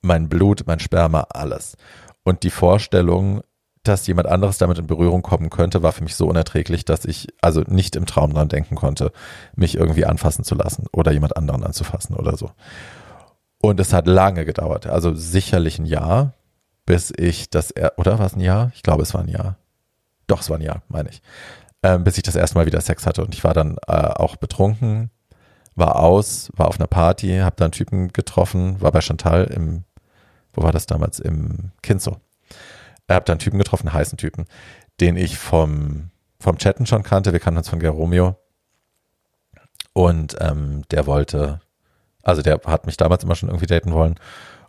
Mein 0.00 0.28
Blut, 0.28 0.64
mein 0.66 0.80
Sperma, 0.80 1.26
alles. 1.30 1.76
Und 2.22 2.42
die 2.42 2.50
Vorstellung, 2.50 3.42
dass 3.82 4.06
jemand 4.06 4.28
anderes 4.28 4.58
damit 4.58 4.78
in 4.78 4.86
Berührung 4.86 5.22
kommen 5.22 5.50
könnte, 5.50 5.82
war 5.82 5.92
für 5.92 6.04
mich 6.04 6.14
so 6.14 6.26
unerträglich, 6.26 6.84
dass 6.84 7.04
ich 7.04 7.28
also 7.42 7.62
nicht 7.66 7.96
im 7.96 8.06
Traum 8.06 8.32
dran 8.32 8.48
denken 8.48 8.76
konnte, 8.76 9.12
mich 9.56 9.76
irgendwie 9.76 10.06
anfassen 10.06 10.44
zu 10.44 10.54
lassen 10.54 10.86
oder 10.92 11.12
jemand 11.12 11.36
anderen 11.36 11.64
anzufassen 11.64 12.14
oder 12.14 12.36
so. 12.36 12.50
Und 13.60 13.80
es 13.80 13.92
hat 13.92 14.06
lange 14.06 14.44
gedauert, 14.44 14.86
also 14.86 15.14
sicherlich 15.14 15.78
ein 15.78 15.86
Jahr, 15.86 16.34
bis 16.86 17.12
ich 17.16 17.50
das, 17.50 17.74
oder 17.96 18.18
war 18.18 18.26
es 18.26 18.36
ein 18.36 18.40
Jahr? 18.40 18.70
Ich 18.74 18.82
glaube, 18.82 19.02
es 19.02 19.12
war 19.12 19.22
ein 19.22 19.28
Jahr. 19.28 19.56
Doch, 20.26 20.40
es 20.40 20.50
war 20.50 20.58
ein 20.58 20.62
Jahr, 20.62 20.82
meine 20.88 21.10
ich. 21.10 21.22
Ähm, 21.82 22.04
bis 22.04 22.16
ich 22.16 22.22
das 22.22 22.36
erste 22.36 22.56
Mal 22.56 22.66
wieder 22.66 22.80
Sex 22.80 23.06
hatte. 23.06 23.24
Und 23.24 23.34
ich 23.34 23.44
war 23.44 23.54
dann 23.54 23.76
äh, 23.86 23.92
auch 23.92 24.36
betrunken, 24.36 25.10
war 25.74 25.96
aus, 26.00 26.50
war 26.54 26.68
auf 26.68 26.78
einer 26.78 26.86
Party, 26.86 27.38
habe 27.38 27.56
da 27.56 27.64
einen 27.66 27.72
Typen 27.72 28.12
getroffen, 28.12 28.80
war 28.80 28.92
bei 28.92 29.00
Chantal 29.00 29.44
im, 29.44 29.84
wo 30.52 30.62
war 30.62 30.72
das 30.72 30.86
damals? 30.86 31.18
Im 31.18 31.72
Kinzo. 31.82 32.18
Habe 33.10 33.24
da 33.26 33.32
einen 33.32 33.40
Typen 33.40 33.58
getroffen, 33.58 33.88
einen 33.88 33.98
heißen 33.98 34.16
Typen, 34.16 34.46
den 35.00 35.16
ich 35.16 35.36
vom, 35.36 36.10
vom 36.40 36.58
Chatten 36.58 36.86
schon 36.86 37.02
kannte. 37.02 37.32
Wir 37.32 37.40
kannten 37.40 37.58
uns 37.58 37.68
von 37.68 37.80
Geromeo. 37.80 38.36
Und 39.92 40.36
ähm, 40.40 40.82
der 40.90 41.06
wollte, 41.06 41.60
also 42.22 42.42
der 42.42 42.60
hat 42.64 42.86
mich 42.86 42.96
damals 42.96 43.24
immer 43.24 43.34
schon 43.34 43.48
irgendwie 43.48 43.66
daten 43.66 43.92
wollen. 43.92 44.16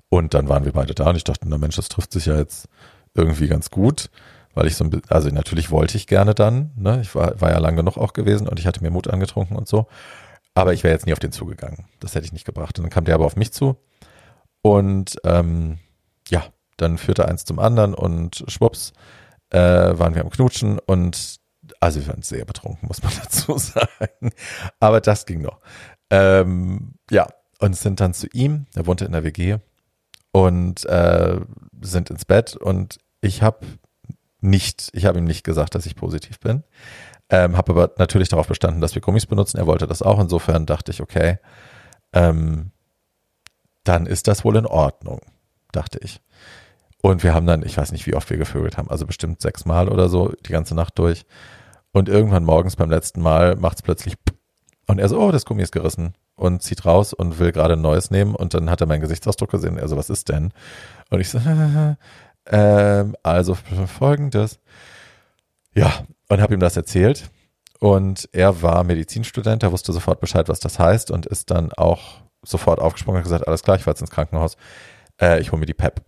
Und 0.09 0.33
dann 0.33 0.49
waren 0.49 0.65
wir 0.65 0.71
beide 0.71 0.93
da 0.93 1.09
und 1.09 1.15
ich 1.15 1.23
dachte, 1.23 1.47
na 1.47 1.57
Mensch, 1.57 1.75
das 1.75 1.89
trifft 1.89 2.11
sich 2.11 2.27
ja 2.27 2.37
jetzt 2.37 2.67
irgendwie 3.15 3.47
ganz 3.47 3.69
gut, 3.71 4.09
weil 4.55 4.67
ich 4.67 4.75
so 4.75 4.83
ein 4.83 5.01
also 5.09 5.29
natürlich 5.29 5.69
wollte 5.69 5.97
ich 5.97 6.07
gerne 6.07 6.33
dann, 6.33 6.71
ne? 6.75 6.99
Ich 7.01 7.13
war, 7.13 7.39
war 7.39 7.51
ja 7.51 7.59
lang 7.59 7.75
genug 7.75 7.97
auch 7.97 8.13
gewesen 8.13 8.47
und 8.47 8.59
ich 8.59 8.65
hatte 8.65 8.81
mir 8.81 8.89
Mut 8.89 9.07
angetrunken 9.07 9.55
und 9.55 9.67
so. 9.67 9.87
Aber 10.55 10.73
ich 10.73 10.83
wäre 10.83 10.93
jetzt 10.93 11.05
nie 11.05 11.13
auf 11.13 11.19
den 11.19 11.33
zugegangen. 11.33 11.85
Das 11.99 12.15
hätte 12.15 12.25
ich 12.25 12.33
nicht 12.33 12.45
gebracht. 12.45 12.79
Und 12.79 12.83
dann 12.83 12.89
kam 12.89 13.03
der 13.03 13.15
aber 13.15 13.25
auf 13.25 13.35
mich 13.35 13.51
zu. 13.51 13.77
Und 14.61 15.17
ähm, 15.25 15.79
ja, 16.29 16.45
dann 16.77 16.97
führte 16.97 17.27
eins 17.27 17.45
zum 17.45 17.59
anderen 17.59 17.93
und 17.93 18.43
schwupps, 18.47 18.93
äh, 19.49 19.59
waren 19.59 20.15
wir 20.15 20.21
am 20.21 20.29
Knutschen 20.29 20.79
und 20.79 21.39
also 21.79 21.99
wir 21.99 22.07
waren 22.07 22.21
sehr 22.21 22.45
betrunken, 22.45 22.87
muss 22.87 23.03
man 23.03 23.11
dazu 23.23 23.57
sagen. 23.57 24.31
Aber 24.79 25.01
das 25.01 25.25
ging 25.25 25.41
noch. 25.41 25.59
Ähm, 26.09 26.95
ja, 27.11 27.27
und 27.59 27.75
sind 27.75 27.99
dann 27.99 28.13
zu 28.13 28.27
ihm, 28.33 28.65
er 28.75 28.87
wohnte 28.87 29.05
in 29.05 29.11
der 29.11 29.23
WG 29.23 29.57
und 30.31 30.85
äh, 30.85 31.39
sind 31.81 32.09
ins 32.09 32.25
Bett 32.25 32.55
und 32.55 32.99
ich 33.21 33.41
habe 33.41 33.65
nicht, 34.45 34.89
ich 34.93 35.05
habe 35.05 35.19
ihm 35.19 35.25
nicht 35.25 35.43
gesagt, 35.43 35.75
dass 35.75 35.85
ich 35.85 35.95
positiv 35.95 36.39
bin. 36.39 36.63
Ähm, 37.29 37.57
habe 37.57 37.71
aber 37.71 37.91
natürlich 37.97 38.29
darauf 38.29 38.47
bestanden, 38.47 38.81
dass 38.81 38.93
wir 38.93 39.01
Gummis 39.01 39.25
benutzen. 39.25 39.57
Er 39.57 39.67
wollte 39.67 39.87
das 39.87 40.01
auch. 40.01 40.19
Insofern 40.19 40.65
dachte 40.65 40.91
ich, 40.91 41.01
okay, 41.01 41.39
ähm, 42.13 42.71
dann 43.83 44.05
ist 44.05 44.27
das 44.27 44.45
wohl 44.45 44.55
in 44.55 44.65
Ordnung, 44.65 45.21
dachte 45.71 45.99
ich. 46.01 46.21
Und 47.01 47.23
wir 47.23 47.33
haben 47.33 47.45
dann, 47.45 47.63
ich 47.63 47.77
weiß 47.77 47.91
nicht, 47.91 48.07
wie 48.07 48.15
oft 48.15 48.29
wir 48.29 48.37
gevögelt 48.37 48.77
haben, 48.77 48.89
also 48.89 49.05
bestimmt 49.05 49.41
sechsmal 49.41 49.89
oder 49.89 50.09
so 50.09 50.33
die 50.45 50.51
ganze 50.51 50.75
Nacht 50.75 50.97
durch. 50.97 51.25
Und 51.91 52.09
irgendwann 52.09 52.43
morgens 52.43 52.75
beim 52.75 52.89
letzten 52.89 53.21
Mal 53.21 53.55
macht 53.55 53.77
es 53.77 53.81
plötzlich 53.83 54.15
und 54.87 54.99
er 54.99 55.09
so, 55.09 55.19
oh, 55.19 55.31
das 55.31 55.45
Gummi 55.45 55.63
ist 55.63 55.71
gerissen 55.71 56.13
und 56.35 56.61
zieht 56.61 56.85
raus 56.85 57.13
und 57.13 57.39
will 57.39 57.51
gerade 57.51 57.73
ein 57.73 57.81
neues 57.81 58.11
nehmen 58.11 58.35
und 58.35 58.53
dann 58.53 58.69
hat 58.69 58.81
er 58.81 58.87
meinen 58.87 59.01
Gesichtsausdruck 59.01 59.49
gesehen. 59.49 59.77
Er 59.77 59.87
so, 59.87 59.97
was 59.97 60.09
ist 60.09 60.29
denn? 60.29 60.51
Und 61.09 61.19
ich 61.19 61.29
so, 61.29 61.39
ähm, 62.47 63.15
also 63.23 63.55
folgendes. 63.55 64.59
Ja, 65.73 66.05
und 66.29 66.41
habe 66.41 66.53
ihm 66.53 66.59
das 66.59 66.77
erzählt. 66.77 67.29
Und 67.79 68.29
er 68.31 68.61
war 68.61 68.83
Medizinstudent, 68.83 69.63
er 69.63 69.71
wusste 69.71 69.91
sofort 69.93 70.19
Bescheid, 70.21 70.47
was 70.47 70.59
das 70.59 70.79
heißt 70.79 71.11
und 71.11 71.25
ist 71.25 71.51
dann 71.51 71.73
auch 71.73 72.21
sofort 72.43 72.79
aufgesprungen 72.79 73.19
und 73.19 73.23
gesagt, 73.23 73.47
alles 73.47 73.63
klar, 73.63 73.75
ich 73.75 73.83
fahre 73.83 73.93
jetzt 73.93 74.01
ins 74.01 74.11
Krankenhaus, 74.11 74.55
äh, 75.21 75.39
ich 75.41 75.51
hole 75.51 75.59
mir 75.59 75.65
die 75.65 75.73
PEP. 75.73 76.01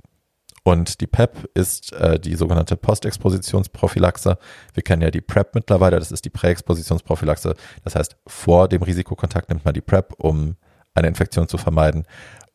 Und 0.63 0.99
die 0.99 1.07
PEP 1.07 1.49
ist 1.53 1.93
äh, 1.93 2.19
die 2.19 2.35
sogenannte 2.35 2.75
Postexpositionsprophylaxe. 2.75 4.37
Wir 4.73 4.83
kennen 4.83 5.01
ja 5.01 5.11
die 5.11 5.21
PrEP 5.21 5.55
mittlerweile, 5.55 5.97
das 5.97 6.11
ist 6.11 6.25
die 6.25 6.29
Präexpositionsprophylaxe. 6.29 7.55
Das 7.83 7.95
heißt, 7.95 8.17
vor 8.27 8.67
dem 8.67 8.83
Risikokontakt 8.83 9.49
nimmt 9.49 9.63
man 9.63 9.73
die 9.73 9.81
PrEP, 9.81 10.13
um 10.17 10.57
eine 10.93 11.07
Infektion 11.07 11.47
zu 11.47 11.57
vermeiden. 11.57 12.05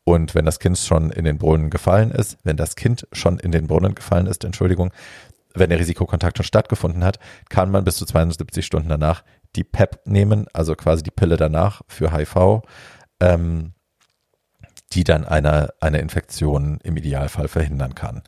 Und 0.05 0.35
wenn 0.35 0.45
das 0.45 0.59
Kind 0.59 0.79
schon 0.79 1.11
in 1.11 1.25
den 1.25 1.39
Brunnen 1.39 1.71
gefallen 1.71 2.11
ist, 2.11 2.39
wenn 2.43 2.57
das 2.57 2.75
Kind 2.77 3.07
schon 3.13 3.39
in 3.39 3.53
den 3.53 3.69
Brunnen 3.69 3.95
gefallen 3.95 4.27
ist, 4.27 4.45
Entschuldigung, 4.45 4.93
wenn 5.55 5.71
der 5.71 5.79
Risikokontakt 5.79 6.39
schon 6.39 6.47
stattgefunden 6.47 7.05
hat, 7.05 7.19
kann 7.49 7.71
man 7.71 7.85
bis 7.85 7.97
zu 7.97 8.07
72 8.07 8.65
Stunden 8.65 8.89
danach 8.89 9.23
die 9.55 9.65
PEP 9.65 10.01
nehmen, 10.07 10.47
also 10.53 10.75
quasi 10.75 11.03
die 11.03 11.11
Pille 11.11 11.37
danach 11.37 11.83
für 11.87 12.13
HIV. 12.13 12.63
Ähm, 13.21 13.75
die 14.95 15.05
dann 15.05 15.25
eine, 15.25 15.71
eine 15.81 15.99
Infektion 15.99 16.79
im 16.83 16.97
Idealfall 16.97 17.49
verhindern 17.49 17.95
kann. 17.95 18.23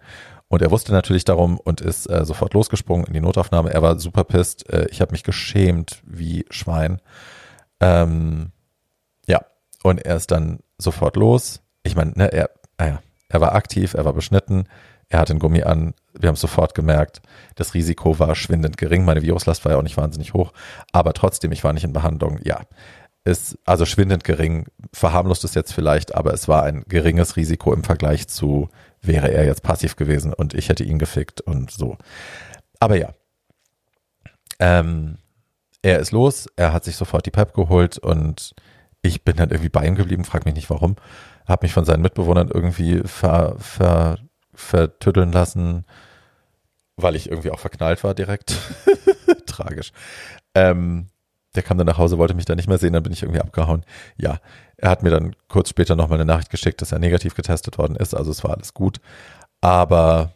Und 0.48 0.62
er 0.62 0.70
wusste 0.70 0.92
natürlich 0.92 1.24
darum 1.24 1.58
und 1.58 1.80
ist 1.80 2.08
äh, 2.08 2.24
sofort 2.24 2.54
losgesprungen 2.54 3.06
in 3.06 3.12
die 3.12 3.20
Notaufnahme. 3.20 3.72
Er 3.72 3.82
war 3.82 3.98
super 3.98 4.24
pisst. 4.24 4.70
Äh, 4.70 4.86
ich 4.90 5.00
habe 5.00 5.12
mich 5.12 5.24
geschämt 5.24 6.02
wie 6.06 6.44
Schwein. 6.50 7.00
Ähm, 7.80 8.52
ja, 9.26 9.44
und 9.82 10.04
er 10.04 10.16
ist 10.16 10.30
dann 10.30 10.60
sofort 10.78 11.16
los. 11.16 11.60
Ich 11.84 11.94
meine, 11.94 12.12
ne, 12.16 12.32
er, 12.32 12.50
äh, 12.78 12.94
er 13.28 13.40
war 13.40 13.54
aktiv, 13.54 13.94
er 13.94 14.04
war 14.04 14.12
beschnitten, 14.12 14.64
er 15.08 15.20
hatte 15.20 15.34
ein 15.34 15.38
Gummi 15.38 15.62
an, 15.62 15.94
Wir 16.18 16.28
haben 16.28 16.34
es 16.34 16.40
sofort 16.40 16.74
gemerkt. 16.74 17.20
Das 17.56 17.74
Risiko 17.74 18.18
war 18.18 18.34
schwindend 18.34 18.76
gering. 18.76 19.04
Meine 19.04 19.22
Viruslast 19.22 19.64
war 19.64 19.72
ja 19.72 19.78
auch 19.78 19.82
nicht 19.82 19.96
wahnsinnig 19.96 20.32
hoch. 20.32 20.52
Aber 20.92 21.12
trotzdem, 21.12 21.52
ich 21.52 21.62
war 21.62 21.72
nicht 21.72 21.84
in 21.84 21.92
Behandlung. 21.92 22.38
Ja, 22.42 22.60
ist 23.24 23.58
also 23.64 23.86
schwindend 23.86 24.22
gering. 24.24 24.66
Verharmlost 24.92 25.44
es 25.44 25.54
jetzt 25.54 25.72
vielleicht, 25.72 26.14
aber 26.14 26.32
es 26.32 26.46
war 26.46 26.64
ein 26.64 26.84
geringes 26.88 27.36
Risiko 27.36 27.72
im 27.72 27.82
Vergleich 27.82 28.28
zu, 28.28 28.68
wäre 29.02 29.30
er 29.30 29.44
jetzt 29.44 29.62
passiv 29.62 29.96
gewesen 29.96 30.32
und 30.32 30.54
ich 30.54 30.68
hätte 30.68 30.84
ihn 30.84 30.98
gefickt 30.98 31.40
und 31.40 31.70
so. 31.70 31.96
Aber 32.80 32.96
ja. 32.96 33.12
Ähm, 34.58 35.18
er 35.82 35.98
ist 35.98 36.12
los, 36.12 36.46
er 36.56 36.72
hat 36.72 36.84
sich 36.84 36.96
sofort 36.96 37.26
die 37.26 37.30
Pep 37.30 37.54
geholt 37.54 37.98
und 37.98 38.54
ich 39.02 39.24
bin 39.24 39.36
dann 39.36 39.50
irgendwie 39.50 39.68
bei 39.68 39.86
ihm 39.86 39.96
geblieben, 39.96 40.24
frag 40.24 40.44
mich 40.44 40.54
nicht 40.54 40.70
warum. 40.70 40.96
Hab 41.46 41.62
mich 41.62 41.72
von 41.72 41.84
seinen 41.84 42.02
Mitbewohnern 42.02 42.48
irgendwie 42.48 43.02
ver, 43.04 43.56
ver, 43.58 44.18
vertütteln 44.54 45.32
lassen, 45.32 45.84
weil 46.96 47.16
ich 47.16 47.30
irgendwie 47.30 47.50
auch 47.50 47.58
verknallt 47.58 48.04
war 48.04 48.14
direkt. 48.14 48.56
Tragisch. 49.46 49.92
Ähm, 50.54 51.08
der 51.54 51.62
kam 51.62 51.78
dann 51.78 51.86
nach 51.86 51.98
Hause, 51.98 52.18
wollte 52.18 52.34
mich 52.34 52.46
dann 52.46 52.56
nicht 52.56 52.68
mehr 52.68 52.78
sehen, 52.78 52.92
dann 52.92 53.02
bin 53.02 53.12
ich 53.12 53.22
irgendwie 53.22 53.40
abgehauen. 53.40 53.84
Ja, 54.16 54.38
er 54.76 54.90
hat 54.90 55.02
mir 55.02 55.10
dann 55.10 55.36
kurz 55.48 55.68
später 55.68 55.96
nochmal 55.96 56.18
eine 56.18 56.24
Nachricht 56.24 56.50
geschickt, 56.50 56.82
dass 56.82 56.92
er 56.92 56.98
negativ 56.98 57.34
getestet 57.34 57.78
worden 57.78 57.96
ist, 57.96 58.14
also 58.14 58.30
es 58.30 58.42
war 58.42 58.52
alles 58.52 58.74
gut. 58.74 59.00
Aber 59.60 60.32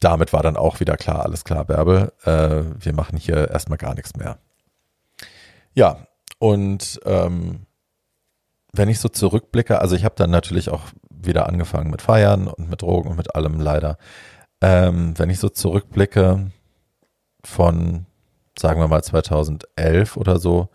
damit 0.00 0.32
war 0.32 0.42
dann 0.42 0.56
auch 0.56 0.80
wieder 0.80 0.96
klar, 0.96 1.24
alles 1.24 1.44
klar, 1.44 1.64
Bärbel, 1.64 2.12
äh, 2.24 2.62
wir 2.78 2.92
machen 2.92 3.18
hier 3.18 3.50
erstmal 3.50 3.78
gar 3.78 3.94
nichts 3.94 4.16
mehr. 4.16 4.38
Ja, 5.74 6.06
und 6.38 7.00
ähm, 7.04 7.66
wenn 8.72 8.88
ich 8.88 9.00
so 9.00 9.08
zurückblicke, 9.08 9.80
also 9.80 9.96
ich 9.96 10.04
habe 10.04 10.14
dann 10.16 10.30
natürlich 10.30 10.70
auch 10.70 10.82
wieder 11.10 11.48
angefangen 11.48 11.90
mit 11.90 12.02
Feiern 12.02 12.48
und 12.48 12.70
mit 12.70 12.82
Drogen 12.82 13.10
und 13.10 13.16
mit 13.16 13.34
allem 13.34 13.60
leider. 13.60 13.98
Ähm, 14.60 15.18
wenn 15.18 15.30
ich 15.30 15.38
so 15.38 15.48
zurückblicke 15.48 16.50
von, 17.44 18.06
sagen 18.58 18.80
wir 18.80 18.88
mal 18.88 19.02
2011 19.02 20.16
oder 20.16 20.38
so, 20.38 20.68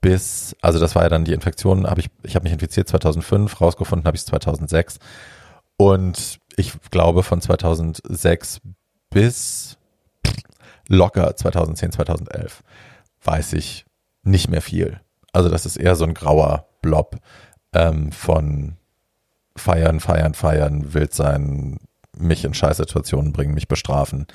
bis, 0.00 0.54
also 0.60 0.78
das 0.78 0.94
war 0.94 1.02
ja 1.02 1.08
dann 1.08 1.24
die 1.24 1.32
Infektion, 1.32 1.86
habe 1.86 2.00
ich, 2.00 2.10
ich 2.22 2.36
habe 2.36 2.44
mich 2.44 2.52
infiziert 2.52 2.88
2005, 2.88 3.60
rausgefunden 3.60 4.06
habe 4.06 4.16
ich 4.16 4.22
es 4.22 4.26
2006 4.26 4.98
und 5.76 6.38
ich 6.56 6.72
glaube 6.90 7.22
von 7.22 7.40
2006 7.40 8.60
bis 9.10 9.78
locker 10.88 11.34
2010, 11.34 11.92
2011 11.92 12.62
weiß 13.24 13.54
ich 13.54 13.84
nicht 14.22 14.48
mehr 14.48 14.62
viel. 14.62 15.00
Also 15.36 15.50
das 15.50 15.66
ist 15.66 15.76
eher 15.76 15.96
so 15.96 16.04
ein 16.06 16.14
grauer 16.14 16.66
Blob 16.80 17.18
ähm, 17.74 18.10
von 18.10 18.76
feiern, 19.54 20.00
feiern, 20.00 20.32
feiern, 20.32 20.94
wild 20.94 21.12
sein, 21.12 21.78
mich 22.16 22.46
in 22.46 22.54
Scheißsituationen 22.54 23.34
bringen, 23.34 23.52
mich 23.52 23.68
bestrafen. 23.68 24.26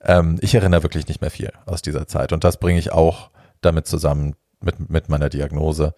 Ähm, 0.00 0.38
ich 0.40 0.54
erinnere 0.54 0.82
wirklich 0.82 1.06
nicht 1.06 1.20
mehr 1.20 1.30
viel 1.30 1.52
aus 1.66 1.82
dieser 1.82 2.06
Zeit. 2.06 2.32
Und 2.32 2.44
das 2.44 2.58
bringe 2.58 2.78
ich 2.78 2.92
auch 2.92 3.30
damit 3.60 3.86
zusammen 3.86 4.36
mit, 4.60 4.88
mit 4.88 5.10
meiner 5.10 5.28
Diagnose. 5.28 5.94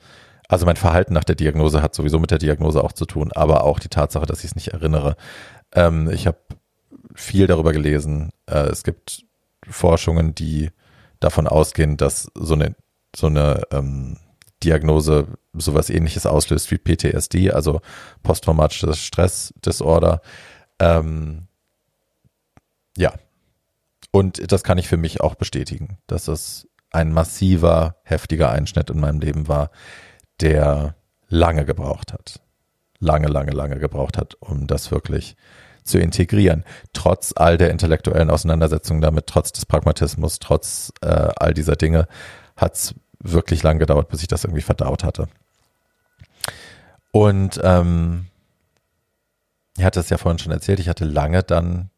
Also 0.48 0.66
mein 0.66 0.74
Verhalten 0.74 1.14
nach 1.14 1.22
der 1.22 1.36
Diagnose 1.36 1.80
hat 1.80 1.94
sowieso 1.94 2.18
mit 2.18 2.32
der 2.32 2.38
Diagnose 2.38 2.82
auch 2.82 2.92
zu 2.92 3.06
tun, 3.06 3.30
aber 3.32 3.62
auch 3.62 3.78
die 3.78 3.88
Tatsache, 3.88 4.26
dass 4.26 4.40
ich 4.40 4.46
es 4.46 4.56
nicht 4.56 4.72
erinnere. 4.72 5.14
Ähm, 5.72 6.10
ich 6.10 6.26
habe 6.26 6.38
viel 7.14 7.46
darüber 7.46 7.72
gelesen. 7.72 8.30
Äh, 8.46 8.66
es 8.66 8.82
gibt 8.82 9.24
Forschungen, 9.64 10.34
die 10.34 10.72
davon 11.20 11.46
ausgehen, 11.46 11.96
dass 11.96 12.32
so 12.34 12.54
eine, 12.54 12.74
so 13.14 13.28
eine 13.28 13.62
ähm, 13.70 14.16
Diagnose 14.62 15.26
sowas 15.54 15.90
ähnliches 15.90 16.26
auslöst 16.26 16.70
wie 16.70 16.78
PTSD, 16.78 17.50
also 17.50 17.80
posttraumatisches 18.22 18.98
Stressdisorder. 18.98 20.20
Ähm, 20.78 21.46
ja. 22.96 23.14
Und 24.12 24.50
das 24.50 24.64
kann 24.64 24.78
ich 24.78 24.88
für 24.88 24.96
mich 24.96 25.20
auch 25.20 25.36
bestätigen, 25.36 25.98
dass 26.06 26.28
es 26.28 26.68
ein 26.90 27.12
massiver, 27.12 27.96
heftiger 28.02 28.50
Einschnitt 28.50 28.90
in 28.90 28.98
meinem 28.98 29.20
Leben 29.20 29.46
war, 29.46 29.70
der 30.40 30.96
lange 31.28 31.64
gebraucht 31.64 32.12
hat. 32.12 32.40
Lange, 32.98 33.28
lange, 33.28 33.52
lange 33.52 33.78
gebraucht 33.78 34.18
hat, 34.18 34.34
um 34.40 34.66
das 34.66 34.90
wirklich 34.90 35.36
zu 35.84 35.98
integrieren. 35.98 36.64
Trotz 36.92 37.32
all 37.34 37.56
der 37.56 37.70
intellektuellen 37.70 38.30
Auseinandersetzungen 38.30 39.00
damit, 39.00 39.26
trotz 39.26 39.52
des 39.52 39.64
Pragmatismus, 39.64 40.38
trotz 40.38 40.92
äh, 41.00 41.06
all 41.06 41.54
dieser 41.54 41.76
Dinge, 41.76 42.06
hat 42.56 42.74
es 42.74 42.94
wirklich 43.20 43.62
lang 43.62 43.78
gedauert, 43.78 44.08
bis 44.08 44.22
ich 44.22 44.28
das 44.28 44.44
irgendwie 44.44 44.62
verdaut 44.62 45.04
hatte. 45.04 45.28
Und 47.12 47.60
ähm, 47.62 48.26
ich 49.76 49.84
hatte 49.84 50.00
es 50.00 50.10
ja 50.10 50.18
vorhin 50.18 50.38
schon 50.38 50.52
erzählt, 50.52 50.80
ich 50.80 50.88
hatte 50.88 51.04
lange 51.04 51.42
dann 51.42 51.90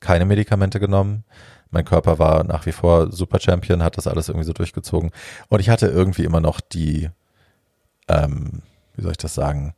keine 0.00 0.24
Medikamente 0.24 0.80
genommen. 0.80 1.24
Mein 1.70 1.84
Körper 1.84 2.18
war 2.18 2.44
nach 2.44 2.66
wie 2.66 2.72
vor 2.72 3.12
Super 3.12 3.40
Champion, 3.40 3.82
hat 3.82 3.98
das 3.98 4.06
alles 4.06 4.28
irgendwie 4.28 4.46
so 4.46 4.52
durchgezogen. 4.52 5.10
Und 5.48 5.60
ich 5.60 5.68
hatte 5.68 5.86
irgendwie 5.88 6.24
immer 6.24 6.40
noch 6.40 6.60
die, 6.60 7.10
ähm, 8.08 8.62
wie 8.94 9.02
soll 9.02 9.12
ich 9.12 9.18
das 9.18 9.34
sagen, 9.34 9.74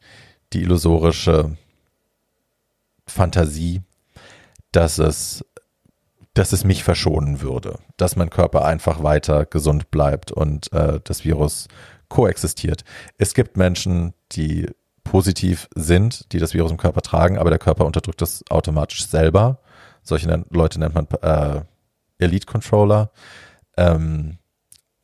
die 0.52 0.62
illusorische 0.62 1.56
Fantasie, 3.06 3.82
dass 4.72 4.98
es 4.98 5.44
dass 6.40 6.54
es 6.54 6.64
mich 6.64 6.84
verschonen 6.84 7.42
würde, 7.42 7.80
dass 7.98 8.16
mein 8.16 8.30
Körper 8.30 8.64
einfach 8.64 9.02
weiter 9.02 9.44
gesund 9.44 9.90
bleibt 9.90 10.32
und 10.32 10.72
äh, 10.72 10.98
das 11.04 11.22
Virus 11.22 11.68
koexistiert. 12.08 12.82
Es 13.18 13.34
gibt 13.34 13.58
Menschen, 13.58 14.14
die 14.32 14.66
positiv 15.04 15.68
sind, 15.74 16.32
die 16.32 16.38
das 16.38 16.54
Virus 16.54 16.70
im 16.70 16.78
Körper 16.78 17.02
tragen, 17.02 17.36
aber 17.36 17.50
der 17.50 17.58
Körper 17.58 17.84
unterdrückt 17.84 18.22
das 18.22 18.42
automatisch 18.48 19.06
selber. 19.06 19.60
Solche 20.02 20.46
Leute 20.48 20.80
nennt 20.80 20.94
man 20.94 21.08
äh, 21.20 21.60
Elite 22.16 22.46
Controller. 22.46 23.10
Ähm, 23.76 24.38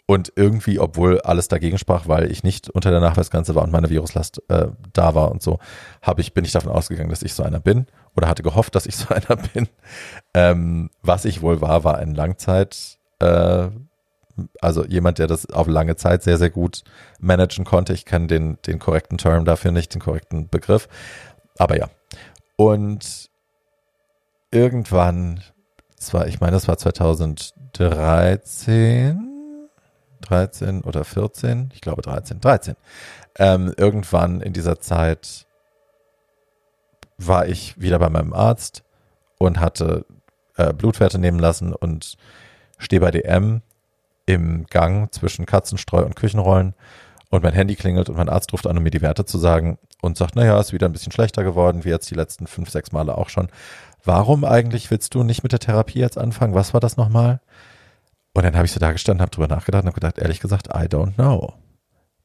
und 0.06 0.32
irgendwie, 0.36 0.78
obwohl 0.78 1.20
alles 1.20 1.48
dagegen 1.48 1.76
sprach, 1.76 2.08
weil 2.08 2.30
ich 2.32 2.44
nicht 2.44 2.70
unter 2.70 2.90
der 2.90 3.00
Nachweisgrenze 3.00 3.54
war 3.54 3.64
und 3.64 3.72
meine 3.72 3.90
Viruslast 3.90 4.40
äh, 4.48 4.68
da 4.94 5.14
war 5.14 5.30
und 5.32 5.42
so, 5.42 5.58
habe 6.00 6.22
ich, 6.22 6.32
bin 6.32 6.46
ich 6.46 6.52
davon 6.52 6.72
ausgegangen, 6.72 7.10
dass 7.10 7.22
ich 7.22 7.34
so 7.34 7.42
einer 7.42 7.60
bin 7.60 7.86
oder 8.16 8.28
hatte 8.28 8.42
gehofft, 8.42 8.74
dass 8.74 8.86
ich 8.86 8.96
so 8.96 9.08
einer 9.14 9.36
bin. 9.36 9.68
Ähm, 10.34 10.90
was 11.02 11.24
ich 11.24 11.42
wohl 11.42 11.60
war, 11.60 11.84
war 11.84 11.98
ein 11.98 12.14
Langzeit, 12.14 12.98
äh, 13.20 13.68
also 14.60 14.84
jemand, 14.84 15.18
der 15.18 15.28
das 15.28 15.48
auf 15.50 15.66
lange 15.66 15.96
Zeit 15.96 16.22
sehr, 16.22 16.36
sehr 16.38 16.50
gut 16.50 16.84
managen 17.18 17.64
konnte. 17.64 17.94
Ich 17.94 18.04
kenne 18.04 18.26
den, 18.26 18.58
den 18.66 18.78
korrekten 18.78 19.16
Term 19.18 19.46
dafür 19.46 19.72
nicht, 19.72 19.94
den 19.94 20.02
korrekten 20.02 20.48
Begriff. 20.48 20.88
Aber 21.58 21.78
ja. 21.78 21.88
Und 22.56 23.30
irgendwann, 24.50 25.40
zwar, 25.96 26.26
ich 26.28 26.40
meine, 26.40 26.52
das 26.52 26.68
war 26.68 26.76
2013, 26.76 29.22
13 30.22 30.82
oder 30.82 31.04
14, 31.04 31.70
ich 31.74 31.80
glaube 31.80 32.02
13, 32.02 32.40
13. 32.40 32.76
Ähm, 33.38 33.72
irgendwann 33.76 34.40
in 34.40 34.52
dieser 34.52 34.80
Zeit 34.80 35.45
war 37.18 37.46
ich 37.46 37.80
wieder 37.80 37.98
bei 37.98 38.10
meinem 38.10 38.32
Arzt 38.32 38.84
und 39.38 39.60
hatte 39.60 40.06
äh, 40.56 40.72
Blutwerte 40.72 41.18
nehmen 41.18 41.38
lassen 41.38 41.72
und 41.72 42.16
stehe 42.78 43.00
bei 43.00 43.10
DM 43.10 43.62
im 44.26 44.66
Gang 44.66 45.12
zwischen 45.12 45.46
Katzenstreu 45.46 46.04
und 46.04 46.16
Küchenrollen 46.16 46.74
und 47.30 47.42
mein 47.42 47.54
Handy 47.54 47.74
klingelt 47.76 48.08
und 48.08 48.16
mein 48.16 48.28
Arzt 48.28 48.52
ruft 48.52 48.66
an, 48.66 48.76
um 48.76 48.82
mir 48.82 48.90
die 48.90 49.02
Werte 49.02 49.24
zu 49.24 49.38
sagen 49.38 49.78
und 50.02 50.16
sagt, 50.16 50.36
naja, 50.36 50.58
ist 50.60 50.72
wieder 50.72 50.88
ein 50.88 50.92
bisschen 50.92 51.12
schlechter 51.12 51.44
geworden, 51.44 51.84
wie 51.84 51.90
jetzt 51.90 52.10
die 52.10 52.14
letzten 52.14 52.46
fünf, 52.46 52.70
sechs 52.70 52.92
Male 52.92 53.16
auch 53.16 53.28
schon. 53.28 53.48
Warum 54.04 54.44
eigentlich 54.44 54.90
willst 54.90 55.14
du 55.14 55.22
nicht 55.22 55.42
mit 55.42 55.52
der 55.52 55.58
Therapie 55.58 55.98
jetzt 55.98 56.18
anfangen? 56.18 56.54
Was 56.54 56.74
war 56.74 56.80
das 56.80 56.96
nochmal? 56.96 57.40
Und 58.34 58.44
dann 58.44 58.54
habe 58.54 58.66
ich 58.66 58.72
so 58.72 58.80
da 58.80 58.92
gestanden, 58.92 59.22
habe 59.22 59.30
drüber 59.30 59.48
nachgedacht 59.48 59.82
und 59.82 59.88
habe 59.88 59.94
gedacht, 59.94 60.18
ehrlich 60.18 60.40
gesagt, 60.40 60.68
I 60.68 60.86
don't 60.86 61.14
know. 61.14 61.54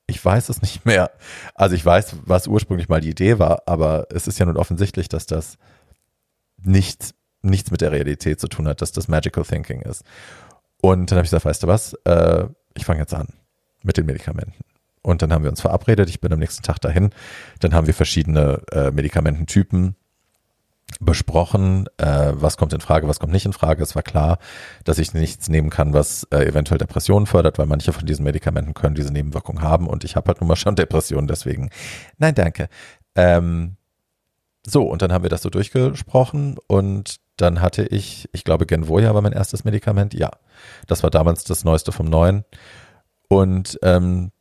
Ich 0.07 0.23
weiß 0.23 0.49
es 0.49 0.61
nicht 0.61 0.85
mehr. 0.85 1.11
Also 1.55 1.75
ich 1.75 1.85
weiß, 1.85 2.17
was 2.25 2.47
ursprünglich 2.47 2.89
mal 2.89 3.01
die 3.01 3.11
Idee 3.11 3.39
war, 3.39 3.63
aber 3.65 4.07
es 4.09 4.27
ist 4.27 4.39
ja 4.39 4.45
nun 4.45 4.57
offensichtlich, 4.57 5.09
dass 5.09 5.25
das 5.25 5.57
nicht, 6.57 7.13
nichts 7.41 7.71
mit 7.71 7.81
der 7.81 7.91
Realität 7.91 8.39
zu 8.39 8.47
tun 8.47 8.67
hat, 8.67 8.81
dass 8.81 8.91
das 8.91 9.07
Magical 9.07 9.43
Thinking 9.43 9.81
ist. 9.81 10.03
Und 10.81 11.11
dann 11.11 11.17
habe 11.17 11.25
ich 11.25 11.31
gesagt, 11.31 11.45
weißt 11.45 11.63
du 11.63 11.67
was, 11.67 11.93
äh, 12.05 12.47
ich 12.75 12.85
fange 12.85 12.99
jetzt 12.99 13.13
an 13.13 13.27
mit 13.83 13.97
den 13.97 14.05
Medikamenten. 14.05 14.63
Und 15.03 15.21
dann 15.21 15.33
haben 15.33 15.43
wir 15.43 15.49
uns 15.49 15.61
verabredet, 15.61 16.09
ich 16.09 16.21
bin 16.21 16.31
am 16.31 16.39
nächsten 16.39 16.63
Tag 16.63 16.79
dahin. 16.79 17.11
Dann 17.59 17.73
haben 17.73 17.87
wir 17.87 17.93
verschiedene 17.93 18.61
äh, 18.71 18.91
Medikamententypen 18.91 19.95
besprochen, 20.99 21.87
äh, 21.97 22.31
was 22.33 22.57
kommt 22.57 22.73
in 22.73 22.81
Frage, 22.81 23.07
was 23.07 23.19
kommt 23.19 23.33
nicht 23.33 23.45
in 23.45 23.53
Frage. 23.53 23.81
Es 23.83 23.95
war 23.95 24.03
klar, 24.03 24.39
dass 24.83 24.99
ich 24.99 25.13
nichts 25.13 25.49
nehmen 25.49 25.69
kann, 25.69 25.93
was 25.93 26.27
äh, 26.31 26.45
eventuell 26.45 26.77
Depressionen 26.77 27.25
fördert, 27.25 27.57
weil 27.57 27.65
manche 27.65 27.93
von 27.93 28.05
diesen 28.05 28.23
Medikamenten 28.23 28.73
können 28.73 28.95
diese 28.95 29.11
Nebenwirkungen 29.11 29.61
haben 29.61 29.87
und 29.87 30.03
ich 30.03 30.15
habe 30.15 30.27
halt 30.27 30.41
nun 30.41 30.47
mal 30.47 30.55
schon 30.55 30.75
Depressionen, 30.81 31.27
deswegen 31.27 31.69
nein, 32.17 32.35
danke. 32.35 32.69
Ähm, 33.15 33.77
so, 34.65 34.83
und 34.83 35.01
dann 35.01 35.11
haben 35.11 35.23
wir 35.23 35.29
das 35.29 35.41
so 35.41 35.49
durchgesprochen 35.49 36.57
und 36.67 37.15
dann 37.37 37.61
hatte 37.61 37.83
ich, 37.83 38.29
ich 38.33 38.43
glaube, 38.43 38.67
Genvoya 38.67 39.13
war 39.15 39.21
mein 39.21 39.33
erstes 39.33 39.63
Medikament, 39.63 40.13
ja. 40.13 40.29
Das 40.87 41.01
war 41.01 41.09
damals 41.09 41.43
das 41.43 41.63
Neueste 41.63 41.91
vom 41.91 42.05
Neuen 42.05 42.45
und 43.27 43.79
ähm, 43.81 44.31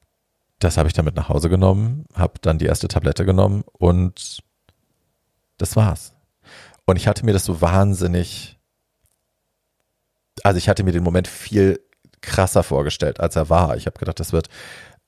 das 0.59 0.77
habe 0.77 0.89
ich 0.89 0.93
dann 0.93 1.07
mit 1.07 1.17
nach 1.17 1.31
Hause 1.31 1.49
genommen, 1.49 2.05
habe 2.15 2.35
dann 2.43 2.59
die 2.59 2.67
erste 2.67 2.89
Tablette 2.89 3.25
genommen 3.25 3.65
und 3.73 4.43
das 5.57 5.75
war's. 5.75 6.13
Und 6.87 6.97
ich 6.97 7.07
hatte 7.07 7.25
mir 7.25 7.33
das 7.33 7.45
so 7.45 7.61
wahnsinnig, 7.61 8.59
also 10.43 10.59
ich 10.59 10.69
hatte 10.69 10.83
mir 10.83 10.93
den 10.93 11.05
Moment 11.05 11.29
viel 11.29 11.81
krasser 12.21 12.63
vorgestellt, 12.63 13.21
als 13.21 13.37
er 13.37 13.49
war. 13.51 13.77
Ich 13.77 13.87
habe 13.87 13.99
gedacht, 13.99 14.21
das 14.21 14.33
wird 14.33 14.49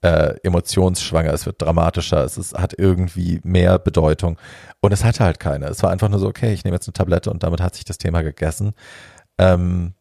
äh, 0.03 0.35
emotionsschwanger, 0.43 1.33
es 1.33 1.47
wird 1.47 1.63
dramatischer, 1.63 2.25
es 2.25 2.37
ist, 2.37 2.55
hat 2.55 2.75
irgendwie 2.77 3.41
mehr 3.45 3.79
Bedeutung. 3.79 4.39
Und 4.81 4.93
es 4.93 5.05
hatte 5.05 5.25
halt 5.25 5.39
keine. 5.39 5.67
Es 5.67 5.83
war 5.83 5.91
einfach 5.91 6.09
nur 6.09 6.19
so, 6.19 6.27
okay, 6.27 6.53
ich 6.53 6.65
nehme 6.65 6.77
jetzt 6.77 6.89
eine 6.89 6.95
Tablette 6.95 7.31
und 7.31 7.43
damit 7.43 7.61
hat 7.61 7.75
sich 7.75 7.85
das 7.85 7.99
Thema 7.99 8.23
gegessen. 8.23 8.73
Ähm, 9.39 9.95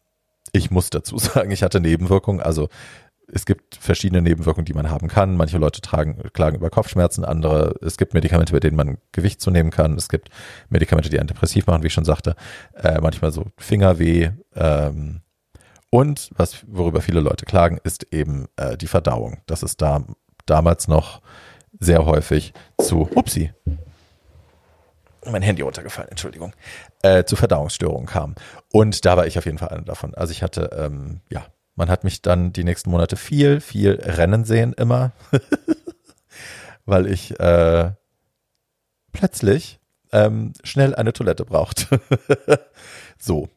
ich 0.52 0.70
muss 0.70 0.90
dazu 0.90 1.18
sagen, 1.18 1.50
ich 1.50 1.62
hatte 1.62 1.80
Nebenwirkungen. 1.80 2.40
Also 2.40 2.68
es 3.32 3.46
gibt 3.46 3.76
verschiedene 3.76 4.20
Nebenwirkungen, 4.20 4.66
die 4.66 4.74
man 4.74 4.90
haben 4.90 5.08
kann. 5.08 5.36
Manche 5.36 5.58
Leute 5.58 5.80
tragen, 5.80 6.22
klagen 6.34 6.56
über 6.56 6.70
Kopfschmerzen, 6.70 7.24
andere, 7.24 7.74
es 7.80 7.96
gibt 7.96 8.12
Medikamente, 8.12 8.52
bei 8.52 8.60
denen 8.60 8.76
man 8.76 8.98
Gewicht 9.12 9.40
zunehmen 9.40 9.70
kann. 9.70 9.96
Es 9.96 10.08
gibt 10.08 10.28
Medikamente, 10.68 11.08
die 11.08 11.18
antidepressiv 11.18 11.66
machen, 11.66 11.82
wie 11.82 11.86
ich 11.86 11.94
schon 11.94 12.04
sagte. 12.04 12.36
Äh, 12.74 13.00
manchmal 13.00 13.32
so 13.32 13.46
Fingerweh. 13.56 14.30
Ähm, 14.54 15.22
und 15.88 16.30
was, 16.36 16.64
worüber 16.66 17.00
viele 17.00 17.20
Leute 17.20 17.46
klagen, 17.46 17.78
ist 17.84 18.06
eben 18.12 18.48
äh, 18.56 18.76
die 18.76 18.86
Verdauung. 18.86 19.40
Das 19.46 19.62
ist 19.62 19.80
da 19.80 20.04
damals 20.44 20.86
noch 20.86 21.22
sehr 21.80 22.04
häufig 22.04 22.52
zu, 22.78 23.08
upsie, 23.14 23.52
mein 25.30 25.42
Handy 25.42 25.62
runtergefallen, 25.62 26.10
Entschuldigung, 26.10 26.52
äh, 27.02 27.24
zu 27.24 27.36
Verdauungsstörungen 27.36 28.06
kam. 28.06 28.34
Und 28.72 29.04
da 29.04 29.16
war 29.16 29.26
ich 29.26 29.38
auf 29.38 29.44
jeden 29.44 29.58
Fall 29.58 29.68
einer 29.68 29.82
davon. 29.82 30.14
Also 30.14 30.32
ich 30.32 30.42
hatte, 30.42 30.70
ähm, 30.76 31.20
ja, 31.30 31.46
man 31.74 31.88
hat 31.88 32.04
mich 32.04 32.22
dann 32.22 32.52
die 32.52 32.64
nächsten 32.64 32.90
Monate 32.90 33.16
viel, 33.16 33.60
viel 33.60 33.92
rennen 34.02 34.44
sehen 34.44 34.72
immer, 34.74 35.12
weil 36.84 37.06
ich 37.06 37.38
äh, 37.40 37.92
plötzlich 39.12 39.80
ähm, 40.12 40.52
schnell 40.62 40.94
eine 40.94 41.12
Toilette 41.12 41.44
braucht. 41.44 41.88
so. 43.18 43.48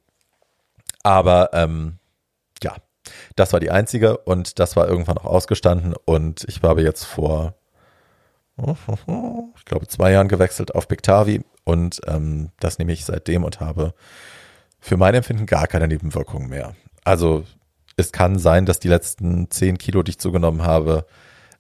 Aber 1.04 1.50
ähm, 1.54 2.00
ja, 2.64 2.76
das 3.36 3.54
war 3.54 3.60
die 3.60 3.72
einzige 3.72 4.18
und 4.18 4.60
das 4.60 4.76
war 4.76 4.88
irgendwann 4.88 5.18
auch 5.18 5.26
ausgestanden 5.26 5.94
und 6.06 6.46
ich 6.48 6.62
habe 6.64 6.82
jetzt 6.82 7.04
vor, 7.04 7.56
ich 8.58 9.66
glaube, 9.66 9.88
zwei 9.88 10.12
Jahren 10.12 10.30
gewechselt 10.30 10.74
auf 10.74 10.88
Pictavi 10.88 11.44
und 11.64 12.02
ähm, 12.08 12.52
das 12.60 12.80
nehme 12.80 12.94
ich 12.94 13.06
seitdem 13.06 13.44
und 13.44 13.60
habe 13.60 13.94
für 14.80 14.98
mein 14.98 15.16
Empfinden 15.16 15.46
gar 15.46 15.68
keine 15.68 15.88
Nebenwirkungen 15.88 16.50
mehr. 16.50 16.76
Also 17.04 17.44
es 17.98 18.12
kann 18.12 18.40
sein, 18.40 18.66
dass 18.66 18.80
die 18.80 18.90
letzten 18.90 19.50
zehn 19.50 19.78
Kilo, 19.78 20.04
die 20.04 20.12
ich 20.12 20.20
zugenommen 20.20 20.64
habe, 20.64 21.06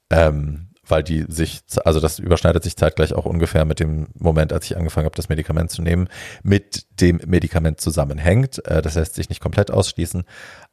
ähm, 0.09 0.69
weil 0.87 1.03
die 1.03 1.25
sich, 1.27 1.61
also 1.83 1.99
das 1.99 2.19
überschneidet 2.19 2.63
sich 2.63 2.75
zeitgleich 2.75 3.13
auch 3.13 3.25
ungefähr 3.25 3.65
mit 3.65 3.79
dem 3.79 4.07
Moment, 4.17 4.53
als 4.53 4.65
ich 4.65 4.77
angefangen 4.77 5.05
habe, 5.05 5.15
das 5.15 5.29
Medikament 5.29 5.71
zu 5.71 5.81
nehmen, 5.81 6.07
mit 6.43 6.85
dem 7.01 7.19
Medikament 7.25 7.81
zusammenhängt. 7.81 8.63
Äh, 8.65 8.81
das 8.81 8.95
lässt 8.95 9.15
sich 9.15 9.29
nicht 9.29 9.41
komplett 9.41 9.71
ausschließen. 9.71 10.23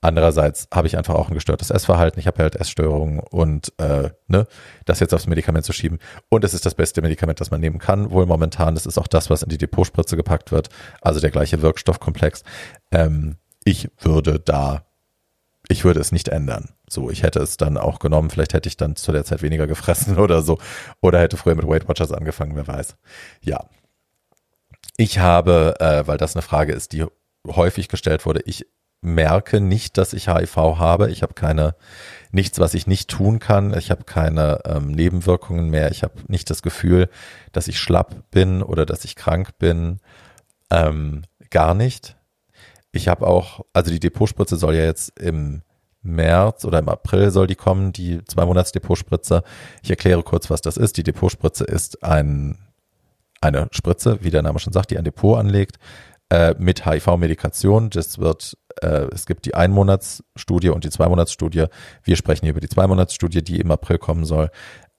Andererseits 0.01 0.69
habe 0.73 0.87
ich 0.87 0.99
einfach 0.99 1.15
auch 1.15 1.29
ein 1.29 1.35
gestörtes 1.35 1.71
Essverhalten. 1.71 2.21
Ich 2.21 2.27
habe 2.27 2.43
halt 2.43 2.57
Essstörungen 2.57 3.21
und 3.21 3.73
äh, 3.79 4.11
ne, 4.29 4.47
das 4.85 5.01
jetzt 5.01 5.15
aufs 5.15 5.27
Medikament 5.27 5.65
zu 5.65 5.73
schieben. 5.73 5.99
Und 6.29 6.45
es 6.45 6.55
ist 6.55 6.67
das 6.67 6.75
beste 6.75 7.03
Medikament, 7.03 7.41
das 7.41 7.51
man 7.51 7.61
nehmen 7.61 7.79
kann. 7.79 8.11
Wohl 8.11 8.27
momentan. 8.27 8.75
Das 8.75 8.87
ist 8.87 8.99
auch 8.99 9.09
das, 9.09 9.31
was 9.31 9.43
in 9.43 9.49
die 9.49 9.59
Depotspritze 9.59 10.17
gepackt 10.17 10.53
wird. 10.53 10.69
Also 11.01 11.21
der 11.21 11.31
gleiche 11.31 11.63
Wirkstoffkomplex. 11.63 12.43
Ähm, 12.91 13.37
ich 13.65 13.89
würde 14.01 14.41
da 14.41 14.85
ich 15.69 15.85
würde 15.85 16.01
es 16.01 16.13
nicht 16.13 16.29
ändern. 16.29 16.71
So, 16.89 17.11
ich 17.11 17.23
hätte 17.23 17.41
es 17.41 17.57
dann 17.57 17.77
auch 17.77 17.99
genommen, 17.99 18.31
vielleicht 18.31 18.55
hätte 18.55 18.69
ich 18.69 18.77
dann 18.77 18.97
zu 18.97 19.13
der 19.13 19.25
Zeit 19.25 19.43
weniger 19.43 19.67
gefressen 19.67 20.19
oder 20.19 20.43
so. 20.43 20.59
Oder 21.01 21.21
hätte 21.21 21.37
früher 21.37 21.55
mit 21.55 21.67
Weight 21.67 21.89
Watchers 21.89 22.13
angefangen, 22.13 22.57
wer 22.57 22.67
weiß. 22.67 22.97
Ja. 23.43 23.65
Ich 24.97 25.19
habe, 25.19 25.77
äh, 25.81 26.07
weil 26.07 26.19
das 26.19 26.37
eine 26.37 26.43
Frage 26.43 26.73
ist, 26.73 26.93
die 26.93 27.07
häufig 27.47 27.89
gestellt 27.89 28.27
wurde, 28.27 28.43
ich 28.45 28.67
merke 29.01 29.61
nicht, 29.61 29.99
dass 29.99 30.13
ich 30.13 30.29
HIV 30.29 30.57
habe. 30.57 31.11
Ich 31.11 31.23
habe 31.23 31.35
keine, 31.35 31.75
nichts, 32.31 32.61
was 32.61 32.75
ich 32.75 32.87
nicht 32.87 33.11
tun 33.11 33.41
kann. 33.41 33.77
Ich 33.77 33.91
habe 33.91 34.05
keine 34.05 34.61
ähm, 34.65 34.93
Nebenwirkungen 34.93 35.71
mehr. 35.71 35.91
Ich 35.91 36.03
habe 36.03 36.15
nicht 36.29 36.49
das 36.51 36.63
Gefühl, 36.63 37.09
dass 37.51 37.69
ich 37.69 37.79
schlapp 37.79 38.31
bin 38.31 38.63
oder 38.63 38.87
dass 38.87 39.05
ich 39.05 39.17
krank 39.17 39.59
bin. 39.59 39.99
Ähm, 40.71 41.23
gar 41.51 41.75
nicht. 41.75 42.17
Ich 42.93 43.09
habe 43.09 43.27
auch, 43.27 43.65
also 43.73 43.91
die 43.91 44.01
Depotspritze 44.01 44.57
soll 44.57 44.75
ja 44.75 44.85
jetzt 44.85 45.19
im 45.19 45.63
März 46.03 46.65
oder 46.65 46.79
im 46.79 46.89
April 46.89 47.31
soll 47.31 47.47
die 47.47 47.55
kommen, 47.55 47.93
die 47.93 48.23
zwei 48.25 48.45
Monats 48.45 48.73
Depotspritze. 48.73 49.43
Ich 49.83 49.91
erkläre 49.91 50.23
kurz, 50.23 50.51
was 50.51 50.61
das 50.61 50.77
ist. 50.77 50.97
Die 50.99 51.03
Depotspritze 51.03 51.65
ist 51.65 52.05
ein, 52.05 52.59
eine 53.41 53.69
Spritze, 53.71 54.19
wie 54.23 54.31
der 54.31 54.43
Name 54.43 54.59
schon 54.59 54.73
sagt, 54.73 54.91
die 54.91 54.99
ein 54.99 55.05
Depot 55.05 55.39
anlegt 55.39 55.79
äh, 56.29 56.55
mit 56.59 56.85
HIV-Medikation. 56.85 57.89
Das 57.89 58.19
wird, 58.19 58.59
äh, 58.83 59.07
es 59.13 59.27
gibt 59.27 59.47
die 59.47 59.55
Einmonatsstudie 59.55 60.71
und 60.71 60.85
die 60.85 60.91
Zweimonatsstudie. 60.91 61.67
Wir 62.03 62.17
sprechen 62.17 62.45
hier 62.45 62.51
über 62.51 62.61
die 62.61 62.69
Zweimonatsstudie, 62.69 63.43
die 63.43 63.61
im 63.61 63.71
April 63.71 63.99
kommen 63.99 64.25
soll. 64.27 64.51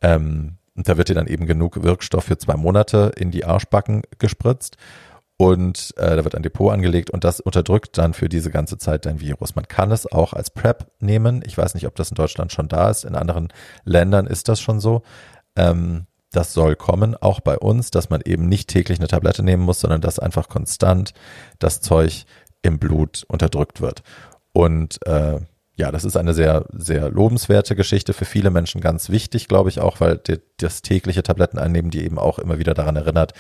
Ähm, 0.02 0.58
und 0.76 0.90
da 0.90 0.98
wird 0.98 1.10
dir 1.10 1.16
dann 1.16 1.28
eben 1.28 1.46
genug 1.46 1.84
Wirkstoff 1.84 2.24
für 2.24 2.38
zwei 2.38 2.56
Monate 2.56 3.12
in 3.16 3.30
die 3.30 3.46
Arschbacken 3.46 4.02
gespritzt 4.18 4.78
und 5.44 5.94
äh, 5.98 6.16
da 6.16 6.24
wird 6.24 6.36
ein 6.36 6.42
Depot 6.44 6.72
angelegt 6.72 7.10
und 7.10 7.26
das 7.26 7.42
unterdrückt 7.42 7.98
dann 7.98 8.14
für 8.14 8.30
diese 8.30 8.50
ganze 8.50 8.78
Zeit 8.78 9.06
dein 9.06 9.20
Virus. 9.20 9.56
Man 9.56 9.68
kann 9.68 9.92
es 9.92 10.10
auch 10.10 10.32
als 10.32 10.50
PrEP 10.52 10.88
nehmen. 11.02 11.44
Ich 11.46 11.58
weiß 11.58 11.74
nicht, 11.74 11.86
ob 11.86 11.96
das 11.96 12.12
in 12.12 12.16
Deutschland 12.16 12.54
schon 12.54 12.70
da 12.70 12.90
ist. 12.90 13.04
In 13.04 13.16
anderen 13.16 13.50
Ländern 13.84 14.26
ist 14.26 14.48
das 14.48 14.62
schon 14.62 14.80
so. 14.80 15.02
Ähm, 15.58 16.06
das 16.32 16.54
soll 16.54 16.78
kommen, 16.78 17.18
auch 17.18 17.42
bei 17.42 17.58
uns, 17.58 17.92
dass 17.92 18.10
man 18.10 18.22
eben 18.24 18.48
nicht 18.48 18.70
täglich 18.70 19.00
eine 19.00 19.10
Tablette 19.10 19.44
nehmen 19.44 19.64
muss, 19.64 19.82
sondern 19.82 20.00
dass 20.00 20.18
einfach 20.18 20.48
konstant 20.48 21.14
das 21.60 21.82
Zeug 21.82 22.24
im 22.62 22.80
Blut 22.80 23.26
unterdrückt 23.28 23.82
wird. 23.82 24.02
Und 24.54 25.06
äh, 25.06 25.42
ja, 25.76 25.92
das 25.92 26.06
ist 26.06 26.16
eine 26.16 26.34
sehr, 26.34 26.66
sehr 26.72 27.10
lobenswerte 27.10 27.76
Geschichte 27.76 28.14
für 28.14 28.26
viele 28.26 28.50
Menschen 28.50 28.80
ganz 28.80 29.10
wichtig, 29.10 29.48
glaube 29.48 29.70
ich 29.70 29.80
auch, 29.82 30.00
weil 30.00 30.20
die, 30.20 30.40
das 30.58 30.84
tägliche 30.84 31.24
Tabletteneinnehmen 31.24 31.92
die 31.92 32.06
eben 32.06 32.20
auch 32.20 32.40
immer 32.40 32.60
wieder 32.60 32.74
daran 32.74 32.96
erinnert, 32.96 33.34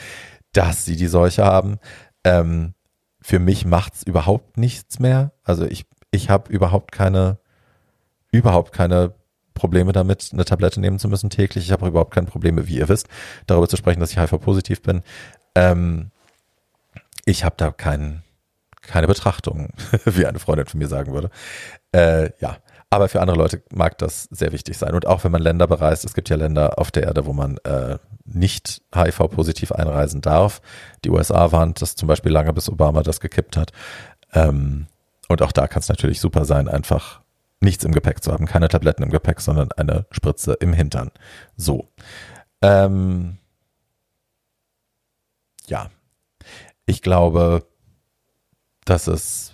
dass 0.54 0.86
sie 0.86 0.96
die 0.96 1.08
Seuche 1.08 1.44
haben. 1.44 1.80
Ähm, 2.24 2.74
für 3.22 3.40
mich 3.40 3.66
macht's 3.66 4.04
überhaupt 4.04 4.58
nichts 4.58 5.00
mehr. 5.00 5.32
Also 5.44 5.66
ich, 5.66 5.86
ich 6.12 6.30
habe 6.30 6.52
überhaupt 6.52 6.92
keine, 6.92 7.38
überhaupt 8.32 8.74
keine 8.74 9.14
Probleme 9.54 9.92
damit, 9.94 10.30
eine 10.34 10.46
Tablette 10.46 10.80
nehmen 10.80 11.00
zu 11.00 11.08
müssen 11.08 11.30
täglich. 11.30 11.66
Ich 11.66 11.72
habe 11.72 11.88
überhaupt 11.88 12.14
keine 12.14 12.28
Probleme, 12.28 12.68
wie 12.68 12.78
ihr 12.78 12.90
wisst, 12.90 13.08
darüber 13.48 13.68
zu 13.68 13.78
sprechen, 13.78 14.00
dass 14.00 14.12
ich 14.12 14.20
HIV-positiv 14.20 14.82
bin. 14.82 15.04
Ähm, 15.56 16.12
ich 17.26 17.44
habe 17.44 17.56
da 17.58 17.72
kein, 17.72 18.24
keine 18.82 19.08
Betrachtung, 19.08 19.70
wie 20.06 20.26
eine 20.26 20.40
Freundin 20.40 20.66
von 20.66 20.80
mir 20.80 20.88
sagen 20.88 21.14
würde. 21.14 21.30
Äh, 21.94 22.32
ja, 22.40 22.58
aber 22.94 23.10
für 23.10 23.22
andere 23.22 23.38
Leute 23.38 23.64
mag 23.74 23.98
das 23.98 24.26
sehr 24.26 24.52
wichtig 24.52 24.78
sein. 24.78 24.94
Und 24.94 25.08
auch 25.08 25.24
wenn 25.24 25.32
man 25.32 25.42
Länder 25.42 25.66
bereist, 25.66 26.06
es 26.06 26.14
gibt 26.14 26.30
ja 26.30 26.36
Länder 26.36 26.78
auf 26.78 26.92
der 26.92 27.04
Erde, 27.04 27.26
wo 27.26 27.34
man 27.34 27.58
äh, 27.64 27.98
nicht 28.24 28.84
HIV-positiv 28.94 29.72
einreisen 29.72 30.22
darf. 30.22 30.62
Die 31.04 31.10
USA 31.10 31.52
waren 31.52 31.74
das 31.74 31.96
zum 31.96 32.08
Beispiel 32.08 32.32
lange, 32.32 32.54
bis 32.54 32.70
Obama 32.70 33.02
das 33.02 33.20
gekippt 33.20 33.58
hat. 33.58 33.72
Ähm, 34.32 34.86
und 35.28 35.42
auch 35.42 35.52
da 35.52 35.68
kann 35.68 35.80
es 35.80 35.90
natürlich 35.90 36.20
super 36.20 36.46
sein, 36.46 36.68
einfach 36.68 37.22
nichts 37.62 37.84
im 37.84 37.94
Gepäck 37.94 38.24
zu 38.24 38.32
haben. 38.32 38.46
Keine 38.46 38.68
Tabletten 38.68 39.02
im 39.02 39.10
Gepäck, 39.10 39.42
sondern 39.42 39.72
eine 39.72 40.06
Spritze 40.12 40.54
im 40.54 40.72
Hintern. 40.74 41.10
So. 41.58 41.88
Ähm, 42.62 43.40
ja. 45.66 45.90
Ich 46.86 47.02
glaube, 47.02 47.66
dass 48.86 49.08
es 49.08 49.53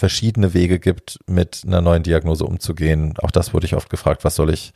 verschiedene 0.00 0.54
Wege 0.54 0.78
gibt, 0.78 1.18
mit 1.26 1.62
einer 1.66 1.82
neuen 1.82 2.02
Diagnose 2.02 2.44
umzugehen. 2.44 3.14
Auch 3.18 3.30
das 3.30 3.52
wurde 3.52 3.66
ich 3.66 3.76
oft 3.76 3.90
gefragt, 3.90 4.24
was 4.24 4.34
soll 4.34 4.48
ich, 4.50 4.72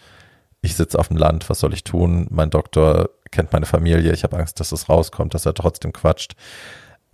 ich 0.61 0.77
sitze 0.77 0.99
auf 0.99 1.09
dem 1.09 1.17
Land, 1.17 1.49
was 1.49 1.61
soll 1.61 1.73
ich 1.73 1.83
tun? 1.83 2.27
Mein 2.31 2.51
Doktor 2.51 3.09
kennt 3.31 3.51
meine 3.53 3.65
Familie, 3.65 4.13
ich 4.13 4.23
habe 4.23 4.37
Angst, 4.37 4.61
dass 4.61 4.71
es 4.71 4.91
rauskommt, 4.91 5.33
dass 5.33 5.47
er 5.47 5.55
trotzdem 5.55 5.95
quatscht. 5.95 6.35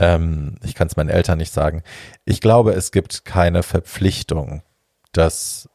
Ähm, 0.01 0.57
ich 0.65 0.75
kann 0.75 0.89
es 0.89 0.97
meinen 0.97 1.09
Eltern 1.09 1.39
nicht 1.39 1.53
sagen. 1.53 1.85
Ich 2.25 2.41
glaube, 2.41 2.73
es 2.73 2.91
gibt 2.91 3.25
keine 3.25 3.63
Verpflichtung, 3.63 4.63
dass 5.13 5.69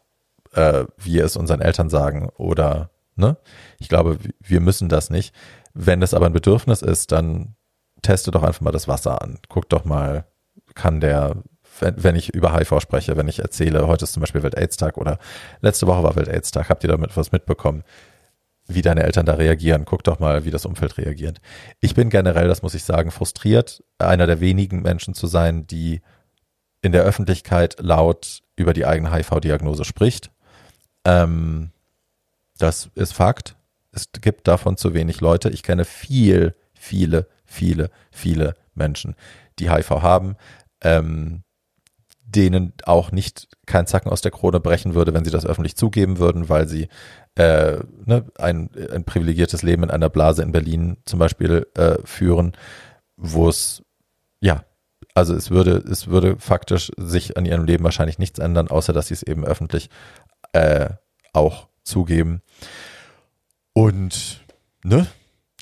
äh, 0.52 0.84
wir 0.98 1.24
es 1.24 1.38
unseren 1.38 1.62
Eltern 1.62 1.90
sagen 1.90 2.30
oder, 2.36 2.90
ne? 3.16 3.38
Ich 3.80 3.88
glaube, 3.88 4.20
wir 4.41 4.60
müssen 4.60 4.90
das 4.90 5.10
nicht. 5.10 5.34
Wenn 5.74 6.02
es 6.02 6.14
aber 6.14 6.26
ein 6.26 6.34
Bedürfnis 6.34 6.82
ist, 6.82 7.14
dann 7.14 7.56
teste 8.02 8.32
doch 8.32 8.44
einfach 8.44 8.62
mal 8.62 8.72
das 8.72 8.90
Wasser 8.90 9.22
an. 9.22 9.40
Guck 9.48 9.70
doch 9.70 9.86
mal, 9.86 10.26
kann 10.74 10.99
der 10.99 11.38
wenn, 11.80 12.03
wenn 12.03 12.15
ich 12.15 12.34
über 12.34 12.56
HIV 12.56 12.80
spreche, 12.80 13.18
wenn 13.18 13.27
ich 13.27 13.39
erzähle, 13.39 13.88
heute 13.88 14.06
ist 14.06 14.14
zum 14.14 14.22
Beispiel 14.22 14.43
Welt-Aids-Tag 14.43 14.97
oder 14.97 15.18
letzte 15.61 15.88
Woche 15.88 16.03
war 16.03 16.15
Welt-Aids-Tag, 16.15 16.69
habt 16.69 16.84
ihr 16.84 16.89
damit 16.89 17.15
was 17.18 17.31
mitbekommen? 17.31 17.84
wie 18.68 18.81
deine 18.81 19.03
Eltern 19.03 19.26
da 19.26 19.35
reagieren. 19.35 19.85
Guck 19.85 20.03
doch 20.03 20.19
mal, 20.19 20.45
wie 20.45 20.52
das 20.52 20.65
Umfeld 20.65 20.97
reagiert. 20.97 21.39
Ich 21.81 21.93
bin 21.93 22.10
generell, 22.10 22.47
das 22.47 22.61
muss 22.61 22.73
ich 22.73 22.84
sagen, 22.84 23.11
frustriert, 23.11 23.84
einer 23.99 24.27
der 24.27 24.39
wenigen 24.39 24.81
Menschen 24.81 25.14
zu 25.14 25.27
sein, 25.27 25.68
die 25.68 26.02
in 26.81 26.91
der 26.91 27.03
Öffentlichkeit 27.03 27.77
laut 27.80 28.41
über 28.56 28.73
die 28.73 28.85
eigene 28.85 29.14
HIV-Diagnose 29.14 29.85
spricht. 29.85 30.31
Ähm, 31.03 31.72
das 32.57 32.89
ist 32.95 33.14
Fakt. 33.14 33.56
Es 33.91 34.10
gibt 34.22 34.47
davon 34.47 34.77
zu 34.77 34.93
wenig 34.93 35.22
Leute. 35.22 35.49
Ich 35.49 35.64
kenne 35.64 35.85
viel, 35.85 36.56
viele, 36.73 37.27
viele, 37.45 37.89
viele 38.11 38.56
Menschen, 38.73 39.15
die 39.60 39.69
HIV 39.69 39.89
haben, 40.02 40.35
ähm, 40.81 41.43
denen 42.36 42.74
auch 42.86 43.12
nicht 43.12 43.48
kein 43.66 43.88
Zacken 43.88 44.12
aus 44.12 44.22
der 44.22 44.32
Krone 44.32 44.60
brechen 44.60 44.94
würde, 44.94 45.14
wenn 45.14 45.26
sie 45.26 45.32
das 45.32 45.45
öffentlich 45.45 45.76
zugeben 45.76 46.20
würden, 46.20 46.49
weil 46.49 46.68
sie 46.68 46.90
äh, 47.36 47.80
ne, 48.06 48.26
ein, 48.38 48.70
ein 48.91 49.03
privilegiertes 49.03 49.64
Leben 49.64 49.84
in 49.84 49.91
einer 49.91 50.10
Blase 50.10 50.44
in 50.44 50.52
Berlin 50.52 50.98
zum 51.06 51.20
Beispiel 51.20 51.68
äh, 51.76 51.98
führen, 52.03 52.53
wo 53.18 53.48
es 53.48 53.84
ja 54.41 54.64
also 55.16 55.34
es 55.34 55.49
würde, 55.49 55.78
es 55.90 56.07
würde 56.07 56.36
faktisch 56.38 56.91
sich 56.98 57.38
an 57.38 57.45
ihrem 57.45 57.64
Leben 57.64 57.86
wahrscheinlich 57.86 58.20
nichts 58.20 58.38
ändern, 58.38 58.68
außer 58.68 58.91
dass 58.91 59.07
sie 59.07 59.14
es 59.14 59.24
eben 59.24 59.45
öffentlich 59.45 59.90
äh, 60.52 60.90
auch 61.32 61.70
zugeben. 61.84 62.41
Und 63.74 64.45
ne, 64.84 65.07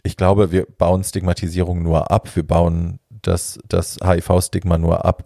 ich 0.02 0.18
glaube, 0.18 0.52
wir 0.52 0.66
bauen 0.66 1.04
Stigmatisierung 1.04 1.84
nur 1.84 2.10
ab, 2.10 2.36
wir 2.36 2.46
bauen 2.46 3.00
das, 3.10 3.60
das 3.68 4.00
HIV-Stigma 4.04 4.80
nur 4.80 5.06
ab, 5.06 5.24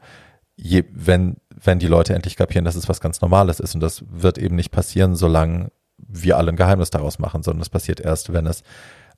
je, 0.58 0.84
wenn, 0.92 1.38
wenn 1.50 1.80
die 1.80 1.88
Leute 1.88 2.14
endlich 2.14 2.36
kapieren, 2.36 2.66
dass 2.66 2.76
es 2.76 2.90
was 2.90 3.00
ganz 3.00 3.22
Normales 3.22 3.60
ist. 3.60 3.76
Und 3.76 3.82
das 3.82 4.04
wird 4.10 4.38
eben 4.38 4.56
nicht 4.56 4.72
passieren, 4.72 5.16
solange 5.16 5.72
wir 5.98 6.38
alle 6.38 6.52
ein 6.52 6.58
Geheimnis 6.58 6.90
daraus 6.90 7.20
machen, 7.20 7.44
sondern 7.44 7.62
es 7.62 7.70
passiert 7.70 8.00
erst, 8.00 8.34
wenn 8.34 8.46
es 8.46 8.64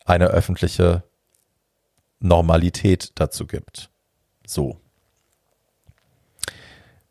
eine 0.06 0.28
öffentliche 0.28 1.04
Normalität 2.20 3.12
dazu 3.16 3.48
gibt. 3.48 3.90
So. 4.46 4.80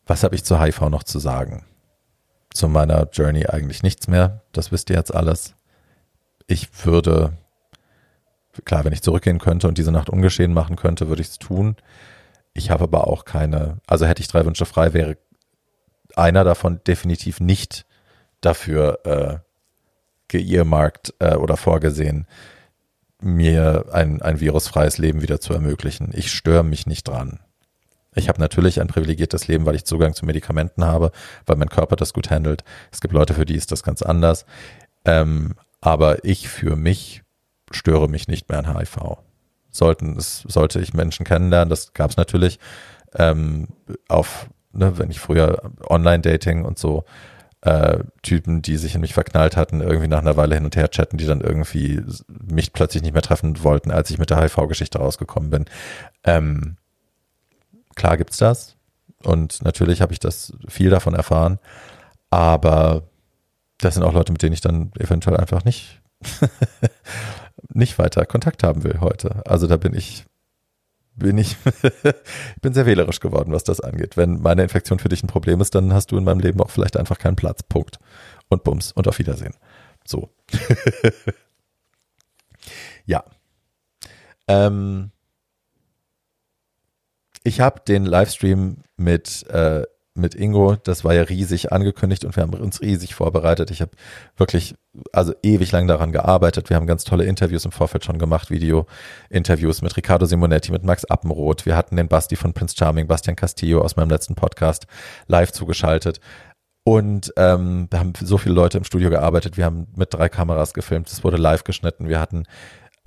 Was 0.07 0.23
habe 0.23 0.35
ich 0.35 0.45
zu 0.45 0.61
HIV 0.61 0.83
noch 0.89 1.03
zu 1.03 1.19
sagen? 1.19 1.65
Zu 2.53 2.69
meiner 2.69 3.09
Journey 3.11 3.47
eigentlich 3.47 3.83
nichts 3.83 4.09
mehr. 4.09 4.43
Das 4.53 4.73
wisst 4.73 4.91
ihr 4.91 4.97
jetzt 4.97 5.15
alles. 5.15 5.55
Ich 6.47 6.69
würde, 6.85 7.35
klar, 8.65 8.85
wenn 8.85 8.93
ich 8.93 9.03
zurückgehen 9.03 9.39
könnte 9.39 9.69
und 9.69 9.77
diese 9.77 9.93
Nacht 9.93 10.09
ungeschehen 10.09 10.55
machen 10.55 10.77
könnte, 10.77 11.09
würde 11.09 11.23
ich 11.23 11.29
es 11.29 11.39
tun. 11.39 11.77
Ich 12.59 12.71
habe 12.71 12.85
aber 12.85 13.07
auch 13.07 13.25
keine, 13.25 13.79
also 13.87 14.05
hätte 14.05 14.21
ich 14.21 14.27
drei 14.27 14.45
Wünsche 14.45 14.67
frei, 14.67 14.93
wäre 14.93 15.17
einer 16.17 16.43
davon 16.43 16.81
definitiv 16.85 17.39
nicht 17.39 17.87
dafür 18.41 18.99
äh, 19.05 19.39
geearmarkt 20.27 21.15
äh, 21.21 21.37
oder 21.37 21.57
vorgesehen, 21.57 22.27
mir 23.21 23.87
ein, 23.93 24.21
ein 24.23 24.41
virusfreies 24.41 24.99
Leben 24.99 25.23
wieder 25.23 25.41
zu 25.41 25.53
ermöglichen. 25.53 26.11
Ich 26.13 26.33
störe 26.33 26.65
mich 26.65 26.89
nicht 26.89 27.07
dran. 27.07 27.39
Ich 28.17 28.29
habe 28.29 28.41
natürlich 28.41 28.81
ein 28.81 28.89
privilegiertes 28.89 29.47
Leben, 29.47 29.65
weil 29.65 29.77
ich 29.77 29.85
Zugang 29.85 30.15
zu 30.15 30.27
Medikamenten 30.27 30.85
habe, 30.85 31.13
weil 31.47 31.57
mein 31.57 31.69
Körper 31.69 31.95
das 31.95 32.13
gut 32.13 32.29
handelt. 32.29 32.65
Es 32.91 33.01
gibt 33.01 33.15
Leute, 33.15 33.35
für 33.35 33.47
die 33.47 33.55
ist 33.55 33.71
das 33.71 33.85
ganz 33.85 34.03
anders. 34.03 34.47
Ähm, 35.05 35.55
aber 35.81 36.25
ich 36.25 36.49
für 36.49 36.75
mich 36.75 37.23
störe 37.71 38.09
mich 38.09 38.27
nicht 38.27 38.49
mehr 38.49 38.59
an 38.59 38.77
HIV. 38.77 39.19
Sollten 39.71 40.17
es, 40.17 40.45
sollte 40.49 40.81
ich 40.81 40.95
Menschen 40.95 41.25
kennenlernen, 41.25 41.69
das 41.69 41.93
gab 41.93 42.11
es 42.11 42.17
natürlich 42.17 42.59
ähm, 43.15 43.69
auf, 44.09 44.49
ne, 44.73 44.99
wenn 44.99 45.11
ich 45.11 45.21
früher 45.21 45.71
Online-Dating 45.89 46.65
und 46.65 46.79
so 46.79 47.05
äh, 47.61 47.99
Typen, 48.23 48.63
die 48.63 48.77
sich 48.77 48.95
in 48.95 49.01
mich 49.01 49.15
verknallt 49.15 49.57
hatten, 49.57 49.81
irgendwie 49.81 50.09
nach 50.09 50.21
einer 50.21 50.37
Weile 50.37 50.55
hin 50.55 50.65
und 50.65 50.77
her 50.77 50.91
chatten, 50.91 51.19
die 51.19 51.27
dann 51.27 51.41
irgendwie 51.41 52.03
mich 52.29 52.73
plötzlich 52.73 53.03
nicht 53.03 53.13
mehr 53.13 53.23
treffen 53.23 53.63
wollten, 53.63 53.91
als 53.91 54.11
ich 54.11 54.19
mit 54.19 54.31
der 54.31 54.41
HIV-Geschichte 54.41 54.99
rausgekommen 54.99 55.51
bin. 55.51 55.65
Ähm, 56.25 56.77
Klar 57.99 58.17
gibt's 58.17 58.39
das. 58.39 58.77
Und 59.25 59.63
natürlich 59.65 60.01
habe 60.01 60.13
ich 60.13 60.21
das 60.21 60.53
viel 60.69 60.89
davon 60.89 61.15
erfahren. 61.15 61.59
Aber 62.31 63.03
das 63.79 63.95
sind 63.95 64.05
auch 64.05 64.13
Leute, 64.13 64.33
mit 64.33 64.41
denen 64.41 64.53
ich 64.53 64.61
dann 64.61 64.93
eventuell 64.99 65.37
einfach 65.37 65.65
nicht, 65.65 66.01
nicht 67.73 67.99
weiter 67.99 68.27
Kontakt 68.27 68.63
haben 68.63 68.85
will 68.85 69.01
heute. 69.01 69.43
Also 69.47 69.67
da 69.67 69.77
bin 69.77 69.95
ich, 69.95 70.25
bin 71.15 71.39
ich, 71.39 71.57
bin 72.61 72.75
sehr 72.75 72.87
wählerisch 72.87 73.21
geworden, 73.21 73.53
was 73.53 73.65
das 73.65 73.81
angeht. 73.81 74.17
Wenn 74.17 74.41
meine 74.41 74.63
Infektion 74.63 74.99
für 74.99 75.09
dich 75.09 75.23
ein 75.23 75.29
Problem 75.29 75.61
ist, 75.61 75.75
dann 75.75 75.93
hast 75.93 76.13
du 76.13 76.19
in 76.19 76.25
meinem 76.25 76.41
Leben 76.41 76.61
auch 76.61 76.71
vielleicht 76.71 76.97
einfach 76.97 77.19
keinen 77.19 77.37
Platz. 77.37 77.63
Punkt. 77.63 77.99
Und 78.49 78.65
Bums 78.65 78.93
und 78.93 79.07
auf 79.07 79.19
Wiedersehen. 79.19 79.55
So. 80.07 80.31
ja. 83.05 83.23
Ähm, 84.47 85.11
ich 87.45 87.61
habe 87.61 87.83
den 87.87 88.07
Livestream 88.07 88.79
mit, 88.97 89.47
äh, 89.49 89.83
mit 90.19 90.35
Ingo, 90.35 90.77
das 90.77 91.05
war 91.05 91.15
ja 91.15 91.23
riesig 91.23 91.73
angekündigt 91.73 92.25
und 92.25 92.37
wir 92.37 92.43
haben 92.43 92.55
uns 92.55 92.81
riesig 92.81 93.15
vorbereitet. 93.15 93.71
Ich 93.71 93.81
habe 93.81 93.93
wirklich, 94.37 94.75
also 95.13 95.33
ewig 95.43 95.73
lang 95.73 95.87
daran 95.87 96.13
gearbeitet. 96.13 96.71
Wir 96.71 96.77
haben 96.77 96.87
ganz 96.87 97.05
tolle 97.05 97.25
Interviews 97.25 97.65
im 97.65 97.73
Vorfeld 97.73 98.05
schon 98.05 98.19
gemacht, 98.19 98.51
Video-Interviews 98.51 99.83
mit 99.83 99.97
Riccardo 99.97 100.27
Simonetti, 100.27 100.73
mit 100.73 100.85
Max 100.85 101.05
Appenroth. 101.05 101.67
Wir 101.67 101.77
hatten 101.77 101.97
den 101.97 102.09
Basti 102.09 102.37
von 102.37 102.53
Prince 102.53 102.75
Charming, 102.77 103.07
Bastian 103.07 103.37
Castillo 103.37 103.81
aus 103.81 103.97
meinem 103.97 104.11
letzten 104.11 104.35
Podcast 104.35 104.87
live 105.27 105.53
zugeschaltet. 105.53 106.21
Und 106.85 107.33
ähm, 107.37 107.87
wir 107.91 107.99
haben 107.99 108.15
so 108.19 108.39
viele 108.39 108.55
Leute 108.55 108.79
im 108.79 108.85
Studio 108.85 109.11
gearbeitet. 109.11 109.57
Wir 109.57 109.67
haben 109.67 109.89
mit 109.95 110.15
drei 110.15 110.29
Kameras 110.29 110.73
gefilmt. 110.73 111.09
Es 111.09 111.23
wurde 111.23 111.37
live 111.37 111.65
geschnitten. 111.65 112.09
Wir 112.09 112.19
hatten 112.19 112.45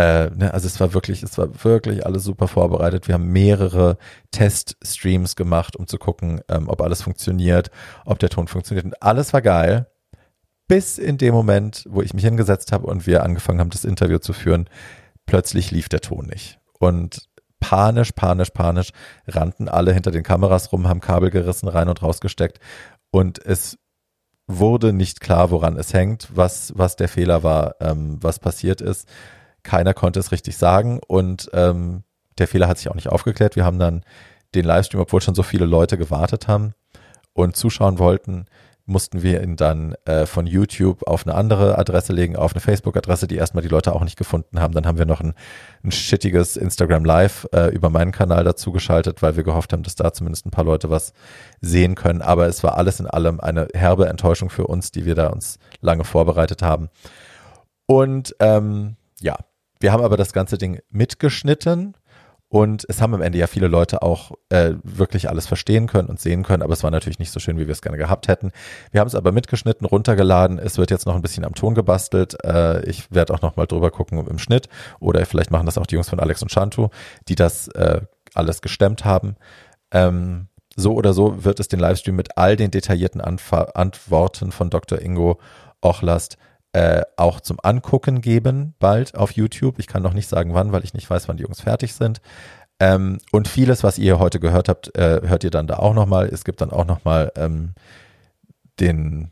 äh, 0.01 0.31
ne, 0.35 0.51
also 0.51 0.65
es 0.65 0.79
war 0.79 0.95
wirklich, 0.95 1.21
es 1.21 1.37
war 1.37 1.63
wirklich 1.63 2.05
alles 2.05 2.23
super 2.23 2.47
vorbereitet. 2.47 3.07
Wir 3.07 3.13
haben 3.13 3.31
mehrere 3.31 3.97
Teststreams 4.31 5.35
gemacht, 5.35 5.75
um 5.75 5.85
zu 5.85 5.99
gucken, 5.99 6.41
ähm, 6.49 6.67
ob 6.69 6.81
alles 6.81 7.03
funktioniert, 7.03 7.69
ob 8.05 8.17
der 8.17 8.29
Ton 8.29 8.47
funktioniert. 8.47 8.85
Und 8.85 9.01
alles 9.03 9.31
war 9.31 9.43
geil. 9.43 9.87
Bis 10.67 10.97
in 10.97 11.17
dem 11.19 11.35
Moment, 11.35 11.85
wo 11.87 12.01
ich 12.01 12.15
mich 12.15 12.23
hingesetzt 12.23 12.71
habe 12.71 12.87
und 12.87 13.05
wir 13.05 13.23
angefangen 13.23 13.59
haben, 13.59 13.69
das 13.69 13.85
Interview 13.85 14.17
zu 14.17 14.33
führen, 14.33 14.67
plötzlich 15.27 15.69
lief 15.69 15.87
der 15.87 16.01
Ton 16.01 16.25
nicht. 16.25 16.59
Und 16.79 17.29
panisch, 17.59 18.13
panisch, 18.13 18.49
panisch 18.49 18.89
rannten 19.27 19.69
alle 19.69 19.93
hinter 19.93 20.09
den 20.09 20.23
Kameras 20.23 20.71
rum, 20.71 20.87
haben 20.87 21.01
Kabel 21.01 21.29
gerissen, 21.29 21.67
rein 21.67 21.89
und 21.89 22.01
rausgesteckt. 22.01 22.59
Und 23.11 23.45
es 23.45 23.77
wurde 24.47 24.93
nicht 24.93 25.21
klar, 25.21 25.51
woran 25.51 25.77
es 25.77 25.93
hängt, 25.93 26.29
was, 26.33 26.73
was 26.75 26.95
der 26.95 27.07
Fehler 27.07 27.43
war, 27.43 27.75
ähm, 27.81 28.17
was 28.19 28.39
passiert 28.39 28.81
ist. 28.81 29.07
Keiner 29.63 29.93
konnte 29.93 30.19
es 30.19 30.31
richtig 30.31 30.57
sagen 30.57 30.99
und 31.07 31.49
ähm, 31.53 32.03
der 32.37 32.47
Fehler 32.47 32.67
hat 32.67 32.77
sich 32.77 32.89
auch 32.89 32.95
nicht 32.95 33.09
aufgeklärt. 33.09 33.55
Wir 33.55 33.65
haben 33.65 33.79
dann 33.79 34.03
den 34.55 34.65
Livestream, 34.65 35.01
obwohl 35.01 35.21
schon 35.21 35.35
so 35.35 35.43
viele 35.43 35.65
Leute 35.65 35.97
gewartet 35.97 36.47
haben 36.47 36.73
und 37.33 37.55
zuschauen 37.55 37.99
wollten, 37.99 38.45
mussten 38.85 39.21
wir 39.23 39.41
ihn 39.41 39.55
dann 39.55 39.95
äh, 40.05 40.25
von 40.25 40.47
YouTube 40.47 41.07
auf 41.07 41.25
eine 41.25 41.35
andere 41.35 41.77
Adresse 41.77 42.13
legen, 42.13 42.35
auf 42.35 42.53
eine 42.53 42.61
Facebook-Adresse, 42.61 43.27
die 43.27 43.35
erstmal 43.35 43.61
die 43.61 43.69
Leute 43.69 43.93
auch 43.93 44.03
nicht 44.03 44.17
gefunden 44.17 44.59
haben. 44.59 44.73
Dann 44.73 44.85
haben 44.85 44.97
wir 44.97 45.05
noch 45.05 45.21
ein, 45.21 45.33
ein 45.83 45.91
shittiges 45.91 46.57
Instagram 46.57 47.05
Live 47.05 47.47
äh, 47.53 47.67
über 47.67 47.89
meinen 47.89 48.11
Kanal 48.11 48.43
dazu 48.43 48.71
geschaltet, 48.71 49.21
weil 49.21 49.35
wir 49.35 49.43
gehofft 49.43 49.71
haben, 49.71 49.83
dass 49.83 49.95
da 49.95 50.11
zumindest 50.13 50.45
ein 50.45 50.51
paar 50.51 50.65
Leute 50.65 50.89
was 50.89 51.13
sehen 51.61 51.95
können. 51.95 52.21
Aber 52.21 52.47
es 52.47 52.63
war 52.63 52.77
alles 52.77 52.99
in 52.99 53.07
allem 53.07 53.39
eine 53.39 53.67
herbe 53.73 54.09
Enttäuschung 54.09 54.49
für 54.49 54.67
uns, 54.67 54.91
die 54.91 55.05
wir 55.05 55.15
da 55.15 55.27
uns 55.27 55.59
lange 55.79 56.03
vorbereitet 56.03 56.61
haben. 56.61 56.89
Und 57.85 58.35
ähm, 58.39 58.95
ja, 59.21 59.37
wir 59.81 59.91
haben 59.91 60.03
aber 60.03 60.17
das 60.17 60.33
ganze 60.33 60.57
Ding 60.57 60.79
mitgeschnitten 60.89 61.95
und 62.51 62.85
es 62.89 63.01
haben 63.01 63.13
am 63.13 63.21
Ende 63.21 63.37
ja 63.37 63.47
viele 63.47 63.67
Leute 63.67 64.01
auch 64.01 64.33
äh, 64.49 64.73
wirklich 64.83 65.29
alles 65.29 65.47
verstehen 65.47 65.87
können 65.87 66.09
und 66.09 66.19
sehen 66.19 66.43
können, 66.43 66.63
aber 66.63 66.73
es 66.73 66.83
war 66.83 66.91
natürlich 66.91 67.17
nicht 67.17 67.31
so 67.31 67.39
schön, 67.39 67.57
wie 67.57 67.65
wir 67.65 67.71
es 67.71 67.81
gerne 67.81 67.97
gehabt 67.97 68.27
hätten. 68.27 68.51
Wir 68.91 68.99
haben 68.99 69.07
es 69.07 69.15
aber 69.15 69.31
mitgeschnitten, 69.31 69.87
runtergeladen. 69.87 70.59
Es 70.59 70.77
wird 70.77 70.91
jetzt 70.91 71.05
noch 71.05 71.15
ein 71.15 71.21
bisschen 71.21 71.45
am 71.45 71.55
Ton 71.55 71.75
gebastelt. 71.75 72.35
Äh, 72.43 72.83
ich 72.89 73.09
werde 73.09 73.33
auch 73.33 73.41
noch 73.41 73.55
mal 73.55 73.67
drüber 73.67 73.89
gucken 73.89 74.27
im 74.27 74.37
Schnitt 74.37 74.67
oder 74.99 75.25
vielleicht 75.25 75.49
machen 75.49 75.65
das 75.65 75.77
auch 75.77 75.85
die 75.85 75.95
Jungs 75.95 76.09
von 76.09 76.19
Alex 76.19 76.41
und 76.41 76.51
Shantu, 76.51 76.89
die 77.29 77.35
das 77.35 77.69
äh, 77.69 78.01
alles 78.33 78.61
gestemmt 78.61 79.05
haben. 79.05 79.37
Ähm, 79.91 80.49
so 80.75 80.93
oder 80.93 81.13
so 81.13 81.45
wird 81.45 81.61
es 81.61 81.69
den 81.69 81.79
Livestream 81.79 82.17
mit 82.17 82.37
all 82.37 82.57
den 82.57 82.69
detaillierten 82.71 83.21
Anfa 83.21 83.61
Antworten 83.75 84.51
von 84.51 84.69
Dr. 84.69 85.01
Ingo 85.01 85.39
Ochlast 85.81 86.37
äh, 86.73 87.01
auch 87.17 87.41
zum 87.41 87.57
Angucken 87.61 88.21
geben, 88.21 88.75
bald 88.79 89.15
auf 89.15 89.31
YouTube. 89.31 89.79
Ich 89.79 89.87
kann 89.87 90.03
noch 90.03 90.13
nicht 90.13 90.29
sagen, 90.29 90.53
wann, 90.53 90.71
weil 90.71 90.83
ich 90.83 90.93
nicht 90.93 91.09
weiß, 91.09 91.27
wann 91.27 91.37
die 91.37 91.43
Jungs 91.43 91.61
fertig 91.61 91.93
sind. 91.93 92.21
Ähm, 92.79 93.19
und 93.31 93.47
vieles, 93.47 93.83
was 93.83 93.97
ihr 93.97 94.19
heute 94.19 94.39
gehört 94.39 94.69
habt, 94.69 94.97
äh, 94.97 95.21
hört 95.23 95.43
ihr 95.43 95.51
dann 95.51 95.67
da 95.67 95.75
auch 95.75 95.93
nochmal. 95.93 96.27
Es 96.27 96.43
gibt 96.43 96.61
dann 96.61 96.71
auch 96.71 96.85
nochmal 96.85 97.31
ähm, 97.35 97.73
den, 98.79 99.31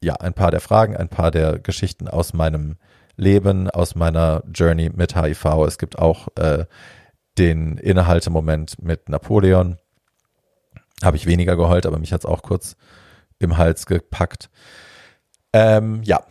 ja, 0.00 0.14
ein 0.14 0.34
paar 0.34 0.50
der 0.50 0.60
Fragen, 0.60 0.96
ein 0.96 1.08
paar 1.08 1.30
der 1.30 1.58
Geschichten 1.58 2.08
aus 2.08 2.32
meinem 2.32 2.76
Leben, 3.16 3.68
aus 3.68 3.94
meiner 3.94 4.42
Journey 4.54 4.90
mit 4.94 5.16
HIV. 5.16 5.44
Es 5.66 5.78
gibt 5.78 5.98
auch 5.98 6.28
äh, 6.36 6.64
den 7.38 7.76
Innehaltemoment 7.76 8.82
mit 8.82 9.08
Napoleon. 9.08 9.78
Habe 11.02 11.16
ich 11.16 11.26
weniger 11.26 11.56
geheult, 11.56 11.86
aber 11.86 11.98
mich 11.98 12.12
hat 12.12 12.20
es 12.20 12.26
auch 12.26 12.42
kurz 12.42 12.76
im 13.38 13.58
Hals 13.58 13.86
gepackt. 13.86 14.48
Ähm, 15.52 16.02
ja, 16.04 16.24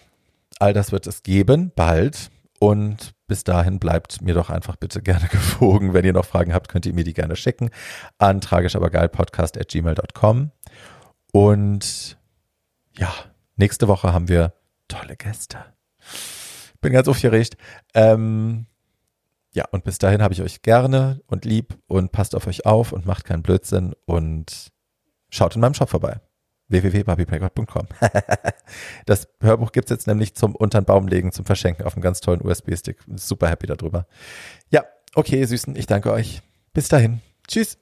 All 0.62 0.74
das 0.74 0.92
wird 0.92 1.08
es 1.08 1.24
geben, 1.24 1.72
bald. 1.76 2.30
Und 2.60 3.16
bis 3.26 3.44
dahin 3.44 3.80
bleibt 3.80 4.22
mir 4.22 4.36
doch 4.36 4.52
einfach 4.52 4.76
bitte 4.76 5.02
gerne 5.02 5.28
gewogen. 5.32 5.96
Wenn 5.96 6.06
ihr 6.06 6.14
noch 6.14 6.26
Fragen 6.26 6.54
habt, 6.54 6.70
könnt 6.70 6.86
ihr 6.86 6.94
mir 6.94 7.04
die 7.04 7.16
gerne 7.16 7.36
schicken 7.36 7.72
an 8.20 8.42
tragischabergeilpodcast.gmail.com. 8.42 10.52
Und 11.32 12.20
ja, 12.96 13.12
nächste 13.56 13.88
Woche 13.88 14.14
haben 14.14 14.28
wir 14.28 14.54
tolle 14.88 15.18
Gäste. 15.18 15.66
Bin 16.80 16.94
ganz 16.94 17.08
aufgeregt. 17.08 17.58
Ähm, 17.96 18.68
ja, 19.56 19.66
und 19.72 19.84
bis 19.84 19.98
dahin 19.98 20.22
habe 20.22 20.36
ich 20.36 20.44
euch 20.44 20.62
gerne 20.62 21.22
und 21.26 21.44
lieb 21.44 21.76
und 21.88 22.12
passt 22.12 22.36
auf 22.36 22.46
euch 22.46 22.68
auf 22.68 22.92
und 22.92 23.08
macht 23.08 23.26
keinen 23.26 23.42
Blödsinn 23.42 23.96
und 24.06 24.68
schaut 25.32 25.56
in 25.56 25.62
meinem 25.62 25.74
Shop 25.74 25.90
vorbei 25.90 26.20
www.barbieprecord.com. 26.72 27.88
das 29.06 29.28
Hörbuch 29.42 29.72
gibt's 29.72 29.92
jetzt 29.92 30.08
nämlich 30.08 30.36
zum 30.36 30.56
unter 30.56 30.82
den 30.82 30.86
Baum 30.86 31.08
legen, 31.08 31.32
zum 31.32 31.46
Verschenken 31.46 31.86
auf 31.86 31.94
einem 31.94 32.02
ganz 32.02 32.22
tollen 32.22 32.42
USB-Stick. 32.42 32.98
Super 33.16 33.50
happy 33.50 33.68
darüber. 33.68 34.08
Ja, 34.70 34.86
okay, 35.16 35.44
Süßen, 35.46 35.76
ich 35.76 35.86
danke 35.86 36.12
euch. 36.12 36.42
Bis 36.74 36.88
dahin. 36.88 37.22
Tschüss. 37.48 37.78